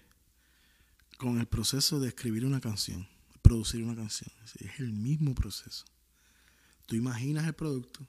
con 1.18 1.38
el 1.38 1.46
proceso 1.46 2.00
de 2.00 2.08
escribir 2.08 2.44
una 2.44 2.60
canción, 2.60 3.06
producir 3.42 3.84
una 3.84 3.94
canción. 3.94 4.32
Es 4.58 4.80
el 4.80 4.92
mismo 4.92 5.36
proceso. 5.36 5.84
Tú 6.86 6.96
imaginas 6.96 7.46
el 7.46 7.54
producto. 7.54 8.04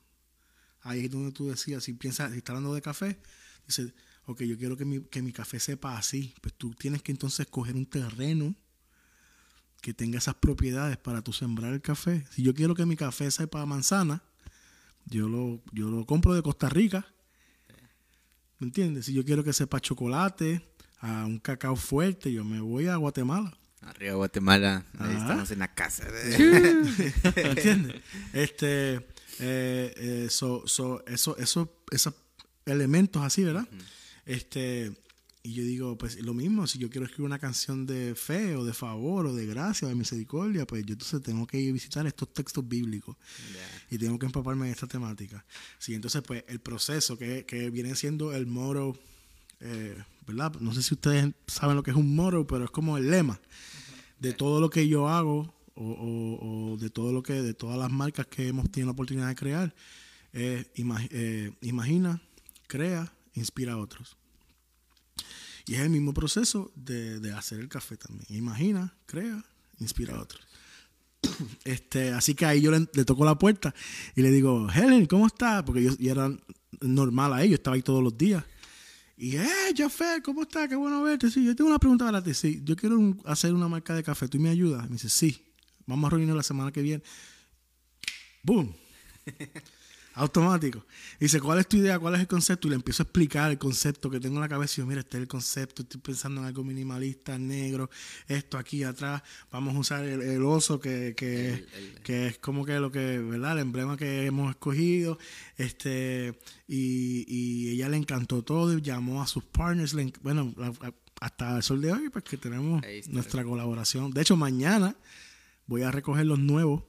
Ahí 0.81 1.05
es 1.05 1.11
donde 1.11 1.31
tú 1.31 1.47
decías, 1.47 1.83
si 1.83 1.93
piensas, 1.93 2.31
si 2.31 2.39
estás 2.39 2.55
hablando 2.55 2.73
de 2.73 2.81
café, 2.81 3.19
dices, 3.67 3.93
ok, 4.25 4.41
yo 4.41 4.57
quiero 4.57 4.75
que 4.75 4.85
mi, 4.85 5.01
que 5.01 5.21
mi 5.21 5.31
café 5.31 5.59
sepa 5.59 5.95
así. 5.95 6.33
Pues 6.41 6.55
tú 6.55 6.73
tienes 6.73 7.03
que 7.03 7.11
entonces 7.11 7.45
coger 7.45 7.75
un 7.75 7.85
terreno 7.85 8.55
que 9.79 9.93
tenga 9.93 10.17
esas 10.17 10.35
propiedades 10.35 10.97
para 10.97 11.21
tú 11.21 11.33
sembrar 11.33 11.71
el 11.71 11.83
café. 11.83 12.25
Si 12.31 12.41
yo 12.41 12.55
quiero 12.55 12.73
que 12.73 12.87
mi 12.87 12.95
café 12.95 13.29
sepa 13.29 13.63
manzana, 13.67 14.23
yo 15.05 15.27
lo, 15.29 15.61
yo 15.71 15.89
lo 15.89 16.05
compro 16.05 16.33
de 16.33 16.41
Costa 16.41 16.69
Rica. 16.69 17.05
¿Me 18.59 18.67
entiendes? 18.67 19.05
Si 19.05 19.13
yo 19.13 19.25
quiero 19.25 19.43
que 19.43 19.53
sepa 19.53 19.79
chocolate, 19.79 20.65
a 20.99 21.25
un 21.25 21.39
cacao 21.39 21.75
fuerte, 21.75 22.31
yo 22.31 22.43
me 22.43 22.59
voy 22.59 22.87
a 22.87 22.95
Guatemala. 22.95 23.55
Arriba 23.81 24.15
Guatemala, 24.15 24.83
ahí 24.97 25.15
estamos 25.15 25.51
en 25.51 25.59
la 25.59 25.73
casa. 25.73 26.05
¿Entiendes? 27.35 28.01
Este, 28.33 29.05
eh, 29.39 30.23
eso, 30.25 30.63
eso, 31.05 31.37
esos 31.37 32.13
elementos 32.65 33.21
así, 33.21 33.43
¿verdad? 33.43 33.67
Este, 34.25 34.91
y 35.45 35.53
yo 35.53 35.63
digo, 35.63 35.95
pues 35.95 36.19
lo 36.19 36.33
mismo, 36.33 36.65
si 36.65 36.79
yo 36.79 36.89
quiero 36.89 37.05
escribir 37.05 37.27
una 37.27 37.37
canción 37.37 37.85
de 37.85 38.15
fe 38.15 38.55
o 38.55 38.65
de 38.65 38.73
favor 38.73 39.27
o 39.27 39.35
de 39.35 39.45
gracia 39.45 39.85
o 39.85 39.89
de 39.89 39.95
misericordia, 39.95 40.65
pues 40.65 40.83
yo 40.85 40.93
entonces 40.93 41.21
tengo 41.21 41.45
que 41.45 41.59
ir 41.59 41.69
a 41.69 41.73
visitar 41.73 42.07
estos 42.07 42.33
textos 42.33 42.67
bíblicos 42.67 43.15
y 43.91 43.99
tengo 43.99 44.17
que 44.17 44.25
empaparme 44.25 44.65
en 44.65 44.71
esta 44.71 44.87
temática. 44.87 45.45
Sí, 45.77 45.93
entonces 45.93 46.23
pues 46.23 46.43
el 46.47 46.59
proceso 46.61 47.15
que, 47.15 47.45
que 47.45 47.69
viene 47.69 47.95
siendo 47.95 48.33
el 48.33 48.47
moro 48.47 48.97
eh, 49.59 49.95
¿verdad? 50.25 50.53
No 50.59 50.73
sé 50.73 50.81
si 50.81 50.95
ustedes 50.95 51.31
saben 51.45 51.75
lo 51.75 51.83
que 51.83 51.91
es 51.91 51.97
un 51.97 52.15
moro, 52.15 52.47
pero 52.47 52.65
es 52.65 52.71
como 52.71 52.97
el 52.97 53.11
lema 53.11 53.39
de 54.19 54.33
todo 54.33 54.59
lo 54.59 54.71
que 54.71 54.87
yo 54.87 55.07
hago 55.09 55.53
o, 55.75 56.75
de 56.79 56.89
todo 56.89 57.13
lo 57.13 57.21
que, 57.21 57.33
de 57.33 57.53
todas 57.53 57.77
las 57.77 57.91
marcas 57.91 58.25
que 58.25 58.47
hemos 58.47 58.71
tenido 58.71 58.87
la 58.87 58.93
oportunidad 58.93 59.27
de 59.27 59.35
crear. 59.35 59.75
Eh, 60.33 60.65
imagina, 61.61 62.19
crea, 62.67 63.13
inspira 63.35 63.73
a 63.73 63.77
otros. 63.77 64.17
Y 65.65 65.75
es 65.75 65.81
el 65.81 65.89
mismo 65.89 66.13
proceso 66.13 66.71
de, 66.75 67.33
hacer 67.35 67.59
el 67.59 67.69
café 67.69 67.97
también. 67.97 68.25
Imagina, 68.29 68.95
crea, 69.05 69.43
inspira 69.79 70.15
a 70.15 70.21
otros. 70.21 70.41
Este, 71.63 72.11
así 72.11 72.35
que 72.35 72.45
ahí 72.45 72.61
yo 72.61 72.71
le, 72.71 72.85
toco 73.03 73.25
la 73.25 73.37
puerta 73.37 73.73
y 74.15 74.21
le 74.21 74.29
digo, 74.29 74.67
Helen, 74.71 75.07
¿cómo 75.07 75.25
estás? 75.25 75.63
Porque 75.63 75.81
yo, 75.81 75.97
yo 75.97 76.11
era 76.11 76.31
normal 76.81 77.33
ahí, 77.33 77.49
yo 77.49 77.55
estaba 77.55 77.75
ahí 77.75 77.81
todos 77.81 78.03
los 78.03 78.15
días. 78.15 78.43
Y, 79.17 79.37
eh, 79.37 79.73
Jafé, 79.75 80.21
¿cómo 80.23 80.43
estás? 80.43 80.67
Qué 80.67 80.75
bueno 80.75 81.01
verte. 81.01 81.31
Sí, 81.31 81.43
yo 81.43 81.55
tengo 81.55 81.69
una 81.69 81.79
pregunta 81.79 82.05
para 82.05 82.21
ti. 82.21 82.33
Sí, 82.33 82.61
yo 82.63 82.75
quiero 82.75 83.15
hacer 83.25 83.53
una 83.53 83.67
marca 83.67 83.95
de 83.95 84.03
café. 84.03 84.27
¿Tú 84.27 84.39
me 84.39 84.49
ayudas? 84.49 84.83
Me 84.83 84.95
dice, 84.95 85.09
sí. 85.09 85.45
Vamos 85.85 86.07
a 86.07 86.09
reunirnos 86.11 86.35
la 86.35 86.43
semana 86.43 86.71
que 86.71 86.81
viene. 86.81 87.03
¡Boom! 88.43 88.73
automático. 90.15 90.85
dice, 91.19 91.39
¿cuál 91.39 91.59
es 91.59 91.67
tu 91.67 91.77
idea? 91.77 91.99
¿Cuál 91.99 92.15
es 92.15 92.21
el 92.21 92.27
concepto? 92.27 92.67
Y 92.67 92.71
le 92.71 92.75
empiezo 92.75 93.03
a 93.03 93.05
explicar 93.05 93.51
el 93.51 93.57
concepto 93.57 94.09
que 94.09 94.19
tengo 94.19 94.35
en 94.35 94.41
la 94.41 94.49
cabeza. 94.49 94.75
Y 94.75 94.77
yo, 94.79 94.85
mira, 94.85 95.01
este 95.01 95.17
es 95.17 95.21
el 95.21 95.27
concepto. 95.27 95.83
Estoy 95.83 95.99
pensando 96.01 96.41
en 96.41 96.47
algo 96.47 96.63
minimalista, 96.63 97.37
negro. 97.37 97.89
Esto 98.27 98.57
aquí 98.57 98.83
atrás. 98.83 99.21
Vamos 99.51 99.75
a 99.75 99.79
usar 99.79 100.05
el, 100.05 100.43
oso, 100.43 100.79
que, 100.79 101.13
que, 101.15 101.65
que, 102.03 102.27
es 102.27 102.37
como 102.39 102.65
que 102.65 102.79
lo 102.79 102.91
que, 102.91 103.19
¿verdad? 103.19 103.53
El 103.53 103.59
emblema 103.59 103.97
que 103.97 104.25
hemos 104.25 104.49
escogido. 104.49 105.19
Este, 105.57 106.39
y, 106.67 107.25
y 107.27 107.71
ella 107.71 107.89
le 107.89 107.97
encantó 107.97 108.41
todo. 108.41 108.77
Y 108.77 108.81
llamó 108.81 109.21
a 109.21 109.27
sus 109.27 109.43
partners. 109.43 109.95
bueno, 110.21 110.53
hasta 111.19 111.57
el 111.57 111.63
sol 111.63 111.81
de 111.81 111.91
hoy, 111.91 112.09
pues 112.09 112.23
que 112.23 112.37
tenemos 112.37 112.81
nuestra 113.09 113.43
colaboración. 113.43 114.11
De 114.11 114.21
hecho, 114.21 114.37
mañana 114.37 114.95
voy 115.67 115.81
a 115.81 115.91
recoger 115.91 116.25
los 116.25 116.39
nuevos 116.39 116.83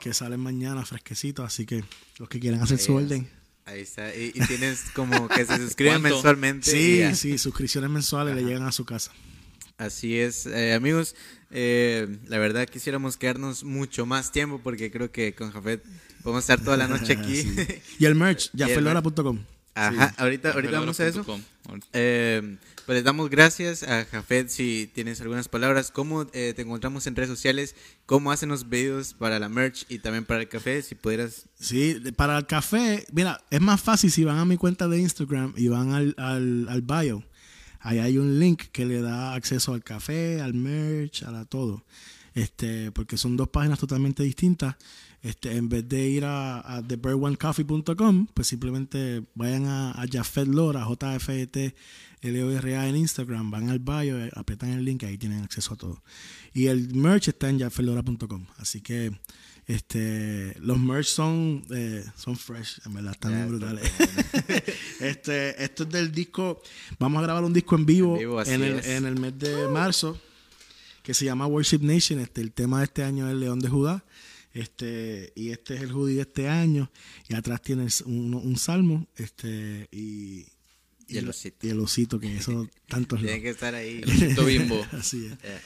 que 0.00 0.14
salen 0.14 0.40
mañana 0.40 0.84
fresquecitos, 0.84 1.44
así 1.44 1.66
que 1.66 1.84
los 2.18 2.28
que 2.28 2.40
quieran 2.40 2.60
hacer 2.60 2.78
su 2.78 2.94
orden. 2.94 3.28
Ahí 3.64 3.80
está. 3.80 4.14
Y, 4.14 4.32
tienes 4.46 4.84
como 4.94 5.28
que 5.28 5.44
se 5.44 5.56
suscriben 5.58 6.00
mensualmente. 6.00 6.70
Sí, 6.70 7.14
sí, 7.14 7.38
suscripciones 7.38 7.90
mensuales 7.90 8.34
le 8.34 8.42
llegan 8.42 8.62
a 8.66 8.72
su 8.72 8.84
casa. 8.84 9.12
Así 9.76 10.18
es, 10.18 10.46
eh, 10.46 10.74
amigos. 10.74 11.14
Eh, 11.50 12.18
la 12.26 12.38
verdad 12.38 12.66
quisiéramos 12.66 13.16
quedarnos 13.16 13.64
mucho 13.64 14.06
más 14.06 14.32
tiempo 14.32 14.60
porque 14.62 14.90
creo 14.90 15.12
que 15.12 15.34
con 15.34 15.52
Jafet 15.52 15.84
podemos 16.22 16.42
estar 16.42 16.60
toda 16.60 16.76
la 16.76 16.88
noche 16.88 17.12
aquí. 17.18 17.44
Y 17.98 18.04
el 18.06 18.14
merch, 18.14 18.50
yafelora.com. 18.54 19.44
Ajá, 19.86 20.14
ahorita, 20.18 20.50
ahorita 20.52 20.80
vamos 20.80 20.98
a 20.98 21.06
eso. 21.06 21.24
Eh, 21.92 22.56
pues 22.86 22.96
les 22.96 23.04
damos 23.04 23.30
gracias 23.30 23.82
a 23.82 24.04
Jafet 24.06 24.48
si 24.48 24.90
tienes 24.92 25.20
algunas 25.20 25.48
palabras. 25.48 25.90
¿Cómo 25.90 26.26
eh, 26.32 26.52
te 26.56 26.62
encontramos 26.62 27.06
en 27.06 27.14
redes 27.14 27.30
sociales? 27.30 27.76
¿Cómo 28.06 28.32
hacen 28.32 28.48
los 28.48 28.64
pedidos 28.64 29.14
para 29.14 29.38
la 29.38 29.48
merch 29.48 29.84
y 29.88 29.98
también 29.98 30.24
para 30.24 30.40
el 30.40 30.48
café? 30.48 30.82
Si 30.82 30.94
pudieras. 30.94 31.44
Sí, 31.60 32.00
para 32.16 32.38
el 32.38 32.46
café, 32.46 33.06
mira, 33.12 33.44
es 33.50 33.60
más 33.60 33.80
fácil 33.80 34.10
si 34.10 34.24
van 34.24 34.38
a 34.38 34.44
mi 34.44 34.56
cuenta 34.56 34.88
de 34.88 34.98
Instagram 34.98 35.52
y 35.56 35.68
van 35.68 35.92
al, 35.92 36.14
al, 36.18 36.66
al 36.68 36.82
bio. 36.82 37.24
Ahí 37.80 37.98
hay 37.98 38.18
un 38.18 38.40
link 38.40 38.64
que 38.72 38.84
le 38.84 39.00
da 39.00 39.34
acceso 39.34 39.74
al 39.74 39.84
café, 39.84 40.40
al 40.40 40.54
merch, 40.54 41.22
a 41.22 41.44
todo. 41.44 41.84
Este, 42.34 42.90
porque 42.92 43.16
son 43.16 43.36
dos 43.36 43.48
páginas 43.48 43.78
totalmente 43.78 44.22
distintas. 44.22 44.76
Este, 45.28 45.54
en 45.54 45.68
vez 45.68 45.86
de 45.86 46.08
ir 46.08 46.24
a, 46.24 46.76
a 46.76 46.82
thebirdonecoffee.com, 46.82 48.28
pues 48.32 48.48
simplemente 48.48 49.24
vayan 49.34 49.66
a, 49.66 49.90
a 49.90 50.06
Jafet 50.10 50.48
Lora, 50.48 50.84
J-F-E-T 50.84 51.74
L-O-R-A 52.22 52.88
en 52.88 52.96
Instagram, 52.96 53.50
van 53.50 53.68
al 53.68 53.78
bio, 53.78 54.18
eh, 54.18 54.30
apretan 54.34 54.70
el 54.70 54.86
link, 54.86 55.04
ahí 55.04 55.18
tienen 55.18 55.44
acceso 55.44 55.74
a 55.74 55.76
todo. 55.76 56.02
Y 56.54 56.68
el 56.68 56.94
merch 56.94 57.28
está 57.28 57.50
en 57.50 57.60
jaffelora.com, 57.60 58.46
así 58.56 58.80
que 58.80 59.12
este 59.66 60.56
los 60.60 60.78
merch 60.78 61.08
son 61.08 61.62
eh, 61.74 62.06
son 62.16 62.34
fresh, 62.34 62.80
en 62.86 62.94
verdad 62.94 63.12
están 63.12 63.48
brutales. 63.48 63.92
este, 65.00 65.62
esto 65.62 65.82
es 65.82 65.90
del 65.90 66.10
disco, 66.10 66.62
vamos 66.98 67.20
a 67.20 67.24
grabar 67.24 67.44
un 67.44 67.52
disco 67.52 67.76
en 67.76 67.84
vivo, 67.84 68.16
en, 68.16 68.62
el, 68.62 68.82
en, 68.82 69.04
el, 69.04 69.20
mes 69.20 69.38
de 69.38 69.68
marzo 69.68 70.18
que 71.02 71.12
se 71.12 71.26
llama 71.26 71.46
Worship 71.46 71.82
Nation, 71.82 72.18
este 72.18 72.40
el 72.40 72.52
tema 72.52 72.78
de 72.78 72.84
este 72.84 73.04
año 73.04 73.26
es 73.26 73.32
el 73.34 73.40
León 73.40 73.60
de 73.60 73.68
Judá. 73.68 74.02
Este, 74.58 75.32
y 75.36 75.50
este 75.50 75.74
es 75.76 75.82
el 75.82 75.92
judío 75.92 76.16
de 76.16 76.22
este 76.22 76.48
año, 76.48 76.90
y 77.28 77.34
atrás 77.34 77.62
tiene 77.62 77.86
un, 78.06 78.34
un 78.34 78.56
salmo, 78.56 79.06
este, 79.16 79.88
y, 79.92 80.46
y 81.06 81.18
el 81.18 81.28
osito. 81.28 81.66
Y 81.66 81.70
el 81.70 81.78
osito, 81.78 82.18
que 82.18 82.36
eso 82.36 82.68
tantos 82.88 83.20
Tiene 83.20 83.40
que 83.40 83.50
estar 83.50 83.74
ahí. 83.74 84.00
El 84.02 84.10
osito 84.10 84.44
bimbo. 84.44 84.84
Así 84.92 85.26
es. 85.26 85.32
Eh, 85.44 85.60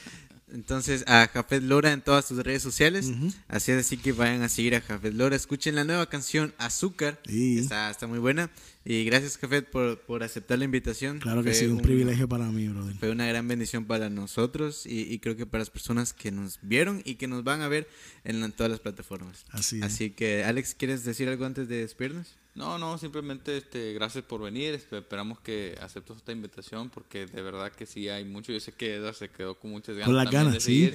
entonces, 0.53 1.03
a 1.07 1.27
Jafet 1.27 1.63
Lora 1.63 1.91
en 1.91 2.01
todas 2.01 2.25
sus 2.25 2.37
redes 2.37 2.61
sociales. 2.61 3.11
Así 3.47 3.71
es, 3.71 3.85
así 3.85 3.97
que 3.97 4.11
vayan 4.11 4.43
a 4.43 4.49
seguir 4.49 4.75
a 4.75 4.81
Jafet 4.81 5.13
Lora. 5.13 5.35
Escuchen 5.35 5.75
la 5.75 5.83
nueva 5.83 6.07
canción 6.09 6.53
Azúcar. 6.59 7.19
Está, 7.27 7.89
está 7.89 8.05
muy 8.05 8.19
buena. 8.19 8.51
Y 8.85 9.03
gracias, 9.05 9.37
Jafet, 9.37 9.69
por, 9.69 9.99
por 10.01 10.23
aceptar 10.23 10.59
la 10.59 10.65
invitación. 10.65 11.19
Claro 11.19 11.43
que 11.43 11.53
sí, 11.53 11.65
un, 11.65 11.79
privilegio 11.79 12.29
para 12.29 12.45
mí, 12.45 12.67
brother. 12.67 12.95
Fue 12.95 13.09
una 13.09 13.25
gran 13.25 13.47
bendición 13.47 13.85
para 13.85 14.09
nosotros 14.09 14.85
y, 14.85 15.01
y, 15.01 15.19
creo 15.19 15.35
que 15.35 15.45
para 15.45 15.61
las 15.61 15.69
personas 15.69 16.13
que 16.13 16.31
nos 16.31 16.59
vieron 16.61 17.01
y 17.03 17.15
que 17.15 17.27
nos 17.27 17.43
van 17.43 17.61
a 17.61 17.67
ver 17.67 17.87
en, 18.23 18.51
todas 18.51 18.69
las 18.69 18.79
plataformas. 18.79 19.45
Así 19.49 19.77
es. 19.77 19.83
Así 19.83 20.11
que, 20.11 20.43
Alex, 20.43 20.75
¿quieres 20.75 21.03
decir 21.03 21.29
algo 21.29 21.45
antes 21.45 21.67
de 21.67 21.77
despedirnos? 21.77 22.35
No, 22.55 22.77
no, 22.77 22.99
simplemente 22.99 23.57
este, 23.57 23.93
gracias 23.93 24.23
por 24.23 24.39
venir. 24.39 24.75
Esperamos 24.75 25.39
que 25.39 25.75
aceptes 25.81 26.17
esta 26.17 26.31
invitación 26.31 26.91
porque 26.91 27.25
de 27.25 27.41
verdad 27.41 27.71
que 27.71 27.87
sí 27.87 28.09
hay 28.09 28.25
mucho. 28.25 28.51
Yo 28.51 28.59
sé 28.59 28.71
que 28.71 28.95
Edward 28.95 29.15
se 29.15 29.29
quedó 29.29 29.55
con 29.55 29.71
muchas 29.71 29.95
ganas. 29.95 30.05
Con 30.05 30.15
las 30.15 30.29
ganas, 30.29 30.61
sí. 30.61 30.91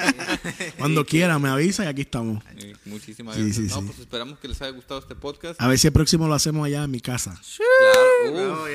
Cuando 0.78 1.04
quiera, 1.04 1.40
me 1.40 1.48
avisa 1.48 1.84
y 1.84 1.88
aquí 1.88 2.02
estamos. 2.02 2.44
muchísimas 2.84 3.36
gracias. 3.36 3.74
no, 3.74 3.82
pues 3.84 3.98
esperamos 3.98 4.38
que 4.38 4.46
les 4.46 4.62
haya 4.62 4.70
gustado 4.70 5.00
este 5.00 5.16
podcast. 5.16 5.60
A 5.60 5.66
ver 5.66 5.76
si 5.76 5.88
el 5.88 5.92
próximo 5.92 6.28
lo 6.28 6.34
hacemos 6.34 6.64
allá 6.64 6.84
en 6.84 6.90
mi 6.92 7.00
casa. 7.00 7.36
Claro, 7.56 8.66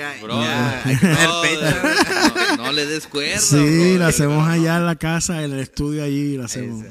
no, 2.57 2.71
le 2.73 2.85
des 2.87 3.07
cuerda. 3.07 3.39
Sí, 3.39 3.97
lo 3.97 4.05
hacemos 4.05 4.45
allá 4.49 4.77
en 4.77 4.85
la 4.85 4.97
casa, 4.97 5.45
en 5.45 5.53
el 5.53 5.59
estudio 5.59 6.03
allí. 6.03 6.35
Lo 6.35 6.43
hacemos. 6.43 6.85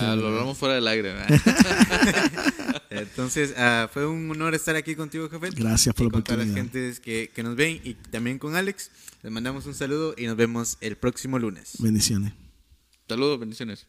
Ah, 0.00 0.14
lo 0.14 0.28
hablamos 0.28 0.58
fuera 0.58 0.74
del 0.74 0.86
aire. 0.88 1.14
Entonces, 3.00 3.54
uh, 3.56 3.88
fue 3.88 4.06
un 4.06 4.30
honor 4.30 4.54
estar 4.54 4.76
aquí 4.76 4.94
contigo, 4.94 5.28
jefe. 5.28 5.50
Gracias 5.50 5.94
por 5.94 6.06
y 6.06 6.08
la 6.08 6.12
con 6.12 6.24
todas 6.24 6.46
las 6.46 6.54
gentes 6.54 7.00
que, 7.00 7.30
que 7.34 7.42
nos 7.42 7.56
ven 7.56 7.80
y 7.84 7.94
también 7.94 8.38
con 8.38 8.56
Alex. 8.56 8.90
Les 9.22 9.32
mandamos 9.32 9.66
un 9.66 9.74
saludo 9.74 10.14
y 10.16 10.26
nos 10.26 10.36
vemos 10.36 10.78
el 10.80 10.96
próximo 10.96 11.38
lunes. 11.38 11.74
Bendiciones. 11.78 12.32
Saludos, 13.08 13.40
bendiciones. 13.40 13.86